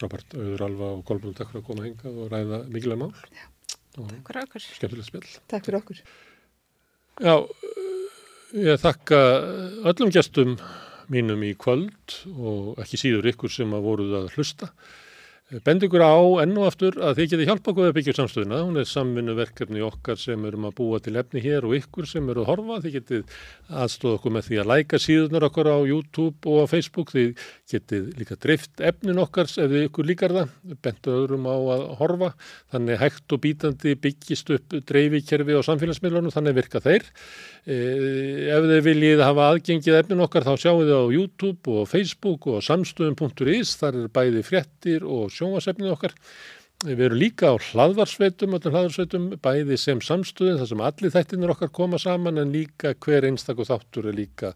frábært 0.00 0.38
auður 0.38 0.64
alfa 0.70 0.90
og 0.94 1.04
fyrir 1.12 1.60
að 1.60 1.66
koma 1.68 1.84
hengað 1.90 2.22
og 2.22 2.32
ræða 2.32 2.62
mikilvæg 2.72 3.02
mál. 3.02 3.12
Já, 3.36 3.46
takk 3.98 4.32
fyrir 4.32 4.42
okkur. 4.46 4.66
Skemmtilegt 4.78 5.10
spil. 5.10 5.26
Takk 5.52 5.68
fyrir 5.68 5.82
okkur. 5.82 6.02
Já, 7.16 7.46
ég 8.52 8.76
þakka 8.82 9.18
öllum 9.88 10.10
gestum 10.12 10.50
mínum 11.08 11.40
í 11.48 11.54
kvöld 11.56 12.18
og 12.36 12.82
ekki 12.82 12.98
síður 13.00 13.30
ykkur 13.30 13.52
sem 13.54 13.72
að 13.72 13.86
voruð 13.86 14.16
að 14.18 14.34
hlusta. 14.34 14.68
Bend 15.64 15.86
ykkur 15.86 16.02
á 16.02 16.42
enn 16.42 16.52
og 16.58 16.66
aftur 16.68 16.98
að 17.00 17.20
þið 17.20 17.30
getið 17.30 17.48
hjálpa 17.48 17.70
okkur 17.72 17.88
að 17.88 17.96
byggja 17.96 18.14
samstöðuna. 18.18 18.58
Hún 18.66 18.80
er 18.82 18.88
samvinnu 18.90 19.36
verkefni 19.38 19.84
okkar 19.86 20.18
sem 20.20 20.44
erum 20.44 20.66
að 20.68 20.74
búa 20.82 20.98
til 21.00 21.14
efni 21.16 21.40
hér 21.44 21.64
og 21.68 21.76
ykkur 21.78 22.08
sem 22.10 22.28
eru 22.34 22.42
að 22.42 22.50
horfa. 22.50 22.80
Þið 22.84 22.96
getið 22.98 23.36
aðstóða 23.70 24.18
okkur 24.18 24.34
með 24.36 24.48
því 24.50 24.58
að 24.60 24.70
læka 24.72 25.00
síðunar 25.06 25.46
okkar 25.48 25.70
á 25.72 25.78
YouTube 25.86 26.50
og 26.50 26.66
á 26.66 26.72
Facebook. 26.74 27.14
Þið 27.14 27.46
getið 27.70 28.10
líka 28.20 28.36
drift 28.38 28.82
efnin 28.84 29.18
okkar 29.18 29.48
ef 29.48 29.70
þið 29.70 29.84
ykkur 29.88 30.08
líkar 30.08 30.34
það. 30.36 30.52
Bentu 30.84 31.14
öðrum 31.14 31.48
á 31.50 31.56
að 31.74 31.84
horfa. 32.00 32.30
Þannig 32.74 33.00
hægt 33.02 33.34
og 33.34 33.42
bítandi 33.42 33.94
byggjist 34.06 34.52
upp 34.56 34.76
dreifikerfi 34.88 35.58
á 35.58 35.62
samfélagsmiðlunum. 35.66 36.34
Þannig 36.34 36.58
virka 36.60 36.82
þeir. 36.84 37.08
Eh, 37.66 38.52
ef 38.54 38.68
þið 38.70 38.84
viljið 38.86 39.24
hafa 39.26 39.48
aðgengið 39.52 40.00
efnin 40.02 40.26
okkar 40.26 40.46
þá 40.46 40.52
sjáu 40.62 40.76
þið 40.84 40.94
á 40.94 41.04
YouTube 41.16 41.78
og 41.80 41.88
Facebook 41.90 42.46
og 42.52 42.62
samstöðum.is 42.66 43.74
þar 43.80 44.04
er 44.04 44.12
bæði 44.14 44.46
fréttir 44.46 45.06
og 45.06 45.34
sjónvasefnið 45.34 45.96
okkar 45.96 46.14
við 46.84 47.06
erum 47.06 47.20
líka 47.20 47.48
á 47.48 47.54
hlaðvarsveitum 47.56 48.58
hlaðvarsveitum 48.58 49.30
bæði 49.40 49.78
sem 49.80 50.02
samstöðin 50.04 50.58
þar 50.60 50.68
sem 50.68 50.82
allir 50.84 51.14
þættinir 51.14 51.52
okkar 51.54 51.72
koma 51.72 51.98
saman 51.98 52.42
en 52.42 52.52
líka 52.52 52.92
hver 53.00 53.24
einstakku 53.24 53.64
þáttur 53.64 54.10
er 54.10 54.18
líka 54.18 54.52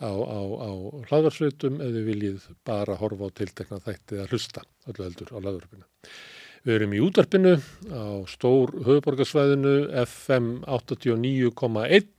á, 0.00 0.10
á, 0.12 0.40
á 0.40 0.70
hlaðvarsveitum 1.10 1.80
ef 1.80 1.92
þið 1.98 2.08
viljið 2.10 2.48
bara 2.66 2.98
horfa 3.00 3.30
á 3.30 3.36
tiltekna 3.42 3.82
þætti 3.84 4.22
að 4.22 4.32
hlusta 4.32 4.66
öllu 4.90 5.08
heldur 5.08 5.32
á 5.32 5.38
hlaðvarpinu 5.40 5.86
Við 6.66 6.74
erum 6.74 6.94
í 6.96 7.00
útvarpinu 7.04 7.52
á 7.94 8.26
stór 8.26 8.72
höfuborgarsvæðinu 8.82 9.74
FM 10.02 10.48
89,1 10.66 12.16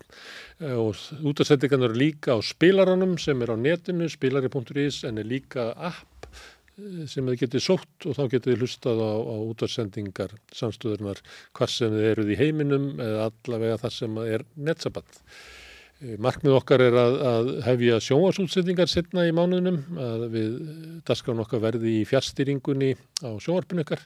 Eh, 0.57 0.73
og 0.73 0.97
útastendingarnar 1.21 1.91
eru 1.91 2.01
líka 2.01 2.33
á 2.33 2.41
spilaranum 2.41 3.17
sem 3.21 3.41
er 3.45 3.53
á 3.53 3.57
netinu, 3.57 4.07
spilari.is 4.09 5.03
en 5.05 5.19
er 5.21 5.27
líka 5.29 5.69
app 5.75 6.25
eh, 6.25 7.05
sem 7.05 7.27
þið 7.29 7.43
getið 7.43 7.61
sótt 7.61 8.07
og 8.09 8.17
þá 8.17 8.23
getið 8.31 8.53
þið 8.53 8.63
hlustað 8.63 9.03
á, 9.05 9.13
á 9.21 9.35
útastendingar 9.51 10.33
samstöðurnar 10.57 11.21
hvað 11.53 11.73
sem 11.75 11.93
þið 11.93 12.09
eruð 12.09 12.33
í 12.33 12.39
heiminum 12.41 12.89
eða 12.97 13.29
allavega 13.29 13.77
það 13.83 13.95
sem 13.99 14.19
er 14.25 14.47
netsabatt. 14.55 15.21
Eh, 15.97 16.17
markmið 16.21 16.57
okkar 16.59 16.83
er 16.85 16.97
að, 17.01 17.15
að 17.31 17.47
hefja 17.65 18.01
sjónvarsútsendingar 18.05 18.91
setna 18.91 19.25
í 19.25 19.31
mánuðinum, 19.33 19.79
að 19.97 20.27
við 20.35 20.51
dasgráðum 21.07 21.41
okkar 21.45 21.63
verði 21.63 21.95
í 22.01 22.03
fjárstýringunni 22.05 22.91
á 23.25 23.29
sjónvarpinu 23.41 23.85
okkar 23.85 24.05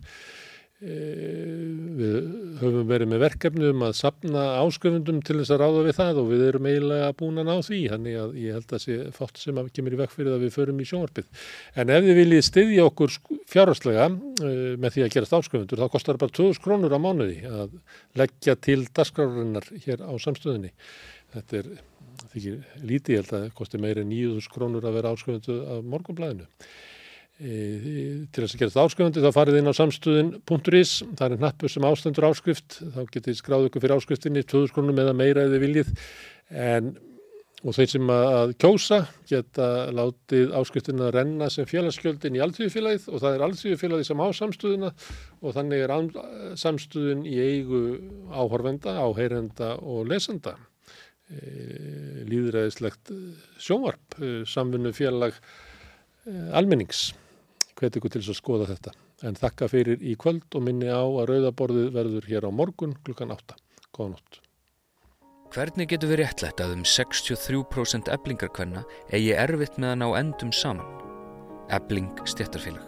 Eh, 0.81 1.57
við 1.93 2.15
höfum 2.57 2.87
verið 2.89 3.11
með 3.11 3.19
verkefni 3.21 3.67
um 3.69 3.83
að 3.85 3.91
sapna 3.99 4.45
ásköfundum 4.63 5.19
til 5.21 5.35
þess 5.37 5.53
að 5.53 5.59
ráða 5.61 5.83
við 5.85 5.93
það 5.99 6.21
og 6.23 6.31
við 6.31 6.41
erum 6.47 6.69
eiginlega 6.71 7.11
búin 7.19 7.37
að 7.37 7.45
ná 7.51 7.67
því 7.67 7.81
þannig 7.91 8.17
að 8.17 8.33
ég 8.41 8.57
held 8.57 8.65
að 8.65 8.71
það 8.71 8.81
sé 8.87 8.95
fátt 9.13 9.43
sem 9.43 9.61
kemur 9.75 9.93
í 9.93 9.99
vekk 9.99 10.15
fyrir 10.15 10.33
að 10.33 10.47
við 10.47 10.55
förum 10.55 10.81
í 10.81 10.87
sjónvarpið. 10.89 11.45
En 11.77 11.93
ef 11.93 12.07
þið 12.07 12.19
viljið 12.23 12.43
styðja 12.47 12.87
okkur 12.89 13.19
fjárhastlega 13.53 14.09
uh, 14.09 14.57
með 14.81 14.97
því 14.97 15.05
að 15.05 15.13
gerast 15.19 15.37
ásköfundur 15.37 15.83
þá 15.83 15.93
kostar 15.93 16.21
bara 16.23 16.37
2000 16.41 16.65
krónur 16.65 16.97
á 16.97 16.99
mánuði 17.05 17.37
að 17.45 17.77
leggja 18.17 18.57
til 18.57 18.81
dasgráðurinnar 18.89 19.69
hér 19.85 20.01
á 20.01 20.13
samstöðinni 20.17 20.73
þetta 21.33 21.59
er 21.61 21.73
þykir 22.31 22.57
lítið, 22.85 23.15
ég 23.15 23.21
held 23.21 23.35
að 23.37 23.51
kosti 23.57 23.81
meiri 23.81 24.07
9000 24.07 24.53
krónur 24.53 24.87
að 24.87 24.97
vera 24.99 25.13
ásköfundu 25.15 25.59
af 25.75 25.85
morgunblæðinu 25.91 26.49
til 27.41 28.43
þess 28.43 28.53
að 28.53 28.59
gera 28.59 28.71
þetta 28.71 28.83
áskrifandi 28.85 29.21
þá 29.23 29.31
farið 29.33 29.55
inn 29.57 29.71
á 29.71 29.79
samstöðun.is 29.79 30.91
það 31.17 31.23
er 31.25 31.39
hnappur 31.39 31.71
sem 31.73 31.87
ástendur 31.89 32.27
áskrift 32.27 32.77
þá 32.93 32.99
getið 33.15 33.37
skráðu 33.39 33.69
ykkur 33.69 33.81
fyrir 33.81 33.95
áskriftinni 33.97 34.43
2000 34.45 34.75
krónum 34.75 35.01
eða 35.01 35.15
meira 35.17 35.47
eða 35.47 35.61
viljið. 35.63 35.89
En, 36.53 36.93
og 37.65 37.77
þeir 37.77 37.91
sem 37.95 38.13
að 38.13 38.53
kjósa 38.61 39.01
geta 39.29 39.67
látið 39.93 40.53
áskriftina 40.61 41.09
að 41.09 41.15
renna 41.17 41.49
sem 41.53 41.69
félagskjöldin 41.69 42.37
í 42.37 42.43
alltíðufélagið 42.45 43.09
og 43.09 43.23
það 43.25 43.37
er 43.37 43.45
alltíðufélagið 43.47 44.09
sem 44.11 44.21
á 44.21 44.27
samstöðuna 44.37 44.95
og 45.41 45.55
þannig 45.57 45.85
er 45.85 45.95
samstöðun 46.61 47.23
í 47.25 47.39
eigu 47.41 47.85
áhorfenda, 48.29 48.99
áheyrenda 49.01 49.79
og 49.81 50.09
lesenda. 50.13 50.59
e, 50.59 50.70
líðræðislegt 52.31 53.13
sjónvarp, 53.61 54.19
e, 54.19 54.43
samfunnu 54.49 54.93
félag 54.95 55.37
almennings. 56.53 57.11
Hvet 57.79 57.97
ykkur 57.97 58.13
til 58.13 58.21
þess 58.21 58.35
að 58.35 58.39
skoða 58.41 58.69
þetta. 58.69 58.93
En 59.25 59.37
þakka 59.37 59.69
fyrir 59.69 60.01
í 60.01 60.15
kvöld 60.19 60.53
og 60.57 60.63
minni 60.65 60.89
á 60.89 61.01
að 61.01 61.27
rauðaborðið 61.31 61.91
verður 61.93 62.29
hér 62.29 62.47
á 62.49 62.51
morgun 62.53 62.95
klukkan 63.05 63.33
8. 63.33 63.57
Góða 63.93 64.15
nótt. 64.15 64.41
Hvernig 65.51 65.89
getur 65.91 66.13
við 66.13 66.21
réttlætt 66.21 66.61
að 66.63 66.77
um 66.77 66.83
63% 66.87 68.07
eblingarkvenna 68.13 68.85
eigi 69.11 69.33
erfitt 69.35 69.75
með 69.75 69.93
að 69.93 69.99
ná 69.99 70.07
endum 70.21 70.53
saman? 70.55 70.87
Ebling 71.75 72.23
stjættarfélag. 72.23 72.87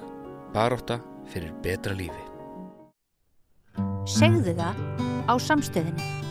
Baróta 0.55 1.01
fyrir 1.27 1.51
betra 1.65 1.97
lífi. 1.97 2.23
Segðu 4.07 4.55
það 4.55 4.83
á 5.27 5.33
samstöðinni. 5.39 6.22